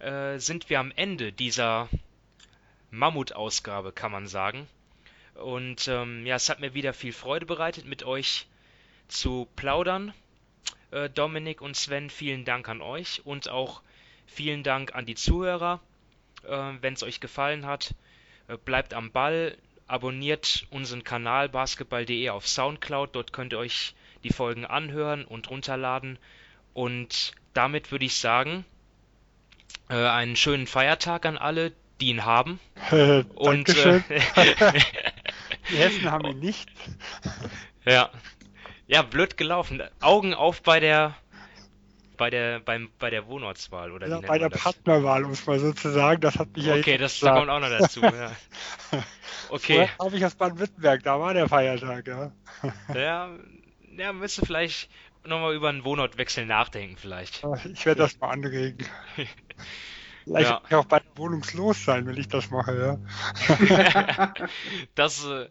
äh, 0.00 0.38
sind 0.38 0.68
wir 0.68 0.80
am 0.80 0.92
Ende 0.96 1.32
dieser 1.32 1.88
Mammutausgabe, 2.90 3.92
kann 3.92 4.12
man 4.12 4.26
sagen. 4.26 4.66
Und 5.34 5.86
ähm, 5.88 6.26
ja, 6.26 6.36
es 6.36 6.48
hat 6.48 6.60
mir 6.60 6.74
wieder 6.74 6.92
viel 6.92 7.12
Freude 7.12 7.46
bereitet, 7.46 7.84
mit 7.84 8.02
euch 8.02 8.46
zu 9.06 9.46
plaudern. 9.54 10.12
Äh, 10.90 11.08
Dominik 11.10 11.60
und 11.60 11.76
Sven, 11.76 12.10
vielen 12.10 12.44
Dank 12.44 12.68
an 12.68 12.80
euch 12.80 13.24
und 13.24 13.48
auch 13.48 13.82
vielen 14.26 14.62
Dank 14.62 14.94
an 14.94 15.06
die 15.06 15.14
Zuhörer. 15.14 15.80
Äh, 16.44 16.72
Wenn 16.80 16.94
es 16.94 17.02
euch 17.02 17.20
gefallen 17.20 17.66
hat, 17.66 17.94
bleibt 18.56 18.94
am 18.94 19.12
Ball, 19.12 19.56
abonniert 19.86 20.66
unseren 20.70 21.04
Kanal 21.04 21.48
basketball.de 21.48 22.28
auf 22.30 22.48
Soundcloud. 22.48 23.14
Dort 23.14 23.32
könnt 23.32 23.52
ihr 23.52 23.58
euch 23.58 23.94
die 24.24 24.32
Folgen 24.32 24.64
anhören 24.64 25.24
und 25.24 25.50
runterladen. 25.50 26.18
Und 26.74 27.32
damit 27.54 27.90
würde 27.90 28.04
ich 28.04 28.16
sagen, 28.16 28.64
äh, 29.88 29.94
einen 29.94 30.36
schönen 30.36 30.66
Feiertag 30.66 31.26
an 31.26 31.36
alle, 31.36 31.72
die 32.00 32.08
ihn 32.08 32.24
haben. 32.24 32.60
Äh, 32.90 33.24
und 33.34 33.68
äh, 33.68 34.00
die 35.70 35.76
Hessen 35.76 36.10
haben 36.10 36.26
ihn 36.26 36.38
nicht. 36.38 36.70
Ja. 37.84 38.10
Ja, 38.86 39.02
blöd 39.02 39.36
gelaufen. 39.36 39.82
Augen 40.00 40.32
auf 40.32 40.62
bei 40.62 40.80
der 40.80 41.14
bei 42.18 42.28
der 42.28 42.60
beim 42.60 42.90
bei 42.98 43.08
der 43.08 43.26
Wohnortswahl 43.26 43.92
oder 43.92 44.06
ja, 44.06 44.20
bei 44.20 44.38
der 44.38 44.50
Partnerwahl, 44.50 45.24
um 45.24 45.30
es 45.30 45.46
mal 45.46 45.58
so 45.58 45.72
zu 45.72 45.90
sagen. 45.90 46.20
Das 46.20 46.38
hat 46.38 46.54
mich 46.54 46.66
okay, 46.66 46.74
ja 46.74 46.80
Okay, 46.80 46.98
das 46.98 47.18
da 47.20 47.34
kommt 47.34 47.48
auch 47.48 47.60
noch 47.60 47.70
dazu. 47.70 48.02
ja. 48.02 48.32
Okay. 49.50 49.88
habe 49.98 50.14
ich 50.14 50.26
aus 50.26 50.34
Baden-Württemberg, 50.34 51.02
da 51.04 51.18
war 51.18 51.32
der 51.32 51.48
Feiertag, 51.48 52.06
ja. 52.06 52.32
ja, 52.94 53.30
ja, 53.96 54.12
müsste 54.12 54.44
vielleicht 54.44 54.90
nochmal 55.24 55.54
über 55.54 55.70
einen 55.70 55.84
Wohnortwechsel 55.84 56.44
nachdenken, 56.44 56.96
vielleicht. 56.98 57.46
Ich 57.72 57.86
werde 57.86 58.02
das 58.02 58.18
mal 58.20 58.30
anregen. 58.30 58.86
Vielleicht 60.24 60.50
ja. 60.50 60.56
kann 60.56 60.66
ich 60.68 60.74
auch 60.74 60.84
bei 60.84 61.00
wohnungslos 61.16 61.86
sein, 61.86 62.06
wenn 62.06 62.18
ich 62.18 62.28
das 62.28 62.50
mache, 62.50 63.00
ja. 63.48 64.34
das, 64.94 65.24
äh, 65.24 65.48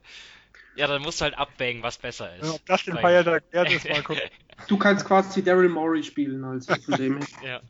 ja, 0.77 0.87
dann 0.87 1.01
musst 1.01 1.19
du 1.19 1.25
halt 1.25 1.37
abwägen, 1.37 1.83
was 1.83 1.97
besser 1.97 2.35
ist. 2.35 2.45
Ja, 2.45 2.51
ob 2.53 2.65
das 2.65 2.83
den 2.83 2.97
Feiertag 2.97 3.43
wert 3.51 3.71
ist, 3.71 3.89
mal 3.89 4.03
gucken. 4.03 4.23
Du 4.67 4.75
kannst 4.75 5.05
quasi 5.05 5.43
Daryl 5.43 5.69
Morey 5.69 6.03
spielen, 6.03 6.43
also 6.43 6.73
von 6.77 6.95
dem 6.95 7.19
ja. 7.43 7.61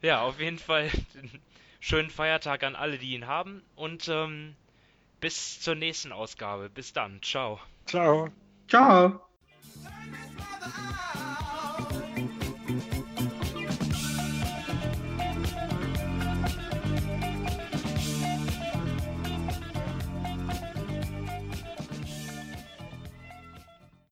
ja, 0.00 0.20
auf 0.20 0.38
jeden 0.38 0.58
Fall 0.58 0.88
schönen 1.80 2.10
Feiertag 2.10 2.62
an 2.62 2.76
alle, 2.76 2.96
die 2.96 3.14
ihn 3.14 3.26
haben 3.26 3.62
und 3.74 4.08
ähm, 4.08 4.54
bis 5.20 5.60
zur 5.60 5.74
nächsten 5.74 6.12
Ausgabe. 6.12 6.70
Bis 6.70 6.92
dann. 6.92 7.20
Ciao. 7.22 7.58
Ciao. 7.86 8.28
Ciao. 8.68 9.20